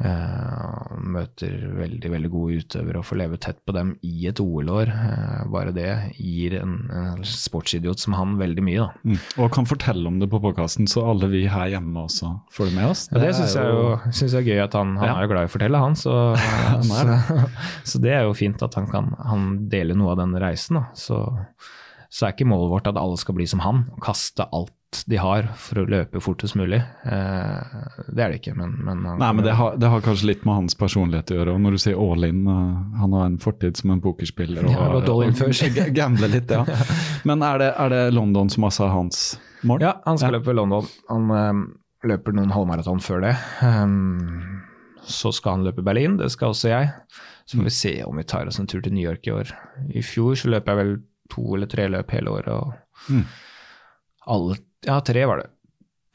Eh, 0.00 0.96
møter 1.12 1.56
veldig, 1.76 2.10
veldig 2.14 2.30
gode 2.32 2.60
utøvere 2.62 3.00
og 3.02 3.04
får 3.04 3.18
leve 3.20 3.38
tett 3.42 3.58
på 3.68 3.74
dem 3.76 3.90
i 4.06 4.26
et 4.30 4.40
OL-år. 4.40 4.88
Eh, 4.94 5.42
bare 5.52 5.74
det 5.76 5.88
gir 6.16 6.56
en, 6.60 6.76
en 6.94 7.20
sportsidiot 7.26 8.00
som 8.00 8.16
han 8.16 8.38
veldig 8.40 8.64
mye. 8.64 8.86
Mm. 9.04 9.18
Og 9.44 9.50
kan 9.52 9.68
fortelle 9.68 10.08
om 10.08 10.16
det 10.22 10.30
på 10.32 10.40
podkasten, 10.40 10.88
så 10.88 11.04
alle 11.10 11.28
vi 11.32 11.42
her 11.52 11.68
hjemme 11.74 12.06
også 12.06 12.32
får 12.54 12.70
det 12.70 12.76
med 12.78 12.88
oss. 12.94 13.04
Ja, 13.12 13.20
det 13.26 13.34
syns 13.36 13.58
jeg 13.58 13.74
jo 13.76 13.84
synes 14.08 14.38
jeg 14.38 14.40
er 14.40 14.48
gøy 14.54 14.64
at 14.64 14.78
han, 14.80 14.96
han 15.00 15.10
Ja. 15.10 15.18
er 15.18 15.26
jo 15.28 15.32
glad 15.34 15.44
i 15.44 15.50
å 15.50 15.54
fortelle, 15.56 15.84
han. 15.84 15.98
Så, 16.00 16.16
Han 16.70 16.88
så, 16.88 17.38
så 17.84 18.00
det 18.02 18.14
er 18.16 18.24
jo 18.28 18.34
fint 18.38 18.62
at 18.64 18.74
han 18.78 18.88
kan 18.90 19.12
han 19.20 19.50
deler 19.72 19.98
noe 19.98 20.14
av 20.14 20.22
den 20.22 20.32
reisen. 20.40 20.80
Da. 20.80 20.86
Så, 20.96 21.20
så 22.08 22.26
er 22.26 22.32
ikke 22.34 22.48
målet 22.48 22.72
vårt 22.72 22.88
at 22.90 22.98
alle 23.00 23.18
skal 23.20 23.36
bli 23.36 23.46
som 23.50 23.60
han, 23.64 23.84
og 23.92 24.00
kaste 24.08 24.48
alt 24.48 24.72
de 25.06 25.16
har 25.22 25.46
for 25.56 25.78
å 25.80 25.84
løpe 25.86 26.20
fortest 26.22 26.56
mulig. 26.58 26.80
Eh, 27.06 27.74
det 28.10 28.22
er 28.24 28.32
det 28.32 28.40
ikke, 28.40 28.54
men, 28.58 28.72
men 28.84 29.04
han 29.06 29.20
Nei, 29.22 29.28
men 29.38 29.44
det 29.46 29.52
har, 29.54 29.76
det 29.78 29.90
har 29.92 30.00
kanskje 30.02 30.26
litt 30.32 30.42
med 30.48 30.56
hans 30.58 30.74
personlighet 30.78 31.30
å 31.30 31.36
gjøre. 31.38 31.54
Og 31.54 31.60
når 31.62 31.76
du 31.76 31.80
sier 31.84 32.00
all 32.00 32.26
in, 32.26 32.40
eh, 32.50 32.98
han 32.98 33.14
har 33.14 33.28
en 33.28 33.36
fortid 33.38 33.78
som 33.78 33.92
en 33.94 34.00
pokerspiller. 34.02 34.66
Og, 34.66 34.72
Ja, 34.74 34.88
all 34.98 35.22
in 35.28 35.94
Gambler 35.94 36.32
litt, 36.34 36.50
ja. 36.50 36.64
Men 37.28 37.42
er 37.46 37.58
det, 37.62 37.68
er 37.78 37.94
det 37.94 38.02
London 38.16 38.50
som 38.50 38.66
også 38.66 38.88
er 38.88 38.94
hans 38.96 39.20
mål? 39.62 39.84
Ja, 39.86 39.92
han 40.06 40.18
skal 40.18 40.34
Ja. 40.34 40.38
løpe 40.40 40.56
London. 40.58 40.88
Han 41.08 41.30
eh, 41.38 41.60
løper 42.10 42.34
noen 42.34 42.50
halvmaraton 42.54 43.02
før 43.04 43.22
det. 43.28 43.34
Um, 43.62 44.62
så 45.06 45.30
skal 45.36 45.58
han 45.58 45.66
løpe 45.68 45.84
Berlin, 45.86 46.16
det 46.20 46.32
skal 46.34 46.50
også 46.54 46.70
jeg. 46.72 46.90
Så 47.46 47.58
får 47.58 47.66
vi 47.66 47.74
se 47.74 47.92
om 48.06 48.18
vi 48.18 48.24
tar 48.30 48.46
oss 48.50 48.58
en 48.62 48.66
tur 48.70 48.80
til 48.82 48.92
New 48.94 49.04
York 49.06 49.26
i 49.26 49.32
år. 49.34 49.54
I 49.94 50.02
fjor 50.06 50.34
så 50.38 50.50
løp 50.52 50.66
jeg 50.70 50.78
vel 50.82 50.92
to 51.30 51.46
eller 51.56 51.70
tre 51.70 51.86
løp 51.90 52.10
hele 52.14 52.34
året, 52.34 52.50
og 52.58 52.74
Mm. 53.10 53.22
alle 54.30 54.58
Ja, 54.86 55.00
tre 55.04 55.24
var 55.28 55.42
det. 55.42 55.48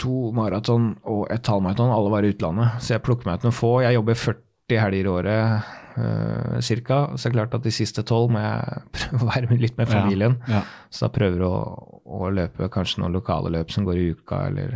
To 0.04 0.32
maraton 0.36 0.96
og 1.08 1.28
et 1.32 1.48
halvmaraton, 1.48 1.92
alle 1.94 2.12
var 2.12 2.26
i 2.28 2.32
utlandet. 2.34 2.82
Så 2.84 2.96
jeg 2.96 3.04
plukker 3.06 3.30
meg 3.30 3.40
ut 3.40 3.46
noen 3.48 3.56
få. 3.56 3.74
Jeg 3.86 3.96
jobber 3.96 4.18
40 4.20 4.82
helger 4.82 5.06
i 5.06 5.12
året 5.12 5.70
uh, 5.96 6.58
cirka, 6.66 6.98
så 7.16 7.22
det 7.22 7.30
er 7.32 7.36
klart 7.38 7.54
at 7.60 7.64
de 7.68 7.72
siste 7.72 8.04
tolv 8.04 8.34
må 8.34 8.42
jeg 8.42 8.82
prøve 8.98 9.22
å 9.22 9.30
være 9.30 9.52
med 9.54 9.62
litt 9.64 9.78
med 9.80 9.88
familien. 9.92 10.40
Ja. 10.52 10.64
Så 10.90 11.06
da 11.06 11.12
prøver 11.16 11.46
jeg 11.46 11.48
å, 11.48 12.02
å 12.20 12.32
løpe 12.34 12.68
kanskje 12.74 13.04
noen 13.04 13.16
lokale 13.16 13.54
løp 13.54 13.72
som 13.72 13.86
går 13.88 14.02
i 14.02 14.10
uka, 14.18 14.42
eller 14.50 14.76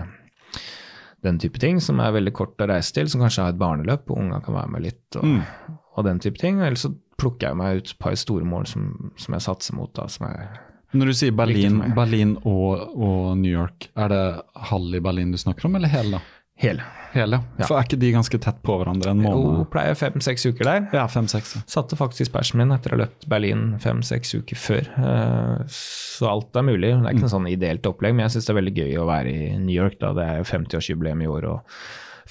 den 1.26 1.42
type 1.42 1.60
ting, 1.60 1.82
som 1.84 2.00
er 2.00 2.14
veldig 2.16 2.32
kort 2.38 2.62
å 2.64 2.70
reise 2.70 2.94
til, 2.96 3.10
som 3.12 3.20
kanskje 3.26 3.44
har 3.44 3.52
et 3.52 3.60
barneløp, 3.60 4.06
og 4.14 4.22
unga 4.22 4.40
kan 4.46 4.56
være 4.56 4.72
med 4.78 4.86
litt, 4.88 5.04
og, 5.20 5.26
Mm. 5.26 5.76
og 5.98 6.06
den 6.08 6.20
type 6.24 6.40
ting. 6.40 6.62
Eller 6.64 6.80
så 6.80 6.94
plukker 7.20 7.50
jeg 7.50 7.58
meg 7.60 7.82
ut 7.82 7.90
et 7.92 8.00
par 8.00 8.16
store 8.16 8.46
mål 8.48 8.70
som, 8.72 9.12
som 9.20 9.36
jeg 9.36 9.44
satser 9.44 9.76
mot, 9.76 9.92
da, 9.98 10.06
som 10.08 10.30
er 10.30 10.46
Når 10.94 11.06
du 11.06 11.14
sier 11.14 11.32
Berlin. 11.38 11.80
Berlin 11.96 12.36
og, 12.50 12.96
og 12.98 13.38
New 13.38 13.52
York, 13.52 13.90
er 13.96 14.10
det 14.10 14.24
halv 14.72 14.96
i 14.96 15.00
Berlin 15.06 15.32
du 15.32 15.38
snakker 15.38 15.66
om, 15.70 15.76
eller 15.78 15.88
hele? 15.94 16.22
hele. 16.60 16.84
Hele, 17.14 17.40
Ja. 17.58 17.66
For 17.66 17.80
er 17.80 17.86
ikke 17.88 17.98
de 17.98 18.12
ganske 18.14 18.38
tett 18.38 18.58
på 18.62 18.74
hverandre 18.78 19.10
en 19.16 19.22
Jo, 19.24 19.30
måned? 19.32 19.70
pleier 19.72 19.96
fem-seks 19.98 20.44
uker 20.52 20.68
der. 20.68 20.84
Ja, 20.94 21.08
fem-seks. 21.10 21.56
Satte 21.66 21.96
faktisk 21.98 22.32
persen 22.36 22.60
min 22.60 22.70
etter 22.76 22.92
å 22.94 22.98
ha 22.98 23.00
løpt 23.06 23.26
Berlin 23.32 23.80
fem-seks 23.82 24.36
uker 24.38 24.60
før. 24.60 24.90
Eh, 25.00 25.64
Så 25.74 26.28
alt 26.30 26.54
er 26.60 26.62
mulig. 26.68 26.92
Det 26.92 27.00
er 27.08 27.16
ikke 27.16 27.26
noe 27.26 27.34
sånn 27.34 27.48
ideelt 27.50 27.88
opplegg, 27.90 28.14
men 28.14 28.28
jeg 28.28 28.36
syns 28.36 28.46
det 28.46 28.54
er 28.54 28.60
veldig 28.62 28.76
gøy 28.76 28.94
å 29.02 29.08
være 29.10 29.34
i 29.34 29.58
New 29.58 29.74
York. 29.74 29.98
da. 30.04 30.12
Det 30.14 30.28
er 30.28 30.38
jo 30.44 30.50
50-årsjubileum 30.52 31.24
i 31.24 31.32
år, 31.32 31.48
og 31.50 31.62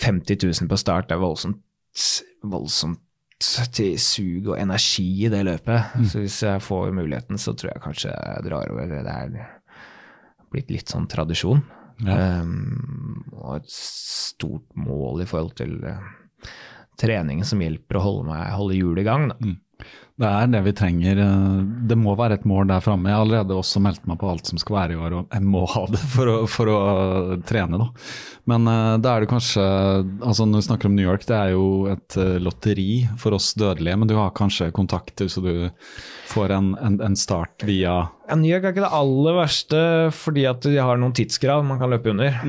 50 0.05 0.37
000 0.47 0.69
på 0.71 0.79
start. 0.79 1.09
Det 1.09 1.17
er 1.17 1.25
voldsomt, 1.25 1.59
voldsomt 2.45 3.01
til 3.39 3.99
sug 4.03 4.51
og 4.53 4.59
energi 4.59 5.07
i 5.27 5.31
det 5.33 5.45
løpet. 5.47 5.95
Så 6.11 6.23
hvis 6.25 6.41
jeg 6.43 6.63
får 6.65 6.91
muligheten, 6.97 7.39
så 7.39 7.55
tror 7.55 7.73
jeg 7.73 7.85
kanskje 7.85 8.13
jeg 8.15 8.47
drar 8.49 8.73
over. 8.75 8.91
Det 8.91 9.15
er 9.15 9.37
blitt 10.53 10.73
litt 10.73 10.91
sånn 10.91 11.09
tradisjon. 11.11 11.63
Ja. 12.07 12.43
Um, 12.43 13.25
og 13.35 13.57
et 13.57 13.71
stort 13.75 14.67
mål 14.79 15.25
i 15.25 15.29
forhold 15.29 15.57
til 15.59 15.79
uh, 15.83 16.03
trening 16.99 17.43
som 17.47 17.63
hjelper 17.63 17.99
å 17.99 18.05
holde, 18.05 18.29
meg, 18.31 18.45
holde 18.55 18.79
hjulet 18.79 19.03
i 19.03 19.09
gang. 19.09 19.31
Da. 19.33 19.55
Det 20.19 20.27
er 20.27 20.49
det 20.51 20.61
vi 20.67 20.73
trenger. 20.75 21.21
Det 21.87 21.97
må 21.99 22.17
være 22.19 22.41
et 22.41 22.47
mål 22.49 22.67
der 22.73 22.83
framme. 22.83 23.07
Jeg 23.11 23.15
har 23.15 23.23
allerede 23.23 23.55
også 23.55 23.83
meldt 23.83 24.09
meg 24.11 24.19
på 24.19 24.31
alt 24.33 24.51
som 24.51 24.59
skal 24.59 24.75
være 24.81 24.97
i 24.97 24.99
år, 24.99 25.15
og 25.15 25.37
jeg 25.37 25.45
må 25.47 25.63
ha 25.71 25.85
det 25.93 26.01
for 26.11 26.33
å, 26.33 26.37
for 26.51 26.73
å 26.73 26.79
trene, 27.47 27.79
da. 27.79 27.87
Men 28.49 28.67
eh, 28.71 28.97
da 29.05 29.15
er 29.15 29.23
det 29.25 29.31
kanskje 29.31 29.63
altså 29.63 30.47
Når 30.49 30.63
vi 30.63 30.67
snakker 30.71 30.89
om 30.89 30.95
New 30.97 31.05
York, 31.05 31.27
det 31.29 31.37
er 31.37 31.53
jo 31.53 31.67
et 31.93 32.17
eh, 32.19 32.39
lotteri 32.43 32.91
for 33.21 33.37
oss 33.37 33.53
dødelige, 33.59 33.99
men 34.01 34.11
du 34.11 34.17
har 34.19 34.35
kanskje 34.37 34.73
kontakter, 34.75 35.29
så 35.31 35.45
du 35.45 35.53
får 36.33 36.57
en, 36.57 36.73
en, 36.83 36.99
en 37.05 37.19
start 37.19 37.67
via 37.69 38.01
Ja, 38.29 38.37
New 38.37 38.51
York 38.51 38.65
er 38.67 38.75
ikke 38.75 38.87
det 38.87 38.95
aller 38.99 39.39
verste, 39.39 39.81
fordi 40.17 40.49
at 40.49 40.65
de 40.67 40.81
har 40.81 40.99
noen 41.01 41.15
tidskrav 41.17 41.63
man 41.67 41.81
kan 41.81 41.93
løpe 41.93 42.11
under. 42.13 42.41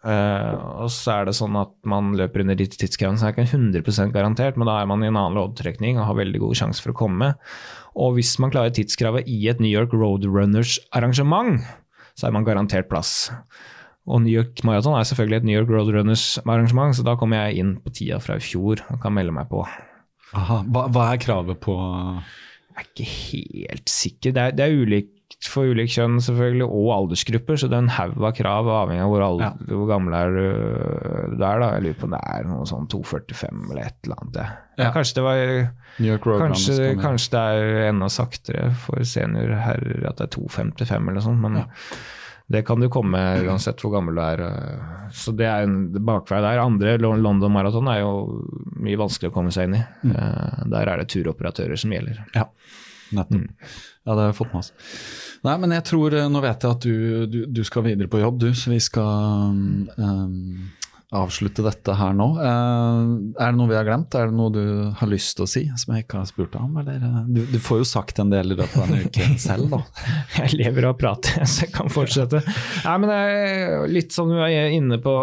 Eh, 0.00 0.52
og 0.80 0.88
så 0.94 1.18
er 1.18 1.26
det 1.28 1.34
sånn 1.36 1.58
at 1.60 1.72
man 1.88 2.14
løper 2.16 2.40
under 2.40 2.56
de 2.56 2.66
tidskravene, 2.72 3.20
så 3.20 3.28
er 3.28 3.34
det 3.34 3.44
ikke 3.44 3.58
100% 3.58 4.14
garantert, 4.14 4.56
men 4.56 4.70
da 4.70 4.78
er 4.80 4.88
man 4.88 5.04
i 5.04 5.10
en 5.10 5.18
annen 5.18 5.36
loddtrekning 5.36 5.98
og 6.00 6.06
har 6.08 6.16
veldig 6.22 6.40
god 6.46 6.60
sjanse 6.62 6.80
for 6.80 6.94
å 6.94 6.98
komme. 7.02 7.09
Og 8.00 8.14
hvis 8.16 8.36
man 8.42 8.52
klarer 8.54 8.72
tidskravet 8.74 9.28
i 9.28 9.42
et 9.50 9.60
New 9.62 9.70
York 9.70 9.94
Roadrunners-arrangement, 9.96 11.60
så 12.14 12.28
er 12.28 12.34
man 12.36 12.46
garantert 12.46 12.88
plass. 12.90 13.30
Og 14.10 14.22
New 14.24 14.32
York 14.32 14.62
Marathon 14.64 14.96
er 14.98 15.06
selvfølgelig 15.08 15.40
et 15.40 15.48
New 15.48 15.58
York 15.58 15.70
Roadrunners-arrangement, 15.70 16.96
så 16.96 17.04
da 17.06 17.16
kommer 17.20 17.46
jeg 17.48 17.62
inn 17.62 17.76
på 17.82 17.92
tida 17.94 18.20
fra 18.22 18.38
i 18.38 18.44
fjor 18.44 18.82
og 18.88 19.00
kan 19.02 19.14
melde 19.16 19.34
meg 19.36 19.50
på. 19.50 19.64
Aha, 20.38 20.60
hva, 20.70 20.86
hva 20.94 21.08
er 21.10 21.22
kravet 21.22 21.58
på 21.58 21.74
Jeg 21.74 22.78
er 22.78 22.86
ikke 22.86 23.08
helt 23.10 23.90
sikker. 23.90 24.34
Det 24.36 24.42
er, 24.42 24.54
det 24.54 24.66
er 24.66 24.76
ulikt 24.78 25.16
for 25.48 25.64
ulik 25.64 25.88
kjønn 25.88 26.18
selvfølgelig, 26.20 26.66
og 26.68 26.90
aldersgrupper, 26.98 27.56
så 27.56 27.68
det 27.70 27.78
er 27.78 27.84
en 27.86 27.88
haug 27.88 28.18
av 28.28 28.34
krav 28.36 28.66
avhengig 28.68 29.00
av 29.00 29.08
hvor, 29.08 29.40
Ja. 29.40 29.50
hvor 29.70 29.86
gammel 29.88 30.12
er 30.14 30.30
du 30.36 31.36
der. 31.38 31.58
da. 31.60 31.70
Jeg 31.78 31.82
lurer 31.82 31.94
på 32.00 32.04
om 32.04 32.10
det 32.10 32.20
er 32.28 32.44
noe 32.44 32.66
sånn 32.68 32.88
2,45 32.88 33.70
eller 33.70 33.82
et 33.86 33.96
eller 34.04 34.16
annet. 34.20 34.58
Ja. 34.78 34.90
Kanskje 34.92 35.14
det 35.14 35.24
var 35.24 36.40
Kanskje, 36.40 37.00
kanskje 37.00 37.30
det 37.30 37.40
er 37.40 37.88
enda 37.90 38.06
saktere 38.12 38.70
for 38.74 38.96
seniorherrer 39.00 40.06
at 40.08 40.16
det 40.20 40.28
er 40.28 40.34
2,55 40.38 41.08
eller 41.08 41.20
sånn, 41.20 41.40
men 41.40 41.56
Ja. 41.56 41.64
det 42.50 42.64
kan 42.66 42.80
du 42.80 42.88
komme 42.88 43.18
uansett 43.46 43.80
hvor 43.80 43.92
gammel 43.92 44.14
du 44.14 44.20
er. 44.20 44.38
øh. 44.40 45.10
Så 45.12 45.34
det 45.36 45.46
er 45.46 45.62
en 45.62 45.92
bakvei 45.92 46.40
der. 46.40 46.58
Andre 46.60 46.98
London 46.98 47.50
Marathon 47.52 47.88
er 47.88 48.00
jo 48.00 48.44
mye 48.76 48.96
vanskelig 48.98 49.30
å 49.30 49.34
komme 49.34 49.50
seg 49.50 49.64
inn 49.68 49.74
i. 49.80 49.84
Mm. 50.04 50.16
Eh, 50.16 50.64
Der 50.70 50.86
er 50.88 50.96
det 50.98 51.08
turoperatører 51.08 51.78
som 51.78 51.90
gjelder. 51.90 52.24
Ja, 52.34 52.44
nettopp. 53.12 53.48
Ja, 54.06 54.14
det 54.14 54.20
har 54.22 54.32
jeg 54.32 54.36
fått 54.36 54.52
med 54.54 54.60
oss. 54.60 54.72
Nei, 55.46 55.56
men 55.60 55.72
jeg 55.78 55.86
tror 55.88 56.16
eh, 56.16 56.28
Nå 56.30 56.42
vet 56.44 56.66
jeg 56.66 56.76
at 56.76 56.84
du, 56.84 57.24
du, 57.30 57.40
du 57.48 57.62
skal 57.66 57.86
videre 57.88 58.10
på 58.12 58.20
jobb, 58.20 58.42
du, 58.42 58.50
så 58.56 58.72
vi 58.72 58.80
skal 58.82 59.54
um, 59.96 60.68
avslutte 61.16 61.64
dette 61.64 61.94
her 61.96 62.12
nå. 62.14 62.26
Eh, 62.44 62.98
er 63.40 63.48
det 63.48 63.56
noe 63.56 63.70
vi 63.70 63.78
har 63.78 63.86
glemt? 63.88 64.14
Er 64.14 64.28
det 64.28 64.36
noe 64.36 64.52
du 64.52 64.62
har 64.98 65.08
lyst 65.10 65.38
til 65.38 65.46
å 65.46 65.50
si 65.50 65.62
som 65.80 65.94
jeg 65.94 66.04
ikke 66.04 66.20
har 66.20 66.28
spurt 66.28 66.52
deg 66.52 66.66
om? 66.66 66.76
Eller? 66.82 67.06
Du, 67.32 67.40
du 67.48 67.56
får 67.62 67.80
jo 67.80 67.86
sagt 67.88 68.20
en 68.20 68.32
del 68.32 68.52
i 68.52 68.58
løpet 68.58 68.76
av 68.82 68.92
en 68.92 69.06
uke 69.08 69.28
selv, 69.46 69.72
da. 69.72 69.80
Jeg 70.36 70.58
lever 70.60 70.88
av 70.90 70.92
å 70.94 70.98
prate, 71.00 71.32
så 71.50 71.64
jeg 71.64 71.72
kan 71.78 71.88
fortsette. 71.92 72.42
Nei, 72.84 72.96
men 73.00 73.10
det 73.10 73.20
er 73.20 73.94
litt 73.96 74.12
som 74.14 74.28
du 74.28 74.36
er 74.44 74.74
inne 74.76 75.00
på 75.00 75.14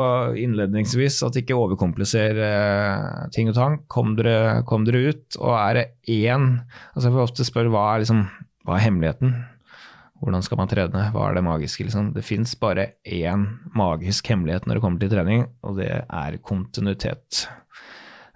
innledningsvis, 0.47 1.21
at 1.29 1.37
ikke 1.43 1.59
overkompliser 1.59 2.41
ting 3.37 3.53
og 3.53 3.59
tang. 3.59 3.77
Kom 3.91 4.17
dere, 4.17 4.63
kom 4.67 4.87
dere 4.87 5.11
ut, 5.13 5.37
og 5.37 5.53
er 5.61 5.77
det 5.77 5.85
én 6.09 6.49
altså 6.95 7.05
Jeg 7.05 7.13
får 7.13 7.27
ofte 7.27 7.45
spørre 7.45 7.71
hva 7.71 7.85
er, 7.93 8.01
liksom, 8.01 8.25
hva 8.65 8.79
er 8.79 8.87
hemmeligheten? 8.87 9.37
Hvordan 10.21 10.43
skal 10.45 10.59
man 10.59 10.69
trene? 10.71 11.05
Hva 11.13 11.27
er 11.27 11.37
det 11.37 11.45
magiske? 11.45 11.85
Liksom? 11.85 12.11
Det 12.15 12.25
fins 12.25 12.55
bare 12.59 12.89
én 13.05 13.45
magisk 13.77 14.31
hemmelighet 14.31 14.65
når 14.65 14.77
det 14.77 14.83
kommer 14.83 15.03
til 15.03 15.13
trening, 15.13 15.45
og 15.61 15.77
det 15.77 15.91
er 15.93 16.39
kontinuitet. 16.45 17.45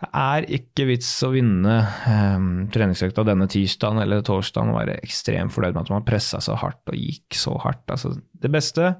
Det 0.01 0.09
er 0.17 0.47
ikke 0.57 0.87
vits 0.89 1.09
å 1.25 1.29
vinne 1.33 1.75
um, 2.09 2.47
treningsøkta 2.73 3.25
denne 3.27 3.45
tirsdagen 3.51 4.01
eller 4.01 4.23
torsdagen 4.25 4.71
og 4.73 4.79
være 4.79 4.97
ekstremt 5.05 5.53
fornøyd 5.53 5.75
med 5.75 5.83
at 5.83 5.93
man 5.93 6.07
pressa 6.07 6.41
så 6.41 6.57
hardt 6.57 6.89
og 6.89 6.97
gikk 6.97 7.37
så 7.37 7.53
hardt. 7.61 7.83
Altså, 7.93 8.15
det 8.41 8.49
beste 8.53 8.95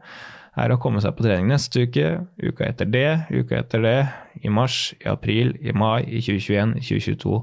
er 0.60 0.74
å 0.74 0.78
komme 0.84 1.02
seg 1.02 1.16
på 1.16 1.26
trening 1.26 1.50
neste 1.50 1.88
uke, 1.88 2.08
uka 2.44 2.68
etter 2.68 2.90
det, 2.92 3.08
uka 3.32 3.62
etter 3.62 3.86
det, 3.86 3.98
i 4.44 4.52
mars, 4.54 4.92
i 5.00 5.08
april, 5.10 5.56
i 5.64 5.74
mai, 5.74 6.04
i 6.06 6.22
2021, 6.22 6.78
i 6.78 6.86
2022 6.86 7.38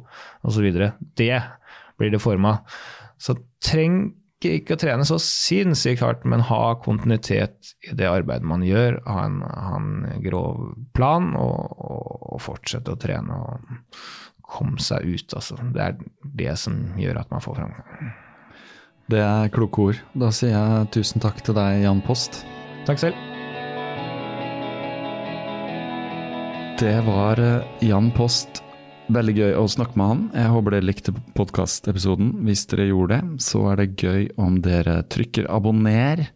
osv. 0.51 0.69
Det 1.19 1.43
blir 1.99 2.15
det 2.15 2.23
forma. 2.23 2.61
Så 3.19 3.39
treng 3.65 4.03
ikke 4.47 4.77
å 4.77 4.79
trene 4.79 5.05
så 5.09 5.19
sinnssykt 5.23 6.05
hardt, 6.05 6.23
men 6.29 6.45
ha 6.47 6.77
kontinuitet 6.85 7.73
i 7.89 7.97
det 7.99 8.07
arbeidet 8.07 8.47
man 8.47 8.63
gjør. 8.63 9.01
Ha 9.09 9.25
en, 9.27 9.41
ha 9.43 9.81
en 9.81 10.23
grov 10.23 10.77
plan 10.95 11.33
og, 11.35 11.75
og, 11.75 12.15
og 12.35 12.43
fortsette 12.45 12.95
å 12.95 13.01
trene 13.01 13.35
og 13.35 13.99
komme 14.49 14.79
seg 14.83 15.09
ut. 15.11 15.35
Altså. 15.35 15.59
Det 15.75 15.83
er 15.83 15.99
det 16.39 16.55
som 16.61 16.79
gjør 17.01 17.23
at 17.25 17.35
man 17.35 17.43
får 17.45 17.59
framgang. 17.59 18.15
Det 19.09 19.25
er 19.25 19.51
kloke 19.53 19.89
ord. 19.89 20.01
Da 20.21 20.31
sier 20.35 20.55
jeg 20.55 20.89
tusen 20.95 21.25
takk 21.25 21.43
til 21.43 21.57
deg, 21.57 21.83
Jan 21.83 22.05
Post. 22.05 22.43
Takk 22.87 23.03
selv. 23.03 23.19
Det 26.79 26.95
var 27.09 27.41
eh, 27.43 27.87
Jan 27.89 28.13
Post. 28.15 28.63
Veldig 29.09 29.33
gøy 29.39 29.55
å 29.57 29.65
snakke 29.73 29.97
med 29.97 30.11
han. 30.11 30.19
Jeg 30.37 30.53
håper 30.53 30.75
dere 30.75 30.85
likte 30.85 31.13
podkastepisoden. 31.33 32.33
Hvis 32.45 32.67
dere 32.69 32.91
gjorde 32.91 33.17
det, 33.17 33.41
så 33.41 33.63
er 33.71 33.81
det 33.81 34.03
gøy 34.05 34.27
om 34.37 34.59
dere 34.65 34.99
trykker 35.09 35.49
abonner. 35.49 36.27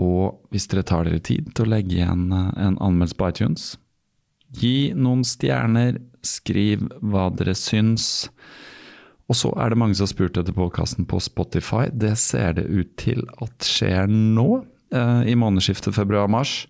Og 0.00 0.38
hvis 0.48 0.64
dere 0.72 0.86
tar 0.88 1.04
dere 1.04 1.20
tid 1.20 1.50
til 1.52 1.66
å 1.66 1.72
legge 1.74 1.98
igjen 1.98 2.32
eh, 2.32 2.48
en 2.56 2.78
anmeldelse 2.80 3.18
på 3.18 3.28
iTunes, 3.28 3.66
gi 4.56 4.92
noen 4.96 5.26
stjerner, 5.28 6.00
skriv 6.24 6.86
hva 7.04 7.28
dere 7.36 7.52
syns. 7.58 8.30
Og 9.28 9.36
så 9.36 9.52
er 9.60 9.72
det 9.72 9.80
mange 9.82 9.98
som 9.98 10.06
har 10.06 10.14
spurt 10.14 10.40
etter 10.40 10.56
podkasten 10.56 11.04
på 11.08 11.20
Spotify. 11.20 11.90
Det 11.92 12.14
ser 12.20 12.56
det 12.56 12.64
ut 12.72 12.96
til 13.00 13.26
at 13.44 13.68
skjer 13.68 14.08
nå, 14.08 14.62
eh, 14.96 15.22
i 15.28 15.36
månedsskiftet 15.36 16.00
februar-mars. 16.00 16.62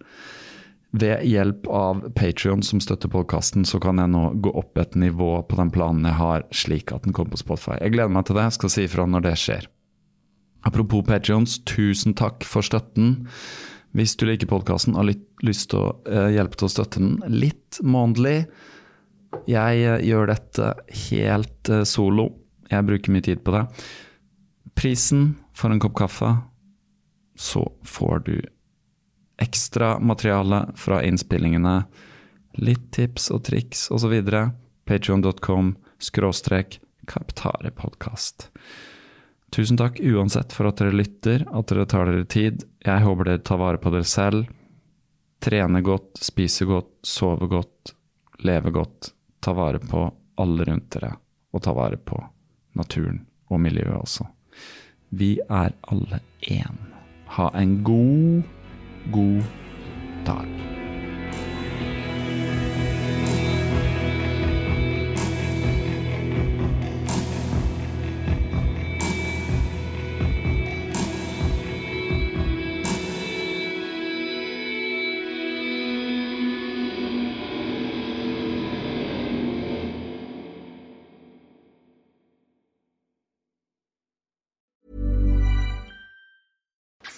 Ved 0.93 1.23
hjelp 1.25 1.67
av 1.73 2.03
Patrion 2.13 2.61
som 2.63 2.81
støtter 2.85 3.09
podkasten, 3.09 3.65
så 3.65 3.81
kan 3.81 3.97
jeg 3.97 4.13
nå 4.13 4.27
gå 4.45 4.51
opp 4.61 4.77
et 4.77 4.93
nivå 4.99 5.39
på 5.49 5.57
den 5.57 5.71
planen 5.73 6.05
jeg 6.05 6.19
har, 6.19 6.45
slik 6.53 6.93
at 6.93 7.07
den 7.07 7.17
kommer 7.17 7.33
på 7.33 7.41
Spotify. 7.41 7.79
Jeg 7.81 7.95
gleder 7.95 8.13
meg 8.13 8.27
til 8.29 8.37
det, 8.37 8.45
jeg 8.51 8.57
skal 8.59 8.73
si 8.75 8.85
ifra 8.85 9.07
når 9.09 9.25
det 9.25 9.33
skjer. 9.41 9.69
Apropos 10.69 11.01
Patrions, 11.09 11.57
tusen 11.65 12.13
takk 12.19 12.45
for 12.45 12.67
støtten. 12.67 13.17
Hvis 13.97 14.15
du 14.21 14.27
liker 14.29 14.51
podkasten 14.53 14.93
og 14.93 15.03
har 15.03 15.17
lyst 15.49 15.71
til 15.73 15.81
å 15.81 15.97
uh, 16.05 16.29
hjelpe 16.33 16.61
til 16.61 16.69
å 16.69 16.73
støtte 16.77 17.01
den 17.01 17.19
litt 17.29 17.81
månedlig 17.85 18.47
Jeg 19.49 19.83
uh, 19.89 19.99
gjør 20.05 20.29
dette 20.29 20.71
helt 21.09 21.73
uh, 21.73 21.83
solo. 21.89 22.31
Jeg 22.69 22.89
bruker 22.89 23.17
mye 23.17 23.25
tid 23.25 23.41
på 23.45 23.57
det. 23.57 23.65
Prisen 24.77 25.39
for 25.57 25.73
en 25.73 25.81
kopp 25.81 25.97
kaffe, 26.05 26.35
så 27.37 27.65
får 27.89 28.25
du 28.29 28.37
ekstra 29.43 29.97
materiale 29.99 30.65
fra 30.79 31.03
innspillingene, 31.05 31.83
litt 32.63 32.89
tips 32.95 33.31
og 33.35 33.45
triks 33.49 33.89
osv. 33.91 34.15
Patreon.com 34.85 35.75
skråstrek 36.03 36.81
Kaptarepodkast. 37.07 38.49
Tusen 39.53 39.77
takk 39.77 40.01
uansett 40.01 40.53
for 40.53 40.71
at 40.71 40.79
dere 40.81 40.95
lytter, 40.97 41.45
at 41.53 41.69
dere 41.69 41.87
tar 41.87 42.09
dere 42.09 42.25
tid. 42.25 42.63
Jeg 42.81 43.05
håper 43.05 43.29
dere 43.29 43.43
tar 43.45 43.61
vare 43.61 43.81
på 43.83 43.93
dere 43.93 44.09
selv. 44.09 44.47
Trene 45.43 45.83
godt, 45.83 46.23
spise 46.23 46.65
godt, 46.65 46.95
sove 47.03 47.51
godt, 47.51 47.93
leve 48.47 48.71
godt. 48.73 49.11
Ta 49.43 49.53
vare 49.59 49.83
på 49.83 50.07
alle 50.41 50.65
rundt 50.65 50.89
dere, 50.95 51.13
og 51.53 51.65
ta 51.67 51.75
vare 51.77 51.99
på 51.99 52.17
naturen 52.79 53.25
og 53.51 53.61
miljøet 53.61 53.99
også. 53.99 54.25
Vi 55.13 55.35
er 55.51 55.75
alle 55.93 56.23
én. 56.49 56.79
Ha 57.37 57.51
en 57.59 57.81
god 57.85 58.62
god 59.11 59.43
dag. 60.25 60.49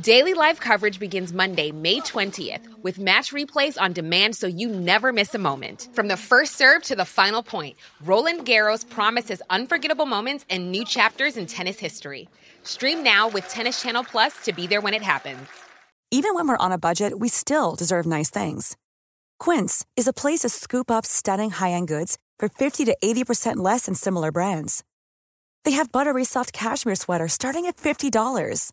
Daily 0.00 0.32
live 0.32 0.60
coverage 0.60 0.98
begins 0.98 1.30
Monday, 1.30 1.72
May 1.72 2.00
20th, 2.00 2.82
with 2.82 2.98
match 2.98 3.32
replays 3.32 3.78
on 3.78 3.92
demand 3.92 4.34
so 4.34 4.46
you 4.46 4.68
never 4.68 5.12
miss 5.12 5.34
a 5.34 5.38
moment. 5.38 5.88
From 5.92 6.08
the 6.08 6.16
first 6.16 6.56
serve 6.56 6.84
to 6.84 6.96
the 6.96 7.04
final 7.04 7.42
point, 7.42 7.76
Roland 8.02 8.46
Garros 8.46 8.88
promises 8.88 9.42
unforgettable 9.50 10.06
moments 10.06 10.46
and 10.48 10.70
new 10.70 10.86
chapters 10.86 11.36
in 11.36 11.44
tennis 11.44 11.78
history. 11.78 12.30
Stream 12.62 13.02
now 13.02 13.28
with 13.28 13.46
Tennis 13.48 13.82
Channel 13.82 14.04
Plus 14.04 14.32
to 14.44 14.54
be 14.54 14.66
there 14.66 14.80
when 14.80 14.94
it 14.94 15.02
happens. 15.02 15.46
Even 16.10 16.34
when 16.34 16.48
we're 16.48 16.56
on 16.56 16.72
a 16.72 16.78
budget, 16.78 17.18
we 17.18 17.28
still 17.28 17.74
deserve 17.74 18.06
nice 18.06 18.30
things. 18.30 18.78
Quince 19.38 19.84
is 19.98 20.06
a 20.06 20.14
place 20.14 20.40
to 20.40 20.48
scoop 20.48 20.90
up 20.90 21.04
stunning 21.04 21.50
high 21.50 21.72
end 21.72 21.88
goods 21.88 22.16
for 22.38 22.48
50 22.48 22.86
to 22.86 22.96
80% 23.04 23.58
less 23.58 23.84
than 23.84 23.94
similar 23.94 24.32
brands. 24.32 24.82
They 25.64 25.72
have 25.72 25.92
buttery 25.92 26.24
soft 26.24 26.54
cashmere 26.54 26.94
sweaters 26.94 27.34
starting 27.34 27.66
at 27.66 27.76
$50 27.76 28.72